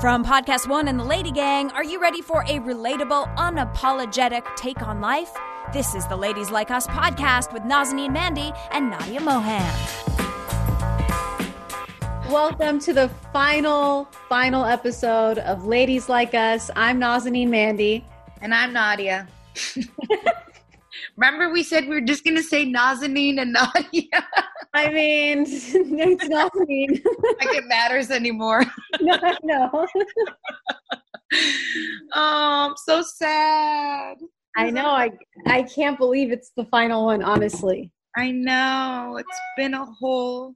From 0.00 0.24
Podcast 0.24 0.68
One 0.68 0.86
and 0.86 0.96
the 0.96 1.02
Lady 1.02 1.32
Gang, 1.32 1.72
are 1.72 1.82
you 1.82 2.00
ready 2.00 2.22
for 2.22 2.42
a 2.42 2.60
relatable, 2.60 3.34
unapologetic 3.34 4.44
take 4.54 4.80
on 4.80 5.00
life? 5.00 5.36
This 5.72 5.92
is 5.96 6.06
the 6.06 6.14
Ladies 6.14 6.52
Like 6.52 6.70
Us 6.70 6.86
podcast 6.86 7.52
with 7.52 7.64
Nazanin 7.64 8.12
Mandi 8.12 8.52
and 8.70 8.90
Nadia 8.90 9.18
Moham. 9.18 9.66
Welcome 12.30 12.78
to 12.78 12.92
the 12.92 13.08
final, 13.32 14.04
final 14.28 14.64
episode 14.64 15.38
of 15.38 15.66
Ladies 15.66 16.08
Like 16.08 16.32
Us. 16.32 16.70
I'm 16.76 17.00
Nazanin 17.00 17.48
Mandi. 17.48 18.06
And 18.40 18.54
I'm 18.54 18.72
Nadia. 18.72 19.26
Remember, 21.16 21.50
we 21.50 21.64
said 21.64 21.88
we 21.88 21.96
were 21.96 22.00
just 22.00 22.22
going 22.22 22.36
to 22.36 22.42
say 22.44 22.64
Nazanin 22.64 23.40
and 23.40 23.52
Nadia? 23.52 24.28
I 24.78 24.92
mean, 24.92 25.40
it's 25.48 26.28
not 26.28 26.52
mean. 26.54 26.90
like 27.40 27.52
it 27.52 27.64
matters 27.66 28.12
anymore. 28.12 28.64
no, 29.00 29.18
no. 29.42 29.86
oh, 32.14 32.68
I'm 32.70 32.74
so 32.76 33.02
sad. 33.02 34.18
I 34.56 34.70
know. 34.70 34.86
I 34.86 35.10
I 35.46 35.62
can't 35.64 35.98
believe 35.98 36.30
it's 36.30 36.52
the 36.56 36.64
final 36.66 37.06
one. 37.06 37.24
Honestly, 37.24 37.90
I 38.16 38.30
know. 38.30 39.16
It's 39.18 39.40
been 39.56 39.74
a 39.74 39.84
whole 39.84 40.54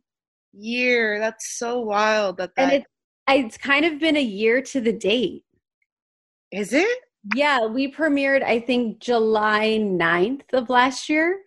year. 0.53 1.19
That's 1.19 1.59
so 1.59 1.81
wild. 1.81 2.37
That, 2.37 2.55
that 2.55 2.63
and 2.63 2.73
it's 2.73 2.87
it's 3.29 3.59
kind 3.59 3.85
of 3.85 3.99
been 3.99 4.17
a 4.17 4.23
year 4.23 4.63
to 4.63 4.81
the 4.81 4.93
date. 4.93 5.43
Is 6.53 6.73
it? 6.73 6.99
Yeah, 7.35 7.67
we 7.67 7.91
premiered 7.91 8.45
I 8.45 8.61
think 8.61 9.01
July 9.01 9.79
9th 9.81 10.53
of 10.53 10.71
last 10.71 11.09
year. 11.09 11.41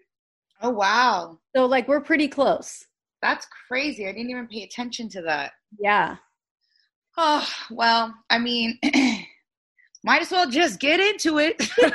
Oh 0.62 0.72
wow. 0.72 1.40
So 1.56 1.66
like 1.66 1.88
we're 1.88 2.02
pretty 2.02 2.28
close. 2.28 2.86
That's 3.22 3.48
crazy. 3.68 4.08
I 4.08 4.12
didn't 4.12 4.30
even 4.30 4.48
pay 4.48 4.64
attention 4.64 5.08
to 5.10 5.22
that. 5.24 5.54
Yeah. 5.80 6.18
Oh, 7.18 7.48
well, 7.72 8.14
I 8.30 8.40
mean, 8.40 8.78
might 10.04 10.22
as 10.22 10.32
well 10.32 10.50
just 10.50 10.82
get 10.82 11.00
into 11.00 11.40
it. 11.40 11.56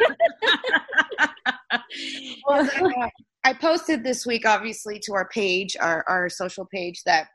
well, 2.46 2.68
uh, 2.74 3.08
I 3.44 3.52
posted 3.52 4.02
this 4.02 4.24
week, 4.24 4.46
obviously, 4.46 4.98
to 5.00 5.12
our 5.12 5.28
page, 5.28 5.76
our, 5.78 6.04
our 6.08 6.30
social 6.30 6.66
page, 6.72 7.02
that 7.04 7.28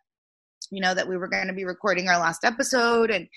you 0.71 0.81
know 0.81 0.95
that 0.95 1.07
we 1.07 1.17
were 1.17 1.27
going 1.27 1.47
to 1.47 1.53
be 1.53 1.63
recording 1.63 2.09
our 2.09 2.19
last 2.19 2.43
episode, 2.43 3.11
and 3.11 3.25
if 3.25 3.29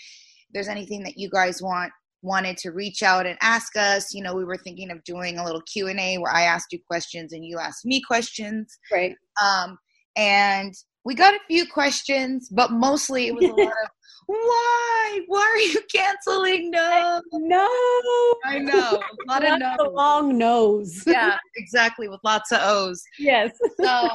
there's 0.55 0.69
anything 0.69 1.03
that 1.03 1.19
you 1.19 1.29
guys 1.29 1.61
want 1.61 1.93
wanted 2.23 2.57
to 2.59 2.71
reach 2.71 3.03
out 3.03 3.27
and 3.27 3.39
ask 3.41 3.77
us, 3.77 4.13
you 4.13 4.23
know, 4.23 4.35
we 4.35 4.45
were 4.45 4.57
thinking 4.57 4.91
of 4.91 5.03
doing 5.05 5.39
a 5.39 5.45
little 5.45 5.63
Q 5.63 5.89
and 5.89 6.01
A 6.01 6.19
where 6.19 6.35
I 6.35 6.43
asked 6.43 6.73
you 6.73 6.79
questions 6.87 7.33
and 7.33 7.45
you 7.45 7.59
asked 7.59 7.85
me 7.85 8.03
questions, 8.03 8.79
right? 8.93 9.15
Um, 9.43 9.79
and 10.17 10.75
we 11.05 11.15
got 11.15 11.35
a 11.35 11.41
few 11.47 11.67
questions, 11.67 12.49
but 12.51 12.73
mostly 12.73 13.29
it 13.29 13.35
was 13.35 13.45
a 13.45 13.53
lot 13.53 13.69
of 13.69 13.91
why? 14.27 15.21
Why 15.27 15.41
are 15.41 15.59
you 15.59 15.81
canceling? 15.93 16.71
No, 16.81 17.23
no. 17.33 18.35
I 18.45 18.59
know. 18.59 19.01
A 19.01 19.33
lot 19.33 19.45
of 19.45 19.59
no. 19.59 19.91
long 19.91 20.37
nose. 20.37 21.03
yeah, 21.07 21.39
exactly. 21.57 22.09
With 22.09 22.21
lots 22.25 22.53
of 22.53 22.59
O's. 22.63 23.03
Yes. 23.19 23.53
So, 23.81 24.09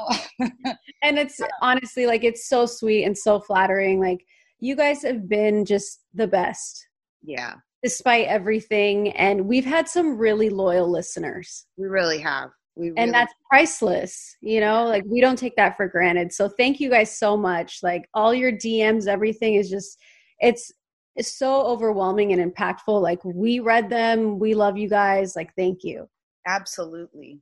and 1.01 1.17
it's 1.17 1.39
honestly 1.61 2.05
like 2.05 2.23
it's 2.23 2.47
so 2.47 2.65
sweet 2.65 3.05
and 3.05 3.17
so 3.17 3.39
flattering. 3.39 3.99
Like 3.99 4.19
you 4.59 4.75
guys 4.75 5.01
have 5.03 5.27
been 5.27 5.65
just 5.65 6.01
the 6.13 6.27
best. 6.27 6.87
Yeah. 7.23 7.55
Despite 7.83 8.27
everything, 8.27 9.11
and 9.11 9.45
we've 9.45 9.65
had 9.65 9.89
some 9.89 10.17
really 10.17 10.49
loyal 10.49 10.89
listeners. 10.89 11.65
We 11.77 11.87
really 11.87 12.19
have. 12.19 12.51
We 12.75 12.87
really 12.87 13.01
and 13.03 13.13
that's 13.13 13.31
priceless 13.47 14.35
you 14.41 14.59
know 14.59 14.85
like 14.85 15.03
we 15.05 15.21
don't 15.21 15.37
take 15.37 15.55
that 15.57 15.77
for 15.77 15.87
granted. 15.87 16.33
So 16.33 16.49
thank 16.49 16.79
you 16.79 16.89
guys 16.89 17.15
so 17.15 17.37
much. 17.37 17.79
Like 17.83 18.09
all 18.13 18.33
your 18.33 18.51
dms 18.51 19.07
everything 19.07 19.55
is 19.55 19.69
just 19.69 19.99
it's 20.39 20.71
it's 21.15 21.37
so 21.37 21.61
overwhelming 21.67 22.33
and 22.33 22.53
impactful. 22.53 22.99
Like 22.99 23.23
we 23.23 23.59
read 23.59 23.89
them. 23.89 24.39
We 24.39 24.55
love 24.55 24.77
you 24.77 24.89
guys. 24.89 25.35
Like 25.35 25.53
thank 25.55 25.83
you. 25.83 26.09
Absolutely. 26.47 27.41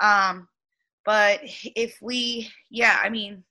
Um 0.00 0.48
but 1.06 1.40
if 1.76 1.96
we 2.02 2.50
yeah 2.70 2.98
i 3.02 3.08
mean 3.08 3.42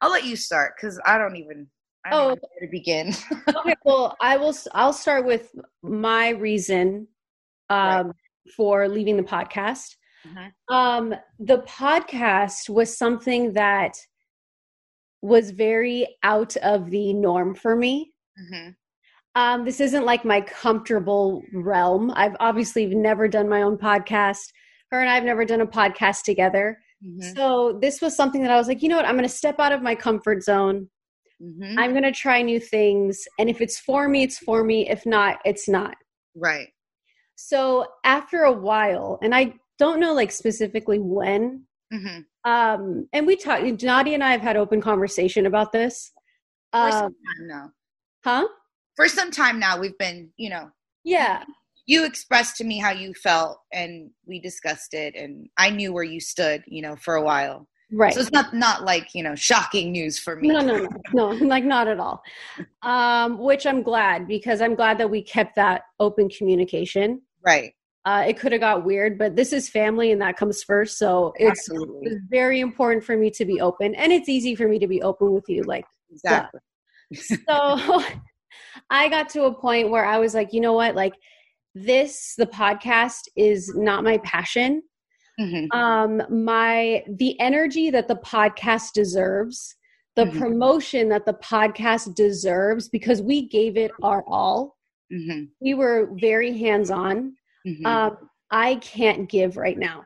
i'll 0.00 0.10
let 0.10 0.24
you 0.24 0.36
start 0.36 0.72
because 0.76 0.98
i 1.04 1.18
don't 1.18 1.36
even 1.36 1.66
oh 2.12 2.34
to 2.34 2.68
begin 2.70 3.12
okay 3.48 3.74
well 3.84 4.16
i 4.20 4.36
will 4.36 4.54
i'll 4.72 4.92
start 4.92 5.24
with 5.24 5.54
my 5.82 6.30
reason 6.30 7.06
um 7.70 8.06
right. 8.06 8.14
for 8.56 8.88
leaving 8.88 9.16
the 9.16 9.22
podcast 9.22 9.96
Mm-hmm. 10.26 10.74
Um, 10.74 11.14
the 11.38 11.58
podcast 11.58 12.68
was 12.68 12.96
something 12.96 13.52
that 13.52 13.96
was 15.22 15.50
very 15.50 16.16
out 16.22 16.56
of 16.58 16.90
the 16.90 17.12
norm 17.12 17.54
for 17.54 17.76
me. 17.76 18.12
Mm-hmm. 18.40 18.70
Um, 19.34 19.64
this 19.64 19.80
isn't 19.80 20.04
like 20.04 20.24
my 20.24 20.40
comfortable 20.40 21.42
realm. 21.52 22.12
I've 22.14 22.36
obviously 22.40 22.86
never 22.86 23.28
done 23.28 23.48
my 23.48 23.62
own 23.62 23.76
podcast. 23.76 24.52
Her 24.90 25.00
and 25.00 25.10
I 25.10 25.14
have 25.14 25.24
never 25.24 25.44
done 25.44 25.60
a 25.60 25.66
podcast 25.66 26.22
together. 26.22 26.78
Mm-hmm. 27.04 27.36
So 27.36 27.78
this 27.80 28.00
was 28.00 28.16
something 28.16 28.40
that 28.42 28.50
I 28.50 28.56
was 28.56 28.68
like, 28.68 28.82
you 28.82 28.88
know 28.88 28.96
what? 28.96 29.04
I'm 29.04 29.16
going 29.16 29.28
to 29.28 29.34
step 29.34 29.58
out 29.58 29.72
of 29.72 29.82
my 29.82 29.94
comfort 29.94 30.42
zone. 30.42 30.88
Mm-hmm. 31.42 31.78
I'm 31.78 31.90
going 31.90 32.02
to 32.02 32.12
try 32.12 32.42
new 32.42 32.60
things. 32.60 33.24
And 33.38 33.50
if 33.50 33.60
it's 33.60 33.78
for 33.78 34.08
me, 34.08 34.22
it's 34.22 34.38
for 34.38 34.64
me. 34.64 34.88
If 34.88 35.04
not, 35.04 35.38
it's 35.44 35.68
not. 35.68 35.96
Right. 36.34 36.68
So 37.34 37.86
after 38.04 38.42
a 38.42 38.52
while, 38.52 39.18
and 39.22 39.34
I 39.34 39.54
don't 39.78 40.00
know 40.00 40.14
like 40.14 40.32
specifically 40.32 40.98
when. 40.98 41.64
Mm-hmm. 41.92 42.50
Um, 42.50 43.08
and 43.12 43.26
we 43.26 43.36
talked. 43.36 43.82
Nadia 43.82 44.14
and 44.14 44.24
I 44.24 44.32
have 44.32 44.40
had 44.40 44.56
open 44.56 44.80
conversation 44.80 45.46
about 45.46 45.72
this. 45.72 46.12
For 46.72 46.90
some 46.90 47.04
um, 47.04 47.12
time 47.12 47.48
now. 47.48 47.70
Huh? 48.24 48.48
For 48.96 49.08
some 49.08 49.30
time 49.30 49.58
now, 49.58 49.78
we've 49.78 49.98
been, 49.98 50.30
you 50.36 50.50
know. 50.50 50.70
Yeah. 51.04 51.44
You 51.86 52.04
expressed 52.04 52.56
to 52.56 52.64
me 52.64 52.78
how 52.78 52.90
you 52.90 53.14
felt, 53.14 53.58
and 53.72 54.10
we 54.26 54.40
discussed 54.40 54.94
it, 54.94 55.14
and 55.14 55.48
I 55.56 55.70
knew 55.70 55.92
where 55.92 56.02
you 56.02 56.20
stood, 56.20 56.64
you 56.66 56.82
know, 56.82 56.96
for 56.96 57.14
a 57.14 57.22
while. 57.22 57.68
Right. 57.92 58.12
So 58.12 58.20
it's 58.20 58.32
not 58.32 58.52
not 58.52 58.84
like 58.84 59.14
you 59.14 59.22
know 59.22 59.34
shocking 59.34 59.92
news 59.92 60.18
for 60.18 60.36
me. 60.36 60.48
No, 60.48 60.60
no, 60.60 60.78
no, 60.78 60.88
no, 61.12 61.28
like 61.46 61.64
not 61.64 61.86
at 61.86 62.00
all. 62.00 62.22
Um, 62.82 63.38
which 63.38 63.66
I'm 63.66 63.82
glad 63.82 64.26
because 64.26 64.60
I'm 64.60 64.74
glad 64.74 64.98
that 64.98 65.08
we 65.08 65.22
kept 65.22 65.54
that 65.56 65.82
open 66.00 66.28
communication. 66.28 67.22
Right. 67.44 67.74
Uh, 68.04 68.24
it 68.28 68.38
could 68.38 68.52
have 68.52 68.60
got 68.60 68.84
weird, 68.84 69.18
but 69.18 69.34
this 69.34 69.52
is 69.52 69.68
family 69.68 70.12
and 70.12 70.20
that 70.22 70.36
comes 70.36 70.62
first. 70.62 70.96
So 70.96 71.32
it's, 71.36 71.68
it's, 72.02 72.20
very 72.28 72.60
important 72.60 73.02
for 73.02 73.16
me 73.16 73.30
to 73.32 73.44
be 73.44 73.60
open, 73.60 73.96
and 73.96 74.12
it's 74.12 74.28
easy 74.28 74.54
for 74.54 74.68
me 74.68 74.78
to 74.78 74.86
be 74.86 75.02
open 75.02 75.32
with 75.32 75.48
you. 75.48 75.62
Like 75.62 75.84
exactly. 76.10 76.60
so 77.14 77.36
I 78.90 79.08
got 79.08 79.28
to 79.30 79.44
a 79.44 79.54
point 79.54 79.90
where 79.90 80.04
I 80.04 80.18
was 80.18 80.34
like, 80.34 80.52
you 80.52 80.60
know 80.60 80.72
what, 80.72 80.94
like 80.94 81.14
this, 81.74 82.34
the 82.36 82.46
podcast 82.46 83.28
is 83.36 83.74
not 83.74 84.04
my 84.04 84.18
passion. 84.18 84.82
Mm-hmm. 85.38 85.78
Um, 85.78 86.22
my 86.44 87.04
the 87.08 87.38
energy 87.40 87.90
that 87.90 88.08
the 88.08 88.16
podcast 88.16 88.92
deserves, 88.94 89.76
the 90.14 90.24
mm-hmm. 90.24 90.38
promotion 90.38 91.08
that 91.10 91.26
the 91.26 91.34
podcast 91.34 92.14
deserves, 92.14 92.88
because 92.88 93.20
we 93.20 93.48
gave 93.48 93.76
it 93.76 93.90
our 94.02 94.24
all. 94.26 94.76
Mm-hmm. 95.12 95.44
We 95.60 95.74
were 95.74 96.10
very 96.14 96.56
hands 96.56 96.90
on 96.90 97.34
mm-hmm. 97.66 97.86
um, 97.86 98.16
I 98.50 98.76
can't 98.76 99.28
give 99.28 99.56
right 99.56 99.78
now. 99.78 100.04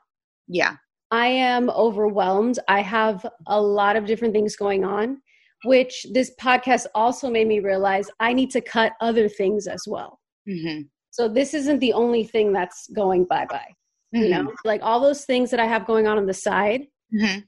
Yeah. 0.48 0.76
I 1.10 1.26
am 1.26 1.70
overwhelmed. 1.70 2.58
I 2.68 2.80
have 2.82 3.26
a 3.46 3.60
lot 3.60 3.96
of 3.96 4.06
different 4.06 4.32
things 4.32 4.56
going 4.56 4.84
on, 4.84 5.20
which 5.64 6.06
this 6.12 6.32
podcast 6.40 6.86
also 6.94 7.28
made 7.28 7.48
me 7.48 7.60
realize 7.60 8.08
I 8.20 8.32
need 8.32 8.50
to 8.52 8.60
cut 8.60 8.92
other 9.00 9.28
things 9.28 9.66
as 9.66 9.82
well. 9.86 10.20
Mm-hmm. 10.48 10.82
So 11.10 11.28
this 11.28 11.54
isn't 11.54 11.80
the 11.80 11.92
only 11.92 12.24
thing 12.24 12.52
that's 12.52 12.88
going 12.94 13.24
bye 13.24 13.46
bye. 13.50 13.74
Mm-hmm. 14.14 14.24
You 14.24 14.28
know, 14.30 14.52
like 14.64 14.80
all 14.82 15.00
those 15.00 15.24
things 15.24 15.50
that 15.50 15.60
I 15.60 15.66
have 15.66 15.86
going 15.86 16.06
on 16.06 16.18
on 16.18 16.26
the 16.26 16.34
side, 16.34 16.86
mm-hmm. 17.14 17.40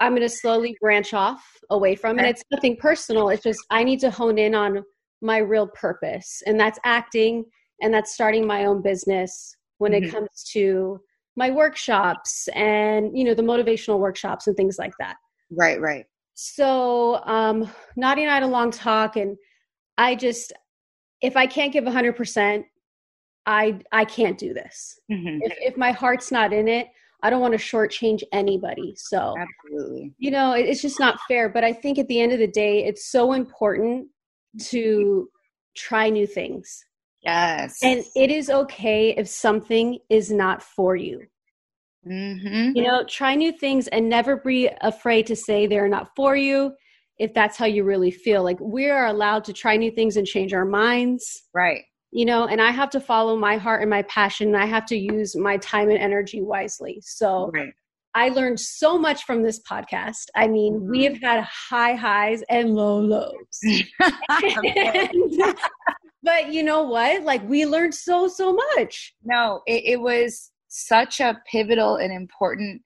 I'm 0.00 0.12
going 0.12 0.22
to 0.22 0.28
slowly 0.28 0.76
branch 0.80 1.14
off 1.14 1.44
away 1.70 1.94
from. 1.94 2.18
And 2.18 2.26
it's 2.26 2.42
nothing 2.50 2.76
personal. 2.76 3.28
It's 3.28 3.42
just 3.42 3.60
I 3.70 3.84
need 3.84 4.00
to 4.00 4.10
hone 4.10 4.38
in 4.38 4.54
on 4.54 4.82
my 5.20 5.38
real 5.38 5.68
purpose, 5.68 6.42
and 6.46 6.58
that's 6.58 6.78
acting, 6.84 7.44
and 7.80 7.92
that's 7.92 8.14
starting 8.14 8.46
my 8.46 8.64
own 8.64 8.82
business 8.82 9.56
when 9.78 9.92
mm-hmm. 9.92 10.04
it 10.04 10.12
comes 10.12 10.44
to 10.52 11.00
my 11.36 11.50
workshops 11.50 12.48
and 12.54 13.16
you 13.16 13.24
know 13.24 13.34
the 13.34 13.42
motivational 13.42 13.98
workshops 13.98 14.46
and 14.46 14.56
things 14.56 14.76
like 14.78 14.92
that 14.98 15.16
right 15.50 15.80
right 15.80 16.06
so 16.34 17.22
um 17.24 17.70
nadia 17.96 18.24
and 18.24 18.30
i 18.30 18.34
had 18.34 18.42
a 18.42 18.46
long 18.46 18.70
talk 18.70 19.16
and 19.16 19.36
i 19.98 20.14
just 20.14 20.52
if 21.20 21.36
i 21.36 21.46
can't 21.46 21.72
give 21.72 21.84
100% 21.84 22.64
i 23.46 23.78
i 23.92 24.04
can't 24.04 24.38
do 24.38 24.52
this 24.52 24.98
mm-hmm. 25.10 25.38
if, 25.42 25.54
if 25.60 25.76
my 25.76 25.92
heart's 25.92 26.30
not 26.30 26.52
in 26.52 26.68
it 26.68 26.88
i 27.22 27.30
don't 27.30 27.40
want 27.40 27.52
to 27.52 27.58
shortchange 27.58 28.22
anybody 28.32 28.94
so 28.96 29.34
absolutely 29.38 30.12
you 30.18 30.30
know 30.30 30.52
it, 30.52 30.66
it's 30.66 30.82
just 30.82 31.00
not 31.00 31.18
fair 31.28 31.48
but 31.48 31.64
i 31.64 31.72
think 31.72 31.98
at 31.98 32.08
the 32.08 32.20
end 32.20 32.32
of 32.32 32.38
the 32.38 32.46
day 32.46 32.84
it's 32.84 33.10
so 33.10 33.32
important 33.32 34.06
to 34.58 35.28
try 35.74 36.08
new 36.08 36.26
things 36.26 36.84
Yes. 37.26 37.78
And 37.82 38.04
it 38.14 38.30
is 38.30 38.48
okay 38.48 39.10
if 39.16 39.28
something 39.28 39.98
is 40.08 40.30
not 40.30 40.62
for 40.62 40.94
you. 40.94 41.22
Mm-hmm. 42.06 42.76
You 42.76 42.84
know, 42.84 43.04
try 43.04 43.34
new 43.34 43.50
things 43.50 43.88
and 43.88 44.08
never 44.08 44.36
be 44.36 44.70
afraid 44.80 45.26
to 45.26 45.34
say 45.34 45.66
they're 45.66 45.88
not 45.88 46.10
for 46.14 46.36
you. 46.36 46.72
if 47.18 47.32
that's 47.32 47.56
how 47.56 47.64
you 47.64 47.82
really 47.82 48.10
feel. 48.10 48.42
Like 48.44 48.60
we 48.60 48.90
are 48.90 49.06
allowed 49.06 49.42
to 49.44 49.52
try 49.54 49.78
new 49.78 49.90
things 49.90 50.18
and 50.18 50.26
change 50.26 50.52
our 50.52 50.66
minds. 50.66 51.44
Right. 51.54 51.84
You 52.12 52.24
know, 52.24 52.46
and 52.46 52.62
I 52.62 52.70
have 52.70 52.90
to 52.90 53.00
follow 53.00 53.36
my 53.36 53.56
heart 53.56 53.82
and 53.82 53.90
my 53.90 54.02
passion. 54.02 54.48
And 54.48 54.56
I 54.56 54.66
have 54.66 54.86
to 54.86 54.96
use 54.96 55.36
my 55.36 55.56
time 55.58 55.90
and 55.90 55.98
energy 55.98 56.40
wisely. 56.40 57.00
So 57.02 57.50
right. 57.52 57.72
I 58.14 58.30
learned 58.30 58.58
so 58.58 58.98
much 58.98 59.24
from 59.24 59.42
this 59.42 59.60
podcast. 59.70 60.26
I 60.34 60.48
mean, 60.48 60.74
mm-hmm. 60.74 60.90
we 60.90 61.04
have 61.04 61.20
had 61.20 61.44
high 61.44 61.94
highs 61.94 62.42
and 62.48 62.74
low 62.74 62.98
lows. 62.98 63.60
and, 63.62 65.54
but 66.22 66.52
you 66.52 66.62
know 66.62 66.82
what? 66.82 67.24
Like 67.24 67.46
we 67.46 67.66
learned 67.66 67.94
so, 67.94 68.26
so 68.28 68.54
much. 68.54 69.14
No, 69.22 69.60
it, 69.66 69.84
it 69.84 70.00
was 70.00 70.50
such 70.68 71.20
a 71.20 71.40
pivotal 71.50 71.96
and 71.96 72.12
important 72.12 72.82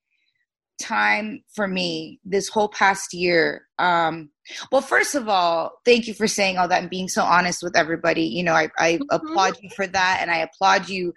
time 0.81 1.43
for 1.55 1.69
me 1.69 2.19
this 2.25 2.49
whole 2.49 2.69
past 2.69 3.13
year 3.13 3.67
um 3.79 4.31
well 4.73 4.81
first 4.81 5.15
of 5.15 5.29
all 5.29 5.73
thank 5.85 6.07
you 6.07 6.15
for 6.15 6.27
saying 6.27 6.59
all 6.59 6.67
that 6.67 6.81
and 6.81 6.91
being 6.91 7.09
so 7.09 7.23
honest 7.23 7.63
with 7.63 7.77
everybody. 7.77 8.23
You 8.23 8.43
know 8.43 8.55
i, 8.55 8.69
I 8.79 8.95
mm-hmm. 8.95 9.03
applaud 9.11 9.59
you 9.63 9.71
for 9.71 9.87
that 9.87 10.19
and 10.21 10.31
i 10.31 10.39
applaud 10.39 10.89
you 10.89 11.13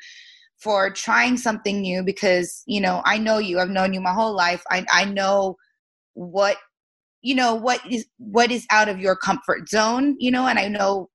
for 0.58 0.90
trying 0.92 1.38
something 1.38 1.82
new 1.82 2.04
because 2.04 2.64
you 2.66 2.82
know 2.82 3.02
i 3.06 3.18
know 3.18 3.38
you. 3.38 3.60
I've 3.60 3.70
known 3.70 3.94
you 3.94 4.02
my 4.02 4.14
whole 4.14 4.36
life. 4.36 4.64
I, 4.70 4.86
I 4.92 5.06
know 5.06 5.58
what 6.14 6.58
you 7.24 7.34
know 7.34 7.56
what 7.56 7.80
is 7.90 8.06
what 8.18 8.52
is 8.52 8.68
out 8.70 8.90
of 8.90 9.00
your 9.00 9.16
comfort 9.16 9.68
zone 9.70 10.16
you 10.20 10.30
know 10.30 10.46
and 10.46 10.60
i 10.60 10.68
know 10.68 11.10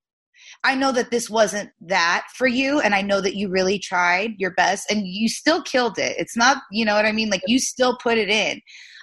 I 0.64 0.74
know 0.74 0.92
that 0.92 1.10
this 1.10 1.30
wasn't 1.30 1.70
that 1.82 2.26
for 2.36 2.46
you, 2.46 2.80
and 2.80 2.94
I 2.94 3.02
know 3.02 3.20
that 3.20 3.36
you 3.36 3.48
really 3.48 3.78
tried 3.78 4.34
your 4.38 4.52
best, 4.52 4.90
and 4.90 5.06
you 5.06 5.28
still 5.28 5.62
killed 5.62 5.98
it. 5.98 6.16
It's 6.18 6.36
not, 6.36 6.58
you 6.70 6.84
know 6.84 6.94
what 6.94 7.06
I 7.06 7.12
mean? 7.12 7.30
Like 7.30 7.42
you 7.46 7.58
still 7.58 7.96
put 8.02 8.18
it 8.18 8.28
in. 8.28 8.60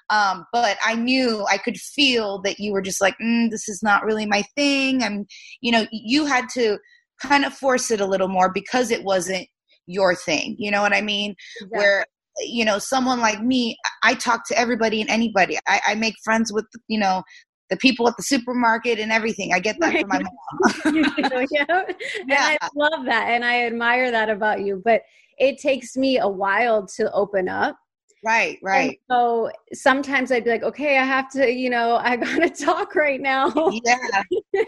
Um, 0.10 0.46
but 0.54 0.78
I 0.86 0.96
knew 0.96 1.46
I 1.50 1.58
could 1.58 1.78
feel 1.78 2.40
that 2.44 2.60
you 2.60 2.72
were 2.72 2.82
just 2.82 3.02
like, 3.02 3.16
mm, 3.22 3.50
this 3.50 3.68
is 3.68 3.82
not 3.82 4.04
really 4.04 4.26
my 4.26 4.44
thing. 4.56 5.04
And 5.04 5.28
you 5.62 5.72
know, 5.72 5.88
you 5.92 6.26
had 6.26 6.48
to 6.54 6.78
kind 7.22 7.46
of 7.46 7.54
force 7.54 7.92
it 7.92 8.02
a 8.02 8.06
little 8.06 8.28
more 8.28 8.52
because 8.52 8.92
it 8.92 9.04
wasn't 9.04 9.48
your 9.88 10.16
thing. 10.16 10.56
You 10.60 10.72
know 10.72 10.82
what 10.82 10.94
I 10.94 11.02
mean? 11.02 11.36
Exactly. 11.62 11.78
Where 11.78 12.06
you 12.42 12.66
know 12.66 12.80
someone 12.80 13.22
like 13.22 13.42
me 13.42 13.78
i 14.04 14.14
talk 14.14 14.46
to 14.46 14.60
everybody 14.60 15.00
and 15.00 15.10
anybody 15.10 15.58
I, 15.70 15.80
I, 15.88 15.96
make 15.96 16.16
friends 16.22 16.52
with 16.52 16.66
you 16.90 17.00
know 17.00 17.24
the 17.70 17.78
people 17.78 18.08
at 18.08 18.16
the 18.18 18.24
supermarket 18.24 19.00
and 19.00 19.12
everything. 19.12 19.54
I 19.54 19.60
get 19.60 19.78
that 19.80 19.94
right. 19.94 20.02
from 20.02 20.10
my 20.10 20.22
mom. 20.22 21.48
yeah. 21.52 21.84
yeah. 22.28 22.58
I 22.62 22.70
love 22.76 23.06
that 23.06 23.30
and 23.30 23.44
I 23.44 23.66
admire 23.66 24.12
that 24.12 24.30
about 24.30 24.62
you. 24.62 24.82
But 24.84 25.02
it 25.38 25.58
takes 25.58 25.98
me 25.98 26.20
a 26.20 26.28
while 26.28 26.86
to 26.98 27.12
open 27.12 27.50
up. 27.50 27.78
Right, 28.24 28.58
right. 28.64 28.90
And 28.90 28.98
so 29.10 29.52
sometimes 29.74 30.32
I'd 30.32 30.44
be 30.44 30.50
like, 30.50 30.64
okay, 30.64 30.98
I 30.98 31.04
have 31.04 31.30
to, 31.32 31.52
you 31.52 31.70
know, 31.70 31.98
I 31.98 32.16
gotta 32.16 32.50
talk 32.66 32.96
right 32.96 33.22
now. 33.22 33.54
Yeah. 33.84 33.98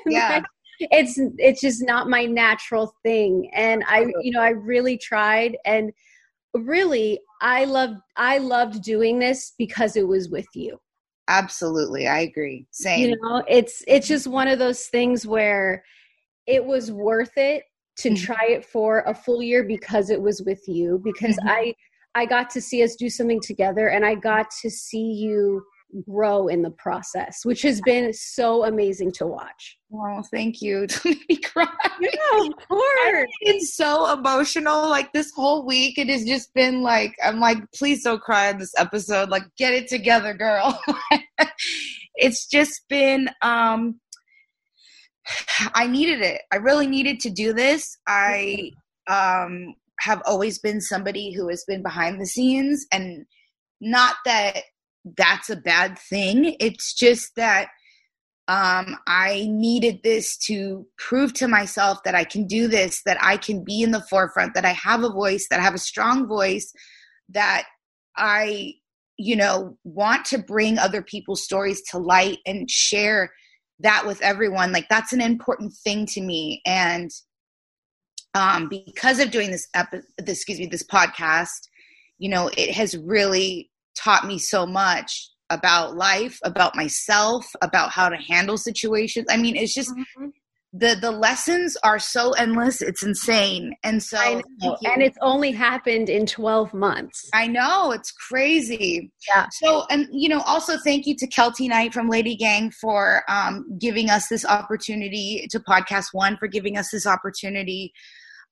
Yeah. 0.05 0.41
it's 0.79 1.19
it's 1.37 1.61
just 1.61 1.83
not 1.83 2.07
my 2.07 2.25
natural 2.25 2.93
thing. 3.03 3.49
And 3.53 3.83
I, 3.87 4.05
you 4.21 4.31
know, 4.31 4.41
I 4.41 4.49
really 4.49 4.97
tried 4.97 5.57
and 5.65 5.91
really 6.53 7.19
I 7.41 7.65
loved 7.65 7.99
I 8.15 8.37
loved 8.37 8.83
doing 8.83 9.17
this 9.17 9.53
because 9.57 9.95
it 9.95 10.07
was 10.07 10.29
with 10.29 10.47
you. 10.53 10.79
Absolutely. 11.27 12.07
I 12.07 12.19
agree. 12.19 12.65
Same. 12.71 13.09
You 13.09 13.17
know, 13.21 13.43
it's 13.47 13.83
it's 13.87 14.07
just 14.07 14.27
one 14.27 14.47
of 14.47 14.59
those 14.59 14.87
things 14.87 15.27
where 15.27 15.83
it 16.45 16.63
was 16.63 16.91
worth 16.91 17.37
it 17.37 17.63
to 17.97 18.09
mm-hmm. 18.09 18.23
try 18.23 18.47
it 18.49 18.65
for 18.65 19.03
a 19.07 19.13
full 19.13 19.41
year 19.41 19.63
because 19.63 20.09
it 20.09 20.21
was 20.21 20.41
with 20.43 20.61
you 20.67 21.01
because 21.03 21.35
mm-hmm. 21.37 21.49
I 21.49 21.73
I 22.15 22.25
got 22.25 22.49
to 22.51 22.61
see 22.61 22.83
us 22.83 22.95
do 22.95 23.09
something 23.09 23.41
together 23.41 23.89
and 23.89 24.05
I 24.05 24.15
got 24.15 24.47
to 24.61 24.69
see 24.69 25.11
you 25.13 25.63
grow 26.09 26.47
in 26.47 26.61
the 26.61 26.71
process, 26.71 27.39
which 27.43 27.61
has 27.61 27.81
been 27.81 28.11
so 28.13 28.65
amazing 28.65 29.11
to 29.13 29.25
watch. 29.25 29.77
Oh, 29.93 30.21
thank 30.31 30.61
you. 30.61 30.87
Make 31.05 31.29
me 31.29 31.37
cry. 31.37 31.67
Yeah, 31.99 32.45
of 32.45 32.67
course. 32.67 33.29
It's 33.41 33.75
so 33.75 34.11
emotional. 34.11 34.89
Like 34.89 35.13
this 35.13 35.31
whole 35.35 35.65
week, 35.65 35.97
it 35.97 36.09
has 36.09 36.25
just 36.25 36.53
been 36.53 36.81
like, 36.81 37.15
I'm 37.23 37.39
like, 37.39 37.59
please 37.73 38.03
don't 38.03 38.21
cry 38.21 38.49
in 38.49 38.57
this 38.57 38.73
episode. 38.77 39.29
Like, 39.29 39.43
get 39.57 39.73
it 39.73 39.87
together, 39.87 40.33
girl. 40.33 40.81
it's 42.15 42.47
just 42.47 42.81
been, 42.89 43.29
um, 43.41 43.99
I 45.73 45.87
needed 45.87 46.21
it. 46.21 46.41
I 46.51 46.57
really 46.57 46.87
needed 46.87 47.19
to 47.21 47.29
do 47.29 47.53
this. 47.53 47.97
I, 48.07 48.71
um, 49.07 49.75
have 49.99 50.21
always 50.25 50.59
been 50.59 50.79
somebody 50.79 51.33
who 51.33 51.49
has 51.49 51.63
been 51.67 51.81
behind 51.81 52.21
the 52.21 52.25
scenes 52.25 52.85
and 52.91 53.25
not 53.81 54.15
that 54.25 54.57
that's 55.15 55.49
a 55.49 55.55
bad 55.55 55.97
thing. 55.97 56.55
It's 56.59 56.93
just 56.93 57.35
that 57.35 57.69
um, 58.47 58.97
I 59.07 59.45
needed 59.49 60.01
this 60.03 60.37
to 60.45 60.85
prove 60.97 61.33
to 61.33 61.47
myself 61.47 62.03
that 62.05 62.15
I 62.15 62.23
can 62.23 62.47
do 62.47 62.67
this, 62.67 63.01
that 63.05 63.17
I 63.21 63.37
can 63.37 63.63
be 63.63 63.81
in 63.81 63.91
the 63.91 64.05
forefront, 64.09 64.53
that 64.53 64.65
I 64.65 64.71
have 64.71 65.03
a 65.03 65.09
voice, 65.09 65.47
that 65.49 65.59
I 65.59 65.63
have 65.63 65.75
a 65.75 65.79
strong 65.79 66.27
voice, 66.27 66.71
that 67.29 67.65
I, 68.15 68.73
you 69.17 69.35
know, 69.35 69.77
want 69.83 70.25
to 70.27 70.37
bring 70.37 70.77
other 70.77 71.01
people's 71.01 71.43
stories 71.43 71.81
to 71.91 71.97
light 71.97 72.37
and 72.45 72.71
share 72.71 73.31
that 73.79 74.07
with 74.07 74.21
everyone. 74.21 74.71
Like 74.71 74.87
that's 74.89 75.11
an 75.11 75.21
important 75.21 75.73
thing 75.83 76.05
to 76.07 76.21
me. 76.21 76.61
And 76.65 77.11
um, 78.33 78.69
because 78.69 79.19
of 79.19 79.31
doing 79.31 79.51
this, 79.51 79.67
epi- 79.73 80.01
this, 80.17 80.37
excuse 80.37 80.59
me, 80.59 80.67
this 80.67 80.85
podcast, 80.85 81.67
you 82.17 82.29
know, 82.29 82.49
it 82.57 82.73
has 82.73 82.95
really 82.97 83.69
taught 83.97 84.25
me 84.25 84.37
so 84.37 84.65
much 84.65 85.29
about 85.49 85.95
life, 85.95 86.39
about 86.43 86.75
myself, 86.75 87.45
about 87.61 87.91
how 87.91 88.09
to 88.09 88.17
handle 88.17 88.57
situations. 88.57 89.25
I 89.29 89.37
mean, 89.37 89.55
it's 89.55 89.73
just 89.73 89.91
mm-hmm. 89.91 90.27
the 90.73 90.97
the 90.99 91.11
lessons 91.11 91.77
are 91.83 91.99
so 91.99 92.31
endless. 92.33 92.81
It's 92.81 93.03
insane. 93.03 93.73
And 93.83 94.03
so 94.03 94.41
and 94.61 95.01
it's 95.01 95.17
only 95.21 95.51
happened 95.51 96.09
in 96.09 96.25
12 96.25 96.73
months. 96.73 97.29
I 97.33 97.47
know, 97.47 97.91
it's 97.91 98.11
crazy. 98.11 99.11
Yeah. 99.29 99.47
So 99.53 99.85
and 99.89 100.07
you 100.11 100.27
know, 100.29 100.41
also 100.41 100.77
thank 100.77 101.05
you 101.05 101.15
to 101.17 101.27
Keltie 101.27 101.69
Knight 101.69 101.93
from 101.93 102.09
Lady 102.09 102.35
Gang 102.35 102.71
for 102.81 103.23
um, 103.29 103.65
giving 103.79 104.09
us 104.09 104.27
this 104.27 104.45
opportunity 104.45 105.47
to 105.51 105.59
podcast 105.59 106.07
one 106.11 106.37
for 106.37 106.47
giving 106.47 106.77
us 106.77 106.89
this 106.91 107.07
opportunity. 107.07 107.93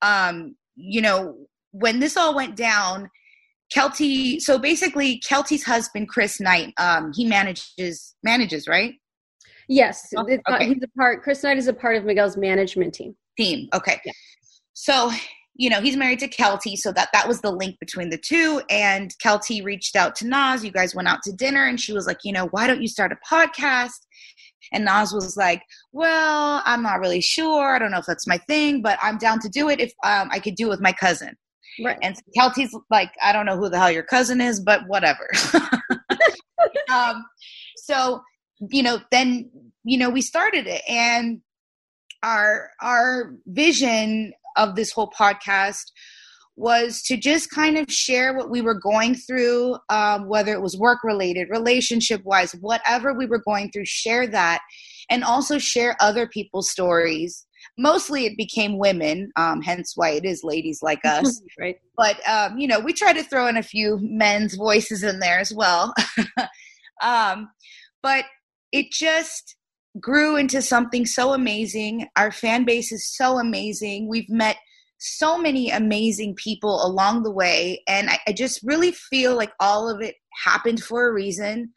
Um, 0.02 0.56
you 0.76 1.02
know, 1.02 1.36
when 1.72 2.00
this 2.00 2.16
all 2.16 2.34
went 2.34 2.56
down, 2.56 3.10
Keltie. 3.74 4.40
So 4.40 4.60
basically, 4.60 5.22
Keltie's 5.28 5.64
husband, 5.64 6.10
Chris 6.10 6.40
Knight, 6.40 6.74
um, 6.78 7.12
he 7.16 7.26
manages 7.26 8.16
manages, 8.24 8.68
right? 8.68 8.94
Yes, 9.68 10.08
oh, 10.16 10.22
okay. 10.22 10.68
he's 10.68 10.84
a 10.84 10.88
part. 10.98 11.24
Chris 11.24 11.44
Knight 11.44 11.58
is 11.58 11.68
a 11.68 11.74
part 11.74 11.96
of 11.96 12.06
Miguel's 12.06 12.38
management 12.38 12.94
team. 12.94 13.16
Team. 13.38 13.68
Okay. 13.74 14.00
Yeah. 14.06 14.12
So 14.74 15.12
you 15.56 15.70
know 15.70 15.82
he's 15.82 15.98
married 15.98 16.20
to 16.20 16.28
Keltie, 16.28 16.78
so 16.78 16.92
that 16.92 17.10
that 17.14 17.28
was 17.28 17.42
the 17.42 17.52
link 17.52 17.80
between 17.80 18.10
the 18.10 18.18
two. 18.18 18.62
And 18.70 19.14
Keltie 19.24 19.64
reached 19.64 19.96
out 19.96 20.16
to 20.18 20.28
Nas. 20.28 20.64
You 20.64 20.72
guys 20.72 20.94
went 20.94 21.08
out 21.08 21.24
to 21.24 21.32
dinner, 21.32 21.66
and 21.66 21.80
she 21.80 21.94
was 21.94 22.06
like, 22.06 22.20
you 22.24 22.32
know, 22.32 22.48
why 22.52 22.68
don't 22.68 22.82
you 22.82 22.88
start 22.88 23.12
a 23.12 23.34
podcast? 23.34 24.00
And 24.72 24.86
Nas 24.86 25.14
was 25.14 25.38
like, 25.38 25.62
well, 25.92 26.62
I'm 26.66 26.82
not 26.82 27.00
really 27.00 27.22
sure. 27.22 27.76
I 27.76 27.80
don't 27.80 27.92
know 27.92 28.00
if 28.00 28.06
that's 28.06 28.28
my 28.28 28.38
thing, 28.38 28.82
but 28.82 28.98
I'm 29.02 29.18
down 29.18 29.40
to 29.42 29.50
do 29.50 29.70
it 29.70 29.80
if 29.80 29.94
um, 30.04 30.30
I 30.32 30.40
could 30.40 30.56
do 30.56 30.68
it 30.68 30.70
with 30.70 30.82
my 30.82 30.92
cousin. 30.92 31.36
Right. 31.84 31.98
And 32.02 32.16
Keltie's 32.38 32.76
like, 32.90 33.12
I 33.22 33.34
don't 33.34 33.46
know 33.46 33.58
who 33.58 33.70
the 33.70 33.78
hell 33.78 33.92
your 33.92 34.04
cousin 34.04 34.42
is, 34.42 34.60
but 34.60 34.82
whatever. 34.88 35.30
um, 36.94 37.26
so, 37.78 38.22
you 38.70 38.84
know, 38.84 39.00
then, 39.12 39.50
you 39.84 39.98
know, 39.98 40.10
we 40.10 40.22
started 40.22 40.68
it 40.68 40.82
and 40.88 41.42
our 42.24 42.72
our 42.82 43.36
vision 43.46 44.34
of 44.58 44.76
this 44.76 44.92
whole 44.92 45.12
podcast 45.18 45.84
was 46.56 47.02
to 47.04 47.18
just 47.18 47.52
kind 47.52 47.78
of 47.78 47.92
share 47.92 48.36
what 48.36 48.50
we 48.50 48.62
were 48.62 48.80
going 48.80 49.14
through, 49.14 49.76
um, 49.90 50.28
whether 50.30 50.54
it 50.54 50.62
was 50.62 50.78
work 50.78 51.04
related, 51.04 51.50
relationship 51.50 52.24
wise, 52.24 52.54
whatever 52.62 53.14
we 53.14 53.26
were 53.26 53.42
going 53.46 53.70
through, 53.72 53.84
share 53.86 54.26
that, 54.26 54.62
and 55.10 55.24
also 55.24 55.58
share 55.58 55.98
other 56.00 56.28
people's 56.28 56.70
stories 56.70 57.46
mostly 57.78 58.26
it 58.26 58.38
became 58.38 58.78
women, 58.78 59.32
um, 59.36 59.62
hence 59.62 59.94
why 59.96 60.10
it 60.12 60.26
is 60.26 60.44
ladies 60.44 60.80
like 60.82 61.04
us. 61.06 61.42
right. 61.60 61.78
But 61.98 62.28
um, 62.28 62.58
you 62.58 62.68
know, 62.68 62.80
we 62.80 62.94
try 62.94 63.14
to 63.14 63.24
throw 63.24 63.48
in 63.48 63.58
a 63.58 63.64
few 63.64 64.00
men's 64.02 64.56
voices 64.56 65.04
in 65.04 65.20
there 65.20 65.40
as 65.40 65.54
well. 65.54 65.94
um, 67.02 67.50
but 68.02 68.26
it 68.72 68.92
just 68.92 69.56
grew 70.00 70.36
into 70.36 70.62
something 70.62 71.06
so 71.06 71.34
amazing. 71.34 72.08
Our 72.18 72.32
fan 72.32 72.66
base 72.66 72.92
is 72.92 73.16
so 73.16 73.40
amazing. 73.40 74.08
We've 74.10 74.30
met 74.30 74.58
so 74.98 75.38
many 75.38 75.70
amazing 75.70 76.36
people 76.36 76.86
along 76.86 77.24
the 77.24 77.32
way, 77.32 77.82
and 77.88 78.10
I, 78.10 78.20
I 78.28 78.34
just 78.34 78.62
really 78.64 78.92
feel 78.92 79.36
like 79.36 79.52
all 79.60 79.90
of 79.90 80.02
it 80.02 80.16
happened 80.44 80.82
for 80.82 81.08
a 81.08 81.14
reason, 81.14 81.74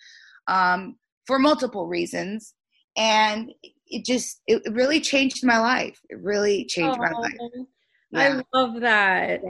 um, 0.47 0.97
for 1.27 1.39
multiple 1.39 1.87
reasons. 1.87 2.55
And 2.97 3.53
it 3.91 4.05
just 4.05 4.43
it 4.47 4.63
really 4.73 5.01
changed 5.01 5.45
my 5.45 5.59
life. 5.59 5.99
It 6.11 6.19
really 6.21 6.65
changed 6.67 6.99
oh, 6.99 7.03
my 7.03 7.11
life. 7.11 7.67
Yeah. 8.11 8.43
I 8.53 8.57
love 8.59 8.81
that. 8.81 9.41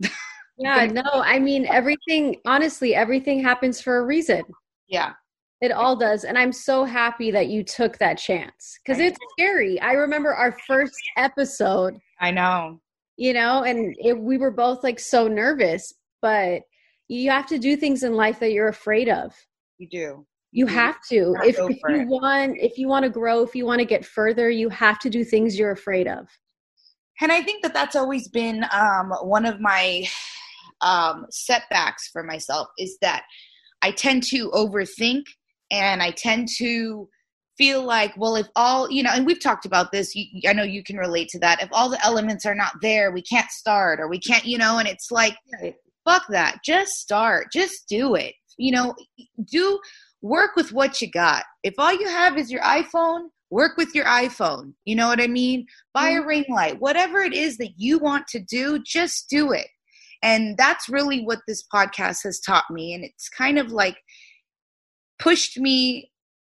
Yeah. 0.00 0.08
yeah, 0.58 0.86
no, 0.86 1.02
I 1.12 1.38
mean 1.38 1.66
everything 1.66 2.36
honestly, 2.46 2.94
everything 2.94 3.42
happens 3.42 3.80
for 3.80 3.98
a 3.98 4.04
reason. 4.04 4.42
Yeah. 4.88 5.12
It 5.60 5.72
all 5.72 5.94
does. 5.94 6.24
And 6.24 6.38
I'm 6.38 6.52
so 6.52 6.84
happy 6.84 7.30
that 7.32 7.48
you 7.48 7.62
took 7.62 7.98
that 7.98 8.16
chance 8.16 8.78
because 8.82 8.98
it's 8.98 9.18
scary. 9.32 9.78
I 9.80 9.92
remember 9.92 10.34
our 10.34 10.56
first 10.66 10.98
episode. 11.18 11.98
I 12.18 12.30
know. 12.30 12.80
You 13.16 13.34
know, 13.34 13.64
and 13.64 13.94
it, 13.98 14.18
we 14.18 14.38
were 14.38 14.50
both 14.50 14.82
like 14.82 14.98
so 14.98 15.28
nervous, 15.28 15.92
but 16.22 16.62
you 17.08 17.30
have 17.30 17.46
to 17.48 17.58
do 17.58 17.76
things 17.76 18.02
in 18.02 18.14
life 18.14 18.40
that 18.40 18.52
you're 18.52 18.68
afraid 18.68 19.10
of. 19.10 19.34
You 19.76 19.88
do. 19.90 20.26
You 20.52 20.66
have 20.66 20.96
to. 21.10 21.36
If, 21.44 21.56
if 21.58 21.78
you 21.88 22.06
want 22.06 22.56
if 22.58 22.76
you 22.76 22.88
want 22.88 23.04
to 23.04 23.10
grow, 23.10 23.42
if 23.42 23.54
you 23.54 23.64
want 23.64 23.78
to 23.78 23.84
get 23.84 24.04
further, 24.04 24.50
you 24.50 24.68
have 24.68 24.98
to 25.00 25.10
do 25.10 25.24
things 25.24 25.58
you're 25.58 25.70
afraid 25.70 26.08
of. 26.08 26.26
And 27.20 27.30
I 27.30 27.42
think 27.42 27.62
that 27.62 27.74
that's 27.74 27.96
always 27.96 28.28
been 28.28 28.64
um, 28.72 29.12
one 29.22 29.44
of 29.44 29.60
my 29.60 30.06
um, 30.80 31.26
setbacks 31.30 32.08
for 32.08 32.22
myself 32.22 32.68
is 32.78 32.96
that 33.02 33.24
I 33.82 33.90
tend 33.90 34.22
to 34.24 34.50
overthink 34.50 35.24
and 35.70 36.02
I 36.02 36.10
tend 36.12 36.48
to 36.58 37.08
feel 37.58 37.84
like, 37.84 38.14
well, 38.16 38.36
if 38.36 38.48
all, 38.56 38.90
you 38.90 39.02
know, 39.02 39.10
and 39.12 39.26
we've 39.26 39.42
talked 39.42 39.66
about 39.66 39.92
this, 39.92 40.14
you, 40.14 40.48
I 40.48 40.54
know 40.54 40.62
you 40.62 40.82
can 40.82 40.96
relate 40.96 41.28
to 41.28 41.38
that. 41.40 41.62
If 41.62 41.68
all 41.72 41.90
the 41.90 42.02
elements 42.04 42.46
are 42.46 42.54
not 42.54 42.72
there, 42.80 43.12
we 43.12 43.22
can't 43.22 43.50
start 43.50 44.00
or 44.00 44.08
we 44.08 44.18
can't, 44.18 44.46
you 44.46 44.56
know, 44.56 44.78
and 44.78 44.88
it's 44.88 45.10
like, 45.10 45.36
fuck 46.06 46.24
that. 46.30 46.60
Just 46.64 46.92
start. 46.92 47.48
Just 47.52 47.86
do 47.86 48.14
it. 48.14 48.34
You 48.56 48.72
know, 48.72 48.94
do 49.44 49.78
work 50.22 50.56
with 50.56 50.72
what 50.72 51.00
you 51.00 51.10
got. 51.10 51.44
If 51.62 51.74
all 51.78 51.92
you 51.92 52.08
have 52.08 52.36
is 52.38 52.50
your 52.50 52.62
iPhone, 52.62 53.28
work 53.50 53.76
with 53.76 53.94
your 53.94 54.04
iPhone. 54.04 54.74
You 54.84 54.96
know 54.96 55.08
what 55.08 55.20
I 55.20 55.26
mean? 55.26 55.66
Buy 55.94 56.10
a 56.10 56.18
mm-hmm. 56.18 56.28
ring 56.28 56.44
light. 56.48 56.80
Whatever 56.80 57.20
it 57.20 57.34
is 57.34 57.56
that 57.58 57.72
you 57.76 57.98
want 57.98 58.26
to 58.28 58.40
do, 58.40 58.82
just 58.84 59.28
do 59.28 59.52
it. 59.52 59.68
And 60.22 60.56
that's 60.58 60.88
really 60.88 61.24
what 61.24 61.40
this 61.48 61.64
podcast 61.72 62.24
has 62.24 62.40
taught 62.40 62.70
me. 62.70 62.92
And 62.92 63.04
it's 63.04 63.28
kind 63.28 63.58
of 63.58 63.72
like, 63.72 63.96
pushed 65.20 65.58
me 65.58 66.10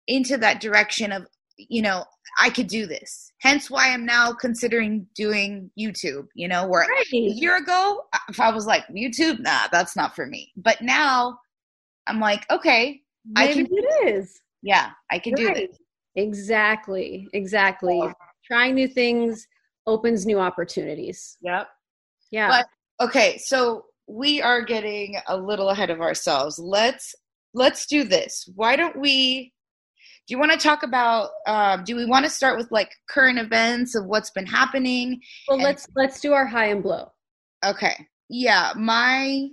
into 0.07 0.37
that 0.37 0.59
direction 0.59 1.11
of 1.11 1.27
you 1.57 1.81
know 1.81 2.03
i 2.39 2.49
could 2.49 2.67
do 2.67 2.87
this 2.87 3.31
hence 3.39 3.69
why 3.69 3.93
i'm 3.93 4.05
now 4.05 4.33
considering 4.33 5.05
doing 5.15 5.69
youtube 5.79 6.25
you 6.33 6.47
know 6.47 6.67
where 6.67 6.87
right. 6.87 7.05
a 7.13 7.17
year 7.17 7.57
ago 7.57 8.01
if 8.27 8.39
i 8.39 8.49
was 8.49 8.65
like 8.65 8.83
youtube 8.87 9.39
nah 9.39 9.67
that's 9.71 9.95
not 9.95 10.15
for 10.15 10.25
me 10.25 10.51
but 10.57 10.81
now 10.81 11.37
i'm 12.07 12.19
like 12.19 12.45
okay 12.49 12.99
Maybe 13.25 13.51
i 13.51 13.53
can 13.53 13.67
it 13.71 14.15
is 14.15 14.41
yeah 14.61 14.91
i 15.11 15.19
can 15.19 15.33
right. 15.33 15.55
do 15.55 15.67
this 15.67 15.77
exactly 16.15 17.27
exactly 17.33 18.01
trying 18.45 18.75
new 18.75 18.87
things 18.87 19.47
opens 19.87 20.25
new 20.25 20.39
opportunities 20.39 21.37
yep 21.41 21.67
yeah 22.31 22.47
but 22.47 23.05
okay 23.05 23.37
so 23.37 23.85
we 24.07 24.41
are 24.41 24.61
getting 24.61 25.17
a 25.27 25.37
little 25.37 25.69
ahead 25.69 25.89
of 25.89 26.01
ourselves 26.01 26.59
let's 26.59 27.15
let's 27.53 27.85
do 27.85 28.03
this. 28.03 28.49
Why 28.55 28.75
don't 28.75 28.99
we? 28.99 29.53
Do 30.27 30.33
you 30.33 30.39
want 30.39 30.51
to 30.51 30.57
talk 30.57 30.83
about? 30.83 31.29
Um, 31.47 31.83
do 31.83 31.95
we 31.95 32.05
want 32.05 32.25
to 32.25 32.29
start 32.29 32.57
with 32.57 32.71
like 32.71 32.91
current 33.09 33.39
events 33.39 33.95
of 33.95 34.05
what's 34.05 34.31
been 34.31 34.45
happening? 34.45 35.19
Well, 35.47 35.57
and, 35.57 35.63
let's 35.63 35.87
let's 35.95 36.19
do 36.19 36.33
our 36.33 36.45
high 36.45 36.67
and 36.67 36.81
blow. 36.81 37.11
Okay. 37.65 38.07
Yeah, 38.29 38.73
my 38.75 39.49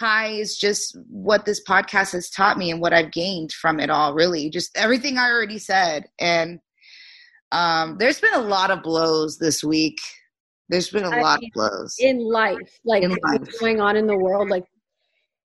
high 0.00 0.28
is 0.28 0.56
just 0.56 0.96
what 1.08 1.44
this 1.44 1.62
podcast 1.62 2.12
has 2.12 2.30
taught 2.30 2.56
me 2.56 2.70
and 2.70 2.80
what 2.80 2.94
I've 2.94 3.12
gained 3.12 3.52
from 3.52 3.78
it 3.78 3.90
all. 3.90 4.14
Really, 4.14 4.48
just 4.48 4.76
everything 4.76 5.18
I 5.18 5.30
already 5.30 5.58
said. 5.58 6.06
And 6.18 6.58
um, 7.52 7.96
there's 7.98 8.20
been 8.20 8.34
a 8.34 8.40
lot 8.40 8.70
of 8.70 8.82
blows 8.82 9.38
this 9.38 9.62
week. 9.62 9.98
There's 10.70 10.88
been 10.88 11.04
a 11.04 11.10
I 11.10 11.20
lot 11.20 11.40
mean, 11.40 11.50
of 11.50 11.54
blows 11.54 11.96
in 11.98 12.18
life, 12.18 12.80
like 12.84 13.02
in 13.02 13.10
life. 13.10 13.40
what's 13.40 13.58
going 13.58 13.80
on 13.80 13.96
in 13.96 14.06
the 14.06 14.16
world. 14.16 14.48
Like 14.48 14.64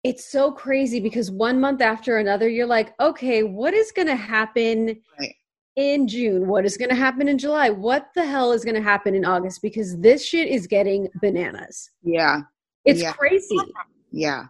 it's 0.03 0.31
so 0.31 0.51
crazy 0.51 0.99
because 0.99 1.29
one 1.29 1.59
month 1.59 1.81
after 1.81 2.17
another, 2.17 2.49
you're 2.49 2.65
like, 2.65 2.93
okay, 2.99 3.43
what 3.43 3.73
is 3.73 3.91
going 3.91 4.07
to 4.07 4.15
happen 4.15 4.97
right. 5.19 5.35
in 5.75 6.07
June? 6.07 6.47
What 6.47 6.65
is 6.65 6.77
going 6.77 6.89
to 6.89 6.95
happen 6.95 7.27
in 7.27 7.37
July? 7.37 7.69
What 7.69 8.07
the 8.15 8.25
hell 8.25 8.53
is 8.53 8.63
going 8.63 8.75
to 8.75 8.81
happen 8.81 9.13
in 9.13 9.25
August? 9.25 9.61
Because 9.61 9.99
this 9.99 10.25
shit 10.25 10.47
is 10.47 10.67
getting 10.67 11.09
bananas. 11.21 11.91
Yeah. 12.01 12.41
It's 12.85 13.01
yeah. 13.01 13.11
crazy. 13.11 13.57
Yeah. 14.11 14.45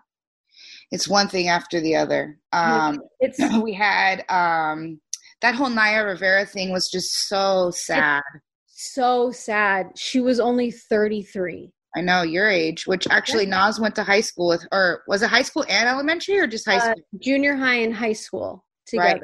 It's 0.91 1.07
one 1.07 1.27
thing 1.27 1.49
after 1.49 1.79
the 1.79 1.95
other. 1.95 2.39
Um, 2.51 2.99
it's 3.19 3.39
we 3.61 3.73
had 3.73 4.23
um, 4.29 4.99
that 5.41 5.55
whole 5.55 5.69
Naya 5.69 6.03
Rivera 6.03 6.45
thing 6.45 6.71
was 6.71 6.89
just 6.89 7.27
so 7.27 7.71
sad. 7.71 8.23
So 8.67 9.31
sad. 9.31 9.91
She 9.95 10.19
was 10.19 10.39
only 10.39 10.71
33. 10.71 11.71
I 11.95 12.01
know 12.01 12.21
your 12.21 12.47
age, 12.47 12.85
which 12.85 13.07
actually 13.09 13.45
Nas 13.45 13.79
went 13.79 13.95
to 13.95 14.03
high 14.03 14.21
school 14.21 14.47
with, 14.49 14.65
or 14.71 15.03
was 15.07 15.21
it 15.21 15.29
high 15.29 15.41
school 15.41 15.65
and 15.67 15.89
elementary 15.89 16.37
or 16.37 16.47
just 16.47 16.67
high 16.67 16.77
uh, 16.77 16.91
school? 16.91 17.03
junior 17.19 17.55
high 17.55 17.79
and 17.79 17.93
high 17.93 18.13
school 18.13 18.63
together. 18.85 19.09
Right. 19.13 19.23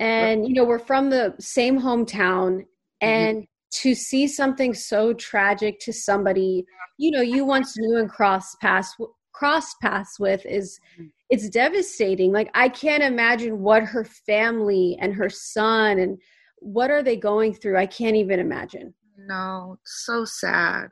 And, 0.00 0.46
you 0.46 0.54
know, 0.54 0.64
we're 0.64 0.78
from 0.78 1.10
the 1.10 1.34
same 1.40 1.80
hometown. 1.80 2.58
Mm-hmm. 2.58 3.06
And 3.06 3.36
mm-hmm. 3.38 3.80
to 3.82 3.94
see 3.94 4.28
something 4.28 4.74
so 4.74 5.14
tragic 5.14 5.80
to 5.80 5.92
somebody, 5.92 6.64
you 6.98 7.10
know, 7.10 7.22
you 7.22 7.44
once 7.44 7.74
knew 7.78 7.98
and 7.98 8.10
crossed 8.10 8.60
paths, 8.60 8.94
cross 9.34 9.74
paths 9.82 10.18
with 10.18 10.46
is, 10.46 10.80
mm-hmm. 10.94 11.08
it's 11.28 11.50
devastating. 11.50 12.32
Like, 12.32 12.50
I 12.54 12.68
can't 12.68 13.02
imagine 13.02 13.60
what 13.60 13.82
her 13.82 14.04
family 14.04 14.96
and 15.00 15.12
her 15.14 15.28
son 15.28 15.98
and 15.98 16.18
what 16.60 16.90
are 16.90 17.02
they 17.02 17.16
going 17.16 17.52
through. 17.52 17.76
I 17.76 17.86
can't 17.86 18.16
even 18.16 18.40
imagine. 18.40 18.94
No, 19.18 19.78
so 19.84 20.24
sad. 20.24 20.88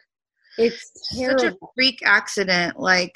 It's 0.58 0.90
terrible. 1.14 1.38
such 1.38 1.52
a 1.52 1.56
freak 1.74 2.00
accident. 2.04 2.78
Like, 2.78 3.14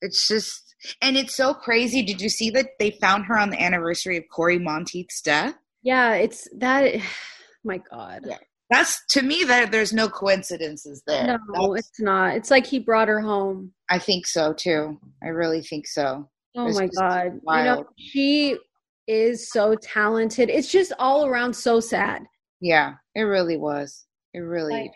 it's 0.00 0.26
just, 0.26 0.74
and 1.00 1.16
it's 1.16 1.36
so 1.36 1.54
crazy. 1.54 2.02
Did 2.02 2.20
you 2.20 2.28
see 2.28 2.50
that 2.50 2.70
they 2.80 2.90
found 2.90 3.26
her 3.26 3.38
on 3.38 3.50
the 3.50 3.62
anniversary 3.62 4.16
of 4.16 4.24
Cory 4.32 4.58
Monteith's 4.58 5.20
death? 5.20 5.54
Yeah, 5.82 6.14
it's 6.14 6.48
that. 6.58 7.00
My 7.64 7.80
God. 7.90 8.22
Yeah. 8.26 8.38
That's 8.72 9.02
to 9.10 9.22
me 9.22 9.44
that 9.44 9.70
there's 9.70 9.92
no 9.92 10.08
coincidences 10.08 11.02
there. 11.06 11.26
No, 11.26 11.74
That's, 11.74 11.88
it's 11.88 12.00
not. 12.00 12.36
It's 12.36 12.50
like 12.50 12.66
he 12.66 12.78
brought 12.78 13.08
her 13.08 13.20
home. 13.20 13.72
I 13.90 13.98
think 13.98 14.26
so 14.26 14.52
too. 14.52 14.98
I 15.22 15.28
really 15.28 15.62
think 15.62 15.86
so. 15.86 16.28
Oh 16.56 16.66
it's 16.66 16.78
my 16.78 16.88
God. 16.88 17.40
Wild. 17.42 17.66
You 17.66 17.74
know, 17.74 17.86
she 17.96 18.58
is 19.06 19.50
so 19.50 19.74
talented. 19.74 20.48
It's 20.48 20.70
just 20.70 20.92
all 20.98 21.26
around 21.26 21.54
so 21.54 21.80
sad. 21.80 22.24
Yeah, 22.60 22.94
it 23.14 23.22
really 23.22 23.56
was. 23.56 24.06
It 24.32 24.38
really 24.38 24.72
like, 24.72 24.92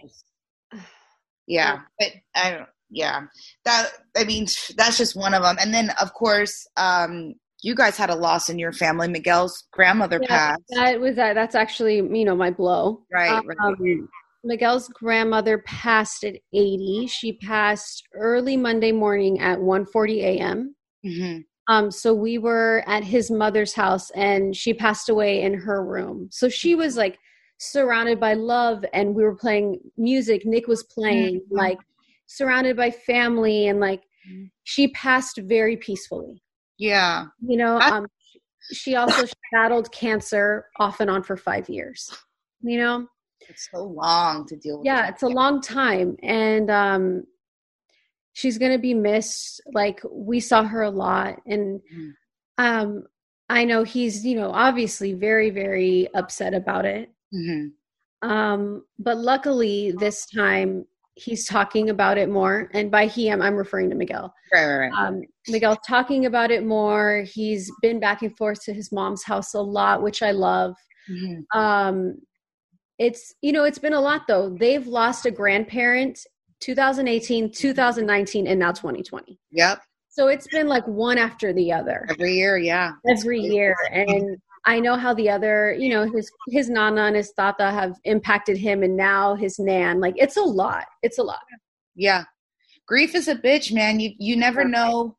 yeah 1.47 1.80
but 1.99 2.09
i 2.35 2.50
don't 2.50 2.68
yeah 2.90 3.23
that 3.64 3.90
i 4.16 4.25
mean 4.25 4.47
that's 4.76 4.99
just 4.99 5.16
one 5.16 5.35
of 5.35 5.42
them 5.42 5.56
and 5.61 5.73
then 5.73 5.90
of 6.00 6.12
course 6.12 6.66
um 6.76 7.35
you 7.62 7.75
guys 7.75 7.96
had 7.96 8.10
a 8.10 8.14
loss 8.14 8.48
in 8.48 8.58
your 8.58 8.72
family. 8.72 9.08
Miguel's 9.08 9.64
grandmother 9.72 10.18
yeah, 10.22 10.28
passed. 10.28 10.62
that 10.70 11.00
was 11.00 11.16
that 11.16 11.34
that's 11.34 11.54
actually 11.54 11.96
you 11.96 12.25
know 12.25 12.36
my 12.36 12.50
blow. 12.50 13.02
Right, 13.12 13.30
um, 13.30 13.46
right. 13.46 13.98
miguel's 14.44 14.88
grandmother 14.88 15.58
passed 15.66 16.22
at 16.22 16.36
80 16.54 17.08
she 17.08 17.32
passed 17.32 18.04
early 18.14 18.56
monday 18.56 18.92
morning 18.92 19.40
at 19.40 19.60
1 19.60 19.86
40 19.86 20.20
a.m 20.20 20.76
mm-hmm. 21.04 21.38
um 21.72 21.90
so 21.90 22.14
we 22.14 22.38
were 22.38 22.84
at 22.86 23.02
his 23.02 23.28
mother's 23.28 23.75
house 23.75 24.10
and 24.10 24.54
she 24.54 24.72
passed 24.72 25.08
away 25.08 25.42
in 25.42 25.54
her 25.54 25.84
room. 25.84 26.28
So 26.30 26.48
she 26.48 26.76
was 26.76 26.96
like 26.96 27.18
surrounded 27.58 28.20
by 28.20 28.34
love 28.34 28.84
and 28.92 29.14
we 29.14 29.25
were 29.25 29.34
playing 29.34 29.80
music. 29.96 30.44
Nick 30.44 30.68
was 30.68 30.84
playing 30.84 31.36
mm-hmm. 31.36 31.56
like 31.56 31.78
surrounded 32.26 32.76
by 32.76 32.90
family 32.90 33.66
and 33.66 33.80
like 33.80 34.02
mm-hmm. 34.28 34.44
she 34.64 34.88
passed 34.88 35.38
very 35.38 35.76
peacefully 35.76 36.42
yeah. 36.78 37.26
You 37.47 37.56
know 37.56 37.78
um 37.78 38.06
she 38.73 38.97
also 38.97 39.26
battled 39.52 39.92
cancer 39.92 40.66
off 40.78 41.00
and 41.00 41.11
on 41.11 41.23
for 41.23 41.37
five 41.37 41.68
years 41.68 42.11
you 42.62 42.78
know? 42.78 43.06
It's 43.49 43.68
so 43.71 43.85
long 43.85 44.47
to 44.49 44.56
deal 44.56 44.78
with 44.78 44.87
yeah 44.87 45.09
it's 45.09 45.23
a 45.23 45.28
long 45.28 45.61
time. 45.61 46.16
And 46.23 46.71
um 46.71 47.25
she's 48.33 48.59
gonna 48.59 48.78
be 48.78 48.95
missed. 48.95 49.61
Like 49.73 50.00
we 50.11 50.40
saw 50.40 50.64
her 50.64 50.83
a 50.83 50.90
lot. 50.90 51.40
And 51.47 51.80
mm. 51.95 52.12
um 52.59 53.04
i 53.49 53.64
know 53.64 53.85
he's 53.85 54.26
you 54.26 54.35
know 54.35 54.50
obviously 54.50 55.12
very 55.12 55.50
very 55.50 56.09
upset 56.14 56.54
about 56.54 56.85
it. 56.85 57.11
Mm-hmm. 57.33 57.68
Um, 58.23 58.85
but 58.99 59.18
luckily, 59.18 59.92
this 59.99 60.26
time 60.26 60.87
he's 61.16 61.46
talking 61.46 61.90
about 61.90 62.18
it 62.18 62.28
more. 62.28 62.70
And 62.73 62.90
by 62.90 63.06
he, 63.06 63.28
I'm, 63.30 63.42
I'm 63.42 63.56
referring 63.56 63.90
to 63.90 63.96
Miguel. 63.96 64.32
Right, 64.52 64.66
right, 64.66 64.90
right. 64.90 64.92
Um, 64.92 65.23
Miguel's 65.49 65.78
talking 65.87 66.26
about 66.26 66.50
it 66.50 66.64
more. 66.64 67.23
He's 67.23 67.70
been 67.82 67.99
back 67.99 68.23
and 68.23 68.37
forth 68.37 68.62
to 68.64 68.73
his 68.73 68.92
mom's 68.92 69.25
house 69.25 69.54
a 69.54 69.61
lot, 69.61 70.02
which 70.02 70.23
I 70.23 70.30
love. 70.30 70.75
Mm-hmm. 71.11 71.58
Um, 71.58 72.16
it's, 72.99 73.35
you 73.40 73.52
know, 73.52 73.64
it's 73.64 73.78
been 73.78 73.94
a 73.94 74.00
lot 74.00 74.23
though. 74.28 74.54
They've 74.58 74.87
lost 74.87 75.26
a 75.26 75.30
grandparent 75.30 76.18
2018, 76.61 77.50
2019, 77.50 78.46
and 78.46 78.61
now 78.61 78.73
2020. 78.73 79.38
Yep. 79.52 79.80
So 80.08 80.28
it's 80.28 80.46
been 80.49 80.66
like 80.66 80.87
one 80.87 81.18
after 81.18 81.52
the 81.52 81.73
other. 81.73 82.06
Every 82.08 82.35
year, 82.35 82.56
yeah. 82.56 82.92
Every 83.08 83.40
year. 83.40 83.75
And 83.92 84.38
I 84.66 84.80
know 84.80 84.96
how 84.96 85.14
the 85.14 85.30
other, 85.30 85.75
you 85.78 85.88
know, 85.88 86.11
his 86.11 86.30
his 86.49 86.68
nana 86.68 87.02
and 87.02 87.16
his 87.16 87.32
tata 87.32 87.70
have 87.70 87.94
impacted 88.04 88.56
him, 88.56 88.82
and 88.82 88.96
now 88.96 89.35
his 89.35 89.58
nan. 89.58 90.00
Like 90.00 90.14
it's 90.16 90.37
a 90.37 90.42
lot. 90.42 90.87
It's 91.02 91.18
a 91.18 91.23
lot. 91.23 91.40
Yeah, 91.94 92.25
grief 92.87 93.14
is 93.14 93.28
a 93.28 93.37
bitch, 93.37 93.73
man. 93.73 94.00
You 94.00 94.12
you 94.18 94.37
never 94.37 94.64
know 94.64 95.16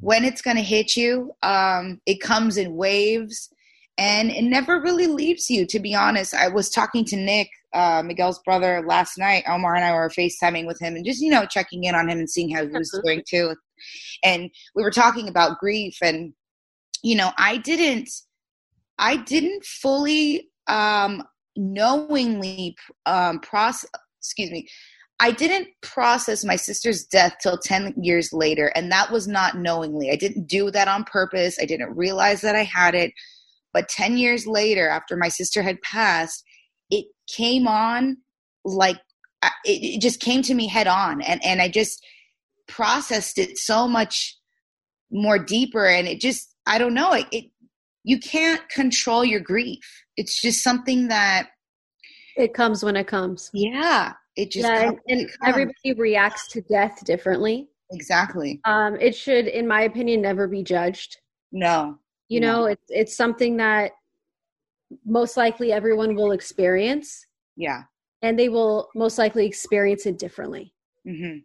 when 0.00 0.24
it's 0.24 0.42
going 0.42 0.56
to 0.56 0.62
hit 0.62 0.96
you. 0.96 1.32
Um, 1.42 2.00
it 2.06 2.20
comes 2.20 2.56
in 2.56 2.74
waves 2.74 3.50
and 3.98 4.30
it 4.30 4.42
never 4.42 4.80
really 4.80 5.06
leaves 5.06 5.50
you, 5.50 5.66
to 5.66 5.78
be 5.78 5.94
honest. 5.94 6.34
I 6.34 6.48
was 6.48 6.70
talking 6.70 7.04
to 7.06 7.16
Nick, 7.16 7.50
uh, 7.74 8.02
Miguel's 8.02 8.40
brother, 8.44 8.82
last 8.86 9.18
night. 9.18 9.44
Omar 9.46 9.76
and 9.76 9.84
I 9.84 9.92
were 9.92 10.08
FaceTiming 10.08 10.66
with 10.66 10.80
him 10.80 10.96
and 10.96 11.04
just, 11.04 11.20
you 11.20 11.30
know, 11.30 11.44
checking 11.44 11.84
in 11.84 11.94
on 11.94 12.08
him 12.08 12.18
and 12.18 12.28
seeing 12.28 12.54
how 12.54 12.66
he 12.66 12.72
was 12.72 12.98
doing 13.04 13.22
too. 13.28 13.54
And 14.24 14.50
we 14.74 14.82
were 14.82 14.90
talking 14.90 15.28
about 15.28 15.58
grief 15.58 15.98
and, 16.02 16.32
you 17.02 17.14
know, 17.14 17.32
I 17.36 17.58
didn't, 17.58 18.10
I 19.00 19.16
didn't 19.16 19.64
fully 19.64 20.50
um, 20.68 21.24
knowingly 21.56 22.76
um, 23.06 23.40
process, 23.40 23.90
excuse 24.20 24.50
me, 24.50 24.68
I 25.18 25.32
didn't 25.32 25.68
process 25.82 26.44
my 26.44 26.56
sister's 26.56 27.04
death 27.04 27.36
till 27.42 27.58
10 27.58 27.94
years 28.02 28.32
later, 28.32 28.72
and 28.74 28.92
that 28.92 29.10
was 29.10 29.26
not 29.26 29.58
knowingly. 29.58 30.10
I 30.10 30.16
didn't 30.16 30.46
do 30.46 30.70
that 30.70 30.88
on 30.88 31.04
purpose. 31.04 31.58
I 31.60 31.66
didn't 31.66 31.96
realize 31.96 32.42
that 32.42 32.54
I 32.54 32.62
had 32.62 32.94
it. 32.94 33.12
But 33.72 33.88
10 33.88 34.18
years 34.18 34.46
later, 34.46 34.88
after 34.88 35.16
my 35.16 35.28
sister 35.28 35.62
had 35.62 35.80
passed, 35.82 36.44
it 36.90 37.06
came 37.28 37.66
on 37.66 38.18
like 38.64 38.98
it, 39.64 39.96
it 39.96 40.00
just 40.00 40.20
came 40.20 40.42
to 40.42 40.54
me 40.54 40.68
head 40.68 40.86
on. 40.86 41.22
And, 41.22 41.44
and 41.44 41.60
I 41.60 41.68
just 41.68 42.04
processed 42.68 43.38
it 43.38 43.58
so 43.58 43.88
much 43.88 44.36
more 45.10 45.38
deeper. 45.38 45.86
And 45.86 46.06
it 46.06 46.20
just, 46.20 46.54
I 46.66 46.78
don't 46.78 46.94
know, 46.94 47.12
it, 47.12 47.26
it 47.32 47.44
you 48.04 48.18
can't 48.18 48.66
control 48.68 49.24
your 49.24 49.40
grief. 49.40 50.04
It's 50.16 50.40
just 50.40 50.62
something 50.62 51.08
that 51.08 51.50
it 52.36 52.54
comes 52.54 52.82
when 52.82 52.96
it 52.96 53.06
comes. 53.06 53.50
Yeah. 53.52 54.12
It 54.36 54.50
just 54.50 54.66
yeah, 54.66 54.92
and, 55.08 55.28
everybody 55.44 55.92
reacts 55.96 56.48
to 56.52 56.62
death 56.62 57.04
differently. 57.04 57.68
Exactly. 57.90 58.60
Um, 58.64 58.96
it 59.00 59.14
should, 59.14 59.48
in 59.48 59.66
my 59.66 59.82
opinion, 59.82 60.22
never 60.22 60.46
be 60.46 60.62
judged. 60.62 61.18
No. 61.52 61.98
You 62.28 62.40
no. 62.40 62.52
know, 62.52 62.64
it's 62.66 62.86
it's 62.88 63.16
something 63.16 63.56
that 63.56 63.92
most 65.04 65.36
likely 65.36 65.72
everyone 65.72 66.14
will 66.14 66.30
experience. 66.32 67.26
Yeah. 67.56 67.82
And 68.22 68.38
they 68.38 68.48
will 68.48 68.88
most 68.94 69.18
likely 69.18 69.46
experience 69.46 70.06
it 70.06 70.18
differently. 70.18 70.72
Mm-hmm. 71.06 71.38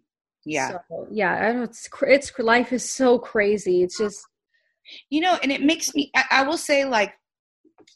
Yeah. 0.45 0.77
So, 0.89 1.07
yeah. 1.11 1.33
I 1.33 1.51
know 1.53 1.63
it's 1.63 1.89
it's 2.03 2.31
life 2.37 2.71
is 2.71 2.87
so 2.87 3.17
crazy. 3.17 3.81
It's 3.81 3.97
just 3.97 4.25
you 5.09 5.21
know, 5.21 5.37
and 5.41 5.51
it 5.51 5.61
makes 5.61 5.93
me. 5.95 6.11
I, 6.15 6.23
I 6.31 6.43
will 6.43 6.57
say, 6.57 6.85
like, 6.85 7.13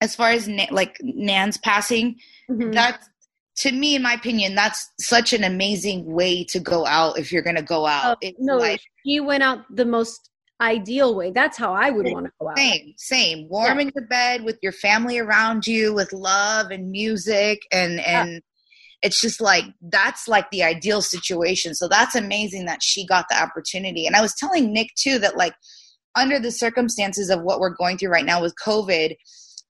as 0.01 0.15
far 0.15 0.29
as 0.31 0.47
Na- 0.47 0.65
like 0.71 0.97
Nan's 1.01 1.57
passing, 1.57 2.15
mm-hmm. 2.49 2.71
that's 2.71 3.09
to 3.57 3.71
me, 3.71 3.95
in 3.95 4.01
my 4.01 4.13
opinion, 4.13 4.55
that's 4.55 4.89
such 4.99 5.33
an 5.33 5.43
amazing 5.43 6.05
way 6.05 6.45
to 6.45 6.59
go 6.59 6.85
out 6.85 7.19
if 7.19 7.31
you're 7.31 7.41
going 7.41 7.57
to 7.57 7.61
go 7.61 7.85
out. 7.85 8.17
Oh, 8.23 8.31
no, 8.39 8.57
like, 8.57 8.79
he 9.03 9.19
went 9.19 9.43
out 9.43 9.59
the 9.69 9.85
most 9.85 10.29
ideal 10.61 11.15
way. 11.15 11.31
That's 11.31 11.57
how 11.57 11.73
I 11.73 11.89
would 11.89 12.05
want 12.07 12.25
to 12.25 12.31
go 12.39 12.49
out. 12.49 12.57
Same, 12.57 12.93
same. 12.97 13.49
Warm 13.49 13.79
yeah. 13.79 13.87
in 13.87 13.91
the 13.95 14.01
bed 14.01 14.43
with 14.43 14.57
your 14.61 14.71
family 14.71 15.17
around 15.17 15.67
you, 15.67 15.93
with 15.93 16.13
love 16.13 16.71
and 16.71 16.89
music, 16.89 17.59
and 17.71 17.99
and 17.99 18.31
yeah. 18.31 18.39
it's 19.01 19.21
just 19.21 19.41
like 19.41 19.65
that's 19.81 20.27
like 20.27 20.49
the 20.51 20.63
ideal 20.63 21.01
situation. 21.01 21.75
So 21.75 21.87
that's 21.87 22.15
amazing 22.15 22.65
that 22.65 22.81
she 22.81 23.05
got 23.05 23.25
the 23.29 23.41
opportunity. 23.41 24.07
And 24.07 24.15
I 24.15 24.21
was 24.21 24.33
telling 24.35 24.71
Nick 24.71 24.89
too 24.95 25.19
that 25.19 25.37
like 25.37 25.53
under 26.15 26.39
the 26.39 26.51
circumstances 26.51 27.29
of 27.29 27.41
what 27.41 27.59
we're 27.59 27.75
going 27.75 27.97
through 27.97 28.09
right 28.09 28.25
now 28.25 28.41
with 28.41 28.53
COVID 28.65 29.15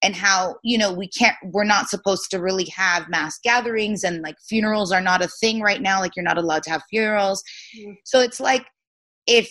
and 0.02 0.14
how 0.14 0.56
you 0.62 0.78
know 0.78 0.92
we 0.92 1.08
can't 1.08 1.36
we're 1.44 1.64
not 1.64 1.88
supposed 1.88 2.30
to 2.30 2.38
really 2.38 2.66
have 2.74 3.08
mass 3.08 3.38
gatherings 3.42 4.02
and 4.02 4.22
like 4.22 4.36
funerals 4.48 4.92
are 4.92 5.00
not 5.00 5.22
a 5.22 5.28
thing 5.40 5.60
right 5.60 5.82
now 5.82 6.00
like 6.00 6.16
you're 6.16 6.24
not 6.24 6.38
allowed 6.38 6.62
to 6.62 6.70
have 6.70 6.82
funerals 6.90 7.42
mm-hmm. 7.76 7.92
so 8.04 8.20
it's 8.20 8.40
like 8.40 8.66
if 9.26 9.50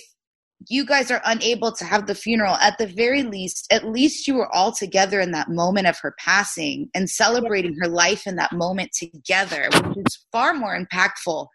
you 0.67 0.85
guys 0.85 1.09
are 1.09 1.21
unable 1.25 1.71
to 1.71 1.85
have 1.85 2.05
the 2.05 2.15
funeral 2.15 2.55
at 2.55 2.77
the 2.77 2.87
very 2.87 3.23
least 3.23 3.67
at 3.71 3.85
least 3.85 4.27
you 4.27 4.35
were 4.35 4.53
all 4.53 4.73
together 4.73 5.19
in 5.19 5.31
that 5.31 5.49
moment 5.49 5.87
of 5.87 5.97
her 5.99 6.15
passing 6.19 6.89
and 6.93 7.09
celebrating 7.09 7.75
her 7.79 7.87
life 7.87 8.27
in 8.27 8.35
that 8.35 8.51
moment 8.51 8.91
together 8.91 9.69
which 9.85 9.97
is 9.97 10.25
far 10.31 10.53
more 10.53 10.77
impactful 10.77 11.47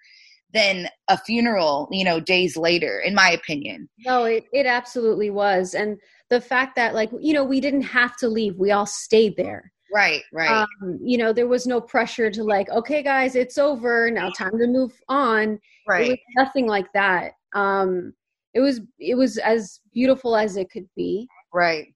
than 0.55 0.89
a 1.09 1.19
funeral 1.19 1.89
you 1.91 2.05
know 2.05 2.21
days 2.21 2.57
later 2.57 3.01
in 3.01 3.15
my 3.15 3.31
opinion. 3.31 3.89
No 4.07 4.25
it, 4.25 4.45
it 4.53 4.67
absolutely 4.67 5.31
was. 5.31 5.75
And 5.75 5.99
the 6.31 6.41
fact 6.41 6.77
that 6.77 6.95
like 6.95 7.11
you 7.21 7.35
know 7.35 7.45
we 7.45 7.61
didn't 7.61 7.83
have 7.83 8.17
to 8.19 8.29
leave 8.29 8.57
we 8.57 8.71
all 8.71 8.87
stayed 8.87 9.37
there. 9.37 9.73
Right 9.93 10.23
right. 10.33 10.67
Um, 10.83 10.99
you 11.03 11.19
know 11.19 11.33
there 11.33 11.49
was 11.49 11.67
no 11.67 11.81
pressure 11.81 12.31
to 12.31 12.43
like 12.43 12.71
okay 12.71 13.03
guys 13.03 13.35
it's 13.35 13.59
over 13.59 14.11
now 14.11 14.31
time 14.31 14.57
to 14.59 14.67
move 14.67 14.93
on. 15.09 15.61
Right. 15.87 16.19
nothing 16.37 16.67
like 16.67 16.91
that. 16.95 17.33
Um 17.55 18.15
it 18.55 18.61
was 18.61 18.81
it 18.99 19.17
was 19.17 19.37
as 19.39 19.81
beautiful 19.93 20.37
as 20.37 20.57
it 20.57 20.71
could 20.71 20.89
be. 20.97 21.29
Right. 21.53 21.89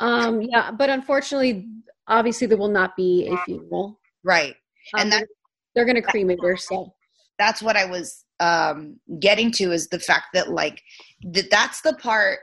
Um 0.00 0.42
yeah 0.42 0.70
but 0.72 0.90
unfortunately 0.90 1.68
obviously 2.08 2.46
there 2.46 2.58
will 2.58 2.68
not 2.68 2.96
be 2.96 3.28
a 3.28 3.36
funeral. 3.44 4.00
Right. 4.24 4.54
Um, 4.94 5.02
and 5.02 5.12
that 5.12 5.26
they're 5.74 5.84
gonna 5.84 6.02
cremate 6.02 6.40
her 6.42 6.56
so 6.56 6.93
that's 7.38 7.62
what 7.62 7.76
i 7.76 7.84
was 7.84 8.24
um 8.40 8.98
getting 9.20 9.50
to 9.50 9.72
is 9.72 9.88
the 9.88 9.98
fact 9.98 10.26
that 10.34 10.50
like 10.50 10.82
that 11.22 11.50
that's 11.50 11.80
the 11.82 11.94
part 11.94 12.40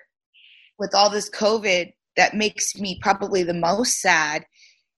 with 0.82 0.96
all 0.96 1.10
this 1.10 1.30
COVID 1.30 1.94
that 2.18 2.34
makes 2.34 2.76
me 2.76 3.00
probably 3.02 3.44
the 3.44 3.54
most 3.54 4.02
sad 4.02 4.44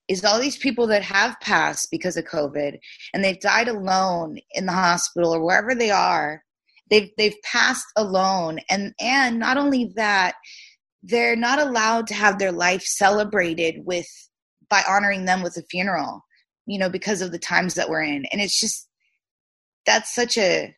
is 0.08 0.24
all 0.24 0.40
these 0.40 0.56
people 0.56 0.86
that 0.88 1.02
have 1.02 1.38
passed 1.40 1.88
because 1.90 2.16
of 2.16 2.24
COVID 2.24 2.78
and 3.12 3.22
they've 3.22 3.38
died 3.38 3.68
alone 3.68 4.38
in 4.52 4.66
the 4.66 4.72
hospital 4.72 5.34
or 5.34 5.44
wherever 5.44 5.74
they 5.74 5.90
are. 5.90 6.42
They've 6.90 7.10
they've 7.16 7.36
passed 7.44 7.86
alone 7.96 8.58
and 8.68 8.94
and 8.98 9.38
not 9.38 9.56
only 9.56 9.92
that, 9.96 10.34
they're 11.02 11.36
not 11.36 11.58
allowed 11.58 12.06
to 12.08 12.14
have 12.14 12.38
their 12.38 12.52
life 12.52 12.82
celebrated 12.82 13.84
with 13.84 14.06
by 14.70 14.82
honoring 14.88 15.26
them 15.26 15.42
with 15.42 15.56
a 15.56 15.62
funeral, 15.70 16.24
you 16.66 16.78
know, 16.78 16.88
because 16.88 17.20
of 17.20 17.30
the 17.30 17.38
times 17.38 17.74
that 17.74 17.88
we're 17.88 18.02
in. 18.02 18.24
And 18.32 18.40
it's 18.40 18.58
just 18.58 18.88
that's 19.86 20.14
such 20.14 20.38
a 20.38 20.74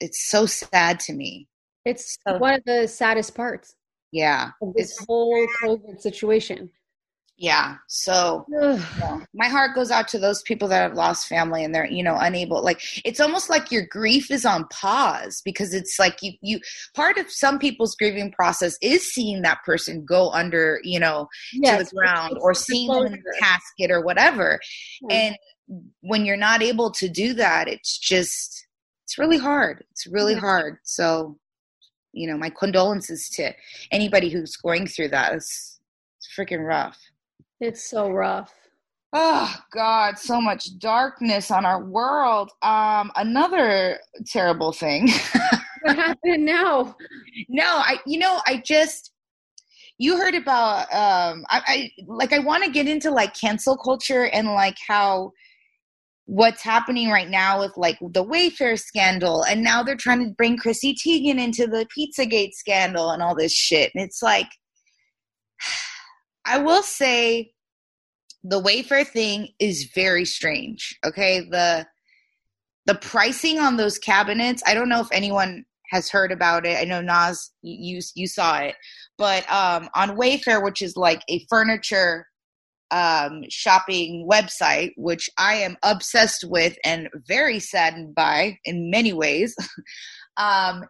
it's 0.00 0.30
so 0.30 0.46
sad 0.46 0.98
to 1.00 1.12
me. 1.12 1.46
It's 1.84 2.16
so, 2.26 2.38
one 2.38 2.54
of 2.54 2.64
the 2.64 2.86
saddest 2.86 3.34
parts 3.34 3.74
yeah 4.12 4.50
this 4.74 4.98
whole 5.06 5.46
covid 5.62 6.00
situation 6.00 6.70
yeah 7.40 7.76
so 7.88 8.44
my 9.34 9.48
heart 9.48 9.74
goes 9.74 9.90
out 9.90 10.06
to 10.06 10.18
those 10.18 10.42
people 10.42 10.68
that 10.68 10.82
have 10.82 10.94
lost 10.94 11.26
family 11.26 11.64
and 11.64 11.74
they're 11.74 11.86
you 11.86 12.02
know 12.02 12.16
unable 12.20 12.62
like 12.62 12.80
it's 13.04 13.18
almost 13.18 13.50
like 13.50 13.72
your 13.72 13.84
grief 13.86 14.30
is 14.30 14.44
on 14.44 14.66
pause 14.68 15.42
because 15.44 15.74
it's 15.74 15.98
like 15.98 16.18
you 16.22 16.32
you 16.42 16.60
part 16.94 17.16
of 17.18 17.30
some 17.30 17.58
people's 17.58 17.96
grieving 17.96 18.30
process 18.30 18.76
is 18.82 19.12
seeing 19.12 19.42
that 19.42 19.58
person 19.64 20.04
go 20.04 20.30
under 20.30 20.80
you 20.84 21.00
know 21.00 21.26
yes, 21.54 21.78
to 21.78 21.84
the 21.84 21.90
ground 21.96 22.36
or 22.40 22.54
seeing 22.54 22.88
them 22.88 23.06
in 23.06 23.12
the 23.12 23.36
casket 23.40 23.90
or 23.90 24.02
whatever 24.02 24.60
yeah. 25.08 25.16
and 25.16 25.36
when 26.02 26.24
you're 26.24 26.36
not 26.36 26.62
able 26.62 26.90
to 26.90 27.08
do 27.08 27.32
that 27.32 27.66
it's 27.66 27.98
just 27.98 28.66
it's 29.04 29.18
really 29.18 29.38
hard 29.38 29.82
it's 29.90 30.06
really 30.06 30.34
yeah. 30.34 30.40
hard 30.40 30.78
so 30.84 31.36
you 32.12 32.26
know, 32.26 32.36
my 32.36 32.50
condolences 32.50 33.28
to 33.30 33.52
anybody 33.92 34.28
who's 34.28 34.56
going 34.56 34.86
through 34.86 35.08
that. 35.08 35.34
It's, 35.34 35.80
it's 36.18 36.28
freaking 36.36 36.66
rough. 36.66 36.98
It's 37.60 37.88
so 37.88 38.10
rough. 38.10 38.52
Oh 39.12 39.54
God, 39.72 40.18
so 40.18 40.40
much 40.40 40.78
darkness 40.78 41.50
on 41.50 41.66
our 41.66 41.84
world. 41.84 42.50
Um, 42.62 43.10
another 43.16 43.98
terrible 44.26 44.72
thing. 44.72 45.08
what 45.82 45.96
happened 45.96 46.44
now? 46.44 46.96
No, 47.48 47.64
I 47.64 47.98
you 48.06 48.18
know, 48.18 48.40
I 48.46 48.62
just 48.64 49.12
you 49.98 50.16
heard 50.16 50.34
about 50.34 50.82
um 50.92 51.44
I, 51.48 51.62
I 51.66 51.90
like 52.06 52.32
I 52.32 52.38
want 52.38 52.64
to 52.64 52.70
get 52.70 52.88
into 52.88 53.10
like 53.10 53.34
cancel 53.34 53.76
culture 53.76 54.26
and 54.26 54.48
like 54.48 54.76
how 54.86 55.32
what's 56.26 56.62
happening 56.62 57.10
right 57.10 57.28
now 57.28 57.58
with 57.58 57.76
like 57.76 57.98
the 58.00 58.24
Wayfair 58.24 58.78
scandal, 58.78 59.42
and 59.42 59.64
now 59.64 59.82
they're 59.82 59.96
trying 59.96 60.24
to 60.24 60.30
bring 60.30 60.56
Chrissy 60.56 60.94
Teigen 60.94 61.40
into 61.42 61.66
the 61.66 61.86
Pizzagate 61.98 62.54
scandal 62.54 63.10
and 63.10 63.20
all 63.22 63.34
this 63.34 63.52
shit. 63.52 63.90
And 63.94 64.04
it's 64.04 64.22
like, 64.22 64.46
I 66.50 66.58
will 66.58 66.82
say, 66.82 67.52
the 68.42 68.60
Wayfair 68.60 69.06
thing 69.06 69.48
is 69.58 69.90
very 69.94 70.24
strange. 70.24 70.98
Okay, 71.04 71.40
the 71.40 71.86
the 72.86 72.94
pricing 72.96 73.58
on 73.58 73.76
those 73.76 73.98
cabinets. 73.98 74.62
I 74.66 74.74
don't 74.74 74.88
know 74.88 75.00
if 75.00 75.12
anyone 75.12 75.64
has 75.90 76.10
heard 76.10 76.32
about 76.32 76.66
it. 76.66 76.78
I 76.78 76.84
know 76.84 77.00
Nas, 77.00 77.50
you 77.62 78.00
you 78.14 78.26
saw 78.26 78.58
it, 78.58 78.74
but 79.18 79.50
um, 79.50 79.88
on 79.94 80.16
Wayfair, 80.16 80.64
which 80.64 80.82
is 80.82 80.96
like 80.96 81.22
a 81.28 81.46
furniture 81.48 82.26
um, 82.90 83.44
shopping 83.48 84.26
website, 84.28 84.90
which 84.96 85.30
I 85.38 85.54
am 85.54 85.76
obsessed 85.84 86.44
with 86.48 86.76
and 86.84 87.08
very 87.28 87.60
saddened 87.60 88.14
by 88.14 88.58
in 88.64 88.90
many 88.90 89.12
ways. 89.12 89.54
um, 90.36 90.84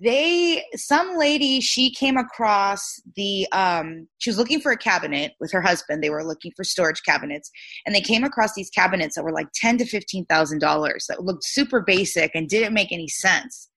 they, 0.00 0.64
some 0.74 1.16
lady, 1.16 1.60
she 1.60 1.90
came 1.92 2.16
across 2.16 2.82
the, 3.16 3.46
um, 3.52 4.08
she 4.18 4.30
was 4.30 4.38
looking 4.38 4.60
for 4.60 4.72
a 4.72 4.76
cabinet 4.76 5.32
with 5.40 5.52
her 5.52 5.62
husband. 5.62 6.02
They 6.02 6.10
were 6.10 6.24
looking 6.24 6.52
for 6.56 6.64
storage 6.64 7.02
cabinets, 7.04 7.50
and 7.86 7.94
they 7.94 8.00
came 8.00 8.24
across 8.24 8.54
these 8.54 8.70
cabinets 8.70 9.14
that 9.16 9.24
were 9.24 9.32
like 9.32 9.48
ten 9.54 9.78
to 9.78 9.86
fifteen 9.86 10.26
thousand 10.26 10.58
dollars 10.60 11.06
that 11.08 11.24
looked 11.24 11.44
super 11.44 11.80
basic 11.82 12.32
and 12.34 12.48
didn't 12.48 12.74
make 12.74 12.92
any 12.92 13.08
sense. 13.08 13.68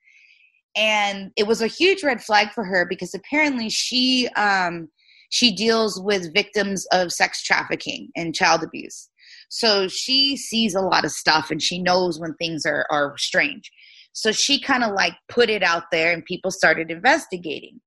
and 0.76 1.32
it 1.36 1.48
was 1.48 1.62
a 1.62 1.68
huge 1.68 2.04
red 2.04 2.22
flag 2.24 2.52
for 2.54 2.64
her 2.64 2.86
because 2.88 3.14
apparently 3.14 3.70
she 3.70 4.30
um, 4.36 4.90
she 5.30 5.56
deals 5.56 6.00
with 6.04 6.34
victims 6.34 6.86
of 6.92 7.12
sex 7.12 7.44
trafficking 7.44 8.10
and 8.16 8.36
child 8.36 8.64
abuse. 8.64 9.10
So 9.50 9.88
she 9.88 10.38
sees 10.38 10.76
a 10.76 10.82
lot 10.82 11.06
of 11.06 11.12
stuff 11.12 11.50
and 11.52 11.62
she 11.62 11.82
knows 11.82 12.20
when 12.20 12.34
things 12.36 12.66
are 12.66 12.86
are 12.92 13.16
strange. 13.18 13.72
So 14.14 14.32
she 14.32 14.60
kind 14.60 14.84
of 14.84 14.94
like 14.94 15.14
put 15.30 15.50
it 15.50 15.64
out 15.64 15.92
there 15.92 16.12
and 16.12 16.26
people 16.26 16.52
started 16.52 16.92
investigating. 16.92 17.80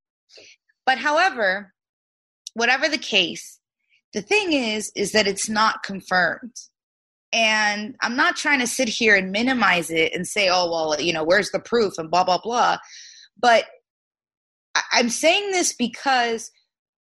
But 0.87 0.99
however, 0.99 1.73
whatever 2.55 2.89
the 2.89 2.99
case, 2.99 3.59
the 4.13 4.23
thing 4.23 4.53
is 4.53 4.93
is 4.95 5.13
that 5.13 5.27
it's 5.27 5.49
not 5.49 5.83
confirmed. 5.83 6.55
And 7.33 7.97
I'm 8.03 8.15
not 8.15 8.37
trying 8.37 8.61
to 8.61 8.67
sit 8.67 8.89
here 8.89 9.17
and 9.17 9.33
minimize 9.33 9.91
it 9.91 10.13
and 10.15 10.27
say, 10.27 10.51
oh, 10.51 10.71
well, 10.71 11.01
you 11.01 11.15
know, 11.15 11.25
where's 11.25 11.51
the 11.51 11.61
proof 11.61 11.95
and 11.97 12.11
blah, 12.11 12.25
blah, 12.25 12.39
blah. 12.39 12.77
But 13.41 13.65
I'm 14.93 15.09
saying 15.09 15.51
this 15.51 15.73
because 15.73 16.51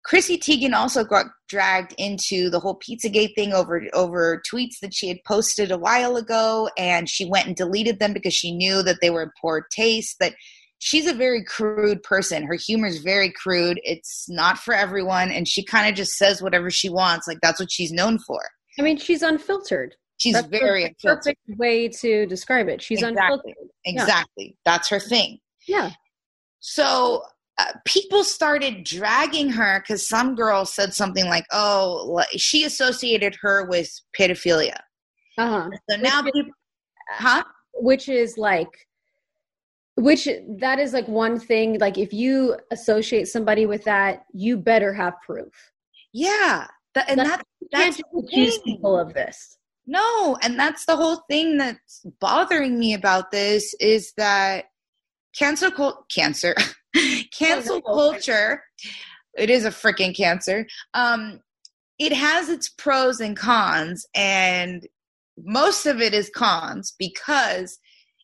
Chrissy 0.03 0.39
Teigen 0.39 0.73
also 0.73 1.05
got 1.05 1.27
dragged 1.49 1.95
into 1.99 2.49
the 2.49 2.61
whole 2.61 2.79
Pizzagate 2.79 3.35
thing 3.35 3.53
over 3.53 3.83
over 3.93 4.43
tweets 4.51 4.79
that 4.81 4.95
she 4.95 5.09
had 5.09 5.19
posted 5.27 5.71
a 5.71 5.79
while 5.79 6.17
ago, 6.17 6.71
and 6.79 7.09
she 7.09 7.27
went 7.27 7.47
and 7.47 7.57
deleted 7.57 7.99
them 7.99 8.13
because 8.13 8.35
she 8.35 8.55
knew 8.55 8.83
that 8.83 8.99
they 9.01 9.11
were 9.11 9.23
in 9.23 9.31
poor 9.41 9.67
taste. 9.71 10.17
That 10.21 10.35
she's 10.79 11.07
a 11.07 11.13
very 11.13 11.45
crude 11.45 12.03
person. 12.03 12.45
Her 12.45 12.55
humor 12.55 12.87
is 12.87 12.99
very 12.99 13.31
crude. 13.31 13.81
It's 13.85 14.27
not 14.29 14.59
for 14.59 14.73
everyone, 14.73 15.31
and 15.31 15.47
she 15.47 15.63
kind 15.63 15.89
of 15.89 15.95
just 15.95 16.13
says 16.13 16.43
whatever 16.43 16.71
she 16.71 16.89
wants. 16.89 17.29
Like 17.29 17.39
that's 17.43 17.61
what 17.61 17.71
she's 17.71 17.93
known 17.93 18.19
for. 18.19 18.41
I 18.79 18.83
mean, 18.83 18.97
she's 18.97 19.23
unfiltered. 19.23 19.97
She's 20.21 20.35
That's 20.35 20.49
very 20.49 20.85
the 20.85 20.95
perfect 21.03 21.41
way 21.57 21.89
to 21.89 22.27
describe 22.27 22.69
it. 22.69 22.83
She's 22.83 23.03
exactly. 23.03 23.23
unfiltered. 23.23 23.71
Exactly. 23.87 24.45
Yeah. 24.49 24.53
That's 24.67 24.89
her 24.91 25.01
thing. 25.01 25.39
Yeah. 25.67 25.93
So 26.61 27.23
uh, 27.61 27.73
people 27.85 28.25
started 28.25 28.85
dragging 28.85 29.51
her 29.51 29.81
because 29.81 30.07
some 30.07 30.35
girl 30.35 30.64
said 30.64 30.94
something 30.94 31.27
like, 31.27 31.44
"Oh, 31.53 32.23
she 32.37 32.64
associated 32.64 33.37
her 33.42 33.66
with 33.68 33.90
pedophilia." 34.18 34.79
Uh-huh. 35.37 35.68
So 35.90 35.96
now 35.96 36.23
which 36.23 36.33
people, 36.33 36.53
huh? 37.11 37.44
Which 37.75 38.09
is 38.09 38.38
like, 38.38 38.87
which 39.96 40.27
that 40.59 40.79
is 40.79 40.94
like 40.94 41.07
one 41.07 41.38
thing. 41.38 41.79
Like, 41.79 41.99
if 41.99 42.12
you 42.12 42.57
associate 42.70 43.29
somebody 43.29 43.66
with 43.66 43.85
that, 43.85 44.25
you 44.33 44.57
better 44.57 44.94
have 44.94 45.20
proof. 45.20 45.53
Yeah, 46.12 46.66
that, 46.94 47.11
and 47.11 47.20
that, 47.20 47.42
that's, 47.73 47.99
that's 47.99 48.25
accuse 48.25 48.59
people 48.59 48.99
of 48.99 49.12
this. 49.12 49.59
No, 49.87 50.37
and 50.42 50.59
that's 50.59 50.87
the 50.87 50.96
whole 50.96 51.23
thing 51.29 51.59
that's 51.59 52.07
bothering 52.20 52.79
me 52.79 52.94
about 52.94 53.31
this 53.31 53.75
is 53.81 54.12
that 54.16 54.66
cancel 55.37 55.70
cult 55.70 56.09
cancer 56.11 56.55
cancel 57.37 57.81
culture. 57.83 58.62
It 59.37 59.51
is 59.51 59.64
a 59.64 59.71
freaking 59.71 60.16
cancer. 60.16 60.66
Um 60.95 61.40
it 61.99 62.14
has 62.14 62.49
its 62.49 62.71
pros 62.71 63.21
and 63.21 63.37
cons 63.37 64.07
and 64.14 64.87
most 65.45 65.87
of 65.87 66.01
it 66.01 66.14
is 66.14 66.31
cons 66.35 66.95
because 66.99 67.79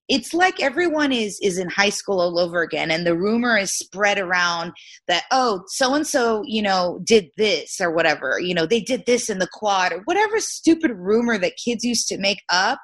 it's 0.08 0.32
like 0.32 0.62
everyone 0.62 1.12
is 1.12 1.38
is 1.42 1.58
in 1.58 1.68
high 1.68 1.90
school 1.90 2.20
all 2.20 2.38
over 2.38 2.62
again 2.62 2.90
and 2.90 3.06
the 3.06 3.16
rumor 3.16 3.58
is 3.58 3.76
spread 3.76 4.18
around 4.18 4.72
that 5.08 5.24
oh 5.30 5.62
so 5.66 5.94
and 5.94 6.06
so 6.06 6.42
you 6.46 6.62
know 6.62 7.00
did 7.04 7.28
this 7.36 7.80
or 7.80 7.90
whatever. 7.92 8.38
You 8.40 8.54
know 8.54 8.66
they 8.66 8.80
did 8.80 9.04
this 9.06 9.28
in 9.28 9.38
the 9.38 9.48
quad 9.52 9.92
or 9.92 10.02
whatever 10.04 10.38
stupid 10.38 10.92
rumor 10.92 11.38
that 11.38 11.58
kids 11.62 11.84
used 11.84 12.08
to 12.08 12.18
make 12.18 12.42
up 12.48 12.80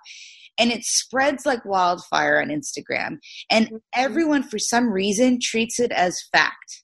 and 0.58 0.70
it 0.70 0.84
spreads 0.84 1.46
like 1.46 1.64
wildfire 1.64 2.40
on 2.40 2.48
Instagram 2.48 3.18
and 3.50 3.66
mm-hmm. 3.66 3.76
everyone 3.94 4.42
for 4.42 4.58
some 4.58 4.90
reason 4.90 5.38
treats 5.40 5.80
it 5.80 5.92
as 5.92 6.22
fact. 6.32 6.82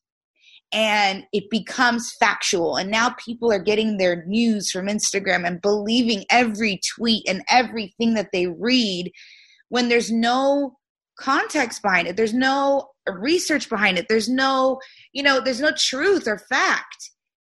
And 0.70 1.24
it 1.32 1.44
becomes 1.50 2.12
factual 2.20 2.76
and 2.76 2.90
now 2.90 3.14
people 3.24 3.50
are 3.50 3.58
getting 3.58 3.96
their 3.96 4.24
news 4.26 4.70
from 4.70 4.86
Instagram 4.86 5.46
and 5.46 5.62
believing 5.62 6.24
every 6.30 6.80
tweet 6.96 7.26
and 7.26 7.42
everything 7.50 8.14
that 8.14 8.28
they 8.32 8.48
read 8.48 9.10
when 9.70 9.88
there's 9.88 10.10
no 10.10 10.76
context 11.18 11.82
behind 11.82 12.06
it. 12.06 12.16
There's 12.16 12.34
no 12.34 12.90
research 13.10 13.68
behind 13.68 13.98
it. 13.98 14.06
There's 14.08 14.28
no 14.28 14.78
you 15.12 15.22
know 15.22 15.40
there's 15.40 15.60
no 15.60 15.72
truth 15.76 16.26
or 16.26 16.38
fact. 16.38 17.10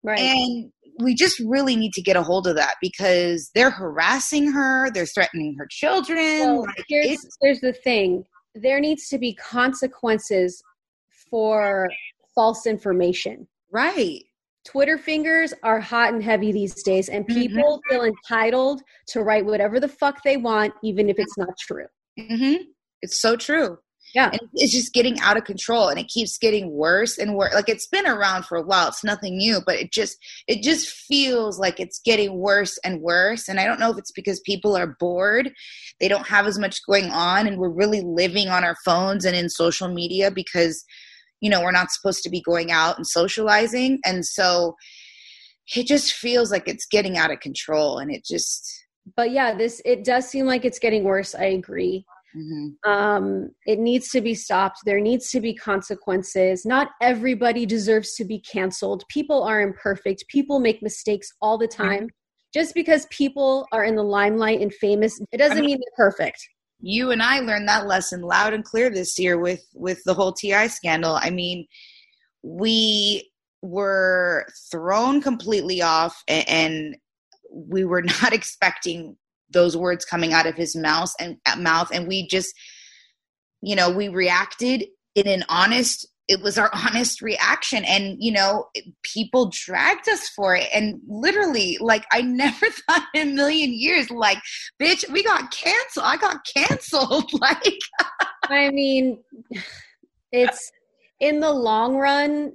Right. 0.05 0.21
And 0.21 0.71
we 1.01 1.15
just 1.15 1.39
really 1.41 1.77
need 1.77 1.93
to 1.93 2.03
get 2.03 2.17
a 2.17 2.23
hold 2.23 2.47
of 2.47 2.57
that 2.57 2.75
because 2.81 3.51
they're 3.55 3.71
harassing 3.71 4.51
her 4.51 4.91
they're 4.93 5.07
threatening 5.07 5.55
her 5.59 5.67
children 5.71 6.41
well, 6.41 6.61
like 6.63 6.85
here's, 6.89 7.27
here's 7.41 7.61
the 7.61 7.73
thing 7.73 8.25
there 8.55 8.81
needs 8.81 9.09
to 9.09 9.19
be 9.19 9.35
consequences 9.35 10.63
for 11.31 11.89
false 12.35 12.67
information 12.67 13.47
right 13.71 14.23
Twitter 14.65 14.99
fingers 14.99 15.55
are 15.63 15.81
hot 15.81 16.13
and 16.13 16.23
heavy 16.23 16.53
these 16.53 16.83
days, 16.83 17.09
and 17.09 17.27
mm-hmm. 17.27 17.41
people 17.41 17.79
mm-hmm. 17.79 17.95
feel 17.95 18.05
entitled 18.05 18.83
to 19.07 19.23
write 19.23 19.47
whatever 19.47 19.81
the 19.81 19.89
fuck 19.89 20.23
they 20.23 20.37
want, 20.37 20.75
even 20.83 21.09
if 21.09 21.19
it's 21.19 21.39
not 21.39 21.57
true. 21.59 21.87
Mm-hmm. 22.19 22.65
It's 23.01 23.19
so 23.19 23.35
true. 23.37 23.79
Yeah. 24.14 24.31
And 24.31 24.40
it's 24.55 24.73
just 24.73 24.94
getting 24.94 25.21
out 25.21 25.37
of 25.37 25.44
control 25.44 25.88
and 25.88 25.99
it 25.99 26.09
keeps 26.09 26.38
getting 26.38 26.73
worse 26.73 27.18
and 27.18 27.35
worse. 27.35 27.55
Like 27.55 27.68
it's 27.68 27.87
been 27.87 28.07
around 28.07 28.47
for 28.47 28.57
a 28.57 28.62
while. 28.62 28.88
It's 28.88 29.05
nothing 29.05 29.37
new, 29.37 29.61
but 29.64 29.77
it 29.77 29.92
just 29.92 30.16
it 30.47 30.62
just 30.62 30.88
feels 30.88 31.59
like 31.59 31.79
it's 31.79 32.01
getting 32.01 32.38
worse 32.38 32.79
and 32.85 33.01
worse. 33.01 33.49
And 33.49 33.61
I 33.61 33.66
don't 33.66 33.81
know 33.81 33.90
if 33.90 33.99
it's 33.99 34.12
because 34.12 34.40
people 34.40 34.77
are 34.77 34.97
bored. 34.99 35.53
They 36.01 36.09
don't 36.09 36.27
have 36.27 36.47
as 36.47 36.59
much 36.59 36.85
going 36.87 37.11
on 37.11 37.47
and 37.47 37.59
we're 37.59 37.68
really 37.68 38.01
living 38.01 38.49
on 38.49 38.64
our 38.64 38.77
phones 38.85 39.25
and 39.25 39.37
in 39.37 39.49
social 39.51 39.88
media 39.88 40.31
because 40.31 40.85
you 41.40 41.49
know, 41.49 41.62
we're 41.62 41.71
not 41.71 41.92
supposed 41.92 42.25
to 42.25 42.31
be 42.31 42.40
going 42.40 42.73
out 42.73 42.97
and 42.97 43.07
socializing. 43.07 44.01
And 44.05 44.27
so 44.27 44.75
it 45.77 45.87
just 45.87 46.12
feels 46.12 46.51
like 46.51 46.66
it's 46.66 46.87
getting 46.87 47.16
out 47.16 47.31
of 47.31 47.38
control 47.40 47.99
and 47.99 48.11
it 48.11 48.25
just 48.25 48.85
but 49.16 49.31
yeah, 49.31 49.55
this 49.55 49.81
it 49.85 50.05
does 50.05 50.29
seem 50.29 50.47
like 50.47 50.64
it's 50.64 50.79
getting 50.79 51.05
worse. 51.05 51.35
I 51.35 51.44
agree. 51.44 52.05
Mm-hmm. 52.37 52.91
Um, 52.91 53.51
it 53.67 53.79
needs 53.79 54.11
to 54.11 54.21
be 54.21 54.35
stopped. 54.35 54.79
There 54.85 55.01
needs 55.01 55.31
to 55.31 55.41
be 55.41 55.55
consequences. 55.55 56.64
Not 56.64 56.91
everybody 57.01 57.67
deserves 57.67 58.14
to 58.17 58.25
be 58.25 58.41
canceled. 58.41 59.05
People 59.09 59.43
are 59.43 59.61
imperfect. 59.61 60.25
People 60.29 60.61
make 60.61 60.83
mistakes 60.83 61.33
all 61.41 61.59
the 61.59 61.69
time. 61.69 62.05
Mm-hmm. 62.05 62.07
Just 62.55 62.75
because 62.75 63.07
people 63.11 63.67
are 63.73 63.85
in 63.85 63.95
the 63.95 64.03
limelight 64.03 64.61
and 64.61 64.73
famous, 64.73 65.21
it 65.33 65.37
doesn't 65.37 65.59
I 65.59 65.61
mean, 65.61 65.67
mean 65.71 65.79
they're 65.79 66.07
perfect. 66.07 66.38
You 66.81 67.11
and 67.11 67.23
I 67.23 67.41
learned 67.41 67.69
that 67.69 67.87
lesson 67.87 68.23
loud 68.23 68.55
and 68.55 68.64
clear 68.64 68.88
this 68.88 69.19
year 69.19 69.38
with 69.38 69.62
with 69.75 70.01
the 70.05 70.14
whole 70.14 70.33
TI 70.33 70.69
scandal. 70.69 71.19
I 71.21 71.31
mean, 71.31 71.67
we 72.43 73.31
were 73.62 74.47
thrown 74.71 75.21
completely 75.21 75.83
off 75.83 76.23
and, 76.29 76.49
and 76.49 76.97
we 77.53 77.85
were 77.85 78.03
not 78.23 78.33
expecting 78.33 79.17
those 79.51 79.77
words 79.77 80.05
coming 80.05 80.33
out 80.33 80.47
of 80.47 80.55
his 80.55 80.77
mouth 80.77 81.13
and 81.19 81.37
uh, 81.47 81.57
mouth 81.57 81.91
and 81.93 82.07
we 82.07 82.27
just 82.27 82.53
you 83.63 83.75
know 83.75 83.91
we 83.91 84.09
reacted 84.09 84.85
in 85.15 85.27
an 85.27 85.45
honest 85.49 86.07
it 86.29 86.43
was 86.43 86.59
our 86.59 86.71
honest 86.87 87.23
reaction. 87.23 87.85
And 87.85 88.17
you 88.21 88.33
know 88.33 88.67
people 89.03 89.51
dragged 89.53 90.09
us 90.09 90.29
for 90.29 90.55
it. 90.55 90.69
And 90.73 91.01
literally 91.09 91.79
like 91.81 92.05
i 92.13 92.21
never 92.23 92.67
thought 92.67 93.07
in 93.15 93.29
a 93.29 93.33
million 93.33 93.73
years 93.73 94.11
like 94.11 94.39
bitch 94.81 95.11
we 95.11 95.25
got 95.25 95.51
canceled. 95.51 96.07
I 96.07 96.17
got 96.17 96.39
canceled. 96.55 97.31
Like 97.41 97.79
i 98.45 98.71
mean 98.71 99.23
it's 100.33 100.71
in 101.21 101.41
the 101.41 101.53
long 101.53 101.97
run 101.97 102.53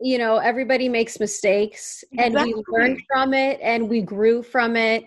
you 0.00 0.16
know 0.16 0.38
everybody 0.38 0.88
makes 0.88 1.20
mistakes 1.20 2.02
and 2.12 2.34
exactly. 2.34 2.54
we 2.54 2.62
learned 2.68 3.02
from 3.12 3.34
it 3.34 3.60
and 3.62 3.88
we 3.88 4.00
grew 4.00 4.42
from 4.42 4.76
it 4.76 5.04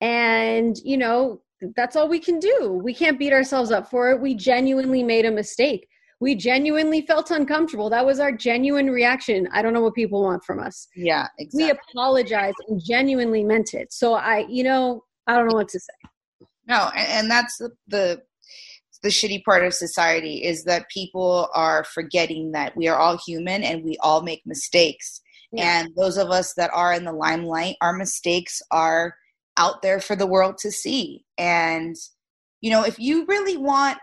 and, 0.00 0.76
you 0.84 0.96
know, 0.96 1.40
that's 1.76 1.96
all 1.96 2.08
we 2.08 2.20
can 2.20 2.38
do. 2.38 2.80
We 2.82 2.94
can't 2.94 3.18
beat 3.18 3.32
ourselves 3.32 3.70
up 3.70 3.90
for 3.90 4.10
it. 4.10 4.20
We 4.20 4.34
genuinely 4.34 5.02
made 5.02 5.26
a 5.26 5.30
mistake. 5.30 5.88
We 6.20 6.34
genuinely 6.34 7.02
felt 7.02 7.30
uncomfortable. 7.30 7.90
That 7.90 8.06
was 8.06 8.20
our 8.20 8.32
genuine 8.32 8.90
reaction. 8.90 9.48
I 9.52 9.62
don't 9.62 9.72
know 9.72 9.80
what 9.80 9.94
people 9.94 10.22
want 10.22 10.44
from 10.44 10.60
us. 10.60 10.88
Yeah, 10.96 11.26
exactly. 11.38 11.64
We 11.64 11.70
apologized 11.70 12.56
and 12.68 12.80
genuinely 12.84 13.44
meant 13.44 13.74
it. 13.74 13.92
So 13.92 14.14
I, 14.14 14.46
you 14.48 14.64
know, 14.64 15.04
I 15.26 15.36
don't 15.36 15.48
know 15.48 15.56
what 15.56 15.68
to 15.68 15.80
say. 15.80 16.46
No, 16.66 16.90
and, 16.96 17.08
and 17.08 17.30
that's 17.30 17.56
the, 17.58 17.70
the 17.86 18.22
the 19.02 19.08
shitty 19.08 19.44
part 19.44 19.64
of 19.64 19.72
society 19.72 20.44
is 20.44 20.64
that 20.64 20.88
people 20.88 21.48
are 21.54 21.84
forgetting 21.84 22.50
that 22.52 22.76
we 22.76 22.88
are 22.88 22.98
all 22.98 23.18
human 23.24 23.62
and 23.62 23.84
we 23.84 23.96
all 24.00 24.22
make 24.22 24.42
mistakes. 24.44 25.20
Yeah. 25.52 25.82
And 25.82 25.94
those 25.96 26.18
of 26.18 26.30
us 26.30 26.54
that 26.54 26.70
are 26.74 26.92
in 26.92 27.04
the 27.04 27.12
limelight, 27.12 27.76
our 27.80 27.92
mistakes 27.92 28.60
are 28.70 29.14
out 29.58 29.82
there 29.82 30.00
for 30.00 30.16
the 30.16 30.26
world 30.26 30.56
to 30.58 30.70
see. 30.70 31.24
And, 31.36 31.94
you 32.60 32.70
know, 32.70 32.84
if 32.84 32.98
you 32.98 33.26
really 33.26 33.56
want 33.56 33.98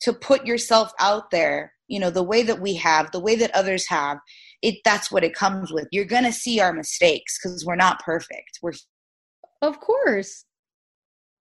to 0.00 0.12
put 0.12 0.46
yourself 0.46 0.92
out 0.98 1.30
there, 1.30 1.72
you 1.88 2.00
know, 2.00 2.10
the 2.10 2.22
way 2.22 2.42
that 2.42 2.60
we 2.60 2.74
have, 2.74 3.12
the 3.12 3.20
way 3.20 3.36
that 3.36 3.54
others 3.54 3.86
have, 3.88 4.18
it 4.62 4.76
that's 4.84 5.10
what 5.10 5.22
it 5.22 5.34
comes 5.34 5.72
with. 5.72 5.86
You're 5.92 6.04
going 6.04 6.24
to 6.24 6.32
see 6.32 6.60
our 6.60 6.72
mistakes 6.72 7.38
because 7.38 7.64
we're 7.64 7.76
not 7.76 8.02
perfect. 8.02 8.58
We're 8.62 8.72
Of 9.62 9.78
course. 9.80 10.44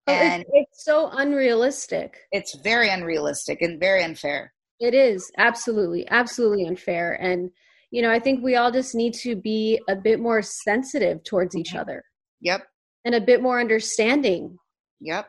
Oh, 0.06 0.12
and 0.12 0.42
it's, 0.42 0.50
it's 0.52 0.84
so 0.84 1.08
unrealistic. 1.12 2.18
It's 2.30 2.54
very 2.56 2.90
unrealistic 2.90 3.62
and 3.62 3.80
very 3.80 4.02
unfair. 4.02 4.52
It 4.80 4.92
is 4.92 5.30
absolutely, 5.38 6.06
absolutely 6.10 6.66
unfair. 6.66 7.14
And, 7.14 7.50
you 7.90 8.02
know, 8.02 8.10
I 8.10 8.18
think 8.18 8.42
we 8.42 8.56
all 8.56 8.70
just 8.70 8.94
need 8.94 9.14
to 9.14 9.34
be 9.34 9.80
a 9.88 9.96
bit 9.96 10.20
more 10.20 10.42
sensitive 10.42 11.24
towards 11.24 11.56
each 11.56 11.70
mm-hmm. 11.70 11.78
other. 11.78 12.04
Yep. 12.42 12.66
And 13.04 13.14
a 13.14 13.20
bit 13.20 13.42
more 13.42 13.60
understanding. 13.60 14.58
Yep. 15.00 15.28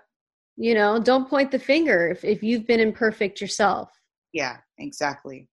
You 0.58 0.74
know, 0.74 1.00
don't 1.00 1.30
point 1.30 1.52
the 1.52 1.60
finger 1.60 2.10
if, 2.10 2.24
if 2.24 2.42
you've 2.42 2.66
been 2.66 2.80
imperfect 2.80 3.42
yourself. 3.42 3.90
Yeah, 4.32 4.58
exactly. 4.78 5.50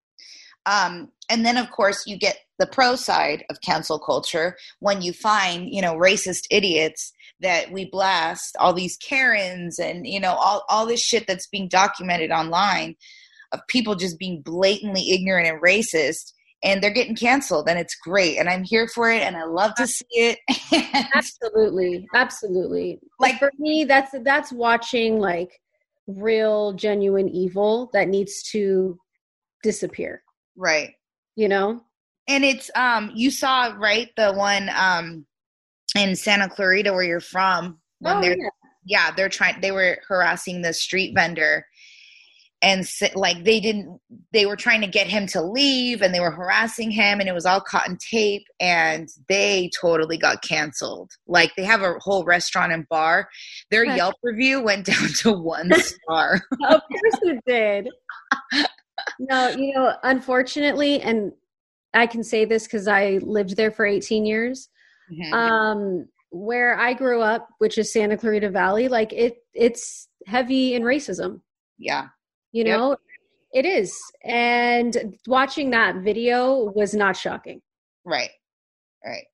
Um, 0.67 1.11
and 1.29 1.45
then, 1.45 1.57
of 1.57 1.71
course, 1.71 2.07
you 2.07 2.17
get 2.17 2.39
the 2.59 2.67
pro 2.67 2.95
side 2.95 3.45
of 3.51 3.61
cancel 3.63 3.99
culture 3.99 4.57
when 4.79 5.03
you 5.03 5.13
find, 5.13 5.69
you 5.69 5.83
know, 5.83 5.95
racist 5.95 6.43
idiots 6.51 7.13
that 7.41 7.73
we 7.73 7.91
blast, 7.91 8.57
all 8.61 8.73
these 8.73 8.97
Karens 8.97 9.81
and, 9.81 10.07
you 10.07 10.21
know, 10.21 10.35
all, 10.35 10.65
all 10.69 10.87
this 10.87 11.03
shit 11.03 11.27
that's 11.27 11.49
being 11.49 11.67
documented 11.67 12.31
online 12.31 12.95
of 13.51 13.61
people 13.67 13.97
just 13.97 14.19
being 14.19 14.41
blatantly 14.43 15.11
ignorant 15.11 15.49
and 15.49 15.61
racist 15.61 16.33
and 16.65 16.83
they're 16.83 16.91
getting 16.91 17.17
canceled 17.17 17.69
and 17.69 17.79
it's 17.79 17.97
great 17.97 18.39
and 18.39 18.49
i'm 18.49 18.63
here 18.63 18.87
for 18.89 19.11
it 19.11 19.23
and 19.23 19.37
i 19.37 19.45
love 19.45 19.75
to 19.75 19.87
see 19.87 20.05
it 20.13 20.39
absolutely 21.15 22.07
absolutely. 22.15 23.01
Like 23.19 23.39
for 23.39 23.51
me 23.59 23.85
that's 23.85 24.15
that's 24.23 24.53
watching 24.53 25.19
like 25.19 25.61
real 26.07 26.73
genuine 26.73 27.29
evil 27.29 27.91
that 27.93 28.09
needs 28.09 28.43
to 28.51 28.99
disappear. 29.63 30.23
Right. 30.57 30.91
You 31.37 31.49
know? 31.49 31.83
And 32.29 32.45
it's 32.45 32.71
um 32.75 33.13
you 33.15 33.31
saw 33.31 33.75
right 33.79 34.09
the 34.17 34.33
one 34.33 34.71
um 34.77 35.27
in 35.97 36.17
santa 36.17 36.49
clarita 36.49 36.93
where 36.93 37.03
you're 37.03 37.21
from 37.21 37.79
when 37.99 38.17
oh, 38.17 38.21
they're 38.21 38.39
yeah. 38.39 38.49
yeah 38.85 39.11
they're 39.15 39.29
trying 39.29 39.61
they 39.61 39.73
were 39.73 39.99
harassing 40.09 40.63
the 40.63 40.73
street 40.73 41.13
vendor 41.15 41.67
and 42.63 42.89
like 43.15 43.43
they 43.45 43.59
didn't 43.59 44.01
they 44.33 44.47
were 44.47 44.57
trying 44.57 44.81
to 44.81 44.87
get 44.87 45.09
him 45.09 45.27
to 45.27 45.43
leave 45.43 46.01
and 46.01 46.15
they 46.15 46.21
were 46.21 46.31
harassing 46.31 46.91
him 46.91 47.19
and 47.19 47.29
it 47.29 47.35
was 47.35 47.45
all 47.45 47.61
cotton 47.61 47.99
tape 48.11 48.45
and 48.61 49.09
they 49.29 49.69
totally 49.79 50.17
got 50.17 50.43
canceled. 50.43 51.11
Like 51.27 51.53
they 51.57 51.65
have 51.65 51.83
a 51.83 51.95
whole 51.99 52.25
restaurant 52.25 52.73
and 52.73 52.89
bar. 52.89 53.29
Their 53.71 53.85
yelp 53.85 54.15
review 54.23 54.63
went 54.63 54.87
down 54.87 55.09
to 55.19 55.33
one 55.33 55.73
star. 55.81 56.41
Of 56.69 56.81
course 56.81 57.21
it 57.23 57.41
did. 57.47 57.89
No 59.19 59.49
you 59.49 59.75
know 59.75 59.95
unfortunately 60.05 61.01
and 61.03 61.33
i 61.93 62.07
can 62.07 62.23
say 62.23 62.45
this 62.45 62.65
because 62.65 62.87
i 62.87 63.19
lived 63.23 63.57
there 63.57 63.71
for 63.71 63.85
18 63.85 64.25
years 64.25 64.69
mm-hmm. 65.13 65.35
um 65.35 66.07
where 66.31 66.79
i 66.79 66.95
grew 66.95 67.21
up 67.21 67.49
which 67.59 67.79
is 67.79 67.93
santa 67.93 68.17
clarita 68.17 68.49
valley 68.49 68.89
like 68.89 69.13
it 69.13 69.39
it's 69.55 70.09
heavy 70.27 70.75
in 70.75 70.83
racism. 70.83 71.41
Yeah 71.79 72.09
you 72.53 72.65
know? 72.65 72.91
Yep. 72.91 72.99
it 73.53 73.67
is. 73.67 73.99
And 74.25 75.17
watching 75.27 75.71
that 75.71 75.97
video 75.97 76.73
was 76.75 76.95
not 76.95 77.17
shocking. 77.17 77.61
Right. 78.05 78.31
Right. 79.05 79.25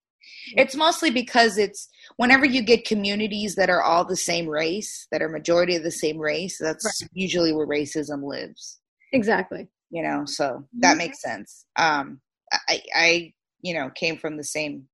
It's 0.57 0.75
mostly 0.75 1.11
because 1.11 1.59
it's 1.59 1.89
whenever 2.17 2.47
you 2.47 2.63
get 2.63 2.87
communities 2.87 3.55
that 3.57 3.71
are 3.71 3.83
all 3.83 4.05
the 4.05 4.17
same 4.17 4.47
race 4.47 5.07
that 5.11 5.23
are 5.23 5.29
majority 5.29 5.77
of 5.77 5.83
the 5.83 5.91
same 5.91 6.19
race 6.19 6.59
that's 6.59 6.85
right. 6.85 7.11
usually 7.13 7.53
where 7.53 7.67
racism 7.67 8.25
lives. 8.25 8.79
Exactly. 9.13 9.69
You 9.91 10.03
know 10.03 10.25
so 10.27 10.65
that 10.81 10.91
mm-hmm. 10.91 10.99
makes 10.99 11.23
sense. 11.23 11.67
Um 11.77 12.21
i 12.69 12.83
i 12.95 13.33
you 13.61 13.75
know 13.75 13.91
came 13.91 14.17
from 14.17 14.37
the 14.37 14.45
same 14.45 14.89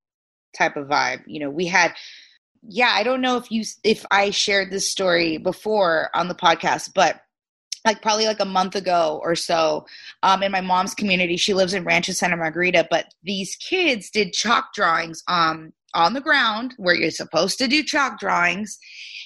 type 0.56 0.76
of 0.76 0.88
vibe. 0.88 1.22
You 1.26 1.40
know 1.40 1.50
we 1.50 1.66
had 1.66 1.94
yeah 2.66 2.92
i 2.94 3.02
don't 3.02 3.20
know 3.20 3.36
if 3.36 3.50
you 3.50 3.62
if 3.82 4.06
i 4.10 4.30
shared 4.30 4.70
this 4.70 4.90
story 4.90 5.36
before 5.36 6.08
on 6.14 6.28
the 6.28 6.34
podcast 6.34 6.90
but 6.94 7.20
like 7.84 8.00
probably 8.00 8.26
like 8.26 8.40
a 8.40 8.46
month 8.46 8.74
ago 8.74 9.20
or 9.22 9.34
so 9.34 9.84
um, 10.22 10.42
in 10.42 10.50
my 10.50 10.60
mom's 10.60 10.94
community. 10.94 11.36
She 11.36 11.54
lives 11.54 11.74
in 11.74 11.84
Rancho 11.84 12.12
Santa 12.12 12.36
Margarita, 12.36 12.86
but 12.90 13.12
these 13.22 13.56
kids 13.56 14.10
did 14.10 14.32
chalk 14.32 14.72
drawings 14.74 15.22
um, 15.28 15.72
on 15.94 16.14
the 16.14 16.20
ground 16.20 16.74
where 16.78 16.94
you're 16.94 17.10
supposed 17.10 17.58
to 17.58 17.68
do 17.68 17.82
chalk 17.82 18.18
drawings. 18.18 18.78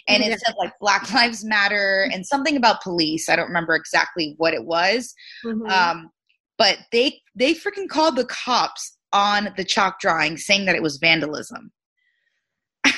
And 0.08 0.22
it 0.22 0.40
said 0.40 0.54
like 0.58 0.72
Black 0.80 1.12
Lives 1.12 1.44
Matter 1.44 2.08
and 2.12 2.26
something 2.26 2.56
about 2.56 2.82
police. 2.82 3.28
I 3.28 3.36
don't 3.36 3.48
remember 3.48 3.74
exactly 3.74 4.34
what 4.38 4.54
it 4.54 4.64
was. 4.64 5.14
Mm-hmm. 5.44 5.66
Um, 5.66 6.10
but 6.56 6.78
they 6.92 7.20
they 7.36 7.54
freaking 7.54 7.88
called 7.88 8.16
the 8.16 8.24
cops 8.24 8.96
on 9.12 9.50
the 9.56 9.64
chalk 9.64 10.00
drawing 10.00 10.36
saying 10.36 10.64
that 10.66 10.74
it 10.74 10.82
was 10.82 10.96
vandalism. 10.96 11.70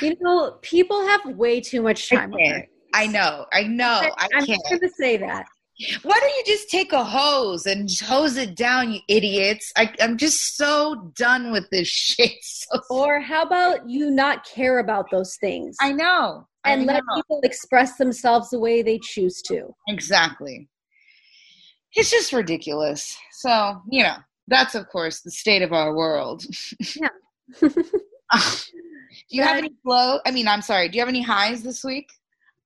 You 0.00 0.16
know, 0.20 0.58
people 0.62 1.06
have 1.06 1.20
way 1.36 1.60
too 1.60 1.82
much 1.82 2.08
time. 2.08 2.32
I 2.94 3.06
know, 3.06 3.46
I 3.52 3.64
know. 3.64 4.00
I, 4.18 4.28
I'm 4.34 4.46
can't. 4.46 4.62
going 4.68 4.80
to 4.80 4.90
say 4.90 5.16
that. 5.18 5.46
Why 6.02 6.18
don't 6.20 6.28
you 6.28 6.42
just 6.46 6.68
take 6.68 6.92
a 6.92 7.02
hose 7.02 7.64
and 7.64 7.88
hose 8.02 8.36
it 8.36 8.54
down, 8.54 8.92
you 8.92 9.00
idiots? 9.08 9.72
I, 9.76 9.92
am 9.98 10.18
just 10.18 10.56
so 10.56 11.12
done 11.16 11.52
with 11.52 11.70
this 11.70 11.88
shit. 11.88 12.32
So 12.42 12.80
or 12.90 13.20
how 13.20 13.42
about 13.42 13.88
you 13.88 14.10
not 14.10 14.44
care 14.44 14.78
about 14.78 15.10
those 15.10 15.36
things? 15.40 15.76
I 15.80 15.92
know. 15.92 16.46
And 16.64 16.82
I 16.82 16.94
let 16.94 17.02
know. 17.06 17.14
people 17.16 17.40
express 17.42 17.96
themselves 17.96 18.50
the 18.50 18.58
way 18.58 18.82
they 18.82 18.98
choose 19.02 19.40
to. 19.42 19.74
Exactly. 19.88 20.68
It's 21.94 22.10
just 22.10 22.32
ridiculous. 22.32 23.16
So, 23.32 23.80
you 23.90 24.02
know, 24.02 24.16
that's 24.48 24.74
of 24.74 24.86
course 24.88 25.22
the 25.22 25.30
state 25.30 25.62
of 25.62 25.72
our 25.72 25.94
world. 25.94 26.44
Yeah. 26.94 27.08
do 27.60 27.68
you 29.30 29.42
have 29.42 29.56
any 29.56 29.72
low? 29.84 30.18
I 30.26 30.30
mean, 30.30 30.46
I'm 30.46 30.62
sorry. 30.62 30.88
Do 30.88 30.96
you 30.96 31.00
have 31.00 31.08
any 31.08 31.22
highs 31.22 31.62
this 31.62 31.82
week? 31.82 32.08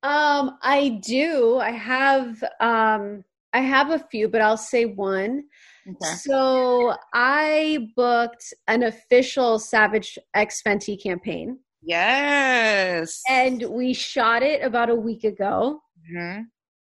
Um, 0.04 0.58
I 0.62 1.00
do. 1.02 1.56
I 1.58 1.70
have 1.70 2.44
um 2.60 3.24
I 3.54 3.60
have 3.60 3.90
a 3.90 3.98
few, 3.98 4.28
but 4.28 4.40
I'll 4.40 4.56
say 4.56 4.84
one. 4.84 5.44
Okay. 5.88 6.14
So 6.16 6.94
I 7.14 7.88
booked 7.96 8.52
an 8.68 8.82
official 8.82 9.58
Savage 9.58 10.18
X 10.34 10.62
Fenty 10.62 11.02
campaign. 11.02 11.58
Yes. 11.82 13.22
And 13.28 13.62
we 13.70 13.94
shot 13.94 14.42
it 14.42 14.62
about 14.62 14.90
a 14.90 14.94
week 14.94 15.24
ago. 15.24 15.80
Mm-hmm. 16.10 16.42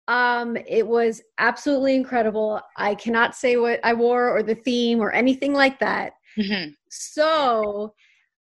Um, 0.08 0.56
it 0.66 0.86
was 0.86 1.22
absolutely 1.38 1.94
incredible. 1.94 2.60
I 2.76 2.94
cannot 2.94 3.34
say 3.34 3.56
what 3.56 3.80
I 3.82 3.92
wore 3.92 4.30
or 4.30 4.42
the 4.42 4.54
theme 4.54 5.00
or 5.00 5.12
anything 5.12 5.52
like 5.52 5.78
that. 5.80 6.12
Mm-hmm. 6.38 6.70
So 6.90 7.92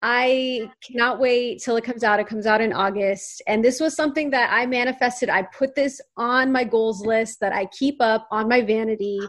I 0.02 0.70
cannot 0.86 1.20
wait 1.20 1.62
till 1.64 1.78
it 1.78 1.84
comes 1.84 2.04
out. 2.04 2.20
It 2.20 2.28
comes 2.28 2.46
out 2.46 2.62
in 2.62 2.74
August. 2.74 3.42
And 3.48 3.64
this 3.64 3.80
was 3.80 3.96
something 3.96 4.30
that 4.32 4.52
I 4.52 4.66
manifested. 4.66 5.30
I 5.30 5.44
put 5.44 5.74
this 5.76 6.00
on 6.16 6.52
my 6.52 6.64
goals 6.64 7.06
list 7.06 7.40
that 7.40 7.54
I 7.54 7.66
keep 7.78 8.02
up 8.02 8.28
on 8.30 8.48
my 8.48 8.62
vanity, 8.62 9.20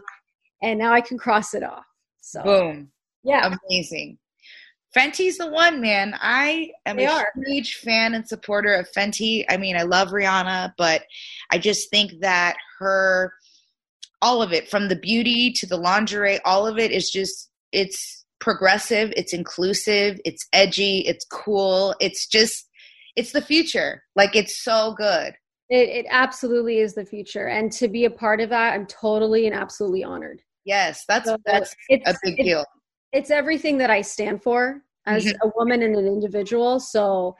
and 0.61 0.77
now 0.77 0.93
I 0.93 1.01
can 1.01 1.17
cross 1.17 1.53
it 1.53 1.63
off. 1.63 1.85
So, 2.21 2.43
boom. 2.43 2.91
Yeah. 3.23 3.55
Amazing. 3.69 4.19
Fenty's 4.95 5.37
the 5.37 5.47
one, 5.47 5.81
man. 5.81 6.15
I 6.19 6.71
am 6.85 6.97
they 6.97 7.05
a 7.05 7.11
are. 7.11 7.31
huge 7.45 7.75
fan 7.75 8.13
and 8.13 8.27
supporter 8.27 8.73
of 8.73 8.89
Fenty. 8.91 9.45
I 9.49 9.57
mean, 9.57 9.75
I 9.75 9.83
love 9.83 10.09
Rihanna, 10.09 10.73
but 10.77 11.03
I 11.51 11.57
just 11.57 11.89
think 11.89 12.13
that 12.21 12.55
her, 12.79 13.33
all 14.21 14.41
of 14.41 14.53
it, 14.53 14.69
from 14.69 14.87
the 14.87 14.95
beauty 14.95 15.51
to 15.53 15.65
the 15.65 15.77
lingerie, 15.77 16.39
all 16.45 16.65
of 16.65 16.79
it 16.79 16.91
is 16.91 17.09
just, 17.09 17.49
it's 17.71 18.16
progressive, 18.39 19.11
it's 19.15 19.33
inclusive, 19.33 20.19
it's 20.25 20.47
edgy, 20.53 20.99
it's 20.99 21.25
cool. 21.25 21.95
It's 21.99 22.27
just 22.27 22.67
it's 23.15 23.31
the 23.31 23.41
future. 23.41 24.03
Like 24.15 24.35
it's 24.35 24.63
so 24.63 24.93
good. 24.97 25.33
It, 25.69 25.89
it 25.89 26.05
absolutely 26.09 26.79
is 26.79 26.93
the 26.95 27.05
future, 27.05 27.47
and 27.47 27.71
to 27.73 27.87
be 27.87 28.05
a 28.05 28.09
part 28.09 28.39
of 28.39 28.49
that, 28.49 28.73
I'm 28.73 28.85
totally 28.85 29.47
and 29.47 29.55
absolutely 29.55 30.03
honored. 30.03 30.41
Yes, 30.65 31.03
that's 31.07 31.27
so 31.27 31.37
that's 31.45 31.73
a 31.73 31.75
big 31.89 32.03
it's, 32.05 32.43
deal. 32.43 32.65
It's 33.11 33.31
everything 33.31 33.77
that 33.79 33.89
I 33.89 34.01
stand 34.01 34.43
for 34.43 34.81
as 35.05 35.25
mm-hmm. 35.25 35.47
a 35.47 35.51
woman 35.55 35.81
and 35.81 35.95
an 35.95 36.05
individual. 36.05 36.79
So 36.79 37.35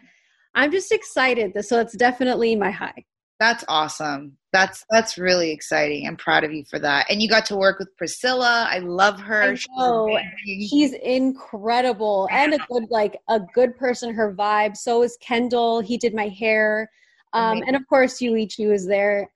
I'm 0.55 0.71
just 0.71 0.91
excited. 0.91 1.53
So 1.65 1.79
it's 1.79 1.95
definitely 1.95 2.55
my 2.55 2.71
high. 2.71 3.05
That's 3.39 3.63
awesome. 3.67 4.36
That's 4.57 4.85
that's 4.89 5.19
really 5.19 5.51
exciting. 5.51 6.07
I'm 6.07 6.17
proud 6.17 6.43
of 6.43 6.51
you 6.51 6.63
for 6.65 6.79
that. 6.79 7.05
And 7.11 7.21
you 7.21 7.29
got 7.29 7.45
to 7.47 7.55
work 7.55 7.77
with 7.77 7.95
Priscilla. 7.95 8.67
I 8.67 8.79
love 8.79 9.19
her. 9.19 9.43
I 9.43 9.57
know. 9.77 10.19
She's, 10.43 10.69
She's 10.69 10.93
incredible 10.93 12.27
and 12.31 12.55
a 12.55 12.57
good 12.67 12.85
like 12.89 13.19
a 13.29 13.39
good 13.53 13.77
person. 13.77 14.15
Her 14.15 14.33
vibe. 14.33 14.75
So 14.75 15.03
is 15.03 15.15
Kendall. 15.21 15.79
He 15.79 15.95
did 15.95 16.15
my 16.15 16.27
hair. 16.27 16.89
Um, 17.33 17.61
and 17.67 17.75
of 17.75 17.87
course, 17.87 18.19
Yuichi 18.19 18.67
was 18.67 18.87
there. 18.87 19.29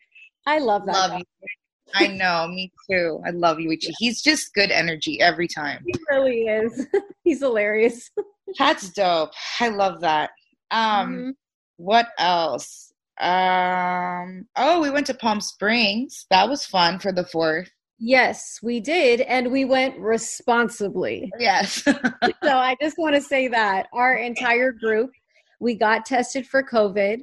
I 0.47 0.57
love 0.57 0.88
that. 0.88 1.12
Love 1.12 1.21
I 1.93 2.07
know, 2.07 2.47
me 2.47 2.71
too. 2.89 3.21
I 3.23 3.29
love 3.29 3.57
Yuichi. 3.57 3.89
Yeah. 3.89 3.95
He's 3.99 4.23
just 4.23 4.55
good 4.55 4.71
energy 4.71 5.21
every 5.21 5.47
time. 5.47 5.84
He 5.86 5.93
really 6.10 6.41
is. 6.47 6.88
He's 7.23 7.41
hilarious. 7.41 8.10
That's 8.57 8.89
dope. 8.89 9.34
I 9.60 9.67
love 9.67 10.01
that. 10.01 10.31
Um, 10.71 11.10
mm-hmm. 11.10 11.29
what 11.77 12.07
else? 12.17 12.90
Um, 13.21 14.47
oh, 14.55 14.81
we 14.81 14.89
went 14.89 15.05
to 15.07 15.13
Palm 15.13 15.39
Springs. 15.41 16.25
That 16.31 16.49
was 16.49 16.65
fun 16.65 16.97
for 16.99 17.12
the 17.12 17.23
fourth. 17.23 17.69
Yes, 17.99 18.57
we 18.63 18.79
did. 18.79 19.21
And 19.21 19.51
we 19.51 19.63
went 19.63 19.97
responsibly. 19.99 21.31
Yes. 21.38 21.84
so 21.84 21.93
I 22.43 22.75
just 22.81 22.97
want 22.97 23.13
to 23.13 23.21
say 23.21 23.47
that 23.49 23.88
our 23.93 24.15
entire 24.15 24.71
group, 24.71 25.12
we 25.60 25.75
got 25.75 26.03
tested 26.03 26.47
for 26.47 26.63
COVID. 26.63 27.19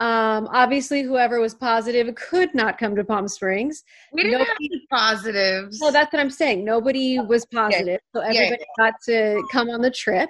Um, 0.00 0.46
obviously, 0.52 1.02
whoever 1.02 1.40
was 1.40 1.54
positive 1.54 2.14
could 2.16 2.54
not 2.54 2.76
come 2.76 2.94
to 2.96 3.04
Palm 3.04 3.26
Springs. 3.26 3.82
We 4.12 4.24
didn't 4.24 4.40
Nobody, 4.40 4.50
have 4.50 4.58
any 4.60 4.86
positives. 4.90 5.78
Well, 5.80 5.92
that's 5.92 6.12
what 6.12 6.20
I'm 6.20 6.30
saying. 6.30 6.66
Nobody 6.66 7.18
was 7.20 7.46
positive, 7.46 8.00
so 8.14 8.20
everybody 8.20 8.64
yeah. 8.78 8.90
got 8.90 8.94
to 9.06 9.42
come 9.50 9.70
on 9.70 9.80
the 9.80 9.90
trip. 9.90 10.28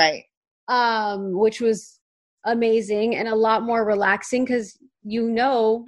Right. 0.00 0.24
Um, 0.66 1.38
which 1.38 1.60
was 1.60 2.00
amazing 2.44 3.16
and 3.16 3.28
a 3.28 3.34
lot 3.34 3.62
more 3.62 3.84
relaxing 3.84 4.44
because 4.44 4.76
you 5.04 5.28
know, 5.28 5.86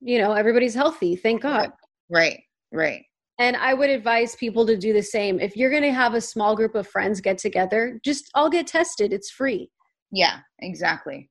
you 0.00 0.18
know, 0.18 0.32
everybody's 0.32 0.74
healthy. 0.74 1.16
Thank 1.16 1.42
God. 1.42 1.70
Right. 2.10 2.40
Right. 2.72 3.04
And 3.38 3.56
I 3.56 3.74
would 3.74 3.90
advise 3.90 4.36
people 4.36 4.66
to 4.66 4.76
do 4.76 4.92
the 4.92 5.02
same. 5.02 5.40
If 5.40 5.56
you're 5.56 5.70
going 5.70 5.82
to 5.82 5.92
have 5.92 6.14
a 6.14 6.20
small 6.20 6.54
group 6.54 6.74
of 6.74 6.86
friends 6.86 7.20
get 7.20 7.38
together, 7.38 7.98
just 8.04 8.30
all 8.34 8.50
get 8.50 8.66
tested. 8.66 9.12
It's 9.12 9.30
free. 9.30 9.70
Yeah, 10.10 10.40
exactly. 10.60 11.30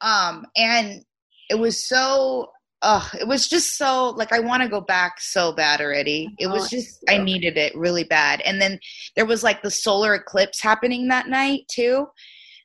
Um, 0.00 0.46
and 0.56 1.02
it 1.50 1.56
was 1.56 1.86
so, 1.86 2.50
uh, 2.80 3.06
it 3.20 3.28
was 3.28 3.48
just 3.48 3.76
so 3.76 4.10
like 4.10 4.32
I 4.32 4.40
want 4.40 4.62
to 4.62 4.68
go 4.68 4.80
back 4.80 5.20
so 5.20 5.52
bad 5.52 5.80
already. 5.80 6.28
It 6.38 6.46
was 6.46 6.64
oh, 6.64 6.68
just 6.70 7.04
I 7.08 7.18
needed 7.18 7.56
it 7.56 7.76
really 7.76 8.04
bad. 8.04 8.40
And 8.42 8.60
then 8.60 8.78
there 9.14 9.26
was 9.26 9.42
like 9.42 9.62
the 9.62 9.70
solar 9.70 10.14
eclipse 10.14 10.60
happening 10.60 11.08
that 11.08 11.28
night 11.28 11.62
too. 11.70 12.06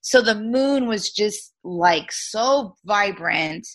So 0.01 0.21
the 0.21 0.35
moon 0.35 0.87
was 0.87 1.11
just 1.11 1.53
like 1.63 2.11
so 2.11 2.75
vibrant. 2.85 3.67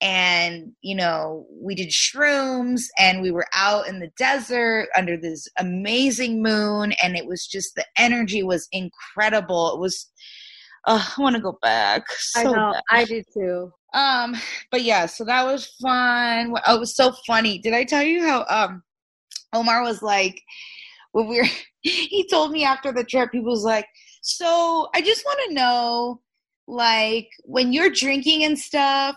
And 0.00 0.72
you 0.80 0.94
know 0.94 1.46
we 1.60 1.74
did 1.74 1.88
shrooms 1.88 2.82
and 2.98 3.20
we 3.20 3.32
were 3.32 3.46
out 3.52 3.88
in 3.88 3.98
the 3.98 4.10
desert 4.16 4.88
under 4.96 5.16
this 5.16 5.48
amazing 5.58 6.40
moon. 6.40 6.92
And 7.02 7.16
it 7.16 7.26
was 7.26 7.46
just 7.46 7.74
the 7.74 7.84
energy 7.96 8.42
was 8.42 8.68
incredible. 8.70 9.74
It 9.74 9.80
was 9.80 10.08
oh, 10.86 11.14
i 11.16 11.20
want 11.20 11.36
to 11.36 11.42
go 11.42 11.58
back 11.62 12.02
so 12.10 12.40
i 12.40 12.44
know. 12.44 12.72
bad. 12.72 12.82
i 12.90 13.04
do 13.04 13.22
too. 13.32 13.72
Um 13.92 14.36
but 14.70 14.82
yeah 14.82 15.06
so 15.06 15.24
that 15.24 15.44
was 15.44 15.66
fun. 15.82 16.54
Oh, 16.66 16.76
it 16.76 16.80
was 16.80 16.94
so 16.94 17.12
funny. 17.26 17.58
Did 17.58 17.74
i 17.74 17.84
tell 17.84 18.02
you 18.02 18.24
how 18.24 18.44
um 18.48 18.82
omar 19.52 19.82
was 19.82 20.02
like 20.02 20.40
when 21.12 21.26
we 21.26 21.38
were 21.38 21.46
he 21.80 22.26
told 22.30 22.52
me 22.52 22.64
after 22.64 22.92
the 22.92 23.04
trip 23.04 23.30
he 23.32 23.40
was 23.40 23.64
like 23.64 23.86
so 24.28 24.88
i 24.94 25.00
just 25.00 25.24
want 25.24 25.40
to 25.48 25.54
know 25.54 26.20
like 26.66 27.28
when 27.44 27.72
you're 27.72 27.90
drinking 27.90 28.44
and 28.44 28.58
stuff 28.58 29.16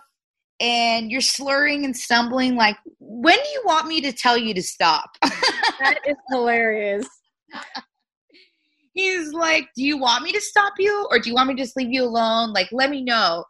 and 0.62 1.12
you're 1.12 1.22
slurring 1.22 1.84
and 1.84 1.98
stumbling 1.98 2.56
like 2.56 2.78
when 3.00 3.36
do 3.36 3.50
you 3.50 3.64
want 3.66 3.88
me 3.88 4.00
to 4.02 4.14
tell 4.14 4.38
you 4.38 4.54
to 4.54 4.64
stop? 4.64 5.10
That 5.80 5.98
is 6.06 6.16
hilarious. 6.30 7.08
He's 8.94 9.34
like 9.34 9.68
do 9.76 9.84
you 9.84 9.98
want 9.98 10.24
me 10.24 10.32
to 10.32 10.40
stop 10.40 10.74
you 10.78 11.08
or 11.10 11.18
do 11.18 11.28
you 11.28 11.34
want 11.34 11.50
me 11.50 11.56
to 11.56 11.62
just 11.62 11.76
leave 11.76 11.92
you 11.92 12.04
alone? 12.04 12.54
Like 12.54 12.68
let 12.72 12.92
me 12.92 13.04
know. 13.04 13.44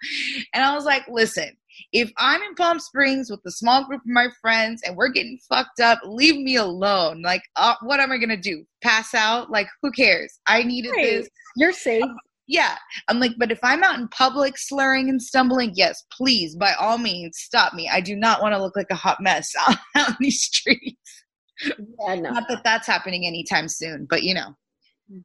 And 0.54 0.63
i 0.63 0.74
was 0.74 0.86
like 0.86 1.04
listen 1.10 1.50
if 1.93 2.12
i'm 2.17 2.41
in 2.41 2.55
palm 2.55 2.79
springs 2.79 3.29
with 3.29 3.39
a 3.45 3.51
small 3.51 3.86
group 3.86 4.01
of 4.01 4.07
my 4.07 4.27
friends 4.41 4.81
and 4.86 4.95
we're 4.95 5.10
getting 5.10 5.39
fucked 5.49 5.79
up 5.79 5.99
leave 6.05 6.38
me 6.38 6.55
alone 6.55 7.21
like 7.21 7.41
uh, 7.55 7.75
what 7.84 7.99
am 7.99 8.12
i 8.12 8.17
gonna 8.17 8.38
do 8.38 8.63
pass 8.84 9.13
out 9.13 9.49
like 9.49 9.67
who 9.81 9.91
cares 9.91 10.39
i 10.47 10.63
needed 10.63 10.91
right. 10.91 11.05
this 11.05 11.29
you're 11.55 11.73
safe 11.73 12.03
yeah. 12.51 12.75
I'm 13.07 13.21
like, 13.21 13.31
but 13.38 13.49
if 13.49 13.60
I'm 13.63 13.81
out 13.81 13.97
in 13.97 14.10
public 14.10 14.57
slurring 14.57 15.10
and 15.10 15.21
stumbling, 15.21 15.71
yes, 15.73 16.03
please, 16.12 16.53
by 16.57 16.73
all 16.73 16.97
means, 16.97 17.38
stop 17.38 17.73
me. 17.73 17.88
I 17.88 18.01
do 18.01 18.13
not 18.13 18.41
want 18.41 18.53
to 18.53 18.62
look 18.62 18.75
like 18.75 18.91
a 18.91 18.95
hot 18.95 19.19
mess 19.21 19.53
out, 19.67 19.77
out 19.95 20.10
in 20.10 20.15
these 20.19 20.41
streets. 20.41 21.23
Yeah, 21.63 22.15
no. 22.15 22.31
Not 22.31 22.49
that 22.49 22.63
that's 22.65 22.88
happening 22.88 23.25
anytime 23.25 23.69
soon, 23.69 24.05
but 24.10 24.23
you 24.23 24.34
know. 24.34 24.55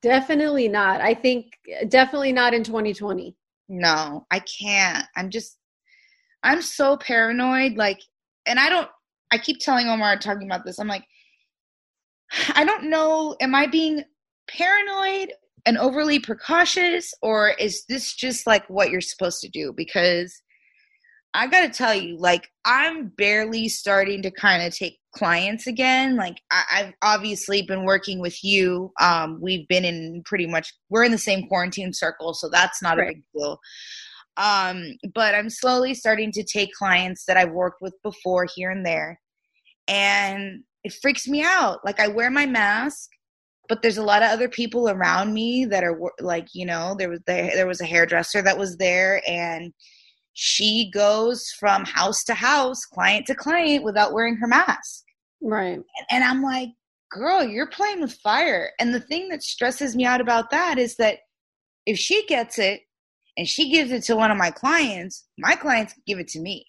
Definitely 0.03 0.69
not. 0.69 1.01
I 1.01 1.15
think 1.15 1.47
definitely 1.89 2.33
not 2.33 2.55
in 2.55 2.63
2020. 2.63 3.35
No, 3.69 4.25
I 4.31 4.41
can't. 4.41 5.05
I'm 5.17 5.29
just, 5.29 5.59
I'm 6.47 6.63
so 6.63 6.97
paranoid. 6.97 7.77
Like, 7.77 8.01
and 8.47 8.59
I 8.59 8.71
don't, 8.71 8.89
I 9.31 9.39
keep 9.39 9.59
telling 9.61 9.89
Omar 9.89 10.19
talking 10.19 10.47
about 10.47 10.65
this. 10.65 10.79
I'm 10.79 10.89
like, 10.89 11.05
I 12.55 12.65
don't 12.65 12.89
know. 12.91 13.37
Am 13.41 13.55
I 13.55 13.67
being 13.67 14.05
paranoid 14.49 15.33
and 15.67 15.77
overly 15.77 16.19
precautious 16.21 17.13
or 17.23 17.51
is 17.59 17.85
this 17.89 18.15
just 18.15 18.47
like 18.47 18.69
what 18.71 18.91
you're 18.91 19.01
supposed 19.01 19.41
to 19.41 19.49
do 19.49 19.73
because 19.77 20.41
i 21.35 21.47
gotta 21.47 21.69
tell 21.69 21.95
you 21.95 22.17
like 22.19 22.49
i'm 22.65 23.09
barely 23.19 23.69
starting 23.69 24.23
to 24.23 24.31
kind 24.31 24.63
of 24.63 24.75
take 24.75 24.99
clients 25.15 25.67
again 25.67 26.15
like 26.15 26.41
I, 26.51 26.65
have 26.71 26.93
obviously 27.03 27.63
been 27.63 27.85
working 27.85 28.21
with 28.21 28.43
you 28.45 28.93
um, 29.01 29.41
we've 29.41 29.67
been 29.67 29.85
in 29.85 30.23
pretty 30.25 30.47
much 30.47 30.73
we're 30.91 31.05
in 31.05 31.13
the 31.13 31.19
same 31.19 31.49
quarantine 31.49 31.93
circle 31.93 32.33
so 32.33 32.49
that's 32.49 32.83
not 32.83 32.99
right. 32.99 33.11
a 33.11 33.15
big 33.15 33.23
deal 33.35 33.59
um, 34.37 34.85
but 35.15 35.35
i'm 35.35 35.51
slowly 35.51 35.95
starting 35.95 36.33
to 36.33 36.43
take 36.43 36.73
clients 36.73 37.25
that 37.27 37.37
i've 37.37 37.53
worked 37.53 37.81
with 37.81 37.95
before 38.03 38.47
here 38.55 38.71
and 38.71 38.85
there. 38.85 39.21
And 39.89 40.65
it 40.83 40.95
freaks 40.95 41.29
me 41.29 41.43
out. 41.43 41.85
Like 41.85 42.01
i 42.01 42.09
wear 42.09 42.31
my 42.31 42.47
mask 42.47 43.11
but 43.69 43.83
there's 43.83 43.99
a 43.99 44.03
lot 44.03 44.23
of 44.23 44.31
other 44.31 44.49
people 44.49 44.89
around 44.89 45.33
me 45.33 45.65
that 45.65 45.85
are 45.85 45.99
like 46.21 46.49
you 46.53 46.67
know 46.67 46.95
there 46.99 47.09
was 47.09 47.21
there, 47.27 47.51
there 47.55 47.67
was 47.67 47.81
a 47.81 47.87
hairdresser 47.87 48.43
that 48.43 48.59
was 48.59 48.77
there 48.77 49.23
and 49.29 49.73
she 50.35 50.91
goes 50.93 51.51
from 51.59 51.85
house 51.85 52.23
to 52.25 52.35
house 52.35 52.85
client 52.85 53.27
to 53.27 53.35
client 53.35 53.83
without 53.85 54.13
wearing 54.13 54.37
her 54.37 54.47
mask. 54.47 55.05
Right. 55.43 55.81
And 56.11 56.25
i'm 56.25 56.43
like 56.43 56.71
girl 57.11 57.45
you're 57.45 57.69
playing 57.69 58.01
with 58.01 58.13
fire. 58.15 58.71
And 58.79 58.95
the 58.95 59.01
thing 59.01 59.29
that 59.29 59.43
stresses 59.43 59.97
me 59.97 60.05
out 60.05 60.21
about 60.21 60.51
that 60.51 60.79
is 60.79 60.97
that 60.97 61.19
if 61.87 61.99
she 61.99 62.27
gets 62.27 62.59
it 62.59 62.83
and 63.37 63.49
she 63.49 63.71
gives 63.71 63.91
it 63.91 64.03
to 64.03 64.17
one 64.17 64.31
of 64.31 64.39
my 64.39 64.51
clients 64.51 65.25
my 65.39 65.55
clients 65.55 65.95
give 66.07 66.19
it 66.19 66.29
to 66.29 66.41
me 66.41 66.67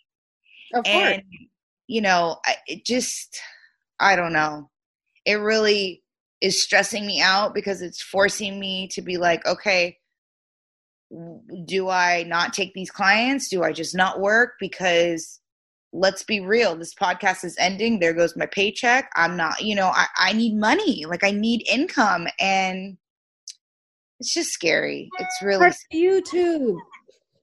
of 0.74 0.84
course. 0.84 1.14
and 1.14 1.24
you 1.88 2.02
know 2.02 2.38
it 2.68 2.86
just 2.86 3.40
i 4.00 4.16
don't 4.16 4.34
know 4.34 4.70
it 5.26 5.36
really 5.36 6.04
is 6.42 6.62
stressing 6.62 7.06
me 7.06 7.22
out 7.22 7.54
because 7.54 7.82
it's 7.82 8.02
forcing 8.02 8.60
me 8.60 8.88
to 8.90 9.02
be 9.02 9.18
like, 9.18 9.46
okay, 9.46 9.98
do 11.66 11.90
I 11.90 12.24
not 12.24 12.54
take 12.54 12.74
these 12.74 12.92
clients? 12.92 13.50
Do 13.50 13.64
I 13.64 13.72
just 13.72 13.96
not 13.96 14.20
work? 14.20 14.54
Because 14.60 15.40
let's 15.94 16.24
be 16.24 16.40
real, 16.40 16.76
this 16.76 16.94
podcast 16.94 17.44
is 17.44 17.56
ending. 17.58 18.00
There 18.00 18.14
goes 18.14 18.36
my 18.36 18.46
paycheck. 18.46 19.10
I'm 19.16 19.36
not, 19.36 19.62
you 19.62 19.74
know, 19.74 19.88
I, 19.88 20.06
I 20.18 20.34
need 20.34 20.56
money. 20.56 21.06
Like 21.06 21.24
I 21.24 21.32
need 21.32 21.68
income. 21.68 22.28
And 22.40 22.98
it's 24.20 24.34
just 24.34 24.52
scary. 24.52 25.10
It's 25.20 25.42
really 25.42 25.72
YouTube. 25.94 26.78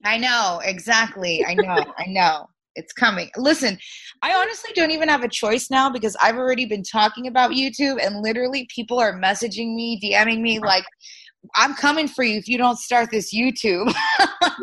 I 0.04 0.18
know, 0.18 0.60
exactly. 0.64 1.44
I 1.44 1.54
know, 1.54 1.84
I 1.98 2.04
know 2.06 2.46
it's 2.76 2.92
coming. 2.92 3.30
Listen, 3.36 3.78
I 4.22 4.34
honestly 4.34 4.70
don't 4.74 4.90
even 4.90 5.08
have 5.08 5.24
a 5.24 5.28
choice 5.28 5.70
now 5.70 5.90
because 5.90 6.16
I've 6.22 6.36
already 6.36 6.66
been 6.66 6.82
talking 6.82 7.26
about 7.26 7.52
YouTube 7.52 8.04
and 8.04 8.20
literally 8.20 8.68
people 8.74 8.98
are 8.98 9.18
messaging 9.18 9.74
me, 9.74 10.00
DMing 10.02 10.40
me 10.40 10.58
like, 10.58 10.84
I'm 11.54 11.74
coming 11.74 12.08
for 12.08 12.24
you 12.24 12.38
if 12.38 12.48
you 12.48 12.58
don't 12.58 12.78
start 12.78 13.10
this 13.10 13.34
YouTube. 13.34 13.94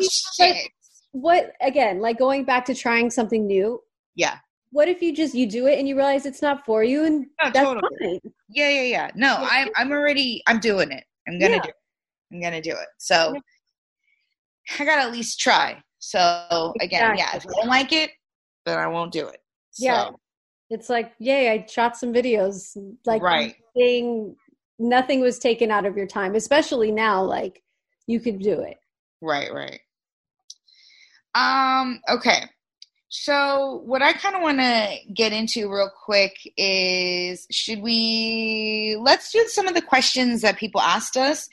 Shit. 0.36 0.68
What 1.12 1.52
again, 1.60 2.00
like 2.00 2.18
going 2.18 2.44
back 2.44 2.64
to 2.66 2.74
trying 2.74 3.10
something 3.10 3.46
new? 3.46 3.80
Yeah. 4.14 4.38
What 4.70 4.88
if 4.88 5.02
you 5.02 5.14
just 5.14 5.34
you 5.34 5.46
do 5.46 5.66
it 5.66 5.78
and 5.78 5.86
you 5.86 5.94
realize 5.94 6.24
it's 6.24 6.40
not 6.40 6.64
for 6.64 6.82
you 6.82 7.04
and 7.04 7.26
no, 7.42 7.50
that's 7.50 7.58
totally. 7.58 7.88
fine. 8.00 8.32
Yeah, 8.48 8.70
yeah, 8.70 8.82
yeah. 8.82 9.10
No, 9.14 9.36
I'm 9.38 9.68
I'm 9.76 9.92
already 9.92 10.42
I'm 10.46 10.58
doing 10.58 10.90
it. 10.90 11.04
I'm 11.28 11.38
gonna 11.38 11.56
yeah. 11.56 11.62
do 11.62 11.68
it. 11.68 11.74
I'm 12.32 12.40
gonna 12.40 12.62
do 12.62 12.72
it. 12.72 12.88
So 12.98 13.34
I 14.78 14.84
gotta 14.84 15.02
at 15.02 15.12
least 15.12 15.40
try. 15.40 15.82
So 15.98 16.72
again, 16.80 17.12
exactly. 17.12 17.18
yeah, 17.18 17.36
if 17.36 17.46
I 17.46 17.60
don't 17.60 17.68
like 17.68 17.92
it, 17.92 18.10
then 18.66 18.78
I 18.78 18.86
won't 18.86 19.12
do 19.12 19.26
it. 19.26 19.38
So. 19.72 19.84
Yeah. 19.84 20.10
It's 20.70 20.88
like, 20.88 21.12
yay, 21.18 21.50
I 21.50 21.66
shot 21.66 21.98
some 21.98 22.14
videos. 22.14 22.76
Like 23.04 23.20
right. 23.20 23.54
Nothing, 23.76 24.36
nothing 24.78 25.20
was 25.20 25.38
taken 25.38 25.70
out 25.70 25.84
of 25.84 25.98
your 25.98 26.06
time, 26.06 26.34
especially 26.34 26.90
now, 26.90 27.22
like 27.22 27.62
you 28.06 28.20
could 28.20 28.38
do 28.38 28.60
it. 28.60 28.78
Right, 29.20 29.52
right. 29.52 29.80
Um, 31.34 32.00
okay. 32.08 32.44
So 33.10 33.82
what 33.84 34.00
I 34.00 34.14
kind 34.14 34.34
of 34.34 34.40
want 34.40 34.60
to 34.60 34.96
get 35.12 35.34
into 35.34 35.70
real 35.70 35.90
quick 36.04 36.32
is 36.56 37.46
should 37.50 37.82
we 37.82 38.96
let's 38.98 39.30
do 39.30 39.44
some 39.48 39.68
of 39.68 39.74
the 39.74 39.82
questions 39.82 40.40
that 40.40 40.56
people 40.56 40.80
asked 40.80 41.18
us 41.18 41.46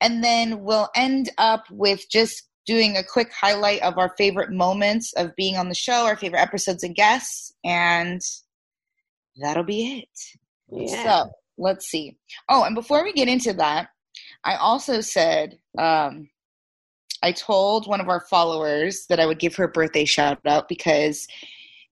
and 0.00 0.22
then 0.24 0.62
we'll 0.62 0.88
end 0.94 1.30
up 1.38 1.64
with 1.70 2.08
just 2.10 2.44
doing 2.66 2.96
a 2.96 3.04
quick 3.04 3.32
highlight 3.32 3.82
of 3.82 3.98
our 3.98 4.14
favorite 4.16 4.52
moments 4.52 5.12
of 5.14 5.34
being 5.36 5.56
on 5.56 5.68
the 5.68 5.74
show, 5.74 6.06
our 6.06 6.16
favorite 6.16 6.40
episodes 6.40 6.82
and 6.82 6.94
guests, 6.94 7.52
and 7.64 8.20
that'll 9.36 9.64
be 9.64 9.98
it. 9.98 10.38
Yeah. 10.70 11.02
So 11.02 11.30
let's 11.58 11.86
see. 11.86 12.16
Oh, 12.48 12.64
and 12.64 12.74
before 12.74 13.02
we 13.02 13.12
get 13.12 13.28
into 13.28 13.52
that, 13.54 13.88
I 14.44 14.56
also 14.56 15.00
said 15.00 15.58
um, 15.78 16.28
I 17.22 17.32
told 17.32 17.86
one 17.86 18.00
of 18.00 18.08
our 18.08 18.20
followers 18.20 19.06
that 19.08 19.20
I 19.20 19.26
would 19.26 19.38
give 19.38 19.56
her 19.56 19.64
a 19.64 19.68
birthday 19.68 20.04
shout 20.04 20.38
out 20.46 20.68
because 20.68 21.26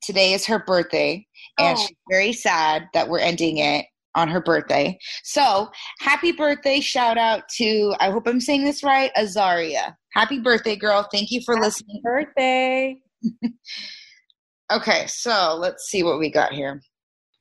today 0.03 0.33
is 0.33 0.47
her 0.47 0.59
birthday, 0.61 1.27
and 1.59 1.77
oh. 1.77 1.81
she's 1.81 1.97
very 2.11 2.33
sad 2.33 2.89
that 2.95 3.09
we're 3.09 3.19
ending 3.19 3.59
it 3.59 3.87
on 4.19 4.29
her 4.29 4.41
birthday. 4.41 4.99
So 5.23 5.69
happy 6.01 6.33
birthday! 6.33 6.81
Shout 6.81 7.16
out 7.16 7.49
to 7.57 7.95
I 8.01 8.11
hope 8.11 8.27
I'm 8.27 8.41
saying 8.41 8.64
this 8.64 8.83
right, 8.83 9.11
Azaria. 9.16 9.95
Happy 10.12 10.41
birthday, 10.41 10.77
girl. 10.77 11.09
Thank 11.11 11.31
you 11.31 11.41
for 11.45 11.55
Happy 11.55 11.66
listening. 11.66 12.01
Birthday. 12.03 12.97
Okay, 14.71 15.07
so 15.07 15.57
let's 15.59 15.89
see 15.89 16.03
what 16.03 16.19
we 16.19 16.31
got 16.31 16.53
here. 16.53 16.83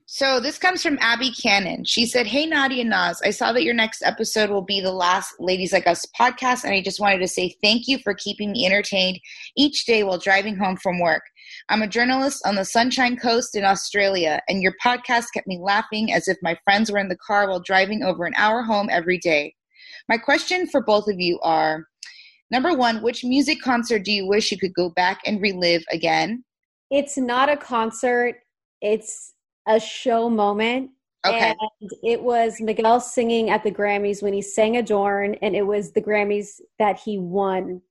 So 0.06 0.40
this 0.40 0.58
comes 0.58 0.82
from 0.82 0.98
Abby 1.02 1.32
Cannon. 1.32 1.84
She 1.84 2.06
said, 2.06 2.26
Hey, 2.26 2.46
Nadia 2.46 2.80
and 2.80 2.90
Nas, 2.90 3.22
I 3.22 3.32
saw 3.32 3.52
that 3.52 3.64
your 3.64 3.74
next 3.74 4.02
episode 4.02 4.50
will 4.50 4.62
be 4.62 4.80
the 4.80 4.94
last 4.94 5.36
Ladies 5.38 5.74
Like 5.74 5.86
Us 5.86 6.06
podcast, 6.18 6.64
and 6.64 6.74
I 6.74 6.82
just 6.82 7.02
wanted 7.02 7.20
to 7.20 7.28
say 7.28 7.58
thank 7.62 7.90
you 7.90 7.98
for 8.00 8.14
keeping 8.14 8.54
me 8.54 8.66
entertained 8.66 9.20
each 9.58 9.86
day 9.86 10.06
while 10.06 10.18
driving 10.18 10.56
home 10.56 10.78
from 10.78 11.02
work. 11.02 11.24
I'm 11.70 11.82
a 11.82 11.88
journalist 11.88 12.46
on 12.46 12.56
the 12.56 12.64
Sunshine 12.64 13.18
Coast 13.18 13.54
in 13.54 13.66
Australia, 13.66 14.42
and 14.48 14.62
your 14.64 14.74
podcast 14.84 15.26
kept 15.34 15.48
me 15.48 15.60
laughing 15.62 16.14
as 16.14 16.30
if 16.30 16.38
my 16.42 16.58
friends 16.64 16.90
were 16.90 16.98
in 16.98 17.10
the 17.10 17.18
car 17.18 17.50
while 17.50 17.60
driving 17.60 18.04
over 18.04 18.26
an 18.26 18.34
hour 18.38 18.64
home 18.64 18.88
every 18.90 19.18
day. 19.18 19.54
My 20.08 20.18
question 20.18 20.68
for 20.68 20.82
both 20.82 21.10
of 21.10 21.20
you 21.20 21.38
are 21.42 21.86
number 22.52 22.74
one, 22.74 23.04
which 23.04 23.26
music 23.26 23.62
concert 23.62 24.06
do 24.06 24.14
you 24.14 24.26
wish 24.26 24.50
you 24.50 24.58
could 24.58 24.74
go 24.76 24.92
back 24.92 25.20
and 25.26 25.42
relive 25.42 25.84
again? 25.92 26.46
It's 26.90 27.18
not 27.18 27.50
a 27.50 27.58
concert, 27.58 28.36
it's 28.82 29.34
a 29.68 29.78
show 29.78 30.30
moment. 30.30 30.92
Okay. 31.26 31.54
And 31.82 31.92
it 32.02 32.22
was 32.22 32.62
Miguel 32.62 33.02
singing 33.02 33.50
at 33.50 33.66
the 33.66 33.72
Grammys 33.72 34.24
when 34.24 34.32
he 34.32 34.42
sang 34.42 34.78
Adorn, 34.78 35.36
and 35.42 35.54
it 35.54 35.68
was 35.68 35.92
the 35.92 36.02
Grammys 36.02 36.62
that 36.80 36.98
he 36.98 37.18
won 37.18 37.82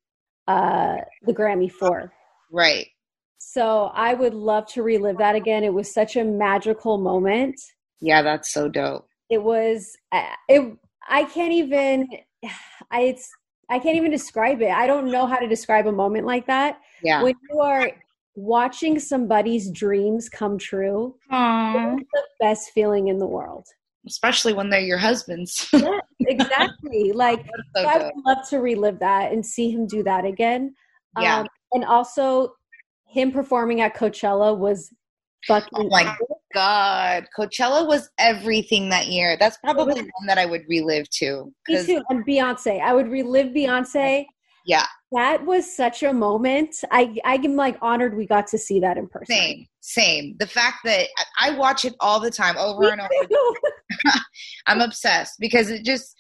uh, 0.48 0.96
the 1.26 1.34
Grammy 1.34 1.70
for. 1.70 2.10
Right. 2.50 2.86
So 3.38 3.90
I 3.94 4.14
would 4.14 4.34
love 4.34 4.66
to 4.68 4.82
relive 4.82 5.18
that 5.18 5.34
again. 5.34 5.64
It 5.64 5.72
was 5.72 5.92
such 5.92 6.16
a 6.16 6.24
magical 6.24 6.98
moment. 6.98 7.60
Yeah, 8.00 8.22
that's 8.22 8.52
so 8.52 8.68
dope. 8.68 9.08
It 9.30 9.42
was. 9.42 9.96
It. 10.48 10.76
I 11.08 11.24
can't 11.24 11.52
even. 11.52 12.08
I. 12.90 13.00
It's. 13.02 13.30
I 13.68 13.80
can't 13.80 13.96
even 13.96 14.12
describe 14.12 14.62
it. 14.62 14.70
I 14.70 14.86
don't 14.86 15.10
know 15.10 15.26
how 15.26 15.38
to 15.38 15.48
describe 15.48 15.88
a 15.88 15.92
moment 15.92 16.24
like 16.24 16.46
that. 16.46 16.80
Yeah. 17.02 17.22
When 17.22 17.34
you 17.50 17.60
are 17.60 17.90
watching 18.36 19.00
somebody's 19.00 19.70
dreams 19.70 20.28
come 20.28 20.56
true, 20.56 21.16
Aww. 21.32 21.98
it's 21.98 22.10
the 22.12 22.22
best 22.38 22.70
feeling 22.72 23.08
in 23.08 23.18
the 23.18 23.26
world. 23.26 23.66
Especially 24.06 24.52
when 24.52 24.70
they're 24.70 24.80
your 24.80 24.98
husbands. 24.98 25.68
Yeah, 25.72 25.98
exactly. 26.20 27.12
like 27.12 27.44
so 27.76 27.82
I 27.84 28.04
would 28.04 28.12
love 28.24 28.48
to 28.50 28.58
relive 28.58 28.98
that 29.00 29.32
and 29.32 29.44
see 29.44 29.70
him 29.70 29.86
do 29.86 30.02
that 30.04 30.24
again. 30.24 30.74
Yeah. 31.20 31.40
Um, 31.40 31.46
and 31.72 31.84
also, 31.84 32.54
him 33.16 33.32
performing 33.32 33.80
at 33.80 33.96
Coachella 33.96 34.56
was 34.56 34.92
fucking. 35.46 35.70
Oh 35.74 35.88
my 35.88 36.16
God. 36.54 37.26
Coachella 37.36 37.86
was 37.86 38.10
everything 38.18 38.90
that 38.90 39.06
year. 39.06 39.38
That's 39.40 39.56
probably 39.56 40.02
one 40.02 40.26
that 40.26 40.36
I 40.36 40.44
would 40.44 40.64
relive 40.68 41.08
too. 41.08 41.50
Me 41.66 41.82
too. 41.84 42.02
And 42.10 42.26
Beyonce, 42.26 42.80
I 42.80 42.92
would 42.92 43.08
relive 43.08 43.48
Beyonce. 43.48 44.26
Yeah. 44.66 44.84
That 45.12 45.46
was 45.46 45.74
such 45.74 46.02
a 46.02 46.12
moment. 46.12 46.76
I 46.90 47.16
I'm 47.24 47.56
like 47.56 47.78
honored 47.80 48.14
we 48.16 48.26
got 48.26 48.46
to 48.48 48.58
see 48.58 48.80
that 48.80 48.98
in 48.98 49.08
person. 49.08 49.34
Same, 49.34 49.66
same. 49.80 50.36
The 50.38 50.46
fact 50.46 50.78
that 50.84 51.06
I- 51.16 51.48
I 51.48 51.56
watch 51.56 51.84
it 51.86 51.94
all 52.00 52.20
the 52.20 52.30
time 52.30 52.58
over 52.58 52.82
Me 52.82 52.90
and 52.90 53.00
over. 53.00 53.58
I'm 54.66 54.80
obsessed 54.82 55.36
because 55.38 55.70
it 55.70 55.84
just 55.84 56.14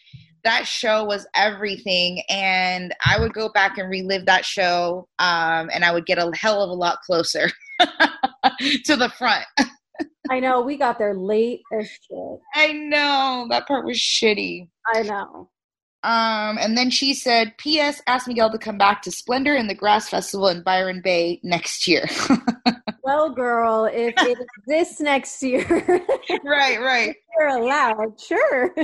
that 0.46 0.66
show 0.66 1.04
was 1.04 1.26
everything 1.34 2.22
and 2.28 2.94
I 3.04 3.18
would 3.18 3.34
go 3.34 3.48
back 3.48 3.78
and 3.78 3.90
relive 3.90 4.26
that 4.26 4.44
show 4.44 5.08
um 5.18 5.68
and 5.72 5.84
I 5.84 5.92
would 5.92 6.06
get 6.06 6.18
a 6.18 6.30
hell 6.36 6.62
of 6.62 6.70
a 6.70 6.72
lot 6.72 7.00
closer 7.02 7.50
to 7.80 8.96
the 8.96 9.12
front. 9.18 9.44
I 10.30 10.40
know 10.40 10.62
we 10.62 10.76
got 10.76 10.98
there 10.98 11.14
late 11.14 11.62
as 11.72 11.88
shit. 11.88 12.40
I 12.54 12.72
know 12.72 13.46
that 13.50 13.66
part 13.66 13.84
was 13.84 13.98
shitty. 13.98 14.68
I 14.94 15.02
know. 15.02 15.50
Um, 16.02 16.58
and 16.58 16.76
then 16.76 16.90
she 16.90 17.14
said, 17.14 17.56
P.S. 17.58 18.00
Ask 18.06 18.28
Miguel 18.28 18.50
to 18.50 18.58
come 18.58 18.78
back 18.78 19.02
to 19.02 19.10
Splendor 19.10 19.54
in 19.54 19.66
the 19.66 19.74
Grass 19.74 20.08
Festival 20.08 20.48
in 20.48 20.62
Byron 20.62 21.00
Bay 21.02 21.40
next 21.42 21.88
year. 21.88 22.06
Well, 23.06 23.30
girl, 23.30 23.84
if 23.84 24.14
it 24.18 24.36
exists 24.58 25.00
next 25.00 25.40
year, 25.40 25.64
right, 26.44 26.80
right. 26.80 27.14
you're 27.38 27.48
allowed. 27.48 28.20
Sure. 28.20 28.74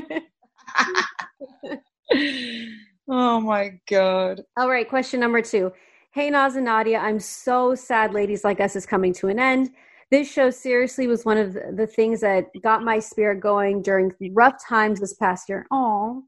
Oh 3.09 3.41
my 3.41 3.79
God. 3.89 4.43
All 4.57 4.69
right, 4.69 4.89
question 4.89 5.21
number 5.21 5.43
two. 5.43 5.73
Hey, 6.13 6.29
Naz 6.31 6.57
and 6.57 6.67
Nadia, 6.67 6.99
I'm 6.99 7.19
so 7.19 7.75
sad 7.75 8.13
Ladies 8.13 8.45
Like 8.45 8.61
Us 8.61 8.77
is 8.77 8.85
coming 8.85 9.15
to 9.15 9.29
an 9.29 9.39
end. 9.39 9.71
This 10.11 10.31
show 10.31 10.51
seriously 10.51 11.07
was 11.07 11.25
one 11.25 11.39
of 11.39 11.55
the, 11.55 11.87
things 11.87 12.21
that 12.21 12.49
got 12.63 12.83
my 12.83 12.99
spirit 12.99 13.41
going 13.41 13.81
during 13.81 14.13
rough 14.33 14.57
times 14.69 15.01
this 15.01 15.15
past 15.15 15.49
year. 15.49 15.67
Oh, 15.71 16.23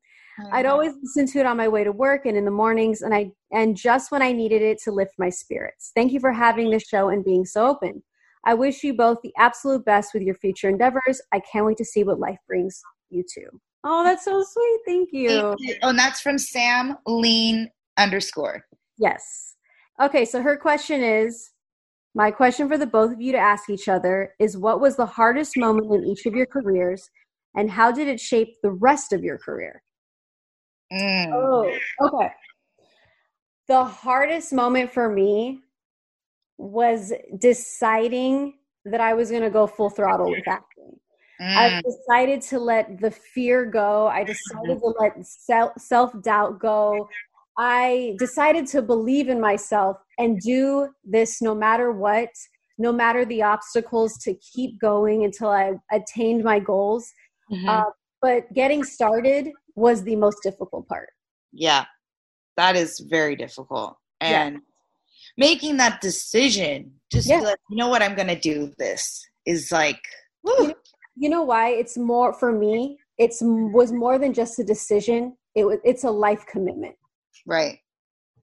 I'd 0.52 0.66
always 0.66 0.94
listen 1.02 1.26
to 1.32 1.40
it 1.40 1.46
on 1.46 1.58
my 1.58 1.68
way 1.68 1.84
to 1.84 1.92
work 1.92 2.26
and 2.26 2.36
in 2.36 2.46
the 2.46 2.50
mornings, 2.50 3.02
and 3.02 3.14
I 3.14 3.30
and 3.52 3.76
just 3.76 4.10
when 4.10 4.22
I 4.22 4.32
needed 4.32 4.62
it 4.62 4.78
to 4.84 4.90
lift 4.90 5.12
my 5.18 5.28
spirits. 5.28 5.92
Thank 5.94 6.12
you 6.12 6.20
for 6.20 6.32
having 6.32 6.70
this 6.70 6.84
show 6.84 7.10
and 7.10 7.24
being 7.24 7.44
so 7.44 7.66
open. 7.66 8.02
I 8.46 8.54
wish 8.54 8.82
you 8.82 8.94
both 8.94 9.18
the 9.22 9.32
absolute 9.38 9.84
best 9.84 10.14
with 10.14 10.22
your 10.22 10.34
future 10.34 10.68
endeavors. 10.68 11.20
I 11.32 11.40
can't 11.40 11.66
wait 11.66 11.76
to 11.78 11.84
see 11.84 12.04
what 12.04 12.18
life 12.18 12.38
brings 12.46 12.82
you 13.10 13.22
to. 13.34 13.42
Oh, 13.84 14.02
that's 14.02 14.24
so 14.24 14.42
sweet. 14.42 14.80
Thank 14.86 15.10
you. 15.12 15.30
Oh, 15.30 15.56
and 15.82 15.98
that's 15.98 16.20
from 16.20 16.38
Sam 16.38 16.96
Lean 17.06 17.70
underscore. 17.98 18.64
Yes. 18.98 19.56
Okay, 20.00 20.24
so 20.24 20.40
her 20.42 20.56
question 20.56 21.02
is 21.02 21.50
my 22.14 22.30
question 22.30 22.68
for 22.68 22.78
the 22.78 22.86
both 22.86 23.12
of 23.12 23.20
you 23.20 23.32
to 23.32 23.38
ask 23.38 23.68
each 23.68 23.88
other 23.88 24.34
is 24.38 24.56
what 24.56 24.80
was 24.80 24.96
the 24.96 25.06
hardest 25.06 25.56
moment 25.56 25.92
in 25.92 26.04
each 26.04 26.26
of 26.26 26.34
your 26.34 26.46
careers 26.46 27.10
and 27.56 27.70
how 27.70 27.92
did 27.92 28.08
it 28.08 28.20
shape 28.20 28.54
the 28.62 28.70
rest 28.70 29.12
of 29.12 29.22
your 29.22 29.38
career? 29.38 29.82
Mm. 30.92 31.32
Oh, 31.32 31.78
okay. 32.00 32.30
The 33.68 33.84
hardest 33.84 34.52
moment 34.52 34.90
for 34.90 35.08
me 35.08 35.60
was 36.56 37.12
deciding 37.38 38.54
that 38.84 39.00
I 39.00 39.14
was 39.14 39.30
going 39.30 39.42
to 39.42 39.50
go 39.50 39.66
full 39.66 39.90
throttle 39.90 40.30
with 40.30 40.46
acting. 40.46 40.98
I 41.44 41.68
Mm. 41.70 41.82
decided 41.82 42.40
to 42.42 42.58
let 42.58 42.98
the 43.00 43.10
fear 43.10 43.66
go. 43.66 44.06
I 44.06 44.24
decided 44.24 44.78
to 44.80 44.94
let 44.98 45.12
self 45.78 46.10
doubt 46.22 46.58
go. 46.58 47.08
I 47.58 48.16
decided 48.18 48.66
to 48.68 48.82
believe 48.82 49.28
in 49.28 49.40
myself 49.40 49.98
and 50.18 50.40
do 50.40 50.88
this 51.04 51.40
no 51.42 51.54
matter 51.54 51.92
what, 51.92 52.30
no 52.78 52.92
matter 52.92 53.24
the 53.24 53.42
obstacles, 53.42 54.16
to 54.24 54.34
keep 54.34 54.80
going 54.80 55.24
until 55.24 55.48
I 55.50 55.74
attained 55.92 56.42
my 56.44 56.58
goals. 56.58 57.12
Mhm. 57.52 57.68
Uh, 57.68 57.90
but 58.22 58.52
getting 58.54 58.82
started 58.82 59.50
was 59.76 60.02
the 60.04 60.16
most 60.16 60.38
difficult 60.42 60.88
part. 60.88 61.10
yeah, 61.52 61.84
that 62.56 62.74
is 62.74 62.98
very 63.08 63.36
difficult. 63.36 63.96
Yeah. 64.20 64.46
And 64.46 64.60
making 65.36 65.76
that 65.76 66.00
decision, 66.00 66.98
just 67.12 67.28
Yeah. 67.28 67.40
like, 67.40 67.58
you 67.70 67.76
know 67.76 67.88
what, 67.88 68.02
I'm 68.02 68.16
going 68.16 68.26
to 68.28 68.38
do 68.38 68.74
this, 68.78 69.24
is 69.46 69.70
like, 69.70 70.02
woo. 70.42 70.74
You 71.16 71.28
know 71.28 71.42
why? 71.42 71.70
It's 71.70 71.96
more 71.96 72.32
for 72.32 72.52
me. 72.52 72.98
It's 73.18 73.38
was 73.42 73.92
more 73.92 74.18
than 74.18 74.32
just 74.32 74.58
a 74.58 74.64
decision. 74.64 75.36
It 75.54 75.64
was. 75.64 75.78
It's 75.84 76.04
a 76.04 76.10
life 76.10 76.44
commitment. 76.46 76.96
right. 77.46 77.78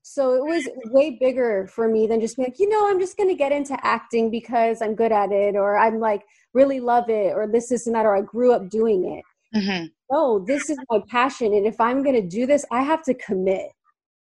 So 0.03 0.33
it 0.33 0.43
was 0.43 0.67
way 0.91 1.17
bigger 1.19 1.67
for 1.67 1.87
me 1.87 2.07
than 2.07 2.19
just 2.19 2.35
being 2.35 2.47
like, 2.47 2.57
you 2.59 2.67
know, 2.67 2.89
I'm 2.89 2.99
just 2.99 3.17
going 3.17 3.29
to 3.29 3.35
get 3.35 3.51
into 3.51 3.77
acting 3.85 4.31
because 4.31 4.81
I'm 4.81 4.95
good 4.95 5.11
at 5.11 5.31
it, 5.31 5.55
or 5.55 5.77
I'm 5.77 5.99
like 5.99 6.23
really 6.53 6.79
love 6.79 7.07
it, 7.09 7.33
or 7.35 7.47
this 7.47 7.71
is 7.71 7.85
and 7.85 7.95
that, 7.95 8.05
or 8.05 8.15
I 8.15 8.21
grew 8.21 8.51
up 8.51 8.67
doing 8.69 9.05
it. 9.53 9.59
hmm 9.59 9.85
No, 10.11 10.39
this 10.39 10.69
is 10.71 10.79
my 10.89 10.99
passion, 11.07 11.53
and 11.53 11.67
if 11.67 11.79
I'm 11.79 12.01
going 12.03 12.15
to 12.15 12.27
do 12.27 12.45
this, 12.47 12.65
I 12.71 12.81
have 12.81 13.03
to 13.03 13.13
commit. 13.13 13.67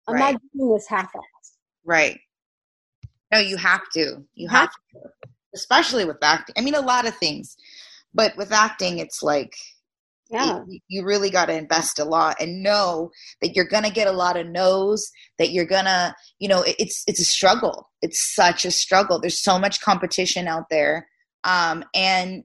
I'm 0.07 0.15
Right. 0.17 0.33
not 0.33 0.43
doing 0.55 0.75
this 0.75 0.87
half-assed. 0.87 1.53
Right. 1.85 2.21
No, 3.33 3.39
you 3.39 3.57
have 3.57 3.89
to. 3.95 4.23
You 4.35 4.49
have 4.49 4.71
to. 4.71 5.01
Especially 5.55 6.05
with 6.05 6.19
acting. 6.23 6.55
I 6.59 6.61
mean, 6.61 6.75
a 6.75 6.81
lot 6.81 7.07
of 7.09 7.17
things. 7.17 7.57
But 8.15 8.37
with 8.37 8.53
acting, 8.53 8.99
it's 8.99 9.23
like, 9.23 9.53
Yeah, 10.31 10.61
you, 10.69 10.81
you 10.89 11.05
really 11.05 11.31
got 11.31 11.47
to 11.47 11.57
invest 11.57 11.99
a 11.99 12.05
lot 12.05 12.41
and 12.41 12.63
know 12.63 13.11
that 13.43 13.55
you're 13.55 13.69
going 13.69 13.85
to 13.85 13.91
get 13.91 14.07
a 14.07 14.13
lot 14.13 14.37
of 14.37 14.47
no's 14.47 15.11
that 15.39 15.51
you're 15.51 15.67
going 15.67 15.87
to 15.87 16.15
you 16.39 16.49
know 16.49 16.63
it, 16.63 16.77
it's 16.79 17.03
it's 17.07 17.21
a 17.21 17.25
struggle. 17.25 17.89
It's 18.03 18.35
such 18.35 18.65
a 18.65 18.71
struggle. 18.71 19.21
There's 19.21 19.43
so 19.43 19.59
much 19.59 19.81
competition 19.81 20.47
out 20.49 20.65
there. 20.71 21.09
Um, 21.45 21.85
and 21.95 22.45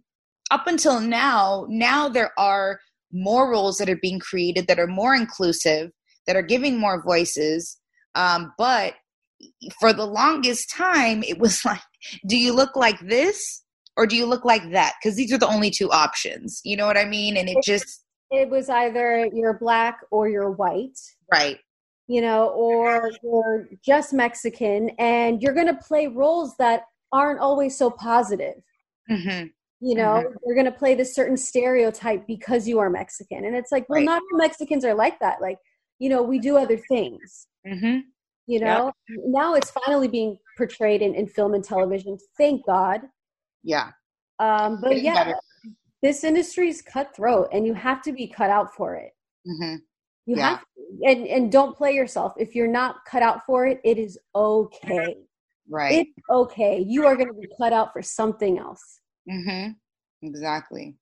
up 0.52 0.68
until 0.68 1.00
now 1.00 1.66
now 1.70 2.08
there 2.10 2.32
are 2.38 2.80
more 3.12 3.50
roles 3.52 3.78
that 3.78 3.90
are 3.90 4.00
being 4.02 4.20
created 4.20 4.68
that 4.68 4.80
are 4.80 4.88
more 4.88 5.16
inclusive 5.16 5.92
that 6.28 6.36
are 6.36 6.42
giving 6.42 6.80
more 6.80 7.04
voices. 7.04 7.78
Um, 8.16 8.54
but 8.58 8.94
for 9.80 9.94
the 9.94 10.06
longest 10.06 10.70
time 10.76 11.24
it 11.24 11.38
was 11.40 11.64
like 11.66 11.82
do 12.28 12.38
you 12.38 12.54
look 12.54 12.76
like 12.76 13.00
this 13.02 13.64
or 13.98 14.06
do 14.06 14.16
you 14.16 14.26
look 14.26 14.46
like 14.46 14.72
that 14.72 14.94
because 15.02 15.16
these 15.16 15.32
are 15.32 15.38
the 15.38 15.48
only 15.48 15.72
two 15.72 15.92
options 15.92 16.62
you 16.64 16.76
know 16.76 16.86
what 16.86 16.98
i 16.98 17.06
mean 17.06 17.38
and 17.38 17.50
it 17.50 17.58
just 17.64 18.04
it 18.32 18.50
was 18.50 18.70
either 18.70 19.30
you're 19.34 19.58
black 19.58 20.00
or 20.12 20.28
you're 20.28 20.52
white. 20.52 20.98
right 21.32 21.60
you 22.08 22.22
know, 22.22 22.50
or 22.50 23.12
you're 23.24 23.68
just 23.84 24.14
Mexican 24.14 24.92
and 25.00 25.42
you're 25.42 25.54
going 25.54 25.68
to 25.68 25.76
play 25.76 26.08
roles 26.08 26.56
that 26.58 26.84
aren't 27.12 27.40
always 27.40 27.78
so 27.78 27.90
positive. 27.90 28.56
hmm 29.08 29.46
You 29.80 29.96
know, 29.96 30.24
you're 30.46 30.56
going 30.56 30.72
to 30.72 30.72
play 30.72 30.96
this 30.96 31.16
certain 31.16 31.38
stereotype 31.38 32.28
because 32.28 32.68
you 32.68 32.80
are 32.80 32.90
Mexican. 32.90 33.46
And 33.46 33.56
it's 33.56 33.72
like, 33.72 33.88
well, 33.90 33.98
Right. 33.98 34.06
not 34.06 34.22
all 34.32 34.38
Mexicans 34.38 34.86
are 34.86 34.94
like 34.94 35.20
that. 35.20 35.42
Like, 35.42 35.58
you 36.00 36.10
know, 36.10 36.22
we 36.22 36.40
do 36.40 36.58
other 36.58 36.78
things. 36.78 37.48
hmm 37.68 38.00
You 38.48 38.60
know, 38.60 38.92
yep. 39.10 39.20
now 39.26 39.56
it's 39.56 39.72
finally 39.72 40.08
being 40.08 40.38
portrayed 40.58 41.02
in, 41.02 41.16
in 41.16 41.28
film 41.28 41.56
and 41.56 41.64
television. 41.64 42.18
Thank 42.38 42.66
God. 42.66 43.02
Yeah. 43.66 43.90
Um, 44.40 44.80
but 44.82 45.02
yeah, 45.02 45.26
better. 45.26 45.40
this 46.02 46.24
industry 46.24 46.70
is 46.70 46.82
cutthroat, 46.82 47.50
and 47.52 47.66
you 47.66 47.74
have 47.74 48.02
to 48.04 48.14
be 48.14 48.28
cut 48.28 48.50
out 48.50 48.74
for 48.74 48.96
it. 48.96 49.12
Mm-hmm. 49.48 49.76
You 50.28 50.38
yeah. 50.38 50.50
have 50.50 50.60
to, 50.62 51.10
and 51.10 51.28
and 51.28 51.52
don't 51.52 51.76
play 51.76 51.94
yourself. 51.94 52.34
If 52.38 52.56
you're 52.56 52.72
not 52.72 52.98
cut 53.06 53.24
out 53.24 53.46
for 53.46 53.66
it, 53.66 53.82
it 53.84 53.98
is 53.98 54.18
okay. 54.36 55.18
Right. 55.70 56.06
It's 56.08 56.28
okay. 56.30 56.86
You 56.88 57.08
are 57.08 57.16
going 57.16 57.28
to 57.28 57.34
be 57.34 57.48
cut 57.60 57.74
out 57.74 57.92
for 57.92 58.02
something 58.02 58.60
else. 58.60 59.00
Mm-hmm. 59.30 59.72
Exactly. 60.22 60.96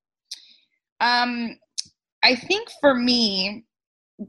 Um, 1.02 1.58
I 2.24 2.36
think 2.36 2.70
for 2.80 2.96
me, 2.96 3.66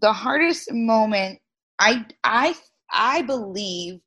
the 0.00 0.12
hardest 0.12 0.72
moment, 0.72 1.38
I 1.78 2.04
I 2.24 2.56
I 2.92 3.22
believe 3.22 4.00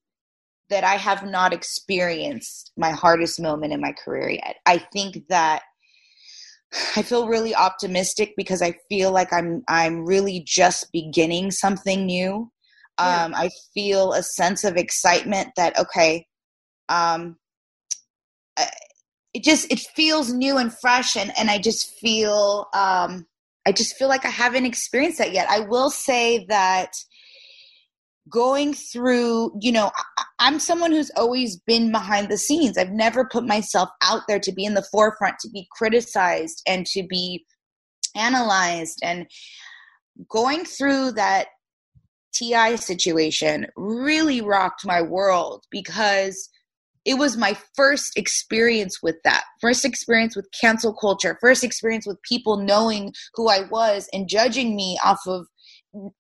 that 0.70 0.84
I 0.84 0.96
have 0.96 1.26
not 1.26 1.54
experienced 1.54 2.72
my 2.78 2.92
hardest 2.92 3.40
moment 3.40 3.74
in 3.74 3.82
my 3.82 3.94
career 3.94 4.30
yet. 4.30 4.58
I 4.66 4.78
think 4.78 5.28
that 5.30 5.64
I 6.96 7.02
feel 7.02 7.28
really 7.28 7.56
optimistic 7.56 8.34
because 8.36 8.62
I 8.62 8.76
feel 8.90 9.12
like 9.12 9.32
I'm 9.32 9.64
I'm 9.68 10.06
really 10.06 10.44
just 10.46 10.92
beginning 10.92 11.52
something 11.52 12.06
new. 12.06 12.52
Yeah. 13.00 13.26
Um, 13.26 13.36
I 13.36 13.50
feel 13.74 14.14
a 14.14 14.24
sense 14.24 14.64
of 14.64 14.76
excitement 14.76 15.50
that 15.56 15.78
okay, 15.80 16.26
um, 16.90 17.38
it 19.34 19.44
just 19.44 19.72
it 19.72 19.80
feels 19.80 20.34
new 20.34 20.58
and 20.58 20.74
fresh, 20.82 21.16
and 21.16 21.32
and 21.38 21.50
I 21.50 21.60
just 21.60 21.92
feel 22.00 22.68
um, 22.74 23.26
I 23.66 23.72
just 23.72 23.96
feel 23.96 24.08
like 24.08 24.26
I 24.26 24.30
haven't 24.30 24.66
experienced 24.66 25.20
that 25.20 25.34
yet. 25.34 25.50
I 25.50 25.62
will 25.62 25.90
say 25.90 26.46
that 26.50 26.92
going 28.30 28.74
through, 28.74 29.52
you 29.60 29.72
know, 29.72 29.92
I, 30.40 30.48
am 30.48 30.60
someone 30.60 30.92
who's 30.92 31.12
always 31.16 31.58
been 31.58 31.92
behind 31.92 32.30
the 32.30 32.38
scenes. 32.38 32.78
I've 32.78 32.92
never 32.92 33.26
put 33.26 33.46
myself 33.46 33.90
out 34.02 34.24
there 34.28 34.40
to 34.40 34.52
be 34.52 34.66
in 34.66 34.74
the 34.74 34.88
forefront, 34.92 35.40
to 35.40 35.50
be 35.50 35.68
criticized 35.72 36.62
and 36.68 36.86
to 36.88 37.04
be 37.04 37.46
analyzed. 38.16 39.00
And 39.04 39.28
going 40.30 40.66
through 40.66 41.14
that 41.14 41.48
TI 42.36 42.78
situation 42.78 43.68
really 43.76 44.42
rocked 44.42 44.86
my 44.86 45.02
world 45.02 45.66
because 45.72 46.50
it 47.08 47.18
was 47.18 47.38
my 47.38 47.58
first 47.74 48.18
experience 48.18 49.02
with 49.02 49.16
that 49.24 49.46
first 49.62 49.86
experience 49.86 50.36
with 50.36 50.46
cancel 50.60 50.94
culture 50.94 51.38
first 51.40 51.64
experience 51.64 52.06
with 52.06 52.22
people 52.22 52.58
knowing 52.58 53.14
who 53.34 53.50
i 53.50 53.62
was 53.72 54.10
and 54.12 54.28
judging 54.28 54.76
me 54.76 55.00
off 55.04 55.22
of 55.26 55.48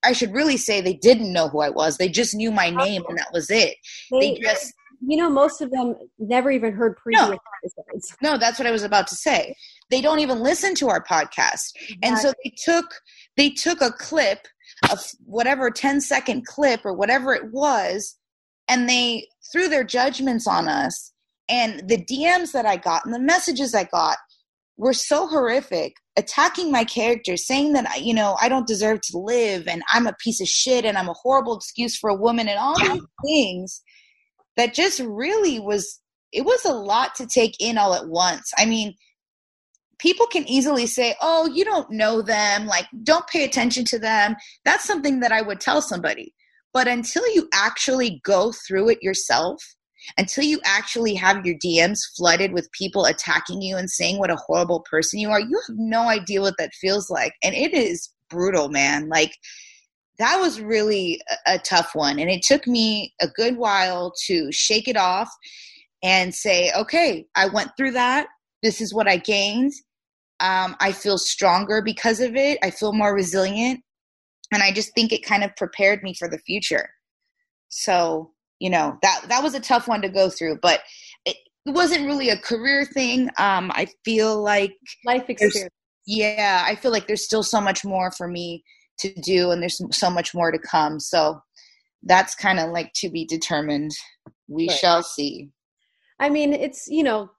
I 0.03 0.13
should 0.13 0.33
really 0.33 0.57
say 0.57 0.81
they 0.81 0.93
didn't 0.93 1.31
know 1.31 1.49
who 1.49 1.61
I 1.61 1.69
was. 1.69 1.97
They 1.97 2.09
just 2.09 2.35
knew 2.35 2.51
my 2.51 2.69
name 2.69 3.03
and 3.07 3.17
that 3.17 3.31
was 3.33 3.49
it. 3.49 3.75
They, 4.11 4.33
they 4.33 4.39
just 4.39 4.73
you 5.05 5.17
know 5.17 5.29
most 5.29 5.61
of 5.61 5.71
them 5.71 5.95
never 6.17 6.51
even 6.51 6.73
heard 6.73 6.97
previous 6.97 7.21
no, 7.21 7.37
episodes. 7.63 8.17
No, 8.21 8.37
that's 8.37 8.59
what 8.59 8.67
I 8.67 8.71
was 8.71 8.83
about 8.83 9.07
to 9.07 9.15
say. 9.15 9.55
They 9.89 10.01
don't 10.01 10.19
even 10.19 10.39
listen 10.39 10.75
to 10.75 10.89
our 10.89 11.03
podcast. 11.03 11.71
Exactly. 11.75 11.97
And 12.03 12.17
so 12.17 12.33
they 12.43 12.53
took 12.63 12.85
they 13.35 13.49
took 13.49 13.81
a 13.81 13.91
clip 13.91 14.47
of 14.91 14.99
whatever 15.25 15.71
10 15.71 16.01
second 16.01 16.45
clip 16.45 16.81
or 16.85 16.93
whatever 16.93 17.33
it 17.33 17.51
was 17.51 18.17
and 18.67 18.89
they 18.89 19.27
threw 19.51 19.67
their 19.69 19.83
judgments 19.83 20.47
on 20.47 20.67
us 20.67 21.13
and 21.49 21.87
the 21.87 22.03
DMs 22.03 22.51
that 22.51 22.65
I 22.65 22.77
got 22.77 23.05
and 23.05 23.13
the 23.13 23.19
messages 23.19 23.73
I 23.73 23.85
got 23.85 24.17
were 24.77 24.93
so 24.93 25.27
horrific 25.27 25.95
attacking 26.15 26.71
my 26.71 26.83
character 26.83 27.35
saying 27.35 27.73
that 27.73 28.01
you 28.01 28.13
know 28.13 28.37
i 28.41 28.47
don't 28.47 28.67
deserve 28.67 28.99
to 29.01 29.17
live 29.17 29.67
and 29.67 29.81
i'm 29.91 30.07
a 30.07 30.15
piece 30.23 30.39
of 30.39 30.47
shit 30.47 30.85
and 30.85 30.97
i'm 30.97 31.09
a 31.09 31.13
horrible 31.13 31.55
excuse 31.55 31.97
for 31.97 32.09
a 32.09 32.15
woman 32.15 32.47
and 32.47 32.59
all 32.59 32.77
these 32.79 33.01
things 33.25 33.81
that 34.57 34.73
just 34.73 34.99
really 34.99 35.59
was 35.59 36.01
it 36.33 36.43
was 36.43 36.65
a 36.65 36.73
lot 36.73 37.15
to 37.15 37.25
take 37.25 37.55
in 37.59 37.77
all 37.77 37.93
at 37.93 38.09
once. 38.09 38.51
I 38.57 38.65
mean 38.65 38.95
people 39.99 40.27
can 40.27 40.47
easily 40.47 40.85
say 40.85 41.15
oh 41.21 41.47
you 41.47 41.63
don't 41.63 41.89
know 41.89 42.21
them 42.21 42.67
like 42.67 42.85
don't 43.03 43.27
pay 43.27 43.45
attention 43.45 43.85
to 43.85 43.99
them. 43.99 44.35
That's 44.65 44.83
something 44.83 45.21
that 45.21 45.31
i 45.31 45.41
would 45.41 45.61
tell 45.61 45.81
somebody. 45.81 46.33
But 46.73 46.87
until 46.87 47.23
you 47.33 47.47
actually 47.53 48.21
go 48.25 48.51
through 48.67 48.89
it 48.89 49.01
yourself 49.01 49.63
until 50.17 50.43
you 50.43 50.59
actually 50.65 51.13
have 51.15 51.45
your 51.45 51.55
DMs 51.55 51.99
flooded 52.15 52.53
with 52.53 52.71
people 52.71 53.05
attacking 53.05 53.61
you 53.61 53.77
and 53.77 53.89
saying 53.89 54.19
what 54.19 54.31
a 54.31 54.37
horrible 54.47 54.83
person 54.89 55.19
you 55.19 55.29
are, 55.29 55.39
you 55.39 55.61
have 55.67 55.77
no 55.77 56.07
idea 56.07 56.41
what 56.41 56.55
that 56.57 56.73
feels 56.73 57.09
like. 57.09 57.33
And 57.43 57.55
it 57.55 57.73
is 57.73 58.09
brutal, 58.29 58.69
man. 58.69 59.09
Like, 59.09 59.33
that 60.19 60.37
was 60.39 60.59
really 60.59 61.21
a, 61.47 61.55
a 61.55 61.59
tough 61.59 61.91
one. 61.93 62.19
And 62.19 62.29
it 62.29 62.41
took 62.41 62.67
me 62.67 63.13
a 63.21 63.27
good 63.27 63.57
while 63.57 64.13
to 64.25 64.51
shake 64.51 64.87
it 64.87 64.97
off 64.97 65.29
and 66.03 66.33
say, 66.33 66.71
okay, 66.77 67.25
I 67.35 67.47
went 67.47 67.71
through 67.77 67.91
that. 67.91 68.27
This 68.63 68.81
is 68.81 68.93
what 68.93 69.07
I 69.07 69.17
gained. 69.17 69.73
Um, 70.39 70.75
I 70.79 70.91
feel 70.91 71.17
stronger 71.17 71.81
because 71.81 72.19
of 72.19 72.35
it. 72.35 72.59
I 72.63 72.71
feel 72.71 72.93
more 72.93 73.13
resilient. 73.13 73.81
And 74.51 74.63
I 74.63 74.71
just 74.71 74.93
think 74.93 75.11
it 75.11 75.25
kind 75.25 75.43
of 75.43 75.55
prepared 75.55 76.03
me 76.03 76.13
for 76.13 76.29
the 76.29 76.39
future. 76.39 76.89
So 77.69 78.31
you 78.59 78.69
know 78.69 78.97
that 79.01 79.21
that 79.29 79.43
was 79.43 79.53
a 79.53 79.59
tough 79.59 79.87
one 79.87 80.01
to 80.01 80.09
go 80.09 80.29
through 80.29 80.57
but 80.61 80.81
it, 81.25 81.37
it 81.65 81.71
wasn't 81.71 82.05
really 82.05 82.29
a 82.29 82.37
career 82.37 82.85
thing. 82.85 83.29
Um 83.37 83.71
i 83.73 83.87
feel 84.03 84.41
like 84.41 84.75
life 85.05 85.29
experience. 85.29 85.73
Yeah 86.05 86.63
i 86.65 86.75
feel 86.75 86.91
like 86.91 87.07
there's 87.07 87.25
still 87.25 87.43
so 87.43 87.61
much 87.61 87.83
more 87.83 88.11
for 88.11 88.27
me 88.27 88.63
to 88.99 89.13
do 89.21 89.51
and 89.51 89.61
there's 89.61 89.81
so 89.91 90.09
much 90.09 90.33
more 90.33 90.51
to 90.51 90.59
come. 90.59 90.99
So 90.99 91.41
that's 92.03 92.35
kind 92.35 92.59
of 92.59 92.71
like 92.71 92.91
to 92.95 93.09
be 93.09 93.25
determined. 93.25 93.91
We 94.47 94.67
right. 94.67 94.77
shall 94.77 95.03
see. 95.03 95.49
I 96.19 96.29
mean 96.29 96.53
it's 96.53 96.87
you 96.87 97.03
know 97.03 97.29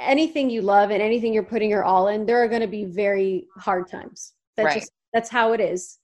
anything 0.00 0.50
you 0.50 0.62
love 0.62 0.90
and 0.90 1.02
anything 1.02 1.32
you're 1.32 1.42
putting 1.42 1.70
your 1.70 1.84
all 1.84 2.08
in 2.08 2.26
there 2.26 2.42
are 2.42 2.48
going 2.48 2.60
to 2.60 2.66
be 2.66 2.84
very 2.84 3.46
hard 3.58 3.88
times. 3.88 4.32
That's 4.56 4.66
right. 4.66 4.80
just 4.80 4.92
that's 5.12 5.30
how 5.30 5.52
it 5.52 5.60
is. 5.60 5.98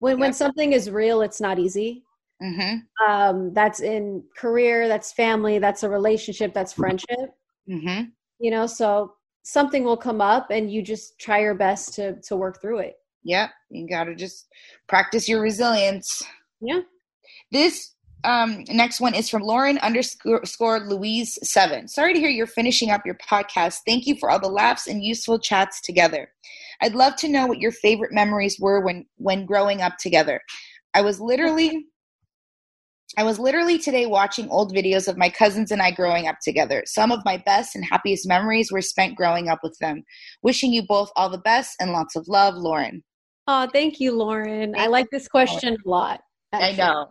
When 0.00 0.18
when 0.18 0.32
something 0.32 0.72
is 0.72 0.90
real 0.90 1.22
it's 1.22 1.40
not 1.40 1.58
easy 1.58 2.04
Mm-hmm. 2.42 3.10
Um, 3.10 3.52
that's 3.52 3.80
in 3.80 4.22
career, 4.36 4.88
that's 4.88 5.12
family, 5.12 5.58
that's 5.58 5.82
a 5.82 5.88
relationship, 5.88 6.54
that's 6.54 6.72
friendship. 6.72 7.30
Mm-hmm. 7.68 8.04
You 8.38 8.50
know, 8.50 8.66
so 8.66 9.14
something 9.42 9.84
will 9.84 9.96
come 9.96 10.20
up, 10.20 10.50
and 10.50 10.72
you 10.72 10.82
just 10.82 11.18
try 11.18 11.40
your 11.40 11.54
best 11.54 11.94
to 11.94 12.20
to 12.22 12.36
work 12.36 12.60
through 12.60 12.78
it. 12.78 12.96
Yep, 13.24 13.50
you 13.70 13.88
got 13.88 14.04
to 14.04 14.14
just 14.14 14.46
practice 14.88 15.28
your 15.28 15.42
resilience. 15.42 16.22
Yeah. 16.60 16.80
This 17.52 17.94
um, 18.24 18.64
next 18.68 19.00
one 19.00 19.14
is 19.14 19.28
from 19.28 19.42
Lauren 19.42 19.78
underscore 19.78 20.80
Louise 20.80 21.38
seven. 21.42 21.88
Sorry 21.88 22.14
to 22.14 22.20
hear 22.20 22.30
you're 22.30 22.46
finishing 22.46 22.90
up 22.90 23.02
your 23.04 23.16
podcast. 23.16 23.78
Thank 23.86 24.06
you 24.06 24.16
for 24.16 24.30
all 24.30 24.40
the 24.40 24.48
laughs 24.48 24.86
and 24.86 25.02
useful 25.02 25.38
chats 25.38 25.80
together. 25.82 26.30
I'd 26.82 26.94
love 26.94 27.16
to 27.16 27.28
know 27.28 27.46
what 27.46 27.58
your 27.58 27.72
favorite 27.72 28.12
memories 28.12 28.56
were 28.58 28.80
when 28.80 29.06
when 29.16 29.44
growing 29.44 29.82
up 29.82 29.98
together. 29.98 30.40
I 30.94 31.02
was 31.02 31.20
literally 31.20 31.86
I 33.16 33.24
was 33.24 33.40
literally 33.40 33.76
today 33.76 34.06
watching 34.06 34.48
old 34.50 34.72
videos 34.72 35.08
of 35.08 35.18
my 35.18 35.28
cousins 35.28 35.72
and 35.72 35.82
I 35.82 35.90
growing 35.90 36.28
up 36.28 36.36
together. 36.42 36.84
Some 36.86 37.10
of 37.10 37.24
my 37.24 37.38
best 37.38 37.74
and 37.74 37.84
happiest 37.84 38.26
memories 38.26 38.70
were 38.70 38.82
spent 38.82 39.16
growing 39.16 39.48
up 39.48 39.60
with 39.62 39.76
them. 39.80 40.04
Wishing 40.42 40.72
you 40.72 40.86
both 40.86 41.10
all 41.16 41.28
the 41.28 41.38
best 41.38 41.74
and 41.80 41.92
lots 41.92 42.14
of 42.14 42.28
love, 42.28 42.54
Lauren. 42.54 43.02
Oh, 43.48 43.68
thank 43.72 43.98
you, 43.98 44.16
Lauren. 44.16 44.72
Thank 44.72 44.84
I 44.84 44.86
like 44.86 45.08
this 45.10 45.26
question 45.26 45.76
a 45.84 45.88
lot. 45.88 46.20
Actually. 46.52 46.82
I 46.82 46.86
know. 46.86 47.06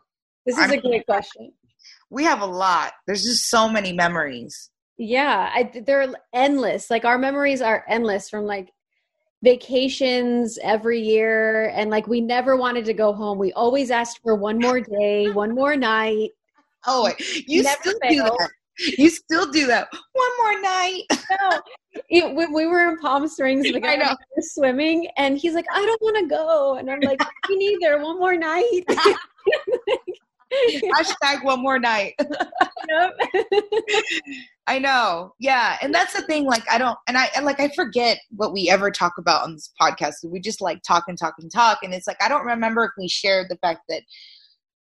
This 0.46 0.58
is 0.58 0.64
I'm, 0.64 0.72
a 0.72 0.82
great 0.82 1.06
question. 1.06 1.52
We 2.10 2.24
have 2.24 2.42
a 2.42 2.46
lot. 2.46 2.94
There's 3.06 3.24
just 3.24 3.50
so 3.50 3.68
many 3.68 3.92
memories. 3.92 4.70
Yeah, 4.98 5.50
I, 5.54 5.82
they're 5.86 6.14
endless. 6.34 6.90
Like 6.90 7.04
our 7.04 7.18
memories 7.18 7.62
are 7.62 7.84
endless 7.90 8.30
from 8.30 8.46
like 8.46 8.70
vacations 9.44 10.60
every 10.62 11.00
year. 11.00 11.70
And 11.70 11.90
like 11.90 12.08
we 12.08 12.22
never 12.22 12.56
wanted 12.56 12.86
to 12.86 12.94
go 12.94 13.14
home. 13.14 13.38
We 13.38 13.54
always 13.54 13.92
asked 13.92 14.20
for 14.24 14.36
one 14.36 14.60
more 14.60 14.82
day 14.82 15.30
one 15.32 15.56
more 15.56 15.76
night. 15.76 16.32
Oh 16.86 17.12
you 17.48 17.64
never 17.64 17.82
still 17.82 18.00
failed. 18.02 18.38
do 18.38 18.38
that. 18.40 18.98
You 18.98 19.10
still 19.10 19.52
do 19.52 19.68
that. 19.68 19.88
One 20.14 20.38
more 20.38 20.62
night. 20.62 21.04
No. 21.42 21.62
It, 22.10 22.34
when 22.36 22.54
we 22.54 22.66
were 22.66 22.90
in 22.90 22.98
palm 22.98 23.28
springs 23.28 23.64
the 23.64 23.80
guy 23.80 23.98
was 24.36 24.54
swimming 24.54 25.08
and 25.18 25.38
he's 25.38 25.54
like 25.54 25.66
i 25.72 25.84
don't 25.84 26.02
want 26.02 26.18
to 26.18 26.28
go. 26.28 26.76
And 26.76 26.90
i'm 26.90 27.00
like 27.02 27.20
me 27.50 27.56
neither. 27.80 28.02
One 28.02 28.20
more 28.20 28.36
night 28.36 28.84
Hashtag 30.98 31.44
one 31.44 31.62
more 31.62 31.80
night. 31.80 32.14
I 34.68 34.80
know. 34.80 35.34
Yeah. 35.40 35.78
And 35.82 35.94
that's 35.94 36.14
the 36.14 36.22
thing. 36.24 36.46
Like, 36.46 36.64
I 36.72 36.78
don't, 36.78 36.98
and 37.08 37.18
I, 37.18 37.30
and 37.36 37.46
like, 37.46 37.60
I 37.60 37.70
forget 37.70 38.20
what 38.36 38.54
we 38.54 38.70
ever 38.70 38.92
talk 38.92 39.14
about 39.18 39.44
on 39.44 39.54
this 39.54 39.72
podcast. 39.82 40.24
We 40.24 40.40
just 40.40 40.62
like 40.62 40.82
talk 40.84 41.06
and 41.08 41.18
talk 41.18 41.36
and 41.40 41.52
talk. 41.52 41.80
And 41.84 41.94
it's 41.94 42.08
like, 42.08 42.22
I 42.22 42.30
don't 42.30 42.46
remember 42.46 42.86
if 42.86 42.92
we 42.98 43.08
shared 43.08 43.48
the 43.50 43.58
fact 43.58 43.82
that 43.90 44.04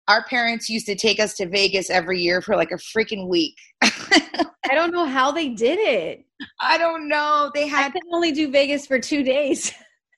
our 0.09 0.25
parents 0.25 0.69
used 0.69 0.87
to 0.87 0.95
take 0.95 1.19
us 1.19 1.35
to 1.35 1.49
Vegas 1.49 1.91
every 1.91 2.21
year 2.21 2.43
for 2.43 2.57
like 2.57 2.71
a 2.71 2.77
freaking 2.77 3.29
week. 3.29 3.57
I 3.83 4.73
don't 4.73 4.93
know 4.93 5.07
how 5.07 5.33
they 5.33 5.51
did 5.51 5.79
it. 5.79 6.25
I 6.61 6.79
don't 6.79 7.09
know. 7.09 7.51
They 7.55 7.67
had 7.67 7.87
I 7.87 7.91
could 7.91 8.03
only 8.13 8.33
do 8.33 8.51
Vegas 8.51 8.87
for 8.87 8.99
two 8.99 9.23
days. 9.23 9.73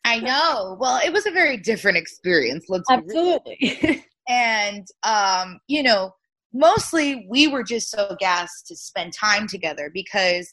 I 0.04 0.20
know. 0.20 0.76
Well, 0.78 1.00
it 1.04 1.12
was 1.12 1.26
a 1.26 1.32
very 1.32 1.56
different 1.56 1.98
experience. 1.98 2.66
Let's 2.68 2.88
absolutely. 2.88 4.04
And 4.28 4.86
um, 5.02 5.58
you 5.68 5.82
know, 5.82 6.12
mostly 6.52 7.26
we 7.28 7.48
were 7.48 7.62
just 7.62 7.90
so 7.90 8.16
gassed 8.18 8.66
to 8.68 8.76
spend 8.76 9.12
time 9.12 9.46
together 9.46 9.90
because 9.92 10.52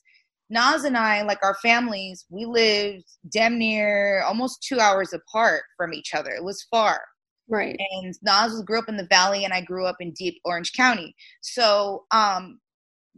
Nas 0.49 0.83
and 0.83 0.97
I, 0.97 1.23
like 1.23 1.39
our 1.41 1.55
families, 1.55 2.25
we 2.29 2.45
lived 2.45 3.05
damn 3.31 3.57
near 3.57 4.21
almost 4.23 4.61
two 4.61 4.79
hours 4.79 5.13
apart 5.13 5.63
from 5.77 5.93
each 5.93 6.13
other. 6.13 6.31
It 6.31 6.43
was 6.43 6.67
far. 6.69 7.01
Right. 7.49 7.79
And 7.91 8.13
Nas 8.21 8.61
grew 8.63 8.79
up 8.79 8.89
in 8.89 8.97
the 8.97 9.07
valley 9.07 9.45
and 9.45 9.53
I 9.53 9.61
grew 9.61 9.85
up 9.85 9.97
in 9.99 10.11
deep 10.11 10.39
Orange 10.45 10.73
County. 10.73 11.15
So 11.41 12.05
um 12.11 12.59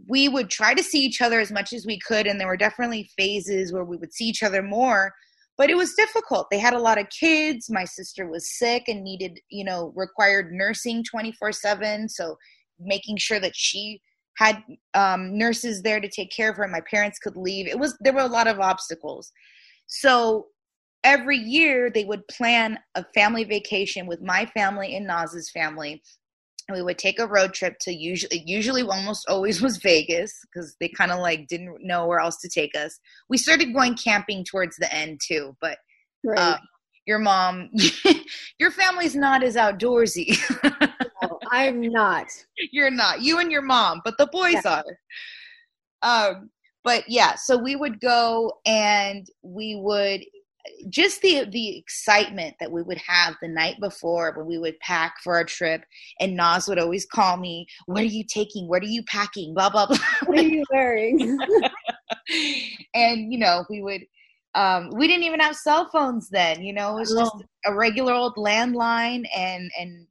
we 0.10 0.28
would 0.28 0.50
try 0.50 0.74
to 0.74 0.84
see 0.84 1.00
each 1.00 1.22
other 1.22 1.40
as 1.40 1.52
much 1.52 1.72
as 1.72 1.86
we 1.86 1.98
could 2.00 2.28
and 2.28 2.40
there 2.40 2.48
were 2.48 2.58
definitely 2.58 3.10
phases 3.18 3.72
where 3.72 3.86
we 3.86 3.96
would 3.96 4.14
see 4.14 4.26
each 4.26 4.44
other 4.44 4.62
more 4.62 5.14
but 5.58 5.70
it 5.70 5.78
was 5.78 5.94
difficult. 5.96 6.48
They 6.52 6.60
had 6.60 6.74
a 6.74 6.80
lot 6.80 7.00
of 7.00 7.08
kids. 7.10 7.70
My 7.70 7.86
sister 7.86 8.28
was 8.28 8.58
sick 8.58 8.84
and 8.88 9.04
needed 9.04 9.40
you 9.50 9.64
know 9.64 9.94
required 9.96 10.52
nursing 10.52 11.04
24 11.04 11.52
7 11.52 12.10
so 12.10 12.38
making 12.80 13.18
sure 13.18 13.40
that 13.40 13.56
she 13.56 14.02
had 14.38 14.62
um, 14.94 15.38
nurses 15.38 15.82
there 15.82 16.00
to 16.00 16.10
take 16.10 16.30
care 16.30 16.50
of 16.50 16.58
her 16.58 16.64
and 16.64 16.72
my 16.72 16.82
parents 16.90 17.20
could 17.20 17.38
leave. 17.38 17.68
It 17.68 17.80
was 17.80 17.98
there 18.02 18.14
were 18.14 18.20
a 18.20 18.28
lot 18.28 18.48
of 18.48 18.60
obstacles. 18.60 19.32
So 19.88 20.48
every 21.04 21.38
year 21.38 21.90
they 21.90 22.04
would 22.04 22.28
plan 22.28 22.80
a 22.96 23.06
family 23.14 23.44
vacation 23.44 24.08
with 24.08 24.22
my 24.22 24.46
family 24.48 24.96
and 24.96 25.08
Nas's 25.08 25.52
family 25.52 26.02
and 26.68 26.76
we 26.76 26.84
would 26.84 26.98
take 26.98 27.20
a 27.20 27.28
road 27.28 27.54
trip 27.54 27.76
to 27.82 27.94
usually 27.94 28.44
usually 28.46 28.84
almost 28.84 29.26
always 29.28 29.62
was 29.62 29.78
Vegas 29.78 30.34
because 30.44 30.76
they 30.80 30.90
kind 30.90 31.12
of 31.12 31.20
like 31.20 31.48
didn't 31.48 31.78
know 31.82 32.08
where 32.08 32.20
else 32.20 32.38
to 32.42 32.50
take 32.50 32.76
us. 32.76 33.00
We 33.30 33.38
started 33.38 33.74
going 33.74 33.96
camping 33.96 34.44
towards 34.44 34.76
the 34.78 34.94
end 34.94 35.22
too, 35.26 35.56
but 35.62 35.78
right. 36.24 36.38
uh, 36.38 36.58
your 37.06 37.20
mom, 37.20 37.70
your 38.60 38.72
family's 38.72 39.16
not 39.16 39.44
as 39.44 39.56
outdoorsy. 39.56 40.38
no, 41.22 41.40
I'm 41.52 41.82
not. 41.82 42.28
You're 42.72 42.90
not. 42.90 43.22
You 43.22 43.40
and 43.40 43.52
your 43.52 43.62
mom, 43.62 44.02
but 44.04 44.18
the 44.18 44.28
boys 44.28 44.62
yeah. 44.66 44.82
are. 44.82 44.98
Um, 46.02 46.50
but 46.84 47.04
yeah, 47.08 47.36
so 47.36 47.58
we 47.58 47.76
would 47.76 48.00
go 48.00 48.60
and 48.66 49.28
we 49.44 49.76
would 49.76 50.24
just 50.90 51.22
the 51.22 51.46
the 51.52 51.78
excitement 51.78 52.56
that 52.60 52.72
we 52.72 52.82
would 52.82 52.98
have 52.98 53.36
the 53.42 53.48
night 53.48 53.76
before 53.80 54.34
when 54.36 54.46
we 54.46 54.58
would 54.58 54.80
pack 54.80 55.16
for 55.24 55.36
our 55.36 55.44
trip 55.44 55.84
and 56.20 56.36
Nas 56.36 56.68
would 56.68 56.80
always 56.80 57.06
call 57.06 57.38
me, 57.38 57.68
What 57.86 58.02
are 58.02 58.06
you 58.06 58.24
taking? 58.24 58.68
What 58.68 58.84
are 58.84 58.88
you 58.88 59.04
packing? 59.04 59.54
Blah 59.54 59.70
blah 59.70 59.88
blah. 59.88 59.98
What 60.26 60.40
are 60.40 60.42
you 60.42 60.64
wearing? 60.72 61.38
and 62.94 63.32
you 63.32 63.40
know, 63.40 63.66
we 63.70 63.82
would 63.82 64.06
um, 64.56 64.90
we 64.94 65.08
didn't 65.08 65.24
even 65.24 65.42
have 65.42 65.56
cell 65.56 65.90
phones 65.92 66.30
then, 66.30 66.64
you 66.64 66.74
know, 66.74 66.96
it 66.98 67.02
was 67.02 67.14
just 67.14 67.36
a 67.66 67.74
regular 67.74 68.14
old 68.14 68.36
landline 68.38 69.26
and 69.36 69.70
and 69.78 70.08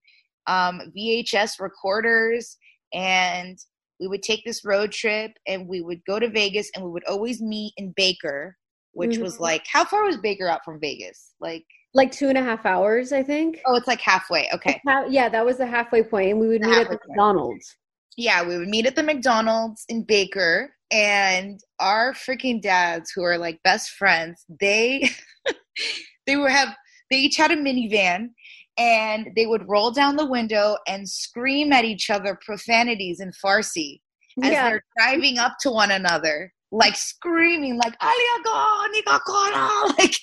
um, 0.46 0.92
VHS 0.96 1.60
recorders 1.60 2.58
and 2.92 3.58
we 3.98 4.06
would 4.06 4.22
take 4.22 4.44
this 4.44 4.64
road 4.64 4.92
trip 4.92 5.32
and 5.46 5.66
we 5.66 5.80
would 5.80 6.04
go 6.04 6.18
to 6.18 6.28
Vegas 6.28 6.70
and 6.74 6.84
we 6.84 6.90
would 6.90 7.04
always 7.04 7.40
meet 7.40 7.72
in 7.76 7.92
Baker 7.96 8.56
which 8.94 9.12
mm-hmm. 9.12 9.22
was 9.22 9.40
like 9.40 9.66
how 9.66 9.84
far 9.84 10.04
was 10.04 10.16
Baker 10.16 10.48
out 10.48 10.64
from 10.64 10.80
Vegas? 10.80 11.34
Like 11.40 11.64
like 11.94 12.10
two 12.10 12.28
and 12.28 12.36
a 12.36 12.42
half 12.42 12.66
hours, 12.66 13.12
I 13.12 13.22
think. 13.22 13.60
Oh, 13.66 13.76
it's 13.76 13.86
like 13.86 14.00
halfway. 14.00 14.48
Okay. 14.52 14.80
yeah, 15.08 15.28
that 15.28 15.46
was 15.46 15.58
the 15.58 15.66
halfway 15.66 16.02
point, 16.02 16.30
and 16.30 16.40
we 16.40 16.48
would 16.48 16.62
the 16.62 16.68
meet 16.68 16.78
at 16.78 16.90
the 16.90 16.98
McDonald's. 17.08 17.76
Yeah, 18.16 18.46
we 18.46 18.58
would 18.58 18.68
meet 18.68 18.86
at 18.86 18.96
the 18.96 19.02
McDonald's 19.02 19.84
in 19.88 20.02
Baker, 20.02 20.74
and 20.90 21.60
our 21.80 22.12
freaking 22.12 22.60
dads, 22.60 23.12
who 23.14 23.22
are 23.22 23.38
like 23.38 23.62
best 23.62 23.90
friends, 23.90 24.44
they 24.60 25.08
they 26.26 26.36
would 26.36 26.50
have 26.50 26.74
they 27.10 27.18
each 27.18 27.36
had 27.36 27.52
a 27.52 27.56
minivan, 27.56 28.30
and 28.76 29.28
they 29.36 29.46
would 29.46 29.68
roll 29.68 29.90
down 29.90 30.16
the 30.16 30.26
window 30.26 30.76
and 30.88 31.08
scream 31.08 31.72
at 31.72 31.84
each 31.84 32.10
other 32.10 32.38
profanities 32.44 33.20
in 33.20 33.30
Farsi 33.44 34.00
as 34.42 34.50
yeah. 34.50 34.68
they're 34.68 34.84
driving 34.98 35.38
up 35.38 35.54
to 35.60 35.70
one 35.70 35.92
another 35.92 36.52
like 36.74 36.96
screaming 36.96 37.78
like 37.78 37.96
Aliago, 38.00 38.86
Nikakora 38.94 39.98
like 39.98 40.14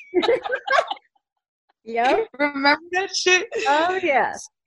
Yep. 1.85 2.27
Remember 2.39 2.81
that 2.91 3.15
shit? 3.15 3.47
Oh 3.67 3.99
yes. 4.01 4.47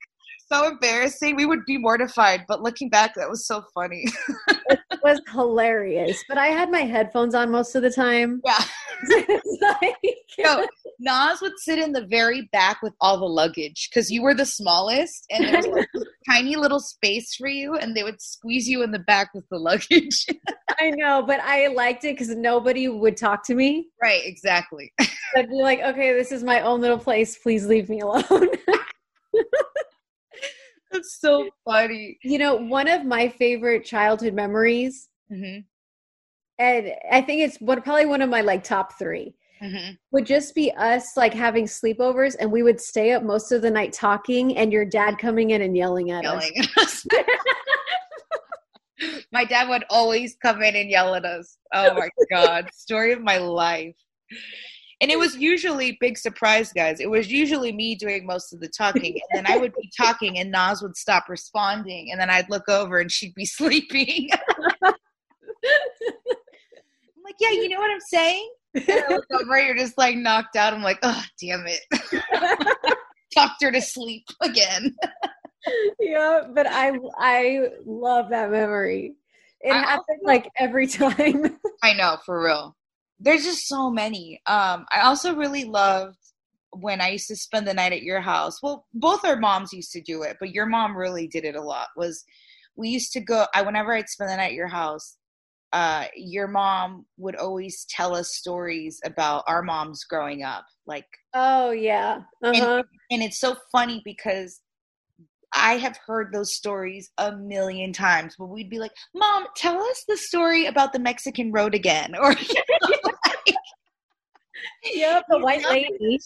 So 0.47 0.67
embarrassing. 0.67 1.35
We 1.35 1.47
would 1.47 1.65
be 1.65 1.79
mortified, 1.79 2.45
but 2.47 2.61
looking 2.61 2.87
back, 2.87 3.15
that 3.15 3.27
was 3.27 3.47
so 3.47 3.63
funny. 3.73 4.05
it 4.69 4.99
was 5.03 5.19
hilarious. 5.33 6.23
But 6.29 6.37
I 6.37 6.49
had 6.49 6.69
my 6.69 6.81
headphones 6.81 7.33
on 7.33 7.49
most 7.49 7.73
of 7.73 7.81
the 7.81 7.89
time. 7.89 8.43
Yeah. 8.45 8.63
like, 9.81 9.95
Nas 11.05 11.39
would 11.41 11.57
sit 11.59 11.77
in 11.77 11.91
the 11.91 12.05
very 12.05 12.49
back 12.51 12.81
with 12.81 12.93
all 12.99 13.19
the 13.19 13.25
luggage 13.25 13.89
because 13.89 14.09
you 14.09 14.23
were 14.23 14.33
the 14.33 14.45
smallest 14.45 15.25
and 15.29 15.45
there 15.45 15.57
was 15.57 15.67
like 15.93 16.07
tiny 16.27 16.55
little 16.55 16.79
space 16.79 17.35
for 17.35 17.47
you 17.47 17.75
and 17.75 17.95
they 17.95 18.03
would 18.03 18.19
squeeze 18.19 18.67
you 18.67 18.81
in 18.81 18.91
the 18.91 18.99
back 18.99 19.33
with 19.33 19.47
the 19.49 19.57
luggage. 19.57 20.25
I 20.79 20.89
know, 20.89 21.21
but 21.21 21.39
I 21.41 21.67
liked 21.67 22.03
it 22.05 22.15
because 22.15 22.35
nobody 22.35 22.87
would 22.87 23.17
talk 23.17 23.45
to 23.45 23.53
me. 23.53 23.89
Right, 24.01 24.21
exactly. 24.25 24.91
I'd 25.35 25.47
be 25.47 25.61
like, 25.61 25.79
okay, 25.81 26.11
this 26.13 26.31
is 26.31 26.43
my 26.43 26.61
own 26.61 26.81
little 26.81 26.97
place. 26.97 27.37
Please 27.37 27.67
leave 27.67 27.87
me 27.87 27.99
alone. 27.99 28.49
That's 30.91 31.19
so 31.19 31.49
funny. 31.65 32.17
You 32.23 32.39
know, 32.39 32.55
one 32.55 32.87
of 32.87 33.05
my 33.05 33.27
favorite 33.29 33.85
childhood 33.85 34.33
memories, 34.33 35.09
mm-hmm. 35.31 35.59
and 36.57 36.91
I 37.11 37.21
think 37.21 37.41
it's 37.41 37.57
what 37.57 37.83
probably 37.83 38.05
one 38.05 38.21
of 38.21 38.29
my 38.29 38.41
like 38.41 38.63
top 38.63 38.97
3 38.97 39.35
mm-hmm. 39.61 39.93
would 40.11 40.25
just 40.25 40.55
be 40.55 40.71
us 40.73 41.17
like 41.17 41.33
having 41.33 41.65
sleepovers, 41.65 42.35
and 42.39 42.51
we 42.51 42.63
would 42.63 42.79
stay 42.79 43.13
up 43.13 43.23
most 43.23 43.51
of 43.51 43.61
the 43.61 43.71
night 43.71 43.93
talking, 43.93 44.57
and 44.57 44.71
your 44.71 44.85
dad 44.85 45.17
coming 45.17 45.51
in 45.51 45.61
and 45.61 45.75
yelling 45.75 46.11
at 46.11 46.23
yelling 46.23 46.53
us. 46.77 47.05
At 47.17 47.17
us. 47.17 47.25
my 49.31 49.45
dad 49.45 49.69
would 49.69 49.83
always 49.89 50.35
come 50.41 50.61
in 50.61 50.75
and 50.75 50.89
yell 50.89 51.15
at 51.15 51.25
us. 51.25 51.57
Oh 51.73 51.93
my 51.93 52.09
god, 52.29 52.69
story 52.73 53.11
of 53.11 53.21
my 53.21 53.37
life. 53.37 53.95
And 55.01 55.11
it 55.11 55.19
was 55.19 55.35
usually 55.35 55.97
big 55.99 56.17
surprise, 56.17 56.71
guys. 56.71 57.01
It 57.01 57.09
was 57.09 57.29
usually 57.29 57.73
me 57.73 57.95
doing 57.95 58.25
most 58.25 58.53
of 58.53 58.61
the 58.61 58.69
talking, 58.69 59.19
and 59.29 59.45
then 59.45 59.53
I 59.53 59.57
would 59.57 59.73
be 59.73 59.91
talking, 59.95 60.39
and 60.39 60.51
Nas 60.51 60.81
would 60.81 60.95
stop 60.95 61.27
responding, 61.27 62.11
and 62.11 62.19
then 62.19 62.29
I'd 62.29 62.49
look 62.49 62.69
over, 62.69 62.99
and 62.99 63.11
she'd 63.11 63.35
be 63.35 63.45
sleeping. 63.45 64.29
I'm 64.83 64.93
like, 67.23 67.35
yeah, 67.39 67.51
you 67.51 67.69
know 67.69 67.79
what 67.79 67.91
I'm 67.91 67.99
saying? 67.99 68.49
And 68.75 68.85
I 68.89 69.07
look 69.09 69.25
over, 69.31 69.59
you're 69.59 69.75
just 69.75 69.97
like 69.97 70.15
knocked 70.15 70.55
out. 70.55 70.73
I'm 70.73 70.83
like, 70.83 70.99
oh, 71.03 71.23
damn 71.41 71.65
it. 71.67 71.81
Talked 73.33 73.63
her 73.63 73.71
to 73.71 73.81
sleep 73.81 74.25
again. 74.41 74.95
yeah, 75.99 76.41
but 76.53 76.67
I 76.67 76.91
I 77.17 77.69
love 77.85 78.29
that 78.29 78.51
memory. 78.51 79.15
It 79.61 79.71
I 79.71 79.77
happens 79.77 80.05
also, 80.09 80.25
like 80.25 80.49
every 80.57 80.87
time. 80.87 81.57
I 81.83 81.93
know, 81.93 82.17
for 82.25 82.43
real 82.43 82.75
there's 83.19 83.43
just 83.43 83.67
so 83.67 83.89
many. 83.89 84.41
Um, 84.45 84.85
I 84.91 85.01
also 85.01 85.35
really 85.35 85.63
loved 85.63 86.17
when 86.71 86.99
I 86.99 87.09
used 87.09 87.27
to 87.29 87.35
spend 87.35 87.67
the 87.67 87.73
night 87.73 87.93
at 87.93 88.03
your 88.03 88.21
house. 88.21 88.61
Well, 88.61 88.85
both 88.93 89.23
our 89.23 89.37
moms 89.37 89.73
used 89.73 89.91
to 89.93 90.01
do 90.01 90.23
it, 90.23 90.37
but 90.39 90.51
your 90.51 90.65
mom 90.65 90.97
really 90.97 91.27
did 91.27 91.45
it 91.45 91.55
a 91.55 91.61
lot. 91.61 91.87
Was 91.95 92.23
we 92.75 92.89
used 92.89 93.13
to 93.13 93.21
go. 93.21 93.45
I 93.53 93.61
whenever 93.61 93.93
I'd 93.93 94.09
spend 94.09 94.29
the 94.29 94.37
night 94.37 94.47
at 94.47 94.53
your 94.53 94.67
house, 94.67 95.17
uh, 95.75 96.05
your 96.15 96.47
mom 96.47 97.05
would 97.17 97.35
always 97.35 97.85
tell 97.89 98.15
us 98.15 98.33
stories 98.33 98.97
about 99.03 99.43
our 99.45 99.61
moms 99.61 100.05
growing 100.05 100.41
up. 100.41 100.65
Like, 100.87 101.05
oh 101.33 101.71
yeah, 101.71 102.19
uh-huh. 102.41 102.77
and, 102.77 102.85
and 103.11 103.21
it's 103.21 103.41
so 103.41 103.57
funny 103.73 104.01
because 104.05 104.61
I 105.53 105.73
have 105.73 105.97
heard 106.05 106.31
those 106.31 106.55
stories 106.55 107.11
a 107.17 107.35
million 107.35 107.91
times, 107.91 108.35
but 108.39 108.45
we'd 108.45 108.69
be 108.69 108.79
like, 108.79 108.93
Mom, 109.13 109.47
tell 109.57 109.81
us 109.81 110.05
the 110.07 110.15
story 110.15 110.67
about 110.67 110.93
the 110.93 110.99
Mexican 110.99 111.51
road 111.51 111.75
again. 111.75 112.15
Or 112.21 112.29
like, 112.29 112.55
Yep, 114.93 115.23
the 115.29 115.39
white 115.39 115.65
lady. 115.69 116.19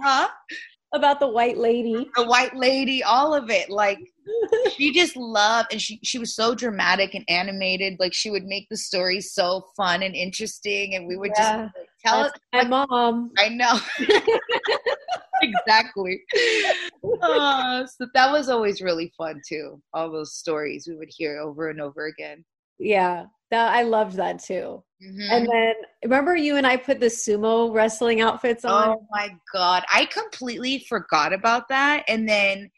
Huh? 0.00 0.28
About 0.92 1.18
the 1.18 1.26
white 1.26 1.58
lady. 1.58 2.08
The 2.14 2.24
white 2.24 2.54
lady, 2.54 3.02
all 3.02 3.34
of 3.34 3.50
it. 3.50 3.68
Like 3.68 3.98
she 4.76 4.92
just 4.92 5.16
loved 5.16 5.72
and 5.72 5.80
she 5.80 6.00
she 6.02 6.18
was 6.18 6.34
so 6.34 6.54
dramatic 6.54 7.14
and 7.14 7.24
animated. 7.28 7.96
Like 7.98 8.14
she 8.14 8.30
would 8.30 8.44
make 8.44 8.66
the 8.70 8.76
story 8.76 9.20
so 9.20 9.66
fun 9.76 10.02
and 10.02 10.14
interesting 10.14 10.94
and 10.94 11.06
we 11.06 11.16
would 11.16 11.32
yeah, 11.36 11.42
just 11.42 11.76
like, 11.76 11.88
tell 12.04 12.20
us 12.20 12.32
my 12.52 12.60
like, 12.60 12.68
mom. 12.68 13.30
I 13.38 13.48
know. 13.48 13.78
exactly. 15.42 16.20
Uh, 17.22 17.86
so 17.86 18.06
that 18.14 18.30
was 18.30 18.48
always 18.48 18.80
really 18.80 19.12
fun 19.16 19.40
too. 19.46 19.80
All 19.92 20.10
those 20.10 20.34
stories 20.34 20.86
we 20.88 20.96
would 20.96 21.10
hear 21.10 21.38
over 21.38 21.70
and 21.70 21.80
over 21.80 22.06
again. 22.06 22.44
Yeah, 22.78 23.26
that 23.50 23.74
I 23.74 23.82
loved 23.82 24.16
that 24.16 24.42
too. 24.42 24.82
Mm-hmm. 25.02 25.32
And 25.32 25.48
then 25.48 25.74
remember 26.04 26.36
you 26.36 26.56
and 26.56 26.66
I 26.66 26.76
put 26.76 26.98
the 26.98 27.06
sumo 27.06 27.72
wrestling 27.72 28.20
outfits 28.20 28.64
on. 28.64 28.88
Oh 28.88 29.06
my 29.10 29.30
god, 29.52 29.84
I 29.92 30.06
completely 30.06 30.84
forgot 30.88 31.32
about 31.32 31.68
that. 31.68 32.04
And 32.08 32.28
then 32.28 32.70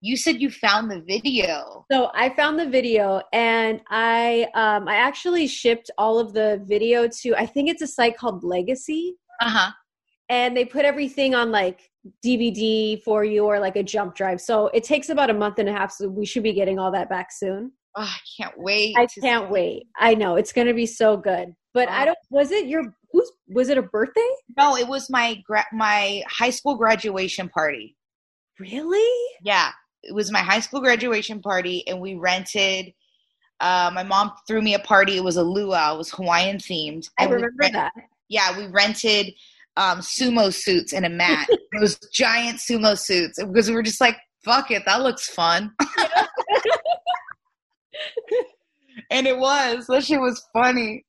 you 0.00 0.16
said 0.16 0.40
you 0.40 0.50
found 0.50 0.90
the 0.90 1.00
video. 1.00 1.84
So 1.90 2.10
I 2.14 2.30
found 2.30 2.58
the 2.58 2.68
video, 2.68 3.22
and 3.32 3.80
I 3.88 4.46
um, 4.54 4.88
I 4.88 4.96
actually 4.96 5.46
shipped 5.46 5.90
all 5.98 6.18
of 6.18 6.32
the 6.32 6.62
video 6.64 7.08
to 7.22 7.34
I 7.34 7.46
think 7.46 7.68
it's 7.68 7.82
a 7.82 7.86
site 7.86 8.16
called 8.16 8.44
Legacy. 8.44 9.16
Uh 9.40 9.50
huh. 9.50 9.70
And 10.28 10.56
they 10.56 10.64
put 10.64 10.84
everything 10.84 11.34
on 11.34 11.50
like 11.50 11.90
DVD 12.24 13.02
for 13.02 13.24
you 13.24 13.46
or 13.46 13.58
like 13.58 13.76
a 13.76 13.82
jump 13.82 14.14
drive. 14.14 14.40
So 14.40 14.66
it 14.68 14.84
takes 14.84 15.08
about 15.08 15.30
a 15.30 15.34
month 15.34 15.58
and 15.58 15.68
a 15.68 15.72
half. 15.72 15.90
So 15.90 16.08
we 16.08 16.26
should 16.26 16.42
be 16.42 16.52
getting 16.52 16.78
all 16.78 16.92
that 16.92 17.08
back 17.08 17.32
soon. 17.32 17.72
Oh, 17.96 18.02
I 18.02 18.18
can't 18.36 18.54
wait. 18.58 18.94
I 18.96 19.06
can't 19.06 19.50
wait. 19.50 19.86
I 19.98 20.14
know 20.14 20.36
it's 20.36 20.52
going 20.52 20.66
to 20.66 20.74
be 20.74 20.86
so 20.86 21.16
good. 21.16 21.54
But 21.74 21.88
I 21.88 22.04
don't. 22.04 22.18
Was 22.30 22.50
it 22.50 22.66
your? 22.66 22.82
Who's? 23.12 23.30
Was 23.48 23.68
it 23.68 23.78
a 23.78 23.82
birthday? 23.82 24.28
No, 24.56 24.76
it 24.76 24.86
was 24.86 25.08
my 25.10 25.42
gra- 25.46 25.66
my 25.72 26.22
high 26.28 26.50
school 26.50 26.76
graduation 26.76 27.48
party. 27.48 27.96
Really? 28.58 29.36
Yeah, 29.44 29.70
it 30.02 30.14
was 30.14 30.30
my 30.30 30.40
high 30.40 30.60
school 30.60 30.80
graduation 30.80 31.40
party, 31.40 31.86
and 31.86 32.00
we 32.00 32.14
rented. 32.14 32.92
Uh, 33.60 33.90
my 33.92 34.04
mom 34.04 34.30
threw 34.46 34.62
me 34.62 34.74
a 34.74 34.78
party. 34.78 35.16
It 35.16 35.24
was 35.24 35.36
a 35.36 35.42
luau. 35.42 35.94
It 35.94 35.98
was 35.98 36.10
Hawaiian 36.10 36.58
themed. 36.58 37.08
I 37.18 37.24
remember 37.24 37.68
that. 37.72 37.92
Yeah, 38.28 38.56
we 38.56 38.68
rented 38.68 39.34
um, 39.76 39.98
sumo 39.98 40.52
suits 40.52 40.92
and 40.92 41.04
a 41.04 41.08
mat. 41.08 41.48
it 41.50 41.80
was 41.80 41.98
giant 42.12 42.58
sumo 42.58 42.96
suits 42.96 43.42
because 43.42 43.68
we 43.68 43.74
were 43.74 43.82
just 43.82 44.00
like, 44.00 44.16
"Fuck 44.44 44.70
it, 44.70 44.84
that 44.86 45.02
looks 45.02 45.28
fun." 45.28 45.72
and 49.10 49.26
it 49.26 49.38
was. 49.38 49.86
That 49.86 50.04
shit 50.04 50.20
was 50.20 50.46
funny. 50.52 51.04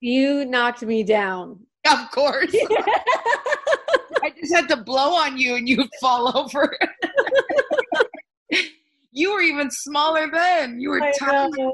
You 0.00 0.44
knocked 0.44 0.82
me 0.82 1.02
down. 1.02 1.60
Of 1.86 2.10
course. 2.10 2.54
I 4.22 4.30
just 4.40 4.54
had 4.54 4.68
to 4.68 4.76
blow 4.76 5.14
on 5.14 5.36
you 5.36 5.54
and 5.56 5.68
you'd 5.68 5.88
fall 6.00 6.36
over. 6.36 6.76
you 9.12 9.32
were 9.32 9.40
even 9.40 9.70
smaller 9.70 10.30
then. 10.30 10.80
You 10.80 10.90
were 10.90 11.12
tiny. 11.18 11.72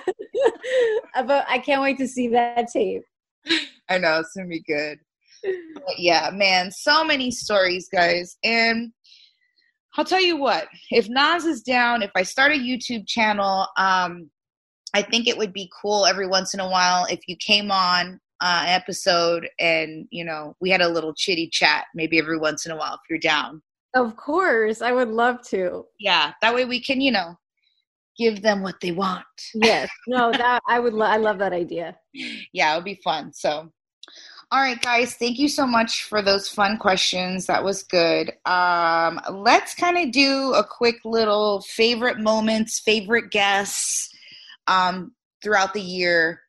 but 1.27 1.45
I 1.49 1.59
can't 1.59 1.83
wait 1.83 1.99
to 1.99 2.09
see 2.09 2.29
that 2.29 2.69
tape. 2.73 3.03
I 3.89 3.99
know 3.99 4.21
it's 4.21 4.33
gonna 4.37 4.49
be 4.49 4.63
good. 4.63 4.99
But 5.43 5.99
yeah, 5.99 6.31
man, 6.33 6.71
so 6.71 7.05
many 7.05 7.31
stories, 7.31 7.89
guys. 7.93 8.37
And 8.45 8.93
I'll 9.97 10.05
tell 10.05 10.23
you 10.23 10.37
what, 10.37 10.69
if 10.91 11.09
Nas 11.09 11.45
is 11.45 11.63
down, 11.63 12.03
if 12.03 12.13
I 12.15 12.23
start 12.23 12.53
a 12.53 12.55
YouTube 12.55 13.07
channel, 13.07 13.67
um, 13.77 14.31
I 14.95 15.03
think 15.03 15.27
it 15.27 15.37
would 15.37 15.53
be 15.53 15.71
cool 15.81 16.07
every 16.07 16.27
once 16.27 16.55
in 16.55 16.61
a 16.61 16.69
while 16.69 17.07
if 17.07 17.21
you 17.27 17.37
came 17.37 17.71
on 17.71 18.21
uh, 18.41 18.63
an 18.65 18.69
episode 18.69 19.49
and, 19.59 20.07
you 20.11 20.25
know, 20.25 20.55
we 20.61 20.71
had 20.71 20.81
a 20.81 20.89
little 20.89 21.15
chitty 21.15 21.49
chat 21.51 21.85
maybe 21.95 22.19
every 22.19 22.39
once 22.39 22.67
in 22.67 22.73
a 22.73 22.77
while 22.77 22.95
if 22.95 23.01
you're 23.09 23.19
down. 23.19 23.63
Of 23.95 24.17
course, 24.17 24.83
I 24.83 24.93
would 24.93 25.09
love 25.09 25.43
to. 25.49 25.87
Yeah, 25.99 26.33
that 26.41 26.55
way 26.55 26.65
we 26.65 26.81
can, 26.81 27.01
you 27.01 27.13
know, 27.13 27.37
give 28.19 28.43
them 28.43 28.63
what 28.63 28.81
they 28.81 28.93
want. 28.93 29.25
Yes. 29.55 29.91
No, 30.07 30.33
that 30.33 30.61
I 30.69 30.79
would 30.79 30.95
lo- 30.95 31.07
I 31.07 31.17
love 31.17 31.39
that 31.39 31.53
idea. 31.53 31.97
Yeah, 32.53 32.73
it 32.73 32.77
would 32.77 32.85
be 32.85 33.01
fun. 33.05 33.33
So 33.33 33.71
all 34.53 34.61
right, 34.61 34.81
guys, 34.83 35.15
thank 35.15 35.39
you 35.39 35.49
so 35.49 35.67
much 35.67 36.03
for 36.03 36.21
those 36.21 36.47
fun 36.47 36.77
questions. 36.77 37.47
That 37.47 37.65
was 37.65 37.85
good. 37.85 38.33
Um, 38.45 39.19
let's 39.33 39.75
kind 39.75 39.97
of 39.97 40.13
do 40.13 40.53
a 40.53 40.63
quick 40.63 40.97
little 41.07 41.63
favorite 41.63 42.19
moments, 42.19 42.79
favorite 42.81 43.31
guests 43.31 44.11
um, 44.67 45.13
throughout 45.43 45.73
the 45.73 45.81
year 45.81 46.43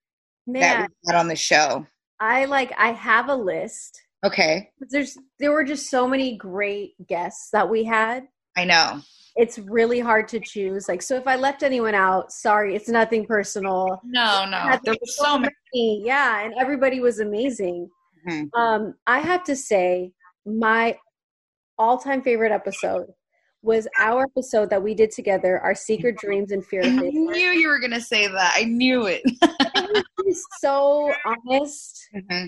Man, 0.46 0.60
that 0.60 0.90
we 0.90 1.14
had 1.14 1.18
on 1.18 1.30
the 1.30 1.36
show. 1.38 1.88
I 2.20 2.44
like 2.44 2.74
I 2.78 2.92
have 2.92 3.30
a 3.30 3.36
list. 3.36 4.02
Okay. 4.24 4.70
There's 4.90 5.18
there 5.40 5.52
were 5.52 5.64
just 5.64 5.90
so 5.90 6.08
many 6.08 6.38
great 6.38 6.94
guests 7.08 7.50
that 7.52 7.70
we 7.70 7.84
had. 7.84 8.24
I 8.56 8.66
know. 8.66 9.02
It's 9.36 9.58
really 9.58 10.00
hard 10.00 10.28
to 10.30 10.40
choose. 10.40 10.88
Like 10.88 11.02
so 11.02 11.16
if 11.16 11.28
I 11.28 11.36
left 11.36 11.64
anyone 11.64 11.96
out, 11.96 12.32
sorry, 12.32 12.76
it's 12.76 12.88
nothing 12.88 13.26
personal. 13.26 14.00
No, 14.04 14.46
no. 14.46 14.78
There 14.84 14.94
were 14.94 15.08
so 15.08 15.40
many. 15.40 16.04
Yeah, 16.06 16.46
and 16.46 16.54
everybody 16.60 17.00
was 17.00 17.20
amazing. 17.20 17.90
Mm-hmm. 18.28 18.60
Um, 18.60 18.94
I 19.08 19.20
have 19.20 19.44
to 19.46 19.56
say, 19.56 20.12
my 20.46 20.96
all-time 21.78 22.22
favorite 22.22 22.52
episode 22.52 23.08
was 23.62 23.88
our 23.98 24.24
episode 24.24 24.70
that 24.70 24.84
we 24.84 24.94
did 24.94 25.10
together, 25.10 25.60
our 25.60 25.74
secret 25.74 26.18
dreams 26.18 26.52
and 26.52 26.66
fear. 26.66 26.84
I 26.84 26.90
knew 26.90 27.50
you 27.50 27.68
were 27.68 27.80
gonna 27.80 28.02
say 28.02 28.28
that. 28.28 28.54
I 28.56 28.66
knew 28.66 29.08
it. 29.08 29.22
it 29.26 30.06
was 30.26 30.44
so 30.60 31.12
honest. 31.26 32.08
Mm-hmm. 32.16 32.48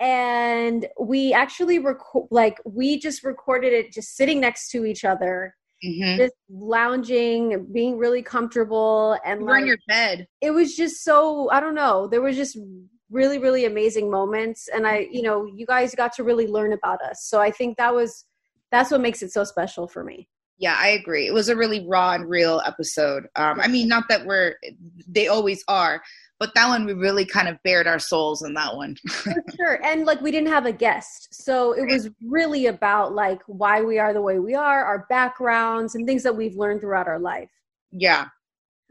And 0.00 0.86
we 1.00 1.32
actually 1.32 1.78
record 1.78 2.28
like 2.30 2.60
we 2.64 2.98
just 2.98 3.24
recorded 3.24 3.72
it 3.72 3.92
just 3.92 4.16
sitting 4.16 4.40
next 4.40 4.70
to 4.70 4.84
each 4.84 5.04
other. 5.04 5.54
Mm-hmm. 5.84 6.18
Just 6.18 6.34
lounging, 6.50 7.68
being 7.72 7.98
really 7.98 8.22
comfortable, 8.22 9.16
and 9.24 9.44
like, 9.44 9.60
in 9.60 9.66
your 9.68 9.78
bed. 9.86 10.26
It 10.40 10.50
was 10.50 10.74
just 10.74 11.04
so 11.04 11.50
I 11.50 11.60
don't 11.60 11.76
know. 11.76 12.08
There 12.08 12.20
was 12.20 12.36
just 12.36 12.58
really 13.10 13.38
really 13.38 13.64
amazing 13.64 14.10
moments 14.10 14.68
and 14.68 14.86
i 14.86 15.08
you 15.10 15.22
know 15.22 15.46
you 15.54 15.64
guys 15.64 15.94
got 15.94 16.12
to 16.12 16.22
really 16.22 16.46
learn 16.46 16.72
about 16.72 17.00
us 17.02 17.24
so 17.24 17.40
i 17.40 17.50
think 17.50 17.76
that 17.76 17.94
was 17.94 18.26
that's 18.70 18.90
what 18.90 19.00
makes 19.00 19.22
it 19.22 19.32
so 19.32 19.44
special 19.44 19.88
for 19.88 20.04
me 20.04 20.28
yeah 20.58 20.76
i 20.78 20.88
agree 20.88 21.26
it 21.26 21.32
was 21.32 21.48
a 21.48 21.56
really 21.56 21.86
raw 21.86 22.12
and 22.12 22.28
real 22.28 22.60
episode 22.66 23.24
um, 23.36 23.60
i 23.60 23.68
mean 23.68 23.88
not 23.88 24.04
that 24.08 24.26
we're 24.26 24.56
they 25.06 25.28
always 25.28 25.64
are 25.68 26.02
but 26.40 26.54
that 26.54 26.68
one 26.68 26.84
we 26.84 26.92
really 26.92 27.24
kind 27.24 27.48
of 27.48 27.56
bared 27.64 27.86
our 27.86 27.98
souls 27.98 28.42
in 28.42 28.54
that 28.54 28.74
one 28.76 28.96
for 29.06 29.34
sure 29.56 29.84
and 29.84 30.04
like 30.04 30.20
we 30.20 30.30
didn't 30.30 30.48
have 30.48 30.66
a 30.66 30.72
guest 30.72 31.28
so 31.32 31.72
it 31.72 31.86
was 31.90 32.08
really 32.24 32.66
about 32.66 33.14
like 33.14 33.40
why 33.46 33.80
we 33.82 33.98
are 33.98 34.12
the 34.12 34.22
way 34.22 34.38
we 34.38 34.54
are 34.54 34.84
our 34.84 35.06
backgrounds 35.08 35.94
and 35.94 36.06
things 36.06 36.22
that 36.22 36.36
we've 36.36 36.56
learned 36.56 36.80
throughout 36.80 37.08
our 37.08 37.18
life 37.18 37.50
yeah 37.92 38.26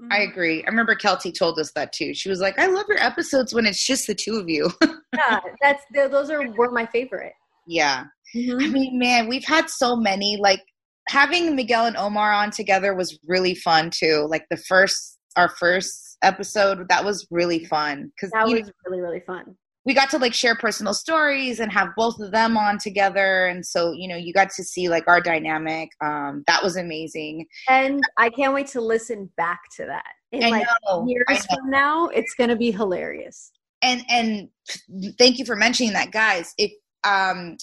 Mm-hmm. 0.01 0.11
I 0.11 0.17
agree. 0.19 0.63
I 0.63 0.69
remember 0.69 0.95
Keltie 0.95 1.35
told 1.35 1.57
us 1.57 1.71
that 1.73 1.91
too. 1.91 2.13
She 2.13 2.29
was 2.29 2.39
like, 2.39 2.59
"I 2.59 2.67
love 2.67 2.85
your 2.87 3.01
episodes 3.01 3.53
when 3.53 3.65
it's 3.65 3.83
just 3.83 4.05
the 4.05 4.13
two 4.13 4.35
of 4.35 4.47
you." 4.47 4.69
yeah, 5.15 5.39
that's 5.61 5.83
those 5.93 6.29
are 6.29 6.47
were 6.51 6.71
my 6.71 6.85
favorite. 6.85 7.33
Yeah, 7.65 8.03
mm-hmm. 8.35 8.59
I 8.61 8.67
mean, 8.67 8.99
man, 8.99 9.27
we've 9.27 9.45
had 9.45 9.71
so 9.71 9.95
many. 9.95 10.37
Like 10.37 10.61
having 11.07 11.55
Miguel 11.55 11.87
and 11.87 11.97
Omar 11.97 12.31
on 12.31 12.51
together 12.51 12.93
was 12.93 13.17
really 13.25 13.55
fun 13.55 13.89
too. 13.89 14.27
Like 14.29 14.45
the 14.51 14.57
first, 14.57 15.17
our 15.35 15.49
first 15.49 16.06
episode, 16.21 16.87
that 16.89 17.03
was 17.03 17.27
really 17.31 17.65
fun 17.65 18.11
because 18.15 18.31
that 18.31 18.45
was 18.45 18.61
know, 18.61 18.71
really 18.85 19.01
really 19.01 19.23
fun. 19.25 19.55
We 19.85 19.93
got 19.93 20.09
to 20.09 20.17
like 20.17 20.33
share 20.33 20.55
personal 20.55 20.93
stories 20.93 21.61
and 21.61 21.71
have 21.71 21.89
both 21.95 22.19
of 22.19 22.31
them 22.31 22.57
on 22.57 22.77
together 22.77 23.47
and 23.47 23.65
so 23.65 23.93
you 23.93 24.07
know 24.07 24.17
you 24.17 24.33
got 24.33 24.49
to 24.51 24.63
see 24.63 24.89
like 24.89 25.07
our 25.07 25.21
dynamic 25.21 25.89
um 26.03 26.43
that 26.47 26.63
was 26.63 26.75
amazing. 26.75 27.45
And 27.69 28.01
i 28.17 28.29
can't 28.29 28.53
wait 28.53 28.67
to 28.67 28.81
listen 28.81 29.29
back 29.37 29.59
to 29.77 29.85
that. 29.85 30.13
In 30.31 30.43
I 30.43 30.49
like 30.49 30.67
know, 30.87 31.07
years 31.07 31.45
from 31.45 31.69
now 31.69 32.07
it's 32.07 32.33
going 32.35 32.49
to 32.49 32.57
be 32.57 32.71
hilarious. 32.71 33.51
And 33.81 34.03
and 34.09 34.49
thank 35.17 35.39
you 35.39 35.45
for 35.45 35.55
mentioning 35.55 35.93
that 35.93 36.11
guys. 36.11 36.53
If 36.57 36.71
um 37.03 37.57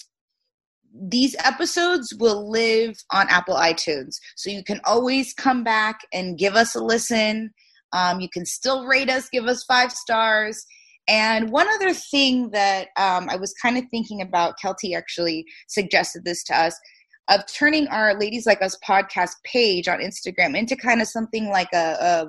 these 0.97 1.35
episodes 1.43 2.13
will 2.19 2.49
live 2.49 2.95
on 3.11 3.27
apple 3.29 3.55
itunes 3.55 4.15
so 4.35 4.49
you 4.49 4.63
can 4.63 4.79
always 4.85 5.33
come 5.33 5.63
back 5.63 5.99
and 6.13 6.37
give 6.37 6.55
us 6.55 6.73
a 6.73 6.79
listen 6.79 7.51
um, 7.95 8.19
you 8.19 8.29
can 8.29 8.45
still 8.45 8.85
rate 8.85 9.09
us 9.09 9.29
give 9.29 9.45
us 9.45 9.63
five 9.63 9.91
stars 9.91 10.65
and 11.07 11.51
one 11.51 11.67
other 11.69 11.93
thing 11.93 12.49
that 12.51 12.87
um, 12.97 13.29
I 13.29 13.35
was 13.35 13.53
kind 13.61 13.77
of 13.77 13.83
thinking 13.91 14.21
about, 14.21 14.55
Keltie 14.63 14.97
actually 14.97 15.45
suggested 15.67 16.25
this 16.25 16.43
to 16.45 16.57
us, 16.57 16.79
of 17.27 17.41
turning 17.47 17.87
our 17.87 18.17
Ladies 18.19 18.45
Like 18.45 18.61
Us 18.61 18.77
podcast 18.87 19.33
page 19.43 19.87
on 19.87 19.99
Instagram 19.99 20.57
into 20.57 20.75
kind 20.75 21.01
of 21.01 21.07
something 21.07 21.49
like 21.49 21.69
a, 21.73 21.97
a 21.99 22.25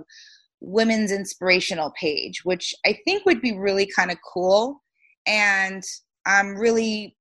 women's 0.61 1.12
inspirational 1.12 1.93
page, 1.99 2.45
which 2.45 2.75
I 2.85 2.99
think 3.05 3.25
would 3.25 3.41
be 3.41 3.57
really 3.57 3.89
kind 3.97 4.11
of 4.11 4.19
cool. 4.33 4.83
And 5.27 5.83
I'm 6.27 6.57
really 6.57 7.17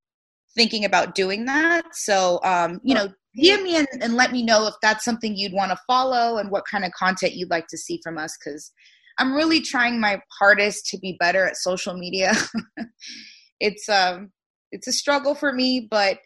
thinking 0.55 0.85
about 0.85 1.15
doing 1.15 1.45
that. 1.45 1.83
So, 1.93 2.39
um, 2.43 2.79
you 2.83 2.95
know, 2.95 3.09
DM 3.37 3.63
me 3.63 3.77
and, 3.77 3.87
and 4.01 4.15
let 4.15 4.31
me 4.31 4.43
know 4.43 4.67
if 4.67 4.75
that's 4.81 5.03
something 5.03 5.35
you'd 5.35 5.53
want 5.53 5.71
to 5.71 5.77
follow 5.87 6.37
and 6.37 6.49
what 6.51 6.65
kind 6.69 6.85
of 6.85 6.91
content 6.91 7.33
you'd 7.33 7.49
like 7.49 7.67
to 7.67 7.77
see 7.77 7.99
from 8.03 8.17
us 8.17 8.37
because 8.37 8.71
I'm 9.17 9.33
really 9.33 9.61
trying 9.61 9.99
my 9.99 10.21
hardest 10.39 10.87
to 10.87 10.97
be 10.97 11.17
better 11.19 11.45
at 11.45 11.57
social 11.57 11.97
media. 11.97 12.33
it's 13.59 13.87
um 13.89 14.31
it's 14.71 14.87
a 14.87 14.91
struggle 14.91 15.35
for 15.35 15.53
me, 15.53 15.87
but 15.89 16.19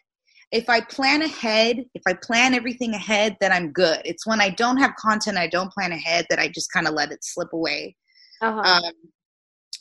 if 0.52 0.68
I 0.68 0.80
plan 0.80 1.22
ahead, 1.22 1.84
if 1.94 2.02
I 2.06 2.14
plan 2.14 2.54
everything 2.54 2.94
ahead, 2.94 3.36
then 3.40 3.52
I'm 3.52 3.70
good. 3.70 4.00
It's 4.04 4.26
when 4.26 4.40
I 4.40 4.50
don't 4.50 4.78
have 4.78 4.96
content, 4.96 5.38
I 5.38 5.46
don't 5.46 5.72
plan 5.72 5.92
ahead, 5.92 6.26
that 6.28 6.40
I 6.40 6.48
just 6.48 6.72
kind 6.72 6.88
of 6.88 6.94
let 6.94 7.12
it 7.12 7.22
slip 7.22 7.52
away. 7.52 7.96
Uh-huh. 8.40 8.60
Um, 8.60 8.92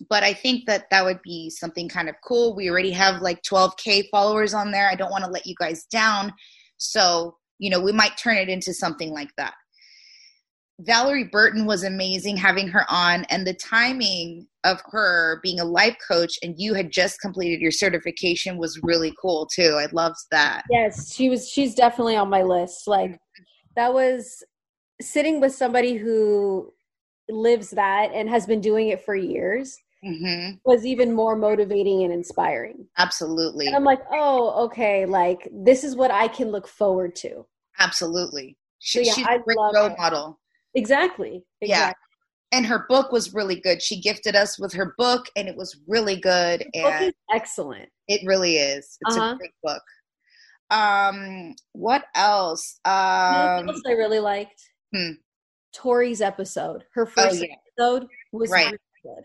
but 0.10 0.24
I 0.24 0.34
think 0.34 0.66
that 0.68 0.86
that 0.92 1.04
would 1.04 1.22
be 1.24 1.50
something 1.50 1.90
kind 1.90 2.08
of 2.08 2.16
cool. 2.24 2.56
We 2.56 2.70
already 2.70 2.92
have 2.92 3.22
like 3.22 3.42
12k 3.42 4.10
followers 4.12 4.54
on 4.54 4.72
there. 4.72 4.88
I 4.88 4.96
don't 4.96 5.12
want 5.12 5.24
to 5.26 5.32
let 5.32 5.48
you 5.48 5.56
guys 5.60 5.86
down, 5.92 6.32
so 6.80 7.38
you 7.60 7.70
know 7.70 7.80
we 7.80 7.92
might 7.92 8.18
turn 8.18 8.38
it 8.38 8.50
into 8.50 8.74
something 8.74 9.12
like 9.12 9.30
that. 9.38 9.54
Valerie 10.82 11.26
Burton 11.26 11.66
was 11.66 11.84
amazing 11.84 12.38
having 12.38 12.68
her 12.70 12.86
on, 12.90 13.26
and 13.26 13.46
the 13.46 13.54
timing 13.54 14.48
of 14.64 14.82
her 14.92 15.40
being 15.44 15.60
a 15.60 15.66
life 15.66 15.96
coach 16.10 16.38
and 16.42 16.56
you 16.58 16.74
had 16.74 16.92
just 16.92 17.20
completed 17.22 17.62
your 17.62 17.72
certification 17.72 18.58
was 18.58 18.80
really 18.84 19.14
cool 19.22 19.48
too. 19.54 19.78
I 19.80 19.88
loved 19.92 20.18
that. 20.32 20.64
Yes, 20.70 21.14
she 21.14 21.30
was. 21.30 21.50
She's 21.50 21.76
definitely 21.76 22.16
on 22.16 22.30
my 22.30 22.44
list. 22.44 22.88
Like 22.88 23.18
that 23.76 23.94
was 23.94 24.44
sitting 25.02 25.40
with 25.40 25.54
somebody 25.54 25.96
who 25.96 26.74
lives 27.30 27.70
that 27.72 28.12
and 28.14 28.30
has 28.30 28.46
been 28.46 28.62
doing 28.62 28.90
it 28.90 29.04
for 29.04 29.16
years. 29.16 29.78
Mm-hmm. 30.04 30.56
was 30.66 30.86
even 30.86 31.14
more 31.14 31.36
motivating 31.36 32.04
and 32.04 32.14
inspiring. 32.14 32.88
Absolutely. 32.98 33.68
And 33.68 33.76
I'm 33.76 33.84
like, 33.84 34.02
oh, 34.12 34.66
okay, 34.66 35.06
like 35.06 35.48
this 35.52 35.84
is 35.84 35.96
what 35.96 36.12
I 36.12 36.28
can 36.28 36.50
look 36.50 36.68
forward 36.68 37.16
to. 37.18 37.46
Absolutely. 37.80 38.58
She, 38.80 39.00
so 39.00 39.08
yeah, 39.08 39.14
she's 39.14 39.26
a 39.26 39.40
great 39.44 39.58
role 39.58 39.90
her. 39.90 39.96
model. 39.98 40.40
Exactly. 40.76 41.44
exactly. 41.62 41.68
Yeah. 41.70 41.94
And 42.52 42.66
her 42.66 42.86
book 42.90 43.12
was 43.12 43.34
really 43.34 43.60
good. 43.60 43.82
She 43.82 44.02
gifted 44.02 44.36
us 44.36 44.58
with 44.58 44.74
her 44.74 44.96
book, 44.98 45.28
and 45.36 45.48
it 45.48 45.56
was 45.56 45.80
really 45.88 46.16
good. 46.16 46.66
And 46.74 47.14
excellent. 47.32 47.90
It 48.08 48.22
really 48.26 48.58
is. 48.58 48.98
It's 49.02 49.16
uh-huh. 49.16 49.34
a 49.34 49.38
great 49.38 49.52
book. 49.62 49.84
Um, 50.72 51.54
what 51.74 52.06
else? 52.16 52.80
Um, 52.86 53.66
what 53.68 53.76
else 53.76 53.82
I 53.88 53.92
really 53.92 54.20
liked? 54.20 54.62
Hmm. 54.96 55.12
Tori's 55.74 56.22
episode. 56.22 56.86
Her 56.94 57.04
oh, 57.04 57.12
first 57.12 57.42
oh, 57.42 57.46
yeah. 57.46 57.56
episode 57.78 58.08
was 58.32 58.50
right. 58.50 58.66
really 58.66 58.78
good. 59.04 59.24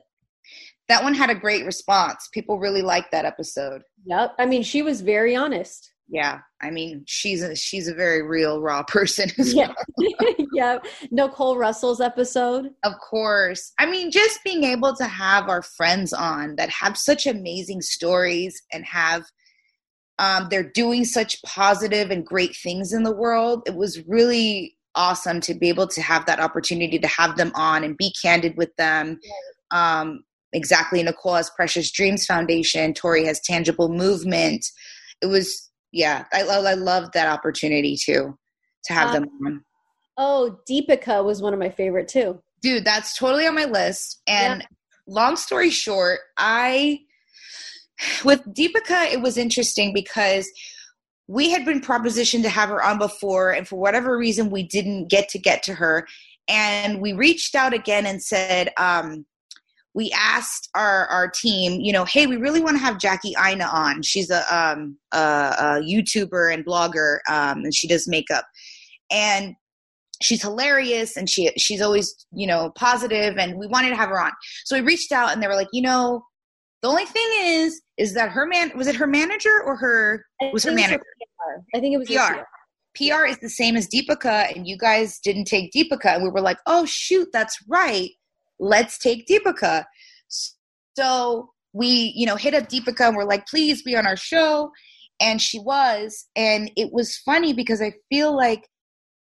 That 0.88 1.02
one 1.02 1.14
had 1.14 1.30
a 1.30 1.34
great 1.34 1.64
response. 1.64 2.28
People 2.32 2.58
really 2.58 2.82
liked 2.82 3.10
that 3.12 3.24
episode. 3.24 3.82
Yep. 4.06 4.34
I 4.38 4.46
mean, 4.46 4.62
she 4.62 4.82
was 4.82 5.00
very 5.00 5.34
honest. 5.34 5.92
Yeah. 6.08 6.40
I 6.62 6.70
mean, 6.70 7.04
she's 7.06 7.42
a 7.42 7.56
she's 7.56 7.88
a 7.88 7.94
very 7.94 8.22
real, 8.22 8.60
raw 8.60 8.82
person 8.88 9.30
as 9.38 9.54
yeah. 9.54 9.72
well. 9.96 10.18
yeah. 10.52 10.78
Nicole 11.10 11.56
Russell's 11.56 12.00
episode. 12.00 12.70
Of 12.82 12.92
course. 12.98 13.72
I 13.78 13.86
mean, 13.86 14.10
just 14.10 14.44
being 14.44 14.64
able 14.64 14.94
to 14.96 15.06
have 15.06 15.48
our 15.48 15.62
friends 15.62 16.12
on 16.12 16.56
that 16.56 16.68
have 16.70 16.96
such 16.96 17.26
amazing 17.26 17.80
stories 17.80 18.60
and 18.72 18.84
have 18.84 19.24
um, 20.18 20.46
they're 20.50 20.70
doing 20.70 21.04
such 21.04 21.42
positive 21.42 22.10
and 22.10 22.24
great 22.24 22.54
things 22.54 22.92
in 22.92 23.02
the 23.02 23.14
world. 23.14 23.62
It 23.66 23.74
was 23.74 24.06
really 24.06 24.76
awesome 24.94 25.40
to 25.40 25.54
be 25.54 25.68
able 25.68 25.88
to 25.88 26.00
have 26.00 26.24
that 26.26 26.38
opportunity 26.38 26.98
to 26.98 27.08
have 27.08 27.36
them 27.36 27.50
on 27.54 27.82
and 27.82 27.96
be 27.96 28.12
candid 28.22 28.56
with 28.56 28.74
them. 28.76 29.18
Um, 29.72 30.22
exactly. 30.54 31.02
Nicole 31.02 31.34
has 31.34 31.50
Precious 31.50 31.90
Dreams 31.92 32.24
Foundation. 32.24 32.94
Tori 32.94 33.26
has 33.26 33.40
Tangible 33.40 33.90
Movement. 33.90 34.64
It 35.20 35.26
was, 35.26 35.70
yeah, 35.92 36.24
I, 36.32 36.42
I 36.42 36.74
loved 36.74 37.12
that 37.12 37.28
opportunity 37.28 37.96
too, 38.02 38.38
to 38.84 38.92
have 38.94 39.08
um, 39.08 39.14
them 39.14 39.28
on. 39.46 39.64
Oh, 40.16 40.58
Deepika 40.70 41.22
was 41.22 41.42
one 41.42 41.52
of 41.52 41.58
my 41.58 41.70
favorite 41.70 42.08
too. 42.08 42.40
Dude, 42.62 42.84
that's 42.84 43.18
totally 43.18 43.46
on 43.46 43.54
my 43.54 43.66
list. 43.66 44.22
And 44.26 44.62
yeah. 44.62 44.66
long 45.06 45.36
story 45.36 45.68
short, 45.68 46.20
I 46.38 47.00
with 48.24 48.40
Deepika, 48.54 49.12
it 49.12 49.20
was 49.20 49.36
interesting 49.36 49.92
because 49.92 50.50
we 51.26 51.50
had 51.50 51.64
been 51.64 51.80
propositioned 51.80 52.42
to 52.42 52.48
have 52.48 52.68
her 52.68 52.82
on 52.82 52.98
before, 52.98 53.50
and 53.50 53.66
for 53.66 53.76
whatever 53.76 54.16
reason, 54.16 54.50
we 54.50 54.62
didn't 54.62 55.08
get 55.08 55.28
to 55.30 55.38
get 55.38 55.62
to 55.64 55.74
her. 55.74 56.06
And 56.48 57.00
we 57.00 57.12
reached 57.12 57.54
out 57.54 57.72
again 57.72 58.04
and 58.04 58.22
said, 58.22 58.70
um, 58.76 59.24
we 59.94 60.10
asked 60.12 60.68
our 60.74 61.06
our 61.06 61.28
team, 61.28 61.80
you 61.80 61.92
know, 61.92 62.04
hey, 62.04 62.26
we 62.26 62.36
really 62.36 62.60
want 62.60 62.76
to 62.76 62.82
have 62.82 62.98
Jackie 62.98 63.34
Aina 63.42 63.64
on. 63.64 64.02
She's 64.02 64.30
a 64.30 64.42
um 64.54 64.98
a, 65.12 65.18
a 65.18 65.64
YouTuber 65.80 66.52
and 66.52 66.66
blogger, 66.66 67.18
um, 67.28 67.58
and 67.58 67.74
she 67.74 67.86
does 67.86 68.08
makeup, 68.08 68.44
and 69.10 69.54
she's 70.22 70.42
hilarious 70.42 71.16
and 71.16 71.28
she 71.28 71.52
she's 71.56 71.80
always 71.80 72.26
you 72.32 72.46
know 72.46 72.70
positive, 72.76 73.38
and 73.38 73.56
we 73.56 73.66
wanted 73.66 73.90
to 73.90 73.96
have 73.96 74.08
her 74.08 74.20
on. 74.20 74.32
So 74.64 74.76
we 74.76 74.82
reached 74.82 75.12
out, 75.12 75.32
and 75.32 75.42
they 75.42 75.46
were 75.46 75.56
like, 75.56 75.68
you 75.72 75.82
know, 75.82 76.24
the 76.82 76.88
only 76.88 77.06
thing 77.06 77.28
is, 77.38 77.80
is 77.96 78.14
that 78.14 78.30
her 78.30 78.46
man 78.46 78.72
was 78.76 78.88
it 78.88 78.96
her 78.96 79.06
manager 79.06 79.62
or 79.64 79.76
her 79.76 80.26
was 80.52 80.64
her 80.64 80.72
manager? 80.72 81.00
I 81.74 81.80
think 81.80 81.94
it 81.94 81.98
was 81.98 82.08
PR. 82.08 82.40
PR 82.96 83.26
is 83.26 83.38
the 83.38 83.50
same 83.50 83.76
as 83.76 83.88
Deepika, 83.88 84.54
and 84.54 84.66
you 84.66 84.76
guys 84.76 85.20
didn't 85.20 85.44
take 85.44 85.72
Deepika, 85.72 86.14
and 86.14 86.22
we 86.24 86.30
were 86.30 86.40
like, 86.40 86.58
oh 86.66 86.84
shoot, 86.84 87.28
that's 87.32 87.58
right. 87.68 88.10
Let's 88.58 88.98
take 88.98 89.26
Deepika. 89.26 89.84
So 90.96 91.50
we, 91.72 92.12
you 92.14 92.26
know, 92.26 92.36
hit 92.36 92.54
up 92.54 92.68
Deepika 92.68 93.08
and 93.08 93.16
we're 93.16 93.24
like, 93.24 93.46
please 93.46 93.82
be 93.82 93.96
on 93.96 94.06
our 94.06 94.16
show. 94.16 94.70
And 95.20 95.40
she 95.40 95.58
was. 95.58 96.26
And 96.36 96.70
it 96.76 96.92
was 96.92 97.16
funny 97.16 97.52
because 97.52 97.80
I 97.80 97.92
feel 98.10 98.36
like 98.36 98.68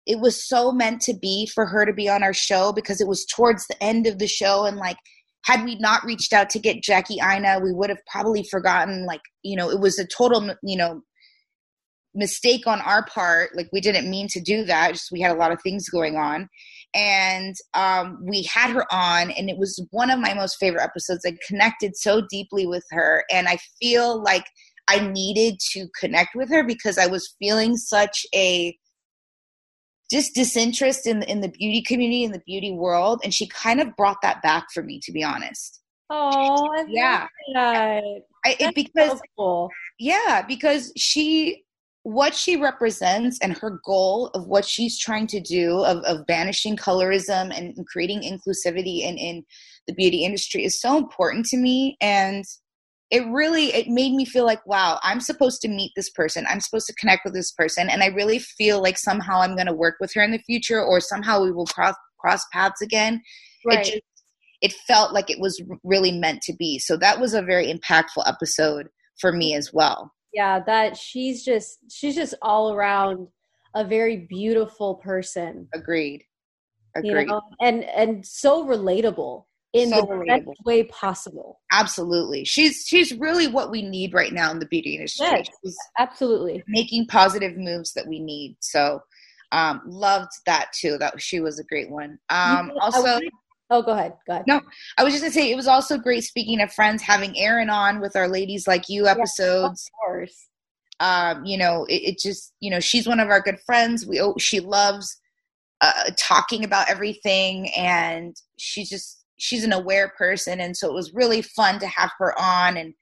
it 0.06 0.20
was 0.20 0.48
so 0.48 0.72
meant 0.72 1.02
to 1.02 1.14
be 1.14 1.48
for 1.54 1.66
her 1.66 1.86
to 1.86 1.94
be 1.94 2.10
on 2.10 2.24
our 2.24 2.34
show 2.34 2.72
because 2.74 3.02
it 3.02 3.08
was 3.08 3.26
towards 3.26 3.66
the 3.68 3.82
end 3.84 4.08
of 4.08 4.18
the 4.18 4.28
show 4.28 4.66
and 4.66 4.78
like 4.78 4.98
had 5.44 5.64
we 5.64 5.76
not 5.76 6.04
reached 6.04 6.34
out 6.34 6.50
to 6.52 6.60
get 6.60 6.84
Jackie 6.84 7.18
Aina, 7.22 7.60
we 7.64 7.72
would 7.72 7.90
have 7.90 8.06
probably 8.12 8.44
forgotten. 8.44 9.06
Like, 9.06 9.22
you 9.42 9.56
know, 9.56 9.70
it 9.70 9.80
was 9.80 9.98
a 9.98 10.06
total, 10.06 10.54
you 10.64 10.78
know, 10.78 11.02
mistake 12.14 12.68
on 12.68 12.82
our 12.82 13.06
part. 13.06 13.56
Like, 13.56 13.70
we 13.72 13.82
didn't 13.82 14.10
mean 14.10 14.28
to 14.32 14.42
do 14.42 14.66
that. 14.66 14.94
Just 14.94 15.12
we 15.12 15.22
had 15.22 15.32
a 15.32 15.40
lot 15.40 15.52
of 15.52 15.62
things 15.62 15.90
going 15.90 16.18
on, 16.18 16.50
and 16.94 17.56
um, 17.74 18.20
we 18.22 18.44
had 18.44 18.72
her 18.72 18.86
on, 18.92 19.32
and 19.32 19.50
it 19.50 19.58
was 19.58 19.84
one 19.92 20.10
of 20.10 20.20
my 20.20 20.34
most 20.34 20.58
favorite 20.60 20.84
episodes. 20.84 21.26
I 21.26 21.38
connected 21.48 21.96
so 21.96 22.22
deeply 22.30 22.66
with 22.66 22.86
her, 22.92 23.24
and 23.32 23.48
I 23.48 23.58
feel 23.80 24.22
like 24.24 24.46
I 24.90 25.00
needed 25.00 25.60
to 25.72 25.88
connect 26.00 26.36
with 26.36 26.50
her 26.50 26.64
because 26.64 26.98
I 26.98 27.06
was 27.06 27.36
feeling 27.40 27.78
such 27.78 28.26
a 28.34 28.76
just 30.12 30.34
disinterest 30.34 31.06
in 31.06 31.22
in 31.24 31.42
the 31.42 31.50
beauty 31.50 31.84
community 31.84 32.24
in 32.24 32.32
the 32.32 32.42
beauty 32.46 32.72
world 32.72 33.22
and 33.24 33.32
she 33.32 33.48
kind 33.48 33.80
of 33.80 33.96
brought 33.96 34.18
that 34.24 34.42
back 34.42 34.66
for 34.74 34.82
me 34.82 35.00
to 35.04 35.12
be 35.12 35.24
honest 35.24 35.82
oh 36.10 36.84
yeah 36.88 37.28
I, 38.44 38.56
it, 38.60 38.74
because 38.74 39.12
so 39.12 39.22
cool. 39.38 39.70
yeah 40.00 40.44
because 40.48 40.92
she 40.98 41.64
what 42.10 42.34
she 42.34 42.56
represents 42.56 43.38
and 43.40 43.56
her 43.56 43.80
goal 43.86 44.32
of 44.34 44.48
what 44.48 44.66
she's 44.66 44.98
trying 44.98 45.28
to 45.28 45.40
do 45.40 45.84
of, 45.84 45.98
of 46.06 46.26
banishing 46.26 46.76
colorism 46.76 47.56
and 47.56 47.76
creating 47.86 48.22
inclusivity 48.22 49.02
in, 49.02 49.16
in 49.16 49.46
the 49.86 49.94
beauty 49.94 50.26
industry 50.26 50.64
is 50.66 50.82
so 50.82 50.98
important 50.98 51.46
to 51.46 51.56
me. 51.56 51.98
And 52.02 52.44
it 53.12 53.28
really 53.28 53.66
it 53.76 53.88
made 53.88 54.14
me 54.14 54.24
feel 54.24 54.46
like 54.46 54.64
wow 54.68 55.00
i'm 55.02 55.20
supposed 55.20 55.62
to 55.62 55.68
meet 55.68 55.92
this 55.96 56.10
person. 56.12 56.46
I'm 56.50 56.60
supposed 56.60 56.88
to 56.88 56.96
connect 56.96 57.26
with 57.26 57.36
this 57.36 57.52
person. 57.52 57.90
And 57.90 58.02
i 58.02 58.08
really 58.08 58.40
feel 58.40 58.82
like 58.82 58.98
somehow 58.98 59.42
i'm 59.42 59.56
going 59.56 59.68
to 59.68 59.74
work 59.74 59.96
with 60.00 60.12
her 60.16 60.24
in 60.24 60.32
the 60.32 60.40
future 60.40 60.84
or 60.84 61.00
somehow 61.00 61.44
we 61.44 61.52
will 61.52 61.68
cross 61.68 61.96
cross 62.20 62.44
paths 62.52 62.82
again. 62.82 63.22
Right. 63.66 63.80
it 63.80 63.84
just 63.84 64.04
it 64.62 64.74
felt 64.88 65.14
like 65.14 65.30
it 65.30 65.40
was 65.40 65.62
really 65.84 66.12
meant 66.12 66.42
to 66.42 66.54
be. 66.54 66.80
So 66.80 66.98
that 66.98 67.22
was 67.22 67.34
a 67.34 67.42
very 67.42 67.72
impactful 67.72 68.28
episode 68.28 68.88
for 69.20 69.32
me 69.32 69.54
as 69.56 69.72
well 69.72 70.12
yeah 70.34 70.60
that 70.60 70.96
she's 70.96 71.44
just 71.44 71.80
she's 71.90 72.16
just 72.16 72.34
all 72.42 72.74
around 72.74 73.28
a 73.76 73.84
very 73.84 74.28
beautiful 74.30 74.96
person 74.96 75.68
agreed 75.74 76.24
agreed 76.96 77.22
you 77.22 77.26
know? 77.28 77.42
and 77.62 77.84
and 77.84 78.26
so 78.26 78.66
relatable 78.66 79.46
in 79.74 79.90
so 79.90 80.02
the 80.02 80.08
relatable. 80.08 80.46
best 80.48 80.66
way 80.66 80.84
possible. 80.84 81.60
Absolutely. 81.72 82.44
She's 82.46 82.86
she's 82.88 83.14
really 83.14 83.48
what 83.48 83.72
we 83.72 83.82
need 83.82 84.14
right 84.14 84.34
now 84.34 84.52
in 84.52 84.60
the 84.60 84.66
beauty 84.66 84.96
industry. 84.96 85.28
Yes, 85.28 85.48
she's 85.64 85.78
absolutely. 85.98 86.64
Making 86.68 87.08
positive 87.08 87.58
moves 87.58 87.94
that 87.94 88.08
we 88.08 88.20
need. 88.20 88.58
So 88.60 89.02
um 89.52 89.82
loved 89.86 90.32
that 90.46 90.72
too. 90.74 90.98
That 90.98 91.22
she 91.22 91.40
was 91.40 91.60
a 91.60 91.64
great 91.64 91.90
one. 91.90 92.18
Um 92.30 92.72
also 92.82 93.20
Oh, 93.70 93.82
go 93.82 93.92
ahead. 93.92 94.14
Go 94.26 94.34
ahead. 94.34 94.46
No, 94.48 94.62
I 94.98 95.04
was 95.04 95.14
just 95.14 95.24
gonna 95.24 95.34
say 95.34 95.52
it 95.52 95.56
was 95.56 95.68
also 95.68 95.98
great. 95.98 96.24
Speaking 96.24 96.62
of 96.62 96.74
friends, 96.74 97.04
having 97.04 97.38
Erin 97.38 97.70
on 97.70 98.00
with 98.00 98.16
our 98.16 98.28
ladies 98.28 98.68
like 98.68 98.90
you 98.90 99.08
episodes. 99.08 99.88
of 99.88 100.08
course. 100.08 100.48
Um, 101.00 101.46
you 101.46 101.58
know, 101.58 101.86
it, 101.86 102.02
it, 102.04 102.20
just 102.20 102.54
you 102.60 102.72
know 102.72 102.80
she's 102.80 103.08
one 103.08 103.20
of 103.20 103.30
our 103.30 103.42
good 103.42 103.60
friends. 103.66 104.06
We 104.08 104.20
oh, 104.20 104.36
she 104.40 104.60
loves 104.60 105.18
uh, 105.82 106.12
talking 106.18 106.66
about 106.66 106.90
everything, 106.90 107.70
and 107.76 108.36
she's 108.58 108.90
just 108.90 109.20
she's 109.40 109.64
an 109.64 109.74
aware 109.74 110.10
person 110.18 110.60
and 110.60 110.78
so 110.78 110.88
it 110.88 110.94
was 110.94 111.14
really 111.14 111.42
fun 111.42 111.80
to 111.80 111.88
have 111.88 112.12
her 112.20 112.40
on 112.40 112.78
and 112.78 112.94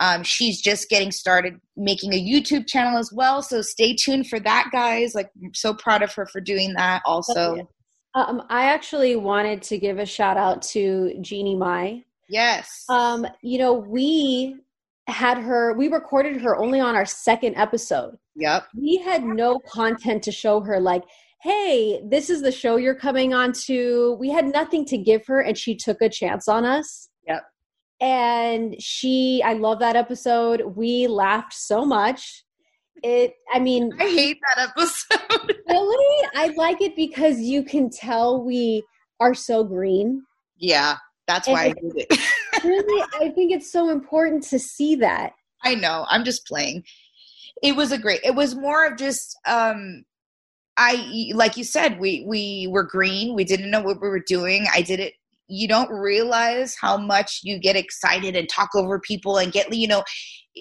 um, 0.00 0.24
she's 0.24 0.60
just 0.60 0.88
getting 0.88 1.12
started 1.12 1.60
making 1.76 2.12
a 2.12 2.20
youtube 2.20 2.66
channel 2.66 2.98
as 2.98 3.12
well 3.12 3.42
so 3.42 3.62
stay 3.62 3.94
tuned 3.94 4.26
for 4.26 4.40
that 4.40 4.68
guys 4.72 5.14
like 5.14 5.30
I'm 5.42 5.54
so 5.54 5.74
proud 5.74 6.02
of 6.02 6.12
her 6.14 6.26
for 6.26 6.40
doing 6.40 6.74
that 6.74 7.02
also 7.04 7.68
um, 8.14 8.42
i 8.48 8.64
actually 8.64 9.16
wanted 9.16 9.62
to 9.62 9.78
give 9.78 9.98
a 9.98 10.06
shout 10.06 10.36
out 10.36 10.62
to 10.62 11.12
jeannie 11.20 11.56
mai 11.56 12.02
yes 12.28 12.84
um, 12.88 13.26
you 13.42 13.58
know 13.58 13.72
we 13.72 14.56
had 15.08 15.38
her 15.38 15.74
we 15.74 15.88
recorded 15.88 16.40
her 16.40 16.56
only 16.56 16.80
on 16.80 16.94
our 16.94 17.06
second 17.06 17.54
episode 17.56 18.16
yep 18.36 18.66
we 18.76 18.96
had 18.98 19.24
no 19.24 19.58
content 19.58 20.22
to 20.22 20.32
show 20.32 20.60
her 20.60 20.80
like 20.80 21.02
hey, 21.42 22.00
this 22.04 22.30
is 22.30 22.40
the 22.40 22.52
show 22.52 22.76
you're 22.76 22.94
coming 22.94 23.34
on 23.34 23.52
to. 23.52 24.16
We 24.20 24.30
had 24.30 24.46
nothing 24.46 24.84
to 24.86 24.96
give 24.96 25.26
her, 25.26 25.40
and 25.40 25.58
she 25.58 25.74
took 25.74 26.00
a 26.00 26.08
chance 26.08 26.46
on 26.46 26.64
us. 26.64 27.08
Yep. 27.26 27.42
And 28.00 28.80
she, 28.80 29.42
I 29.44 29.54
love 29.54 29.80
that 29.80 29.96
episode. 29.96 30.62
We 30.76 31.08
laughed 31.08 31.52
so 31.52 31.84
much. 31.84 32.44
It, 33.02 33.34
I 33.52 33.58
mean, 33.58 33.90
I 33.98 34.04
hate 34.04 34.38
that 34.54 34.68
episode. 34.70 35.51
really? 35.68 36.28
I 36.34 36.48
like 36.56 36.80
it 36.80 36.96
because 36.96 37.38
you 37.40 37.64
can 37.64 37.90
tell 37.90 38.42
we 38.42 38.82
are 39.20 39.34
so 39.34 39.64
green. 39.64 40.22
Yeah, 40.56 40.96
that's 41.26 41.48
and 41.48 41.54
why 41.54 41.64
I 41.64 41.66
hate 41.66 41.76
it. 42.10 42.64
really, 42.64 43.04
I 43.20 43.30
think 43.30 43.52
it's 43.52 43.70
so 43.70 43.90
important 43.90 44.44
to 44.44 44.58
see 44.58 44.96
that. 44.96 45.32
I 45.64 45.74
know. 45.74 46.06
I'm 46.08 46.24
just 46.24 46.46
playing. 46.46 46.84
It 47.62 47.76
was 47.76 47.92
a 47.92 47.98
great. 47.98 48.20
It 48.24 48.34
was 48.34 48.54
more 48.54 48.86
of 48.86 48.96
just 48.96 49.38
um 49.46 50.04
I 50.76 51.30
like 51.34 51.56
you 51.56 51.64
said, 51.64 52.00
we 52.00 52.24
we 52.26 52.68
were 52.70 52.84
green. 52.84 53.34
We 53.34 53.44
didn't 53.44 53.70
know 53.70 53.82
what 53.82 54.00
we 54.00 54.08
were 54.08 54.24
doing. 54.26 54.66
I 54.72 54.82
did 54.82 55.00
it, 55.00 55.14
you 55.52 55.68
don't 55.68 55.90
realize 55.90 56.74
how 56.80 56.96
much 56.96 57.40
you 57.42 57.58
get 57.58 57.76
excited 57.76 58.34
and 58.34 58.48
talk 58.48 58.70
over 58.74 58.98
people 58.98 59.36
and 59.36 59.52
get 59.52 59.72
you 59.72 59.86
know 59.86 60.02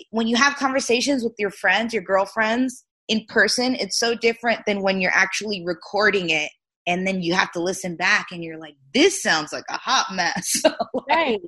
when 0.09 0.27
you 0.27 0.35
have 0.35 0.55
conversations 0.55 1.23
with 1.23 1.33
your 1.39 1.49
friends 1.49 1.93
your 1.93 2.03
girlfriends 2.03 2.83
in 3.12 3.26
person 3.28 3.76
it's 3.76 3.99
so 3.99 4.16
different 4.16 4.62
than 4.66 4.82
when 4.82 5.01
you're 5.01 5.12
actually 5.14 5.64
recording 5.66 6.30
it 6.30 6.49
and 6.88 7.05
then 7.05 7.22
you 7.22 7.34
have 7.34 7.51
to 7.51 7.62
listen 7.62 7.97
back 7.97 8.28
and 8.32 8.41
you're 8.41 8.57
like 8.57 8.76
this 8.93 9.22
sounds 9.22 9.53
like 9.53 9.66
a 9.70 9.78
hot 9.78 10.07
mess. 10.14 10.62
Right. 11.09 11.41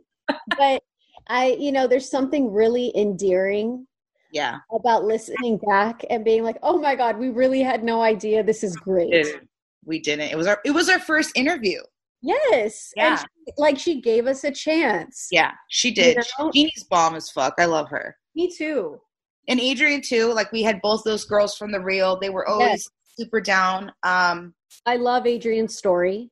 But 0.57 0.83
i 1.29 1.55
you 1.57 1.71
know 1.71 1.87
there's 1.87 2.09
something 2.11 2.51
really 2.51 2.91
endearing 2.97 3.87
yeah. 4.33 4.57
about 4.75 5.05
listening 5.05 5.57
back 5.69 6.01
and 6.09 6.25
being 6.25 6.43
like 6.43 6.57
oh 6.63 6.79
my 6.79 6.95
god 6.95 7.17
we 7.17 7.29
really 7.29 7.61
had 7.61 7.81
no 7.81 8.01
idea 8.01 8.43
this 8.43 8.61
is 8.61 8.75
great. 8.75 9.09
we 9.09 9.23
didn't, 9.23 9.49
we 9.85 9.99
didn't. 9.99 10.31
it 10.31 10.37
was 10.37 10.47
our 10.47 10.59
it 10.65 10.71
was 10.71 10.89
our 10.89 10.99
first 10.99 11.31
interview. 11.35 11.79
Yes. 12.21 12.91
Yeah. 12.95 13.17
she, 13.17 13.25
like 13.57 13.79
she 13.79 14.01
gave 14.01 14.27
us 14.27 14.43
a 14.43 14.51
chance. 14.51 15.27
Yeah 15.31 15.51
she 15.69 15.91
did. 15.91 16.17
You 16.17 16.23
know? 16.39 16.51
jeannie's 16.53 16.83
bomb 16.89 17.15
as 17.15 17.29
fuck. 17.29 17.53
I 17.57 17.65
love 17.65 17.89
her. 17.89 18.17
Me 18.35 18.51
too 18.53 18.99
and 19.47 19.59
adrian 19.59 20.01
too 20.01 20.31
like 20.33 20.51
we 20.51 20.63
had 20.63 20.81
both 20.81 21.03
those 21.03 21.25
girls 21.25 21.55
from 21.57 21.71
the 21.71 21.81
real. 21.81 22.17
They 22.19 22.29
were 22.29 22.47
always 22.47 22.69
Yes. 22.69 22.89
super 23.19 23.41
down. 23.41 23.91
Um 24.03 24.53
i 24.85 24.95
love 24.95 25.25
adrian's 25.25 25.77
story. 25.77 26.29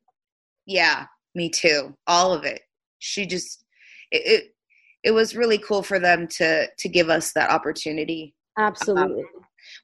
Yeah 0.66 1.06
me 1.36 1.50
too. 1.50 1.96
All 2.08 2.34
of 2.34 2.44
it. 2.44 2.62
She 3.00 3.26
just 3.26 3.64
it, 4.12 4.22
it 4.26 4.56
it 5.04 5.12
was 5.12 5.36
really 5.36 5.58
cool 5.58 5.84
for 5.84 6.00
them 6.00 6.28
to 6.38 6.68
to 6.68 6.90
give 6.90 7.10
us 7.10 7.32
that 7.34 7.50
opportunity. 7.50 8.36
Absolutely. 8.58 9.24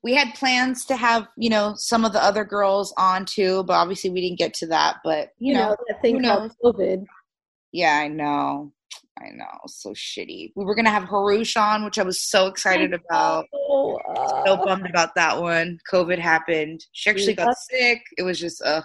We 0.03 0.13
had 0.15 0.33
plans 0.35 0.85
to 0.85 0.95
have 0.95 1.27
you 1.37 1.49
know 1.49 1.73
some 1.75 2.05
of 2.05 2.13
the 2.13 2.23
other 2.23 2.43
girls 2.43 2.93
on 2.97 3.25
too 3.25 3.63
but 3.63 3.73
obviously 3.73 4.09
we 4.09 4.21
didn't 4.21 4.39
get 4.39 4.53
to 4.55 4.67
that 4.67 4.97
but 5.03 5.29
you, 5.37 5.49
you 5.49 5.53
know, 5.53 5.69
know 5.69 5.75
that 5.87 6.01
thing 6.01 6.21
called 6.23 6.51
covid. 6.63 7.05
Yeah 7.71 7.99
i 8.01 8.07
know 8.07 8.73
i 9.21 9.29
know 9.29 9.45
so 9.67 9.91
shitty. 9.91 10.51
We 10.55 10.65
were 10.65 10.75
gonna 10.75 10.89
have 10.91 11.03
harush 11.03 11.55
on 11.59 11.83
which 11.85 11.97
i 11.99 12.03
was 12.03 12.21
so 12.21 12.47
excited 12.47 12.93
about. 12.93 13.45
uh, 13.53 14.45
so 14.45 14.57
bummed 14.57 14.87
about 14.89 15.15
that 15.15 15.41
one. 15.41 15.79
Covid 15.91 16.19
happened. 16.19 16.85
She 16.91 17.09
actually 17.09 17.33
got 17.35 17.55
sick. 17.69 18.01
It 18.17 18.23
was 18.23 18.39
just 18.39 18.61
uh 18.63 18.81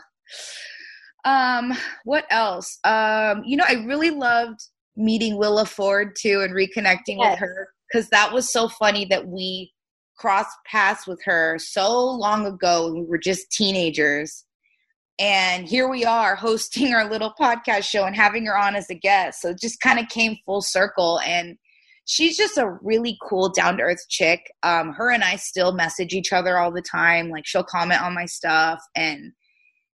um 1.24 1.72
what 2.04 2.24
else? 2.30 2.78
Um 2.84 3.42
you 3.44 3.56
know 3.56 3.64
i 3.68 3.74
really 3.86 4.10
loved 4.10 4.60
meeting 4.96 5.36
willa 5.38 5.64
ford 5.64 6.14
too 6.20 6.40
and 6.40 6.52
reconnecting 6.54 7.18
Yes. 7.18 7.32
with 7.32 7.38
her 7.40 7.68
because 7.90 8.08
that 8.10 8.32
was 8.32 8.52
so 8.52 8.68
funny 8.68 9.04
that 9.06 9.26
we 9.26 9.72
crossed 10.18 10.56
paths 10.66 11.06
with 11.06 11.20
her 11.24 11.56
so 11.58 12.04
long 12.10 12.46
ago 12.46 12.86
when 12.86 13.00
we 13.02 13.06
were 13.06 13.18
just 13.18 13.50
teenagers 13.50 14.44
and 15.22 15.68
here 15.68 15.88
we 15.88 16.04
are 16.04 16.34
hosting 16.34 16.92
our 16.94 17.08
little 17.08 17.32
podcast 17.40 17.84
show 17.84 18.04
and 18.04 18.16
having 18.16 18.44
her 18.46 18.58
on 18.58 18.74
as 18.74 18.90
a 18.90 18.94
guest. 18.94 19.40
So 19.40 19.50
it 19.50 19.60
just 19.60 19.80
kind 19.80 20.00
of 20.00 20.08
came 20.08 20.36
full 20.44 20.60
circle. 20.60 21.20
And 21.20 21.56
she's 22.06 22.36
just 22.36 22.58
a 22.58 22.76
really 22.82 23.16
cool 23.22 23.48
down 23.48 23.76
to 23.76 23.84
earth 23.84 24.04
chick. 24.08 24.40
Um 24.64 24.92
her 24.94 25.12
and 25.12 25.22
i 25.22 25.36
still 25.36 25.72
message 25.72 26.12
each 26.12 26.32
other 26.32 26.58
all 26.58 26.72
the 26.72 26.82
time. 26.82 27.30
Like 27.30 27.46
she'll 27.46 27.62
comment 27.62 28.02
on 28.02 28.14
my 28.14 28.26
stuff. 28.26 28.82
And 28.96 29.32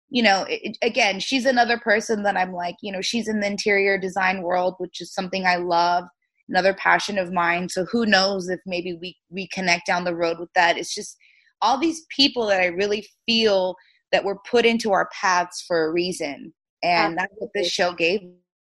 you 0.09 0.23
know 0.23 0.45
it, 0.47 0.77
again 0.81 1.19
she's 1.19 1.45
another 1.45 1.77
person 1.77 2.23
that 2.23 2.37
i'm 2.37 2.53
like 2.53 2.77
you 2.81 2.93
know 2.93 3.01
she's 3.01 3.27
in 3.27 3.41
the 3.41 3.47
interior 3.47 3.97
design 3.97 4.41
world 4.41 4.75
which 4.77 5.01
is 5.01 5.13
something 5.13 5.45
i 5.45 5.57
love 5.57 6.05
another 6.49 6.73
passion 6.73 7.17
of 7.17 7.33
mine. 7.33 7.69
So 7.69 7.85
who 7.91 8.05
knows 8.05 8.49
if 8.49 8.59
maybe 8.65 8.97
we 9.01 9.17
we 9.29 9.47
connect 9.49 9.85
down 9.87 10.05
the 10.05 10.15
road 10.15 10.39
with 10.39 10.49
that. 10.55 10.77
It's 10.77 10.95
just 10.95 11.17
all 11.61 11.77
these 11.77 12.05
people 12.15 12.45
that 12.47 12.61
i 12.61 12.67
really 12.67 13.05
feel 13.25 13.75
that 14.11 14.23
were 14.23 14.39
put 14.49 14.65
into 14.65 14.91
our 14.91 15.09
paths 15.13 15.63
for 15.67 15.85
a 15.85 15.91
reason. 15.91 16.53
And 16.83 17.17
that's 17.17 17.33
what 17.37 17.49
this 17.53 17.69
show 17.69 17.93
gave 17.93 18.21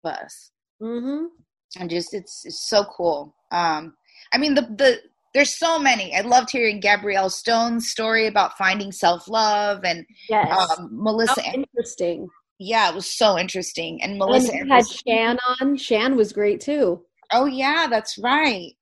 us. 0.04 0.52
Mm-hmm. 0.82 1.26
and 1.80 1.90
just 1.90 2.14
it's, 2.14 2.46
it's 2.46 2.70
so 2.70 2.84
cool. 2.96 3.36
Um 3.52 3.96
i 4.34 4.38
mean 4.38 4.56
the 4.56 4.62
the 4.62 5.00
there's 5.34 5.58
so 5.58 5.78
many. 5.78 6.16
I 6.16 6.22
loved 6.22 6.50
hearing 6.52 6.80
gabrielle 6.80 7.30
stone's 7.30 7.90
story 7.90 8.28
about 8.28 8.58
finding 8.58 8.92
self-love 8.92 9.84
and 9.84 10.06
yes. 10.30 10.70
um 10.80 10.90
melissa 10.92 11.42
How 11.42 11.52
interesting. 11.54 12.28
yeah 12.60 12.90
it 12.90 12.96
was 12.96 13.08
so 13.08 13.38
interesting. 13.38 14.02
And 14.02 14.12
and 14.12 14.20
melissa 14.20 14.56
you 14.56 14.66
had 14.68 14.86
shan 14.88 15.38
on. 15.60 15.78
Shan 15.78 16.16
was 16.16 16.32
great 16.34 16.62
too. 16.62 17.04
Oh 17.32 17.46
yeah 17.46 17.88
that's 17.90 18.18
right. 18.18 18.74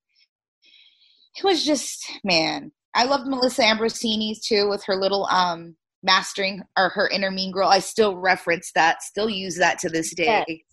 It 1.37 1.43
was 1.43 1.63
just 1.65 2.05
man 2.23 2.71
i 2.93 3.05
loved 3.05 3.27
melissa 3.27 3.63
ambrosini's 3.63 4.45
too 4.45 4.69
with 4.69 4.83
her 4.85 4.95
little 4.95 5.25
um 5.31 5.75
mastering 6.03 6.61
or 6.77 6.89
her 6.89 7.07
inner 7.09 7.31
mean 7.31 7.51
girl 7.51 7.69
i 7.69 7.79
still 7.79 8.17
reference 8.17 8.71
that 8.75 9.01
still 9.01 9.29
use 9.29 9.57
that 9.57 9.79
to 9.79 9.89
this 9.89 10.13
day. 10.13 10.63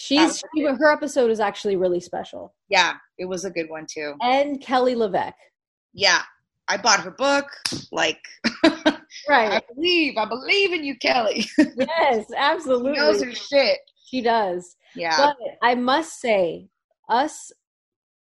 She's 0.00 0.44
she, 0.54 0.62
her 0.62 0.92
episode 0.92 1.28
is 1.28 1.40
actually 1.40 1.74
really 1.74 2.00
special. 2.00 2.54
Yeah 2.68 2.94
it 3.18 3.24
was 3.24 3.44
a 3.44 3.50
good 3.50 3.68
one 3.68 3.86
too. 3.92 4.14
And 4.22 4.60
kelly 4.60 4.94
LeVeque. 4.94 5.34
Yeah 5.92 6.22
i 6.68 6.76
bought 6.76 7.00
her 7.00 7.10
book 7.10 7.46
like 7.92 8.20
right? 9.28 9.52
i 9.52 9.60
believe 9.74 10.14
i 10.16 10.24
believe 10.24 10.72
in 10.72 10.84
you 10.84 10.96
kelly. 10.98 11.46
Yes 11.58 11.68
she 11.68 12.10
knows 12.10 12.26
absolutely. 12.36 13.24
her 13.26 13.32
shit. 13.34 13.78
She 14.06 14.22
does. 14.22 14.76
Yeah. 14.94 15.16
But 15.16 15.36
i 15.62 15.74
must 15.74 16.20
say 16.20 16.68
us 17.08 17.52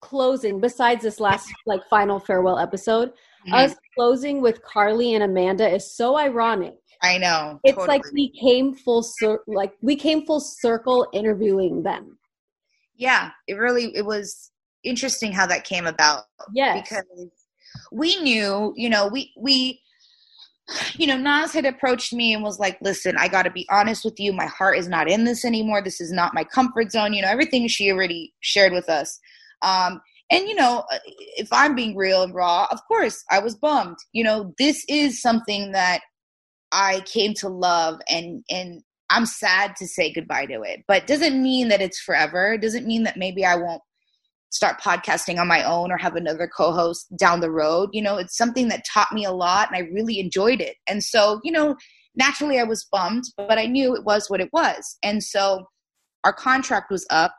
closing 0.01 0.59
besides 0.59 1.03
this 1.03 1.19
last 1.19 1.49
like 1.65 1.81
final 1.89 2.19
farewell 2.19 2.57
episode 2.57 3.11
Mhm. 3.47 3.53
us 3.53 3.75
closing 3.95 4.41
with 4.41 4.61
carly 4.63 5.13
and 5.13 5.23
amanda 5.23 5.67
is 5.67 5.95
so 5.95 6.17
ironic 6.17 6.75
i 7.01 7.17
know 7.17 7.59
it's 7.63 7.75
totally. 7.75 7.97
like 7.97 8.11
we 8.13 8.31
came 8.39 8.73
full 8.73 9.01
cir- 9.03 9.43
like 9.47 9.73
we 9.81 9.95
came 9.95 10.25
full 10.25 10.39
circle 10.39 11.07
interviewing 11.13 11.83
them 11.83 12.17
yeah 12.95 13.31
it 13.47 13.53
really 13.53 13.95
it 13.95 14.05
was 14.05 14.51
interesting 14.83 15.31
how 15.31 15.45
that 15.45 15.63
came 15.63 15.87
about 15.87 16.23
yes 16.53 16.81
because 16.81 17.05
we 17.91 18.15
knew, 18.17 18.73
you 18.75 18.89
know, 18.89 19.07
we 19.07 19.33
we 19.37 19.81
you 20.97 21.07
know, 21.07 21.17
Nas 21.17 21.51
had 21.51 21.65
approached 21.65 22.13
me 22.13 22.31
and 22.33 22.43
was 22.43 22.59
like, 22.59 22.77
"Listen, 22.81 23.15
I 23.17 23.27
got 23.27 23.43
to 23.43 23.49
be 23.49 23.65
honest 23.71 24.05
with 24.05 24.19
you. 24.19 24.31
My 24.31 24.45
heart 24.45 24.77
is 24.77 24.87
not 24.87 25.09
in 25.09 25.23
this 25.23 25.43
anymore. 25.43 25.81
This 25.81 25.99
is 25.99 26.11
not 26.11 26.35
my 26.35 26.43
comfort 26.43 26.91
zone." 26.91 27.13
You 27.13 27.23
know, 27.23 27.27
everything 27.27 27.67
she 27.67 27.91
already 27.91 28.33
shared 28.41 28.71
with 28.71 28.87
us. 28.87 29.19
Um 29.63 29.99
and 30.31 30.47
you 30.47 30.55
know, 30.55 30.83
uh, 30.91 30.99
if 31.37 31.47
I'm 31.51 31.75
being 31.75 31.95
real 31.95 32.23
and 32.23 32.33
raw, 32.33 32.67
of 32.71 32.79
course, 32.87 33.23
I 33.31 33.39
was 33.39 33.55
bummed. 33.55 33.97
You 34.13 34.23
know, 34.23 34.53
this 34.57 34.83
is 34.87 35.21
something 35.21 35.71
that 35.71 36.01
I 36.71 37.01
came 37.01 37.33
to 37.35 37.49
love 37.49 37.99
and 38.09 38.43
and 38.49 38.81
I'm 39.09 39.25
sad 39.25 39.75
to 39.77 39.87
say 39.87 40.13
goodbye 40.13 40.45
to 40.47 40.61
it. 40.61 40.81
But 40.87 41.07
doesn't 41.07 41.41
mean 41.41 41.69
that 41.69 41.81
it's 41.81 41.99
forever. 41.99 42.57
Doesn't 42.57 42.85
mean 42.85 43.03
that 43.03 43.17
maybe 43.17 43.43
I 43.43 43.55
won't 43.55 43.81
start 44.51 44.81
podcasting 44.81 45.39
on 45.39 45.47
my 45.47 45.63
own 45.63 45.91
or 45.91 45.97
have 45.97 46.15
another 46.15 46.47
co-host 46.47 47.05
down 47.15 47.39
the 47.39 47.51
road 47.51 47.89
you 47.93 48.01
know 48.01 48.17
it's 48.17 48.35
something 48.35 48.67
that 48.67 48.83
taught 48.91 49.11
me 49.13 49.23
a 49.23 49.31
lot 49.31 49.67
and 49.67 49.77
i 49.77 49.87
really 49.91 50.19
enjoyed 50.19 50.59
it 50.59 50.75
and 50.87 51.03
so 51.03 51.39
you 51.43 51.51
know 51.51 51.75
naturally 52.15 52.59
i 52.59 52.63
was 52.63 52.87
bummed 52.91 53.23
but 53.37 53.59
i 53.59 53.65
knew 53.65 53.95
it 53.95 54.03
was 54.03 54.27
what 54.27 54.41
it 54.41 54.49
was 54.51 54.97
and 55.03 55.23
so 55.23 55.65
our 56.23 56.33
contract 56.33 56.89
was 56.89 57.05
up 57.09 57.35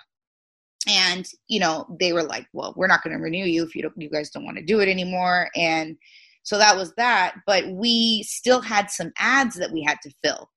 and 0.90 1.26
you 1.48 1.60
know 1.60 1.86
they 2.00 2.12
were 2.12 2.22
like 2.22 2.46
well 2.52 2.74
we're 2.76 2.86
not 2.86 3.02
going 3.02 3.16
to 3.16 3.22
renew 3.22 3.44
you 3.44 3.64
if 3.64 3.74
you 3.74 3.82
don't 3.82 3.94
you 3.96 4.10
guys 4.10 4.30
don't 4.30 4.44
want 4.44 4.56
to 4.56 4.64
do 4.64 4.80
it 4.80 4.88
anymore. 4.88 5.50
And 5.54 5.96
so 6.42 6.58
that 6.58 6.76
was 6.76 6.92
that 6.96 7.36
but 7.46 7.68
we 7.68 8.22
still 8.24 8.60
had 8.60 8.90
some 8.90 9.12
ads 9.18 9.56
that 9.56 9.72
we 9.72 9.82
had 9.82 9.98
to 10.02 10.12
fill. 10.22 10.50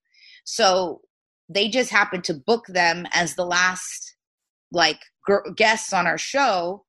So 0.46 1.02
they 1.50 1.70
just 1.70 1.92
happened 1.92 2.24
to 2.26 2.34
book 2.34 2.66
them 2.68 3.06
as 3.14 3.36
the 3.36 3.46
last 3.46 4.16
like 4.72 5.00
gr- 5.26 5.50
guests 5.56 5.94
on 5.94 6.08
our 6.08 6.18
show 6.18 6.84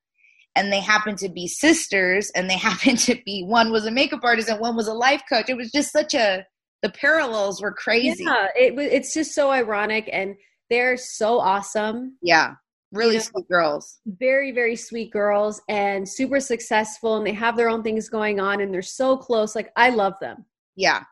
and 0.57 0.73
they 0.73 0.81
happened 0.81 1.19
to 1.19 1.29
be 1.29 1.47
sisters 1.47 2.31
and 2.35 2.49
they 2.49 2.57
happened 2.59 2.99
to 2.99 3.17
be 3.25 3.45
one 3.45 3.71
was 3.71 3.87
a 3.87 3.91
makeup 3.91 4.21
artist 4.23 4.49
and 4.49 4.61
one 4.61 4.77
was 4.77 4.89
a 4.89 4.95
life 4.95 5.23
coach. 5.29 5.49
It 5.49 5.57
was 5.57 5.71
just 5.71 5.93
such 5.93 6.15
a 6.15 6.45
the 6.83 6.91
parallels 6.91 7.63
were 7.63 7.73
crazy. 7.73 8.25
Yeah 8.25 8.49
it, 8.57 8.79
it's 8.79 9.15
just 9.15 9.35
so 9.35 9.51
ironic 9.51 10.09
and 10.13 10.35
they're 10.71 10.97
so 10.97 11.39
awesome. 11.39 12.17
Yeah, 12.23 12.55
really 12.95 13.15
You 13.15 13.19
know- 13.19 13.25
sweet 13.25 13.49
girls. 13.49 13.99
very 14.07 14.51
very 14.53 14.77
sweet 14.77 15.11
girls 15.11 15.61
and 15.69 16.09
super 16.09 16.41
successful 16.41 17.17
and 17.17 17.27
they 17.27 17.33
have 17.33 17.57
their 17.57 17.69
own 17.69 17.83
things 17.83 18.09
going 18.09 18.41
on 18.41 18.61
and 18.61 18.73
they're 18.73 18.83
so 18.83 19.17
close. 19.17 19.55
Like 19.55 19.71
i 19.77 19.91
love 19.91 20.15
them. 20.21 20.45
Yeah. 20.77 21.03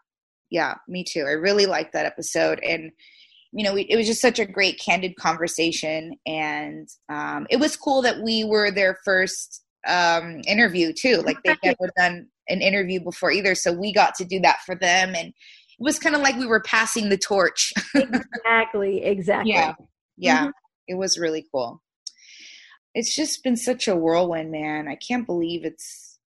Yeah 0.51 0.75
me 0.89 1.05
too. 1.05 1.25
I 1.27 1.33
really 1.33 1.67
liked 1.67 1.93
that 1.95 2.07
episode 2.07 2.61
and 2.63 2.91
you 3.53 3.65
know 3.65 3.75
we, 3.75 3.83
it 3.83 3.97
was 3.97 4.07
just 4.07 4.21
such 4.23 4.39
a 4.39 4.47
great 4.47 4.81
candid 4.81 5.15
conversation 5.17 6.15
and 6.27 6.89
um, 7.11 7.47
it 7.51 7.57
was 7.61 7.77
cool 7.77 8.01
that 8.03 8.21
we 8.23 8.45
were 8.45 8.71
their 8.71 8.97
first 9.05 9.63
um, 9.87 10.41
interview 10.47 10.93
too. 10.93 11.17
Like 11.27 11.37
they've 11.45 11.59
never 11.65 11.91
done 11.97 12.29
an 12.49 12.61
interview 12.63 13.01
before 13.01 13.31
either 13.33 13.55
so 13.55 13.73
we 13.73 13.93
got 13.93 14.15
to 14.17 14.25
do 14.25 14.41
that 14.41 14.59
for 14.65 14.75
them 14.75 15.15
and 15.15 15.29
it 15.29 15.35
was 15.79 15.99
kind 15.99 16.15
of 16.15 16.23
like 16.23 16.37
we 16.37 16.47
were 16.47 16.63
passing 16.63 17.09
the 17.09 17.19
torch. 17.19 17.73
Exactly 17.95 19.03
exactly. 19.05 19.53
Yeah. 19.53 19.75
Yeah. 20.17 20.47
Mhm. 20.47 20.53
It 20.89 20.95
was 20.95 21.19
really 21.19 21.47
cool 21.53 21.83
it's 22.95 23.15
just 23.15 23.43
been 23.43 23.57
such 23.57 23.89
a 23.89 23.97
whirlwind 23.97 24.51
man 24.51 24.89
i 24.89 24.97
can't 24.97 25.27
believe 25.27 25.65
it's 25.65 26.19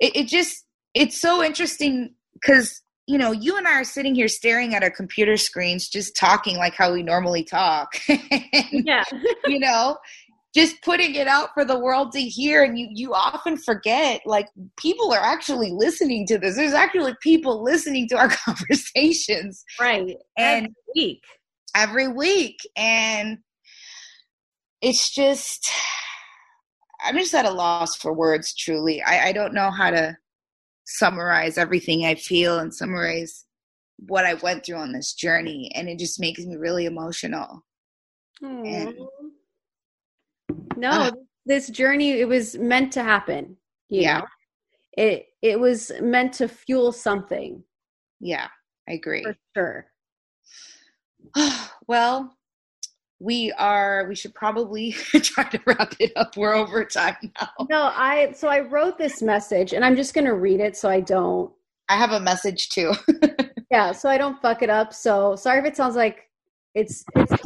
it, 0.00 0.14
it 0.16 0.28
just 0.28 0.64
it's 0.94 1.20
so 1.20 1.42
interesting 1.42 2.14
because 2.34 2.82
you 3.06 3.18
know, 3.18 3.30
you 3.30 3.56
and 3.56 3.68
I 3.68 3.80
are 3.80 3.84
sitting 3.84 4.14
here 4.14 4.28
staring 4.28 4.74
at 4.74 4.82
our 4.82 4.90
computer 4.90 5.36
screens, 5.36 5.88
just 5.88 6.16
talking 6.16 6.56
like 6.56 6.74
how 6.74 6.92
we 6.92 7.02
normally 7.02 7.44
talk. 7.44 7.94
and, 8.08 8.18
yeah. 8.84 9.04
you 9.46 9.60
know, 9.60 9.96
just 10.54 10.82
putting 10.82 11.14
it 11.14 11.28
out 11.28 11.50
for 11.54 11.64
the 11.64 11.78
world 11.78 12.12
to 12.12 12.20
hear. 12.20 12.64
And 12.64 12.78
you, 12.78 12.88
you 12.90 13.14
often 13.14 13.56
forget, 13.56 14.22
like, 14.26 14.48
people 14.76 15.12
are 15.12 15.20
actually 15.20 15.70
listening 15.70 16.26
to 16.26 16.38
this. 16.38 16.56
There's 16.56 16.72
actually 16.72 17.14
people 17.20 17.62
listening 17.62 18.08
to 18.08 18.16
our 18.16 18.28
conversations. 18.44 19.64
Right. 19.78 20.16
And 20.36 20.66
every 20.66 20.74
week. 20.96 21.22
Every 21.76 22.08
week. 22.08 22.58
And 22.76 23.38
it's 24.80 25.14
just, 25.14 25.70
I'm 27.04 27.16
just 27.16 27.34
at 27.34 27.44
a 27.44 27.50
loss 27.50 27.94
for 27.96 28.12
words, 28.12 28.54
truly. 28.54 29.02
I, 29.02 29.28
I 29.28 29.32
don't 29.32 29.54
know 29.54 29.70
how 29.70 29.90
to 29.90 30.16
summarize 30.86 31.58
everything 31.58 32.06
I 32.06 32.14
feel 32.14 32.58
and 32.58 32.74
summarize 32.74 33.44
what 33.98 34.24
I 34.24 34.34
went 34.34 34.64
through 34.64 34.76
on 34.76 34.92
this 34.92 35.12
journey. 35.12 35.70
And 35.74 35.88
it 35.88 35.98
just 35.98 36.18
makes 36.18 36.40
me 36.40 36.56
really 36.56 36.86
emotional. 36.86 37.64
And, 38.42 38.94
no, 40.76 40.90
uh, 40.90 41.10
this 41.46 41.68
journey, 41.68 42.20
it 42.20 42.28
was 42.28 42.56
meant 42.58 42.92
to 42.94 43.02
happen. 43.02 43.56
yeah. 43.88 44.18
Know? 44.18 44.26
It 44.98 45.26
it 45.42 45.60
was 45.60 45.92
meant 46.00 46.32
to 46.34 46.48
fuel 46.48 46.90
something. 46.90 47.62
Yeah, 48.18 48.48
I 48.88 48.92
agree. 48.92 49.22
For 49.22 49.36
sure. 49.54 49.86
well, 51.86 52.36
we 53.18 53.50
are 53.52 54.06
we 54.08 54.14
should 54.14 54.34
probably 54.34 54.92
try 55.22 55.44
to 55.44 55.60
wrap 55.66 55.94
it 55.98 56.12
up. 56.16 56.36
We're 56.36 56.54
over 56.54 56.84
time 56.84 57.16
now. 57.40 57.66
No 57.70 57.90
i 57.94 58.32
so 58.32 58.48
i 58.48 58.60
wrote 58.60 58.98
this 58.98 59.22
message 59.22 59.72
and 59.72 59.84
i'm 59.84 59.96
just 59.96 60.12
going 60.12 60.26
to 60.26 60.34
read 60.34 60.60
it 60.60 60.76
so 60.76 60.88
i 60.90 61.00
don't 61.00 61.50
i 61.88 61.96
have 61.96 62.12
a 62.12 62.20
message 62.20 62.68
too. 62.70 62.92
Yeah 63.68 63.90
so 63.90 64.08
i 64.08 64.16
don't 64.16 64.40
fuck 64.40 64.62
it 64.62 64.70
up. 64.70 64.94
So 64.94 65.34
sorry 65.34 65.58
if 65.58 65.64
it 65.64 65.76
sounds 65.76 65.96
like 65.96 66.28
it's 66.74 67.04
it's 67.16 67.42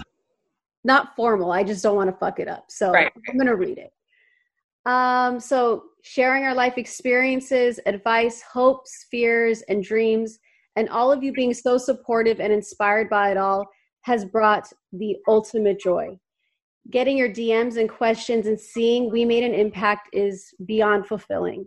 not 0.85 1.15
formal. 1.15 1.53
I 1.53 1.63
just 1.63 1.83
don't 1.83 1.97
want 1.97 2.11
to 2.11 2.17
fuck 2.17 2.41
it 2.41 2.49
up. 2.49 2.67
So 2.69 2.91
right. 2.91 3.11
i'm 3.29 3.37
going 3.37 3.47
to 3.47 3.57
read 3.57 3.79
it. 3.79 3.93
Um 4.91 5.41
so 5.41 5.85
sharing 6.03 6.45
our 6.45 6.55
life 6.55 6.79
experiences 6.79 7.79
advice 7.87 8.43
hopes 8.43 9.07
fears 9.11 9.63
and 9.69 9.85
dreams 9.85 10.39
and 10.77 10.89
all 10.89 11.13
of 11.13 11.23
you 11.23 11.33
being 11.33 11.55
so 11.55 11.79
supportive 11.79 12.41
and 12.41 12.53
inspired 12.53 13.09
by 13.09 13.31
it 13.31 13.37
all 13.37 13.69
has 14.03 14.25
brought 14.25 14.73
the 14.93 15.17
ultimate 15.29 15.81
joy. 15.81 16.19
Getting 16.91 17.17
your 17.17 17.29
DMs 17.29 17.77
and 17.77 17.89
questions 17.89 18.47
and 18.47 18.59
seeing 18.59 19.11
we 19.11 19.25
made 19.25 19.45
an 19.45 19.55
impact 19.55 20.09
is 20.13 20.55
beyond 20.65 21.07
fulfilling. 21.07 21.67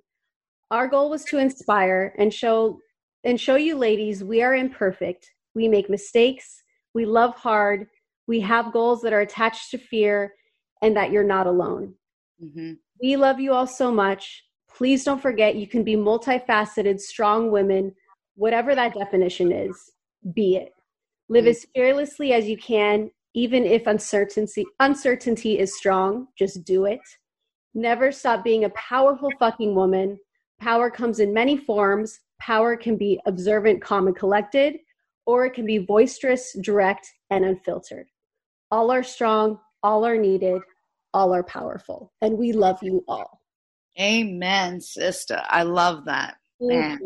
Our 0.71 0.87
goal 0.87 1.09
was 1.09 1.23
to 1.25 1.37
inspire 1.37 2.15
and 2.17 2.33
show 2.33 2.79
and 3.23 3.39
show 3.39 3.55
you 3.55 3.77
ladies 3.77 4.23
we 4.23 4.41
are 4.41 4.55
imperfect. 4.55 5.31
We 5.55 5.67
make 5.67 5.89
mistakes, 5.89 6.63
we 6.93 7.05
love 7.05 7.35
hard, 7.35 7.87
we 8.27 8.39
have 8.41 8.73
goals 8.73 9.01
that 9.01 9.13
are 9.13 9.21
attached 9.21 9.71
to 9.71 9.77
fear 9.77 10.33
and 10.81 10.97
that 10.97 11.11
you're 11.11 11.23
not 11.23 11.47
alone. 11.47 11.93
Mm-hmm. 12.43 12.73
We 13.01 13.15
love 13.15 13.39
you 13.39 13.53
all 13.53 13.67
so 13.67 13.91
much. 13.91 14.43
Please 14.75 15.03
don't 15.03 15.21
forget 15.21 15.55
you 15.55 15.67
can 15.67 15.83
be 15.83 15.95
multifaceted, 15.95 16.99
strong 16.99 17.51
women, 17.51 17.93
whatever 18.35 18.73
that 18.75 18.95
definition 18.95 19.51
is. 19.51 19.91
Be 20.33 20.57
it. 20.57 20.73
Live 21.29 21.45
mm. 21.45 21.49
as 21.49 21.65
fearlessly 21.73 22.33
as 22.33 22.47
you 22.47 22.57
can, 22.57 23.09
even 23.33 23.65
if 23.65 23.87
uncertainty 23.87 24.65
uncertainty 24.79 25.59
is 25.59 25.77
strong. 25.77 26.27
Just 26.37 26.63
do 26.65 26.85
it. 26.85 27.01
Never 27.73 28.11
stop 28.11 28.43
being 28.43 28.65
a 28.65 28.69
powerful 28.69 29.29
fucking 29.39 29.73
woman. 29.73 30.19
Power 30.59 30.91
comes 30.91 31.19
in 31.19 31.33
many 31.33 31.57
forms. 31.57 32.19
Power 32.39 32.75
can 32.77 32.97
be 32.97 33.19
observant, 33.25 33.81
calm, 33.81 34.07
and 34.07 34.15
collected, 34.15 34.75
or 35.25 35.45
it 35.45 35.53
can 35.53 35.65
be 35.65 35.79
boisterous, 35.79 36.55
direct, 36.61 37.07
and 37.29 37.45
unfiltered. 37.45 38.07
All 38.69 38.91
are 38.91 39.03
strong, 39.03 39.59
all 39.81 40.05
are 40.05 40.17
needed, 40.17 40.61
all 41.13 41.33
are 41.33 41.43
powerful. 41.43 42.11
And 42.21 42.37
we 42.37 42.51
love 42.51 42.79
you 42.81 43.03
all. 43.07 43.39
Amen, 43.99 44.81
sister. 44.81 45.41
I 45.47 45.63
love 45.63 46.05
that. 46.05 46.35
Man. 46.59 46.99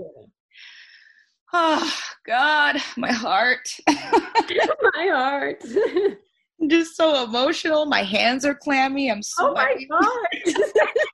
Oh 1.53 1.93
God, 2.25 2.77
my 2.97 3.11
heart. 3.11 3.69
my 3.87 5.07
heart. 5.11 5.63
I'm 6.61 6.69
just 6.69 6.95
so 6.95 7.23
emotional. 7.23 7.85
My 7.85 8.03
hands 8.03 8.45
are 8.45 8.55
clammy. 8.55 9.11
I'm 9.11 9.21
so 9.21 9.49
Oh 9.49 9.53
my 9.53 9.75
God. 9.89 10.55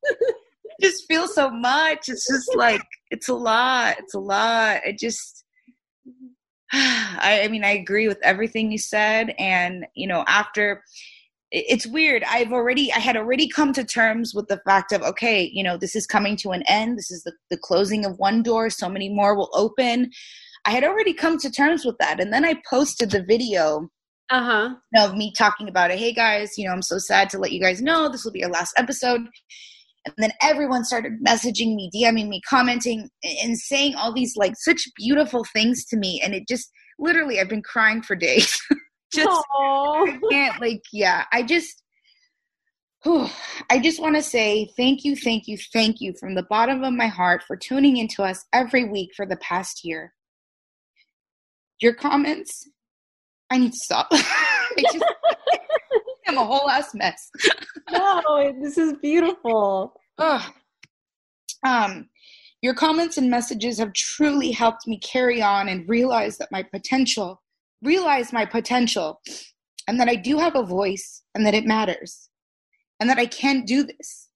just 0.81 1.05
feel 1.07 1.27
so 1.27 1.49
much. 1.49 2.09
It's 2.09 2.27
just 2.27 2.55
like 2.55 2.81
it's 3.11 3.29
a 3.29 3.34
lot. 3.34 3.97
It's 3.99 4.15
a 4.15 4.19
lot. 4.19 4.81
It 4.86 4.97
just 4.97 5.43
I, 6.73 7.41
I 7.43 7.47
mean, 7.49 7.63
I 7.63 7.71
agree 7.71 8.07
with 8.07 8.19
everything 8.23 8.71
you 8.71 8.79
said. 8.79 9.36
And, 9.38 9.86
you 9.93 10.07
know, 10.07 10.23
after 10.27 10.84
it's 11.54 11.86
weird. 11.86 12.24
I've 12.24 12.51
already, 12.51 12.91
I 12.91 12.99
had 12.99 13.16
already 13.16 13.47
come 13.47 13.74
to 13.74 13.84
terms 13.84 14.34
with 14.34 14.47
the 14.47 14.60
fact 14.66 14.91
of, 14.91 15.04
okay, 15.04 15.51
you 15.54 15.64
know, 15.64 15.78
this 15.78 15.95
is 15.95 16.08
coming 16.08 16.36
to 16.38 16.49
an 16.49 16.64
end. 16.68 16.97
This 16.97 17.12
is 17.12 17.22
the, 17.24 17.32
the 17.51 17.58
closing 17.58 18.06
of 18.06 18.18
one 18.18 18.41
door. 18.41 18.72
So 18.72 18.89
many 18.89 19.08
more 19.08 19.36
will 19.36 19.51
open. 19.54 20.10
I 20.66 20.72
had 20.72 20.84
already 20.84 21.14
come 21.14 21.38
to 21.38 21.51
terms 21.51 21.86
with 21.86 21.95
that. 21.99 22.20
And 22.20 22.34
then 22.34 22.43
I 22.43 22.56
posted 22.68 23.12
the 23.12 23.22
video 23.24 23.88
uh-huh. 24.32 24.74
of 24.97 25.16
me 25.16 25.32
talking 25.38 25.70
about 25.70 25.91
it. 25.91 25.99
Hey 25.99 26.12
guys, 26.12 26.58
you 26.58 26.66
know, 26.66 26.74
I'm 26.74 26.82
so 26.82 26.97
sad 26.97 27.30
to 27.32 27.38
let 27.38 27.51
you 27.51 27.62
guys 27.62 27.84
know 27.84 28.10
this 28.10 28.26
will 28.26 28.32
be 28.32 28.43
our 28.43 28.49
last 28.49 28.74
episode. 28.76 29.22
And 30.06 30.16
then 30.18 30.32
everyone 30.41 30.84
started 30.84 31.24
messaging 31.26 31.76
me, 31.76 31.91
DMing 31.95 32.30
me, 32.30 32.41
commenting, 32.49 33.10
and 33.43 33.58
saying 33.58 33.93
all 33.93 34.12
these 34.12 34.36
like 34.36 34.54
such 34.58 34.88
beautiful 34.97 35.45
things 35.54 35.86
to 35.86 35.97
me. 35.97 36.20
And 36.22 36.34
it 36.34 36.47
just 36.47 36.72
literally, 36.97 37.39
I've 37.39 37.47
been 37.47 37.62
crying 37.62 38.01
for 38.01 38.16
days. 38.16 38.60
just 39.14 39.45
Aww. 39.51 40.07
I 40.07 40.20
can't 40.32 40.61
like 40.61 40.84
yeah 40.91 41.26
i 41.32 41.43
just 41.43 41.84
whew, 43.03 43.28
i 43.70 43.80
just 43.80 44.01
want 44.01 44.16
to 44.16 44.22
say 44.22 44.72
thank 44.78 45.03
you 45.03 45.16
thank 45.16 45.47
you 45.47 45.57
thank 45.72 46.01
you 46.01 46.14
from 46.20 46.36
the 46.36 46.43
bottom 46.43 46.84
of 46.84 46.93
my 46.93 47.07
heart 47.07 47.43
for 47.43 47.55
tuning 47.55 47.97
into 47.97 48.24
us 48.24 48.45
every 48.53 48.86
week 48.86 49.11
for 49.16 49.26
the 49.26 49.38
past 49.38 49.84
year 49.84 50.14
your 51.82 51.93
comments 51.93 52.70
i 53.49 53.57
need 53.57 53.72
to 53.72 53.80
stop 53.84 54.09
just, 54.11 55.05
i'm 56.28 56.38
a 56.38 56.45
whole 56.45 56.70
ass 56.70 56.93
mess 56.93 57.30
no 57.91 58.53
this 58.61 58.78
is 58.78 58.93
beautiful 59.01 59.93
Ugh. 60.18 60.53
um 61.66 62.09
your 62.61 62.74
comments 62.74 63.18
and 63.18 63.30
messages 63.30 63.78
have 63.80 63.91
truly 63.91 64.51
helped 64.51 64.88
me 64.88 64.97
carry 64.99 65.41
on 65.41 65.68
and 65.68 65.88
realize 65.89 66.38
that 66.38 66.49
my 66.49 66.64
potential 66.64 67.42
realize 67.84 68.34
my 68.34 68.45
potential 68.45 69.21
and 69.88 69.99
that 69.99 70.09
I 70.09 70.15
do 70.15 70.38
have 70.38 70.55
a 70.55 70.63
voice 70.63 71.23
and 71.36 71.45
that 71.45 71.53
it 71.53 71.65
matters 71.65 72.29
and 72.99 73.09
that 73.09 73.19
I 73.19 73.25
can 73.25 73.65
do 73.65 73.84
this. 73.84 74.29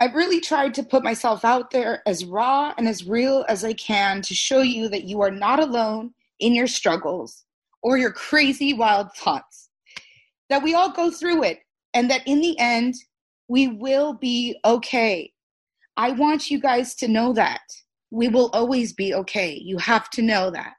I've 0.00 0.14
really 0.14 0.40
tried 0.40 0.74
to 0.74 0.82
put 0.82 1.04
myself 1.04 1.44
out 1.44 1.70
there 1.70 2.02
as 2.06 2.24
raw 2.24 2.74
and 2.76 2.88
as 2.88 3.06
real 3.06 3.44
as 3.48 3.64
I 3.64 3.72
can 3.74 4.20
to 4.22 4.34
show 4.34 4.60
you 4.60 4.88
that 4.88 5.04
you 5.04 5.22
are 5.22 5.30
not 5.30 5.60
alone 5.60 6.12
in 6.40 6.54
your 6.54 6.66
struggles 6.66 7.44
or 7.82 7.98
your 7.98 8.10
crazy 8.12 8.74
wild 8.74 9.12
thoughts. 9.14 9.70
That 10.50 10.62
we 10.62 10.74
all 10.74 10.90
go 10.90 11.10
through 11.10 11.44
it 11.44 11.60
and 11.94 12.10
that 12.10 12.26
in 12.26 12.40
the 12.40 12.58
end, 12.58 12.94
we 13.46 13.68
will 13.68 14.14
be 14.14 14.56
okay. 14.64 15.32
I 15.96 16.10
want 16.10 16.50
you 16.50 16.58
guys 16.58 16.94
to 16.96 17.08
know 17.08 17.32
that. 17.34 17.60
We 18.10 18.28
will 18.28 18.50
always 18.52 18.92
be 18.92 19.14
okay. 19.14 19.54
You 19.54 19.78
have 19.78 20.10
to 20.10 20.22
know 20.22 20.50
that. 20.50 20.74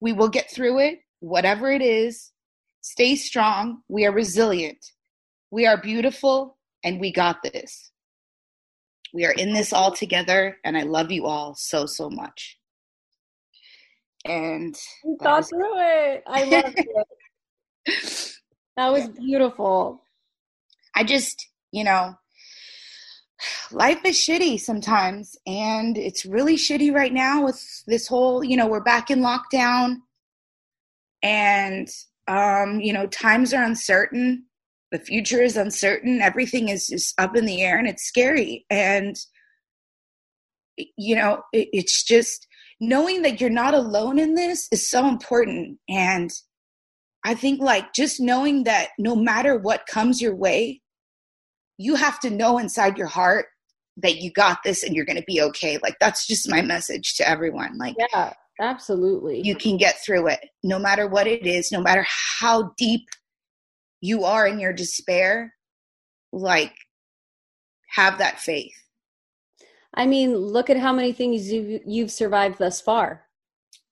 We 0.00 0.12
will 0.12 0.28
get 0.28 0.50
through 0.50 0.80
it, 0.80 1.00
whatever 1.20 1.70
it 1.70 1.82
is. 1.82 2.32
Stay 2.80 3.16
strong. 3.16 3.82
We 3.88 4.06
are 4.06 4.12
resilient. 4.12 4.78
We 5.50 5.66
are 5.66 5.80
beautiful, 5.80 6.56
and 6.84 7.00
we 7.00 7.12
got 7.12 7.42
this. 7.42 7.90
We 9.14 9.24
are 9.24 9.32
in 9.32 9.52
this 9.52 9.72
all 9.72 9.92
together, 9.92 10.58
and 10.64 10.76
I 10.76 10.82
love 10.82 11.10
you 11.10 11.26
all 11.26 11.54
so, 11.54 11.86
so 11.86 12.10
much. 12.10 12.58
And 14.24 14.76
you 15.04 15.16
thought 15.22 15.48
through 15.48 15.78
it. 15.78 16.24
I 16.26 16.44
love 16.44 16.74
it. 16.76 18.32
That 18.76 18.92
was 18.92 19.08
beautiful. 19.08 20.02
I 20.94 21.04
just, 21.04 21.48
you 21.72 21.84
know, 21.84 22.14
life 23.70 24.00
is 24.04 24.16
shitty 24.16 24.60
sometimes 24.60 25.36
and 25.46 25.96
it's 25.98 26.24
really 26.24 26.56
shitty 26.56 26.92
right 26.92 27.12
now 27.12 27.44
with 27.44 27.84
this 27.86 28.06
whole 28.06 28.44
you 28.44 28.56
know 28.56 28.66
we're 28.66 28.80
back 28.80 29.10
in 29.10 29.20
lockdown. 29.20 29.96
And 31.22 31.88
um 32.28 32.80
you 32.80 32.92
know 32.92 33.06
times 33.06 33.52
are 33.52 33.64
uncertain. 33.64 34.44
The 34.92 34.98
future 34.98 35.42
is 35.42 35.56
uncertain. 35.56 36.20
Everything 36.20 36.68
is 36.68 36.86
just 36.86 37.18
up 37.20 37.36
in 37.36 37.44
the 37.44 37.62
air 37.62 37.78
and 37.78 37.88
it's 37.88 38.04
scary. 38.04 38.64
And 38.70 39.16
you 40.76 41.16
know 41.16 41.42
it, 41.52 41.68
it's 41.72 42.04
just 42.04 42.46
knowing 42.80 43.22
that 43.22 43.40
you're 43.40 43.50
not 43.50 43.74
alone 43.74 44.18
in 44.18 44.34
this 44.34 44.68
is 44.70 44.88
so 44.88 45.08
important. 45.08 45.78
And 45.88 46.30
i 47.24 47.34
think 47.34 47.60
like 47.60 47.92
just 47.92 48.20
knowing 48.20 48.64
that 48.64 48.90
no 48.98 49.16
matter 49.16 49.58
what 49.58 49.86
comes 49.86 50.20
your 50.22 50.34
way 50.34 50.80
you 51.78 51.94
have 51.94 52.20
to 52.20 52.30
know 52.30 52.58
inside 52.58 52.96
your 52.96 53.06
heart 53.06 53.46
that 53.98 54.16
you 54.16 54.30
got 54.32 54.58
this 54.64 54.82
and 54.82 54.94
you're 54.94 55.04
going 55.04 55.18
to 55.18 55.24
be 55.26 55.40
okay. 55.40 55.78
Like 55.82 55.96
that's 56.00 56.26
just 56.26 56.50
my 56.50 56.62
message 56.62 57.14
to 57.16 57.28
everyone. 57.28 57.78
Like 57.78 57.96
yeah. 58.12 58.32
Absolutely. 58.60 59.42
You 59.44 59.54
can 59.54 59.76
get 59.76 60.02
through 60.04 60.28
it 60.28 60.40
no 60.62 60.78
matter 60.78 61.06
what 61.06 61.26
it 61.26 61.46
is, 61.46 61.70
no 61.70 61.80
matter 61.80 62.06
how 62.08 62.72
deep 62.78 63.06
you 64.00 64.24
are 64.24 64.46
in 64.46 64.58
your 64.58 64.72
despair. 64.72 65.52
Like, 66.32 66.74
have 67.90 68.18
that 68.18 68.40
faith. 68.40 68.74
I 69.94 70.06
mean, 70.06 70.36
look 70.36 70.70
at 70.70 70.76
how 70.76 70.92
many 70.92 71.12
things 71.12 71.50
you've, 71.50 71.82
you've 71.86 72.10
survived 72.10 72.58
thus 72.58 72.80
far. 72.80 73.26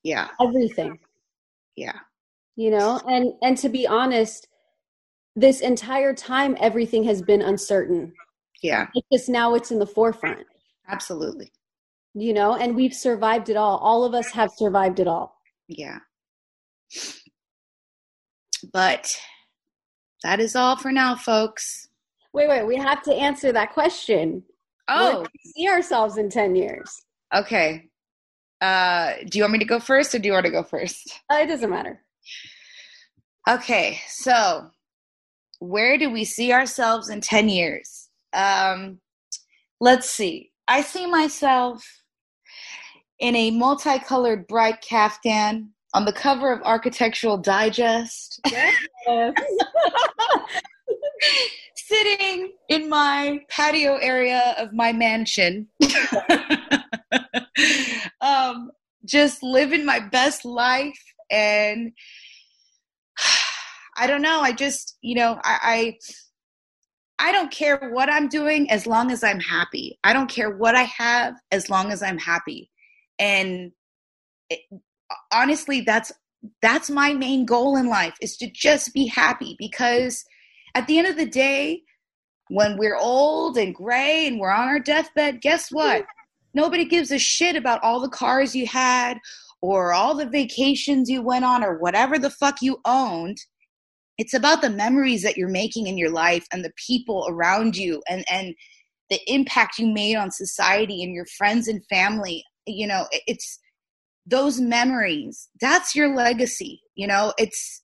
Yeah. 0.03 0.29
Everything. 0.41 0.99
Yeah. 1.77 1.99
You 2.57 2.71
know, 2.71 3.01
and 3.09 3.33
and 3.43 3.59
to 3.59 3.69
be 3.69 3.87
honest, 3.87 4.47
this 5.37 5.61
entire 5.61 6.15
time 6.15 6.57
everything 6.61 7.05
has 7.05 7.23
been 7.23 7.43
uncertain. 7.43 8.13
Yeah. 8.63 8.87
It's 8.95 9.07
just 9.13 9.29
now 9.29 9.55
it's 9.55 9.71
in 9.71 9.79
the 9.79 9.87
forefront. 9.87 10.47
Absolutely. 10.89 11.53
You 12.15 12.33
know, 12.33 12.55
and 12.55 12.77
we've 12.77 12.95
survived 12.95 13.49
it 13.49 13.57
all. 13.57 13.79
All 13.79 14.05
of 14.05 14.15
us 14.15 14.31
have 14.31 14.51
survived 14.57 15.01
it 15.01 15.09
all. 15.09 15.37
Yeah. 15.67 15.99
But 18.73 19.15
that 20.23 20.41
is 20.41 20.55
all 20.55 20.77
for 20.77 20.93
now, 20.93 21.17
folks. 21.17 21.89
Wait, 22.33 22.49
wait, 22.49 22.67
we 22.67 22.77
have 22.77 23.03
to 23.03 23.13
answer 23.13 23.53
that 23.53 23.73
question. 23.73 24.43
Oh, 24.89 25.21
we 25.23 25.53
see 25.53 25.69
ourselves 25.69 26.19
in 26.19 26.29
10 26.29 26.55
years? 26.57 26.91
okay. 27.35 27.89
Uh, 28.61 29.15
do 29.29 29.39
you 29.39 29.45
want 29.45 29.53
me 29.53 29.59
to 29.59 29.65
go 29.65 29.79
first 29.81 30.15
or 30.15 30.19
do 30.19 30.27
you 30.27 30.33
want 30.33 30.47
to 30.47 30.53
go 30.53 30.63
first? 30.63 31.21
Uh, 31.31 31.37
it 31.37 31.47
doesn't 31.47 31.69
matter. 31.69 32.01
Okay, 33.49 34.01
so 34.09 34.71
where 35.65 35.99
do 35.99 36.11
we 36.11 36.25
see 36.25 36.53
ourselves 36.53 37.09
in 37.09 37.21
10 37.21 37.49
years? 37.49 38.09
Um, 38.33 39.01
let's 39.81 40.09
see. 40.09 40.51
I 40.69 40.83
see 40.83 41.07
myself 41.07 41.85
in 43.19 43.37
a 43.37 43.51
multicolored 43.51 44.47
bright 44.47 44.81
caftan 44.81 45.71
on 45.95 46.05
the 46.05 46.13
cover 46.13 46.53
of 46.53 46.63
Architectural 46.63 47.39
Digest, 47.39 48.41
sitting 51.77 52.53
in 52.69 52.89
my 52.89 53.41
patio 53.49 53.97
area 53.97 54.55
of 54.59 54.73
my 54.73 54.93
mansion. 54.93 55.69
um, 58.21 58.71
just 59.05 59.43
living 59.43 59.85
my 59.85 60.01
best 60.01 60.45
life 60.45 61.01
and 61.31 61.93
I 63.97 64.07
don't 64.07 64.23
know. 64.23 64.41
I 64.41 64.53
just, 64.53 64.97
you 65.03 65.15
know, 65.15 65.39
I, 65.45 65.97
I, 67.19 67.29
I 67.29 67.33
don't 67.33 67.51
care 67.51 67.91
what 67.93 68.11
I'm 68.11 68.29
doing 68.29 68.71
as 68.71 68.87
long 68.87 69.11
as 69.11 69.23
I'm 69.23 69.41
happy. 69.41 69.99
I 70.03 70.13
don't 70.13 70.31
care 70.31 70.51
what 70.51 70.75
I 70.75 70.83
have 70.83 71.35
as 71.53 71.71
long 71.71 71.93
as 71.93 72.03
I'm 72.03 72.19
happy. 72.19 72.71
And 73.19 73.73
it, 74.51 74.61
honestly, 75.33 75.81
that's 75.81 76.13
that's 76.61 76.91
my 76.91 77.15
main 77.15 77.47
goal 77.47 77.77
in 77.77 77.89
life 77.89 78.15
is 78.21 78.37
to 78.37 78.51
just 78.51 78.93
be 78.93 79.07
happy 79.07 79.57
because 79.59 80.25
at 80.75 80.87
the 80.87 80.99
end 80.99 81.07
of 81.07 81.17
the 81.17 81.27
day, 81.27 81.83
when 82.49 82.77
we're 82.77 82.97
old 82.97 83.57
and 83.57 83.75
gray 83.75 84.27
and 84.27 84.39
we're 84.39 84.51
on 84.51 84.69
our 84.69 84.81
deathbed, 84.81 85.41
guess 85.41 85.69
what? 85.71 86.05
Nobody 86.53 86.85
gives 86.85 87.11
a 87.11 87.19
shit 87.19 87.57
about 87.57 87.83
all 87.83 88.01
the 88.01 88.09
cars 88.09 88.55
you 88.55 88.67
had 88.67 89.19
or 89.63 89.93
all 89.93 90.15
the 90.15 90.27
vacations 90.27 91.09
you 91.09 91.23
went 91.23 91.45
on 91.45 91.65
or 91.65 91.79
whatever 91.79 92.19
the 92.19 92.31
fuck 92.31 92.61
you 92.61 92.81
owned 92.85 93.39
it's 94.19 94.35
about 94.35 94.63
the 94.63 94.71
memories 94.71 95.23
that 95.23 95.37
you're 95.37 95.49
making 95.49 95.87
in 95.87 95.99
your 95.99 96.11
life 96.11 96.47
and 96.53 96.65
the 96.65 96.73
people 96.87 97.27
around 97.29 97.77
you 97.77 98.03
and 98.09 98.25
and 98.31 98.55
the 99.11 99.21
impact 99.27 99.79
you 99.79 99.87
made 99.87 100.17
on 100.17 100.31
society 100.31 101.03
and 101.03 101.13
your 101.13 101.27
friends 101.37 101.69
and 101.69 101.83
family. 101.91 102.45
You 102.67 102.87
know 102.87 103.07
it's 103.27 103.59
those 104.27 104.59
memories 104.59 105.49
that's 105.61 105.95
your 105.95 106.15
legacy 106.15 106.81
you 106.95 107.07
know? 107.07 107.33
It's 107.39 107.83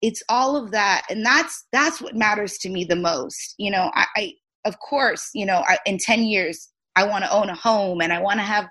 it's 0.00 0.22
all 0.28 0.56
of 0.56 0.72
that. 0.72 1.02
And 1.08 1.24
that's 1.24 1.64
that's 1.72 2.00
what 2.00 2.16
matters 2.16 2.58
to 2.58 2.68
me 2.68 2.84
the 2.84 2.96
most. 2.96 3.54
You 3.58 3.70
know 3.70 3.90
i, 3.94 4.06
I 4.16 4.32
of 4.64 4.78
course 4.78 5.30
you 5.34 5.44
know 5.46 5.64
I, 5.66 5.78
in 5.86 5.98
10 5.98 6.22
years 6.22 6.68
i 6.94 7.04
want 7.04 7.24
to 7.24 7.32
own 7.32 7.48
a 7.48 7.54
home 7.54 8.00
and 8.00 8.12
i 8.12 8.20
want 8.20 8.38
to 8.38 8.44
have 8.44 8.66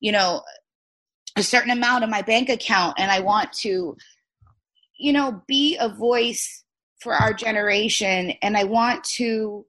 you 0.00 0.10
know 0.10 0.40
a 1.36 1.42
certain 1.42 1.70
amount 1.70 2.04
in 2.04 2.10
my 2.10 2.22
bank 2.22 2.48
account 2.48 2.94
and 2.96 3.10
i 3.10 3.20
want 3.20 3.52
to 3.52 3.94
you 4.98 5.12
know, 5.12 5.42
be 5.46 5.76
a 5.78 5.88
voice 5.88 6.64
for 7.00 7.12
our 7.14 7.32
generation. 7.32 8.32
And 8.42 8.56
I 8.56 8.64
want 8.64 9.04
to, 9.16 9.66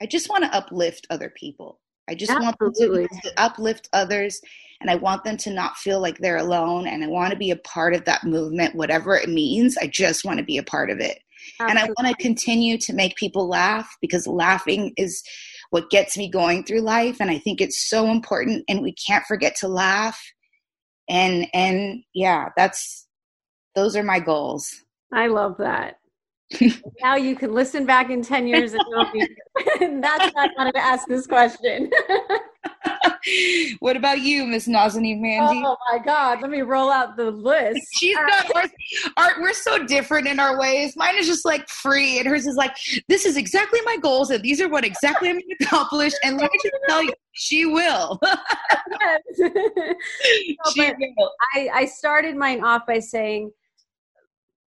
I 0.00 0.06
just 0.06 0.30
want 0.30 0.44
to 0.44 0.54
uplift 0.54 1.06
other 1.10 1.30
people. 1.30 1.80
I 2.08 2.14
just 2.14 2.32
Absolutely. 2.32 3.00
want 3.00 3.22
to, 3.22 3.32
uplift 3.36 3.88
others 3.92 4.40
and 4.80 4.90
I 4.90 4.94
want 4.94 5.24
them 5.24 5.36
to 5.38 5.50
not 5.50 5.76
feel 5.76 6.00
like 6.00 6.18
they're 6.18 6.36
alone. 6.36 6.86
And 6.86 7.04
I 7.04 7.08
want 7.08 7.32
to 7.32 7.38
be 7.38 7.50
a 7.50 7.56
part 7.56 7.94
of 7.94 8.04
that 8.06 8.24
movement, 8.24 8.74
whatever 8.74 9.14
it 9.14 9.28
means. 9.28 9.76
I 9.76 9.88
just 9.88 10.24
want 10.24 10.38
to 10.38 10.44
be 10.44 10.56
a 10.56 10.62
part 10.62 10.90
of 10.90 11.00
it. 11.00 11.18
Absolutely. 11.60 11.70
And 11.70 11.78
I 11.78 12.02
want 12.02 12.16
to 12.16 12.22
continue 12.22 12.78
to 12.78 12.92
make 12.92 13.16
people 13.16 13.48
laugh 13.48 13.96
because 14.00 14.26
laughing 14.26 14.92
is 14.96 15.22
what 15.70 15.90
gets 15.90 16.16
me 16.16 16.30
going 16.30 16.64
through 16.64 16.80
life. 16.80 17.18
And 17.20 17.30
I 17.30 17.38
think 17.38 17.60
it's 17.60 17.88
so 17.88 18.10
important. 18.10 18.64
And 18.68 18.82
we 18.82 18.94
can't 18.94 19.26
forget 19.26 19.54
to 19.56 19.68
laugh 19.68 20.18
and 21.08 21.46
and 21.54 22.02
yeah 22.14 22.48
that's 22.56 23.06
those 23.74 23.96
are 23.96 24.02
my 24.02 24.20
goals 24.20 24.84
I 25.12 25.28
love 25.28 25.56
that. 25.58 25.98
now 27.02 27.16
you 27.16 27.36
can 27.36 27.52
listen 27.52 27.86
back 27.86 28.10
in 28.10 28.22
10 28.22 28.46
years 28.46 28.72
and 28.74 28.82
be, 29.12 29.22
that's 30.00 30.28
why 30.32 30.44
I 30.44 30.48
wanted 30.56 30.72
to 30.72 30.84
ask 30.84 31.06
this 31.08 31.26
question. 31.26 31.90
what 33.80 33.96
about 33.96 34.20
you 34.20 34.44
miss 34.46 34.66
nazanin 34.66 35.20
Mandi? 35.20 35.62
Oh 35.64 35.76
my 35.90 35.98
God. 36.04 36.40
Let 36.40 36.50
me 36.50 36.62
roll 36.62 36.90
out 36.90 37.16
the 37.16 37.30
list. 37.30 37.80
she's 37.98 38.16
got 38.16 38.56
ours, 38.56 38.70
our, 39.16 39.40
we're 39.40 39.52
so 39.52 39.84
different 39.84 40.26
in 40.26 40.40
our 40.40 40.58
ways. 40.58 40.96
Mine 40.96 41.16
is 41.16 41.26
just 41.26 41.44
like 41.44 41.68
free 41.68 42.18
and 42.18 42.28
hers 42.28 42.46
is 42.46 42.56
like 42.56 42.76
this 43.08 43.24
is 43.24 43.36
exactly 43.36 43.80
my 43.84 43.96
goals 43.96 44.30
and 44.30 44.42
these 44.42 44.60
are 44.60 44.68
what 44.68 44.84
exactly 44.84 45.28
i'm 45.28 45.36
going 45.36 45.48
to 45.58 45.64
accomplish 45.64 46.12
and 46.22 46.36
let 46.36 46.50
me 46.50 46.58
just 46.62 46.74
tell 46.88 47.02
you 47.02 47.12
she 47.32 47.66
will. 47.66 48.20
No, 49.38 49.94
she 50.72 50.92
will. 50.98 51.30
I, 51.54 51.68
I 51.72 51.84
started 51.84 52.36
mine 52.36 52.64
off 52.64 52.86
by 52.86 52.98
saying, 52.98 53.52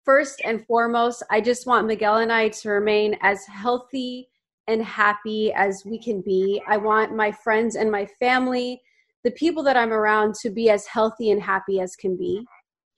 first 0.05 0.41
and 0.45 0.65
foremost, 0.65 1.23
I 1.29 1.41
just 1.41 1.67
want 1.67 1.87
Miguel 1.87 2.17
and 2.17 2.31
I 2.31 2.49
to 2.49 2.69
remain 2.69 3.17
as 3.21 3.45
healthy 3.45 4.29
and 4.67 4.83
happy 4.83 5.51
as 5.53 5.83
we 5.85 5.99
can 5.99 6.21
be. 6.21 6.61
I 6.67 6.77
want 6.77 7.15
my 7.15 7.31
friends 7.31 7.75
and 7.75 7.91
my 7.91 8.05
family, 8.19 8.81
the 9.23 9.31
people 9.31 9.63
that 9.63 9.77
I'm 9.77 9.91
around, 9.93 10.35
to 10.41 10.49
be 10.49 10.69
as 10.69 10.85
healthy 10.87 11.31
and 11.31 11.41
happy 11.41 11.79
as 11.79 11.95
can 11.95 12.17
be. 12.17 12.45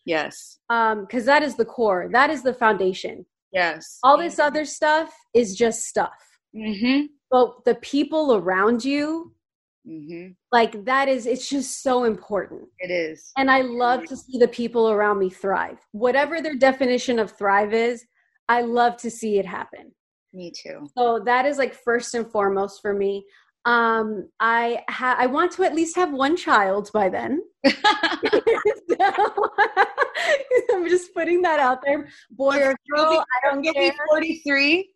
yes 0.05 0.59
Because 0.69 1.25
that 1.25 1.43
is 1.43 1.55
the 1.55 1.65
core, 1.65 2.09
that 2.11 2.29
is 2.29 2.43
the 2.43 2.53
foundation. 2.53 3.25
yes 3.51 3.99
All 4.03 4.17
this 4.17 4.39
other 4.39 4.65
stuff 4.65 5.13
is 5.33 5.55
just 5.55 5.83
stuff. 5.85 6.19
mm-hmm 6.55 7.05
But 7.31 7.63
the 7.65 7.75
people 7.75 8.35
around 8.35 8.83
you, 8.85 9.33
mm-hmm 9.87 10.31
like 10.51 10.85
that 10.85 11.09
is, 11.09 11.25
it's 11.25 11.49
just 11.49 11.81
so 11.81 12.03
important. 12.03 12.61
it 12.79 12.91
is 12.91 13.31
And 13.37 13.49
I 13.49 13.61
love 13.61 14.03
to 14.05 14.15
see 14.15 14.37
the 14.37 14.47
people 14.47 14.89
around 14.91 15.17
me 15.19 15.29
thrive. 15.31 15.79
Whatever 15.91 16.41
their 16.41 16.55
definition 16.55 17.17
of 17.19 17.31
thrive 17.31 17.73
is, 17.73 18.05
I 18.47 18.61
love 18.61 18.97
to 18.97 19.09
see 19.09 19.39
it 19.39 19.45
happen. 19.47 19.85
Me 20.33 20.51
too 20.51 20.87
So 20.97 21.19
that 21.25 21.45
is 21.45 21.57
like 21.57 21.73
first 21.73 22.13
and 22.15 22.29
foremost 22.31 22.81
for 22.81 22.93
me. 22.93 23.25
Um, 23.65 24.29
I 24.41 24.83
ha- 24.89 25.15
I 25.17 25.27
want 25.27 25.51
to 25.53 25.63
at 25.63 25.73
least 25.73 25.95
have 25.95 26.11
one 26.11 26.35
child 26.35 26.89
by 26.93 27.09
then. 27.09 27.41
So, 28.99 29.33
I'm 30.73 30.87
just 30.87 31.13
putting 31.13 31.41
that 31.41 31.59
out 31.59 31.79
there, 31.83 32.07
boy 32.31 32.57
or 32.57 32.75
girl. 32.89 33.23
I 33.43 33.49
don't 33.49 33.63
care. 33.63 33.91
be 33.91 33.97
43 34.09 34.93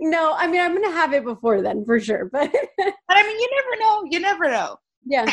No, 0.00 0.34
I 0.34 0.46
mean 0.46 0.60
I'm 0.60 0.74
gonna 0.74 0.90
have 0.90 1.12
it 1.12 1.24
before 1.24 1.60
then 1.62 1.84
for 1.84 1.98
sure. 2.00 2.28
But 2.32 2.50
but 2.78 3.16
i 3.16 3.22
mean 3.22 3.38
you 3.38 3.48
never 3.56 3.82
know 3.82 4.02
you 4.10 4.20
never 4.20 4.50
know 4.50 4.76
yeah 5.06 5.26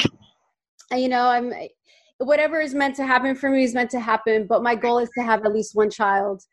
you 0.94 1.08
know 1.10 1.26
i'm 1.28 1.54
whatever 2.18 2.60
is 2.60 2.74
meant 2.74 2.96
to 2.96 3.06
happen 3.06 3.36
for 3.36 3.50
me 3.50 3.64
is 3.64 3.74
meant 3.74 3.90
to 3.90 4.00
happen 4.00 4.46
but 4.48 4.62
my 4.62 4.76
goal 4.76 5.00
is 5.00 5.10
to 5.18 5.24
have 5.24 5.44
at 5.46 5.54
least 5.54 5.76
one 5.76 5.90
child 5.90 6.44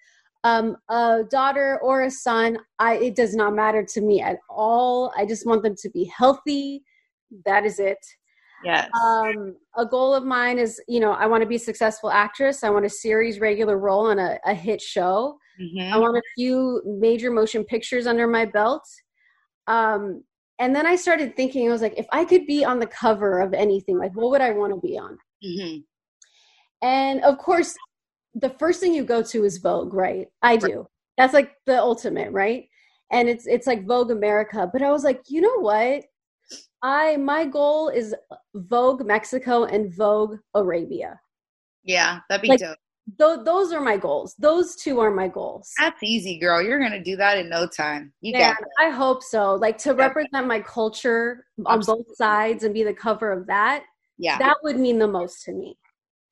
um 0.45 0.77
a 0.89 1.25
daughter 1.31 1.79
or 1.83 2.03
a 2.03 2.11
son 2.11 2.57
i 2.79 2.95
it 2.97 3.17
does 3.17 3.35
not 3.35 3.55
matter 3.55 3.85
to 3.85 4.01
me 4.01 4.21
at 4.21 4.39
all 4.49 5.13
i 5.17 5.27
just 5.27 5.47
want 5.47 5.63
them 5.63 5.75
to 5.77 5.91
be 5.91 6.05
healthy 6.05 6.83
that 7.45 7.65
is 7.65 7.79
it 7.79 7.99
yes 8.65 8.89
um 8.95 9.57
a 9.77 9.85
goal 9.85 10.15
of 10.15 10.25
mine 10.25 10.59
is 10.59 10.81
you 10.89 11.01
know 11.01 11.13
i 11.13 11.27
want 11.27 11.43
to 11.43 11.49
be 11.49 11.57
a 11.57 11.59
successful 11.59 12.11
actress 12.11 12.63
i 12.63 12.71
want 12.71 12.87
a 12.87 12.91
series 12.91 13.41
regular 13.41 13.79
role 13.79 14.07
on 14.07 14.19
a, 14.19 14.39
a 14.47 14.55
hit 14.55 14.81
show 14.81 15.37
Mhm. 15.61 15.93
I 15.93 15.99
want 15.99 16.17
a 16.17 16.23
few 16.37 16.83
major 16.85 17.31
motion 17.31 17.65
pictures 17.65 18.07
under 18.07 18.27
my 18.27 18.45
belt. 18.45 18.87
Um, 19.67 20.23
and 20.61 20.75
then 20.75 20.87
I 20.87 20.97
started 20.97 21.37
thinking, 21.37 21.69
I 21.69 21.73
was 21.73 21.83
like, 21.83 21.95
if 21.97 22.07
I 22.13 22.25
could 22.25 22.47
be 22.47 22.65
on 22.65 22.79
the 22.79 22.87
cover 22.87 23.41
of 23.41 23.55
anything, 23.55 23.99
like 23.99 24.13
what 24.15 24.31
would 24.31 24.41
I 24.41 24.51
want 24.53 24.73
to 24.73 24.81
be 24.81 24.99
on? 24.99 25.19
Mhm. 25.45 25.85
And 26.83 27.23
of 27.25 27.39
course, 27.39 27.75
the 28.35 28.51
first 28.51 28.81
thing 28.81 28.95
you 28.95 29.05
go 29.05 29.23
to 29.23 29.45
is 29.45 29.59
Vogue, 29.59 29.95
right? 29.95 30.29
I 30.43 30.57
do. 30.57 30.87
That's 31.17 31.35
like 31.35 31.55
the 31.67 31.79
ultimate, 31.79 32.31
right? 32.33 32.69
And 33.11 33.29
it's 33.29 33.47
it's 33.47 33.67
like 33.67 33.87
Vogue 33.87 34.11
America. 34.11 34.69
But 34.73 34.83
I 34.83 34.91
was 34.93 35.05
like, 35.05 35.23
you 35.29 35.41
know 35.41 35.59
what? 35.61 36.05
I 36.83 37.17
my 37.17 37.45
goal 37.45 37.89
is 37.89 38.15
Vogue 38.55 39.05
Mexico 39.05 39.65
and 39.65 39.93
Vogue 39.95 40.37
Arabia. 40.55 41.19
Yeah, 41.85 42.21
that'd 42.29 42.43
be 42.43 42.49
Like- 42.49 42.61
dope. 42.61 42.79
Th- 43.19 43.41
those 43.43 43.73
are 43.73 43.81
my 43.81 43.97
goals. 43.97 44.35
Those 44.39 44.77
two 44.77 45.01
are 45.01 45.11
my 45.11 45.29
goals. 45.29 45.73
That's 45.79 46.03
easy, 46.03 46.39
girl. 46.39 46.61
You're 46.61 46.79
gonna 46.79 47.03
do 47.03 47.17
that 47.17 47.39
in 47.39 47.49
no 47.49 47.67
time. 47.67 48.13
You 48.21 48.33
Yeah, 48.33 48.53
got 48.53 48.61
it. 48.61 48.69
I 48.79 48.91
hope 48.91 49.23
so. 49.23 49.55
Like 49.55 49.79
to 49.79 49.95
represent 49.95 50.47
my 50.47 50.61
culture 50.61 51.47
on 51.65 51.79
Absolutely. 51.79 52.05
both 52.07 52.17
sides 52.19 52.65
and 52.65 52.75
be 52.75 52.83
the 52.85 52.93
cover 52.93 53.33
of 53.33 53.47
that. 53.47 53.85
Yeah, 54.19 54.37
That 54.37 54.59
would 54.63 54.79
mean 54.79 54.99
the 54.99 55.09
most 55.09 55.43
to 55.45 55.53
me. 55.53 55.79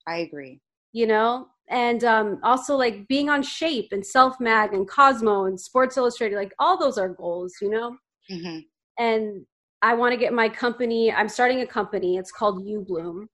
I 0.05 0.17
agree. 0.17 0.61
you 0.93 1.05
know 1.07 1.47
and 1.69 2.03
um 2.03 2.39
also 2.43 2.75
like 2.75 3.07
being 3.07 3.29
on 3.29 3.43
shape 3.43 3.89
and 3.91 4.05
self 4.05 4.39
mag 4.39 4.73
and 4.73 4.87
cosmo 4.87 5.45
and 5.45 5.59
sports 5.59 5.97
illustrated 5.97 6.35
like 6.35 6.53
all 6.59 6.77
those 6.79 6.97
are 6.97 7.09
goals 7.09 7.53
you 7.61 7.69
know? 7.69 7.95
Hmm 8.29 8.59
and 8.97 9.45
i 9.81 9.93
want 9.93 10.11
to 10.11 10.17
get 10.17 10.33
my 10.33 10.49
company 10.49 11.11
i'm 11.11 11.29
starting 11.29 11.61
a 11.61 11.67
company 11.67 12.17
it's 12.17 12.31
called 12.31 12.65
you 12.65 12.81
bloom 12.81 13.27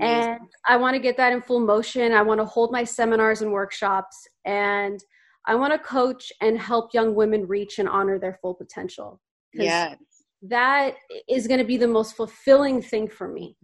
and 0.00 0.38
i 0.66 0.76
want 0.76 0.94
to 0.94 1.00
get 1.00 1.16
that 1.16 1.32
in 1.32 1.42
full 1.42 1.60
motion 1.60 2.12
i 2.12 2.22
want 2.22 2.38
to 2.38 2.44
hold 2.44 2.70
my 2.70 2.84
seminars 2.84 3.42
and 3.42 3.50
workshops 3.50 4.28
and 4.44 5.00
i 5.46 5.54
want 5.54 5.72
to 5.72 5.78
coach 5.78 6.30
and 6.40 6.58
help 6.58 6.92
young 6.94 7.14
women 7.14 7.46
reach 7.46 7.78
and 7.78 7.88
honor 7.88 8.18
their 8.18 8.38
full 8.40 8.54
potential. 8.54 9.20
Yeah, 9.54 9.94
that 10.42 10.94
is 11.28 11.48
going 11.48 11.58
to 11.58 11.66
be 11.66 11.78
the 11.78 11.88
most 11.88 12.14
fulfilling 12.14 12.82
thing 12.82 13.08
for 13.08 13.26
me. 13.26 13.56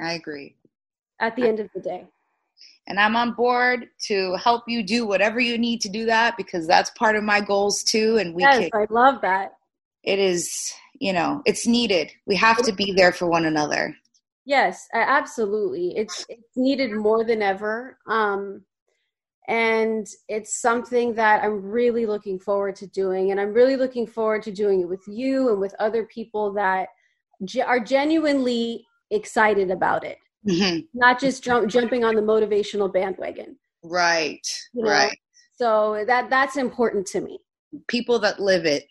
I 0.00 0.14
agree. 0.14 0.56
at 1.20 1.36
the 1.36 1.46
end 1.46 1.60
of 1.60 1.68
the 1.74 1.80
day 1.80 2.06
And 2.86 2.98
I'm 2.98 3.16
on 3.16 3.32
board 3.32 3.86
to 4.06 4.34
help 4.36 4.64
you 4.66 4.82
do 4.82 5.06
whatever 5.06 5.38
you 5.38 5.56
need 5.56 5.80
to 5.82 5.88
do 5.88 6.04
that 6.06 6.36
because 6.36 6.66
that's 6.66 6.90
part 6.90 7.16
of 7.16 7.22
my 7.22 7.40
goals 7.40 7.82
too. 7.82 8.16
And 8.16 8.34
we 8.34 8.42
yes 8.42 8.58
can, 8.58 8.70
i 8.74 8.86
love 8.90 9.20
that 9.22 9.52
it 10.02 10.18
is, 10.18 10.72
you 11.00 11.12
know, 11.12 11.42
it's 11.44 11.66
needed. 11.66 12.10
We 12.26 12.36
have 12.36 12.58
to 12.62 12.72
be 12.72 12.92
there 12.92 13.12
for 13.12 13.26
one 13.26 13.44
another. 13.44 13.96
Yes, 14.44 14.88
absolutely. 14.92 15.96
It's 15.96 16.24
it's 16.28 16.56
needed 16.56 16.92
more 16.92 17.24
than 17.24 17.42
ever. 17.42 17.98
Um 18.08 18.62
and 19.48 20.06
it's 20.28 20.60
something 20.60 21.14
that 21.14 21.42
I'm 21.42 21.62
really 21.62 22.06
looking 22.06 22.38
forward 22.38 22.76
to 22.76 22.86
doing 22.86 23.30
and 23.30 23.40
I'm 23.40 23.52
really 23.52 23.76
looking 23.76 24.06
forward 24.06 24.42
to 24.44 24.52
doing 24.52 24.80
it 24.80 24.88
with 24.88 25.02
you 25.06 25.50
and 25.50 25.60
with 25.60 25.74
other 25.78 26.04
people 26.04 26.52
that 26.54 26.88
ge- 27.44 27.58
are 27.58 27.80
genuinely 27.80 28.86
excited 29.10 29.70
about 29.70 30.04
it. 30.04 30.18
Hmm 30.48 30.78
Not 30.94 31.20
just 31.20 31.42
jump, 31.44 31.68
jumping 31.70 32.04
on 32.04 32.14
the 32.14 32.22
motivational 32.22 32.92
bandwagon. 32.92 33.56
Right, 33.82 34.46
You 34.72 34.82
know? 34.84 34.90
right. 34.90 35.18
So 35.54 36.04
that 36.06 36.30
that's 36.30 36.56
important 36.56 37.06
to 37.08 37.20
me. 37.20 37.38
People 37.88 38.18
that 38.20 38.40
live 38.40 38.64
it. 38.66 38.84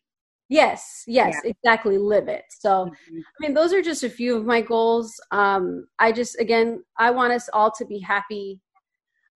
Yes, 0.49 1.03
yes, 1.07 1.39
exactly. 1.45 1.97
Live 1.97 2.27
it. 2.27 2.43
So 2.49 2.85
Mhm. 2.85 3.21
I 3.21 3.37
mean, 3.39 3.53
those 3.53 3.71
are 3.73 3.81
just 3.81 4.03
a 4.03 4.09
few 4.09 4.35
of 4.35 4.45
my 4.45 4.61
goals. 4.61 5.19
Um, 5.31 5.87
I 5.99 6.11
just, 6.11 6.39
again, 6.39 6.83
I 6.97 7.09
want 7.11 7.31
us 7.33 7.49
all 7.53 7.71
to 7.71 7.85
be 7.85 7.99
happy. 7.99 8.59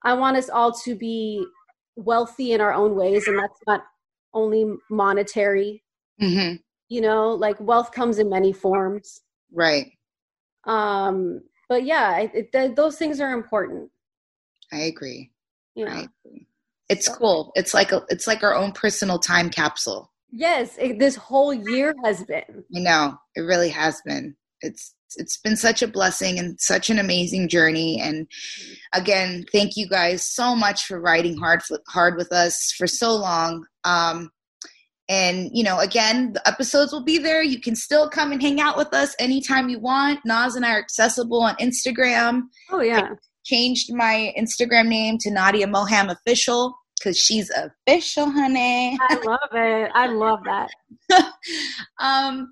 I 0.04 0.14
want 0.14 0.36
us 0.38 0.50
all 0.50 0.72
to 0.74 0.94
be 0.96 1.46
wealthy 1.96 2.52
in 2.52 2.62
our 2.62 2.74
own 2.74 2.96
ways, 2.96 3.28
and 3.28 3.40
that's 3.40 3.60
not 3.66 3.84
only 4.34 4.66
monetary. 4.90 5.84
Mhm. 6.22 6.60
You 6.90 7.02
know, 7.02 7.34
like 7.34 7.60
wealth 7.60 7.92
comes 7.92 8.20
in 8.20 8.30
many 8.30 8.52
forms. 8.54 9.22
Right. 9.52 9.92
Um, 10.66 11.42
but 11.70 11.84
yeah, 11.84 12.18
it, 12.20 12.32
it, 12.34 12.52
th- 12.52 12.76
those 12.76 12.98
things 12.98 13.20
are 13.20 13.32
important. 13.32 13.90
I 14.72 14.82
agree. 14.82 15.32
You 15.76 15.86
know? 15.86 15.92
I 15.92 16.08
agree. 16.26 16.48
It's 16.90 17.06
So- 17.08 17.14
cool. 17.16 17.52
It's 17.56 17.74
like 17.74 17.92
a, 17.92 18.04
it's 18.10 18.28
like 18.28 18.44
our 18.44 18.56
own 18.56 18.72
personal 18.72 19.20
time 19.20 19.50
capsule. 19.50 20.12
Yes, 20.32 20.76
it, 20.80 21.00
this 21.00 21.16
whole 21.16 21.54
year 21.54 21.94
has 22.04 22.24
been. 22.24 22.64
I 22.76 22.80
know 22.80 23.18
it 23.36 23.42
really 23.42 23.70
has 23.70 24.02
been. 24.06 24.36
It's 24.62 24.94
it's 25.18 25.38
been 25.38 25.56
such 25.56 25.82
a 25.82 25.88
blessing 25.88 26.40
and 26.40 26.60
such 26.60 26.90
an 26.90 27.00
amazing 27.00 27.48
journey. 27.48 28.02
And 28.02 28.28
again, 28.94 29.46
thank 29.54 29.78
you 29.78 29.88
guys 29.88 30.30
so 30.30 30.54
much 30.56 30.86
for 30.88 31.00
riding 31.00 31.38
hard 31.38 31.62
hard 31.88 32.18
with 32.18 32.34
us 32.34 32.74
for 32.78 32.86
so 32.88 33.16
long. 33.16 33.66
Um, 33.86 34.30
and 35.08 35.50
you 35.54 35.64
know, 35.64 35.80
again, 35.80 36.34
the 36.34 36.48
episodes 36.48 36.92
will 36.92 37.04
be 37.04 37.18
there. 37.18 37.44
You 37.44 37.60
can 37.60 37.76
still 37.76 38.10
come 38.10 38.32
and 38.32 38.42
hang 38.42 38.60
out 38.60 38.78
with 38.78 38.94
us 38.94 39.16
anytime 39.20 39.70
you 39.70 39.80
want. 39.80 40.20
Naz 40.26 40.56
and 40.56 40.66
I 40.66 40.76
are 40.76 40.80
accessible 40.80 41.42
on 41.42 41.56
Instagram. 41.56 42.44
Oh 42.72 42.82
yeah, 42.82 43.10
Changed 43.46 43.94
my 43.94 44.34
Instagram 44.38 44.88
name 44.88 45.18
to 45.20 45.32
Nadia 45.32 45.68
Moham 45.68 46.12
Official 46.12 46.76
because 46.98 47.18
she's 47.18 47.52
official, 47.52 48.30
honey. 48.32 48.98
I 49.02 49.16
love 49.24 49.50
it. 49.52 49.92
I 49.94 50.08
love 50.08 50.40
that. 50.46 50.72
um, 52.00 52.52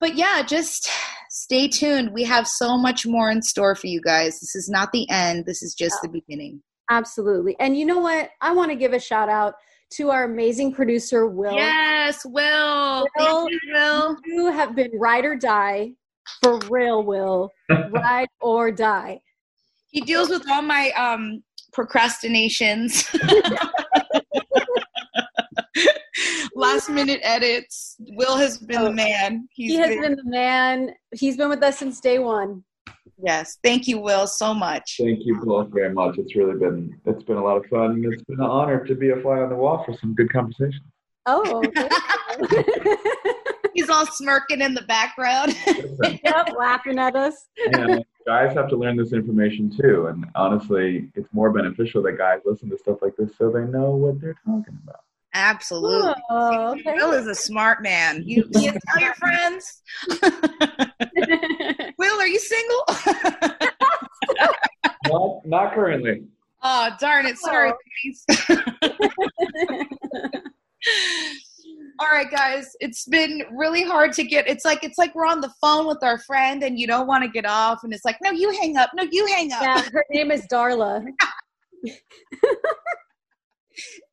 but 0.00 0.14
yeah, 0.14 0.42
just 0.42 0.88
stay 1.30 1.68
tuned. 1.68 2.12
We 2.12 2.24
have 2.24 2.46
so 2.46 2.76
much 2.76 3.06
more 3.06 3.30
in 3.30 3.42
store 3.42 3.74
for 3.74 3.86
you 3.86 4.00
guys. 4.00 4.38
This 4.40 4.54
is 4.54 4.68
not 4.68 4.92
the 4.92 5.08
end. 5.08 5.46
This 5.46 5.62
is 5.62 5.74
just 5.74 5.96
the 6.02 6.08
beginning. 6.08 6.62
Absolutely. 6.90 7.56
And 7.58 7.76
you 7.76 7.86
know 7.86 7.98
what? 7.98 8.30
I 8.40 8.52
want 8.52 8.70
to 8.70 8.76
give 8.76 8.92
a 8.92 9.00
shout 9.00 9.28
out 9.28 9.54
to 9.90 10.10
our 10.10 10.24
amazing 10.24 10.72
producer, 10.72 11.26
Will. 11.26 11.54
Yes, 11.54 12.24
Will. 12.24 13.06
Will. 13.18 13.46
Thank 13.48 13.52
you, 13.52 13.60
Will. 13.72 14.16
You 14.24 14.46
have 14.52 14.74
been 14.74 14.90
ride 14.94 15.24
or 15.24 15.36
die 15.36 15.92
for 16.42 16.58
real, 16.70 17.02
Will. 17.02 17.50
ride 17.90 18.28
or 18.40 18.70
die. 18.70 19.20
He 19.90 20.00
deals 20.02 20.28
with 20.28 20.48
all 20.50 20.62
my 20.62 20.90
um 20.92 21.42
procrastinations. 21.72 23.08
Last 26.54 26.88
minute 26.88 27.20
edits. 27.22 27.96
Will 28.00 28.36
has 28.36 28.58
been 28.58 28.84
the 28.84 28.92
man. 28.92 29.48
He's 29.52 29.72
he 29.72 29.78
has 29.78 29.90
been, 29.90 30.00
been 30.02 30.16
the 30.16 30.24
man. 30.24 30.90
He's 31.12 31.36
been 31.36 31.48
with 31.48 31.62
us 31.62 31.78
since 31.78 32.00
day 32.00 32.18
one. 32.18 32.64
Yes. 33.22 33.58
Thank 33.62 33.88
you, 33.88 33.98
Will, 33.98 34.26
so 34.26 34.54
much. 34.54 34.96
Thank 35.00 35.24
you 35.24 35.40
both 35.42 35.68
very 35.72 35.92
much. 35.92 36.18
It's 36.18 36.34
really 36.36 36.58
been 36.58 36.98
it's 37.06 37.22
been 37.22 37.36
a 37.36 37.42
lot 37.44 37.56
of 37.56 37.66
fun. 37.66 37.92
and 37.92 38.12
It's 38.12 38.22
been 38.24 38.40
an 38.40 38.46
honor 38.46 38.84
to 38.86 38.94
be 38.94 39.10
a 39.10 39.16
fly 39.20 39.38
on 39.40 39.48
the 39.48 39.56
wall 39.56 39.84
for 39.84 39.94
some 39.94 40.14
good 40.14 40.32
conversation. 40.32 40.82
Oh, 41.26 41.62
thank 41.74 42.54
you. 42.84 42.98
He's 43.74 43.90
all 43.90 44.06
smirking 44.06 44.60
in 44.60 44.74
the 44.74 44.82
background. 44.82 45.54
yep, 46.24 46.50
laughing 46.58 46.98
at 46.98 47.14
us. 47.14 47.46
and 47.72 48.04
guys 48.26 48.54
have 48.54 48.68
to 48.68 48.76
learn 48.76 48.96
this 48.96 49.12
information 49.12 49.70
too. 49.70 50.06
And 50.08 50.26
honestly, 50.34 51.10
it's 51.14 51.32
more 51.32 51.52
beneficial 51.52 52.02
that 52.02 52.18
guys 52.18 52.40
listen 52.44 52.70
to 52.70 52.78
stuff 52.78 52.98
like 53.02 53.14
this 53.16 53.36
so 53.36 53.50
they 53.50 53.64
know 53.64 53.90
what 53.90 54.20
they're 54.20 54.36
talking 54.44 54.78
about. 54.82 55.00
Absolutely. 55.34 56.14
Oh, 56.30 56.72
okay. 56.72 56.94
Will 56.94 57.12
is 57.12 57.26
a 57.26 57.34
smart 57.34 57.82
man. 57.82 58.22
You, 58.26 58.48
you 58.54 58.72
tell 58.72 59.00
your 59.00 59.14
friends. 59.14 59.82
Will, 62.08 62.20
are 62.20 62.26
you 62.26 62.38
single? 62.38 62.84
Not, 65.06 65.46
not 65.46 65.74
currently. 65.74 66.24
oh, 66.62 66.90
darn 67.00 67.26
it. 67.26 67.38
Sorry, 67.38 67.72
guys. 68.04 68.26
All 71.98 72.08
right, 72.08 72.30
guys. 72.30 72.76
It's 72.80 73.06
been 73.06 73.42
really 73.52 73.84
hard 73.84 74.12
to 74.14 74.24
get. 74.24 74.48
It's 74.48 74.64
like 74.64 74.84
it's 74.84 74.98
like 74.98 75.14
we're 75.14 75.26
on 75.26 75.40
the 75.40 75.50
phone 75.60 75.86
with 75.86 76.02
our 76.02 76.18
friend, 76.18 76.62
and 76.62 76.78
you 76.78 76.86
don't 76.86 77.06
want 77.06 77.24
to 77.24 77.30
get 77.30 77.46
off, 77.46 77.84
and 77.84 77.92
it's 77.94 78.04
like, 78.04 78.18
no, 78.22 78.30
you 78.30 78.50
hang 78.52 78.76
up. 78.76 78.90
No, 78.94 79.04
you 79.10 79.26
hang 79.26 79.52
up. 79.52 79.62
yeah, 79.62 79.82
her 79.92 80.04
name 80.10 80.30
is 80.30 80.46
Darla. 80.52 81.04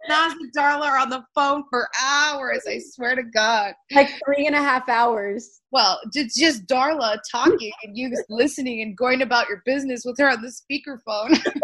Nas 0.09 0.33
and 0.33 0.53
Darla 0.55 0.85
are 0.85 0.97
on 0.97 1.09
the 1.09 1.23
phone 1.33 1.63
for 1.69 1.87
hours. 2.03 2.63
I 2.67 2.79
swear 2.79 3.15
to 3.15 3.23
God. 3.23 3.73
Like 3.93 4.09
three 4.25 4.45
and 4.47 4.55
a 4.55 4.61
half 4.61 4.87
hours. 4.89 5.61
Well, 5.71 5.99
it's 6.13 6.39
just 6.39 6.65
Darla 6.67 7.17
talking 7.31 7.71
and 7.83 7.97
you 7.97 8.09
just 8.09 8.29
listening 8.29 8.81
and 8.81 8.95
going 8.95 9.21
about 9.21 9.47
your 9.49 9.61
business 9.65 10.03
with 10.05 10.17
her 10.19 10.29
on 10.29 10.41
the 10.41 10.49
speakerphone. 10.51 11.37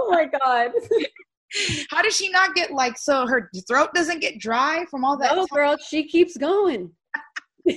Oh 0.00 0.10
my 0.12 0.26
god. 0.26 0.70
How 1.90 2.02
does 2.02 2.16
she 2.16 2.28
not 2.30 2.54
get 2.54 2.70
like 2.70 2.96
so 2.96 3.26
her 3.26 3.50
throat 3.68 3.90
doesn't 3.94 4.20
get 4.20 4.38
dry 4.38 4.84
from 4.90 5.04
all 5.04 5.18
that? 5.18 5.32
Oh, 5.32 5.46
talk- 5.46 5.50
girl, 5.50 5.76
she 5.76 6.06
keeps 6.06 6.36
going. 6.36 6.90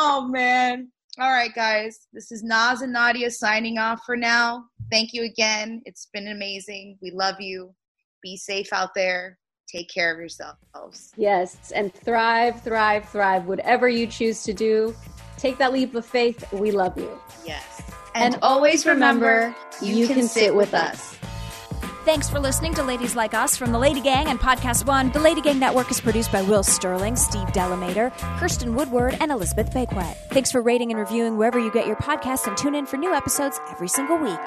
Oh 0.00 0.28
man. 0.28 0.90
All 1.20 1.32
right, 1.32 1.52
guys. 1.52 2.06
This 2.12 2.30
is 2.30 2.44
Nas 2.44 2.82
and 2.82 2.92
Nadia 2.92 3.28
signing 3.32 3.76
off 3.76 4.02
for 4.06 4.16
now. 4.16 4.66
Thank 4.88 5.12
you 5.12 5.24
again. 5.24 5.82
It's 5.84 6.06
been 6.12 6.28
amazing. 6.28 6.96
We 7.02 7.10
love 7.10 7.40
you. 7.40 7.74
Be 8.22 8.36
safe 8.36 8.72
out 8.72 8.94
there. 8.94 9.36
Take 9.68 9.88
care 9.92 10.12
of 10.12 10.20
yourselves. 10.20 11.12
yes, 11.16 11.72
and 11.72 11.92
thrive, 11.92 12.62
thrive, 12.62 13.08
thrive. 13.08 13.46
Whatever 13.46 13.88
you 13.88 14.06
choose 14.06 14.44
to 14.44 14.54
do, 14.54 14.94
take 15.36 15.58
that 15.58 15.72
leap 15.72 15.96
of 15.96 16.06
faith. 16.06 16.52
We 16.52 16.70
love 16.70 16.96
you. 16.96 17.20
Yes. 17.44 17.82
And, 18.14 18.38
always 18.40 18.86
remember, 18.86 19.54
you, 19.82 20.06
can, 20.06 20.28
sit 20.28 20.54
with 20.54 20.72
us. 20.72 21.17
Thanks 22.04 22.30
for 22.30 22.40
listening 22.40 22.72
to 22.74 22.82
Ladies 22.82 23.14
Like 23.14 23.34
Us 23.34 23.56
from 23.56 23.70
the 23.70 23.78
LadyGang 23.78 24.26
and 24.26 24.40
PodcastOne. 24.40 25.12
The 25.12 25.18
LadyGang 25.18 25.58
Network 25.58 25.90
is 25.90 26.00
produced 26.00 26.32
by 26.32 26.40
Will 26.42 26.62
Sterling, 26.62 27.16
Steve 27.16 27.48
Delamater, 27.48 28.16
Kirsten 28.38 28.74
Woodward, 28.74 29.16
and 29.20 29.30
Elizabeth 29.30 29.70
Bakewet. 29.72 30.16
Thanks 30.30 30.50
for 30.50 30.62
rating 30.62 30.90
and 30.90 30.98
reviewing 30.98 31.36
wherever 31.36 31.58
you 31.58 31.70
get 31.70 31.86
your 31.86 31.96
podcasts 31.96 32.46
and 32.46 32.56
tune 32.56 32.74
in 32.74 32.86
for 32.86 32.96
new 32.96 33.12
episodes 33.12 33.60
every 33.70 33.88
single 33.88 34.16
week. 34.16 34.38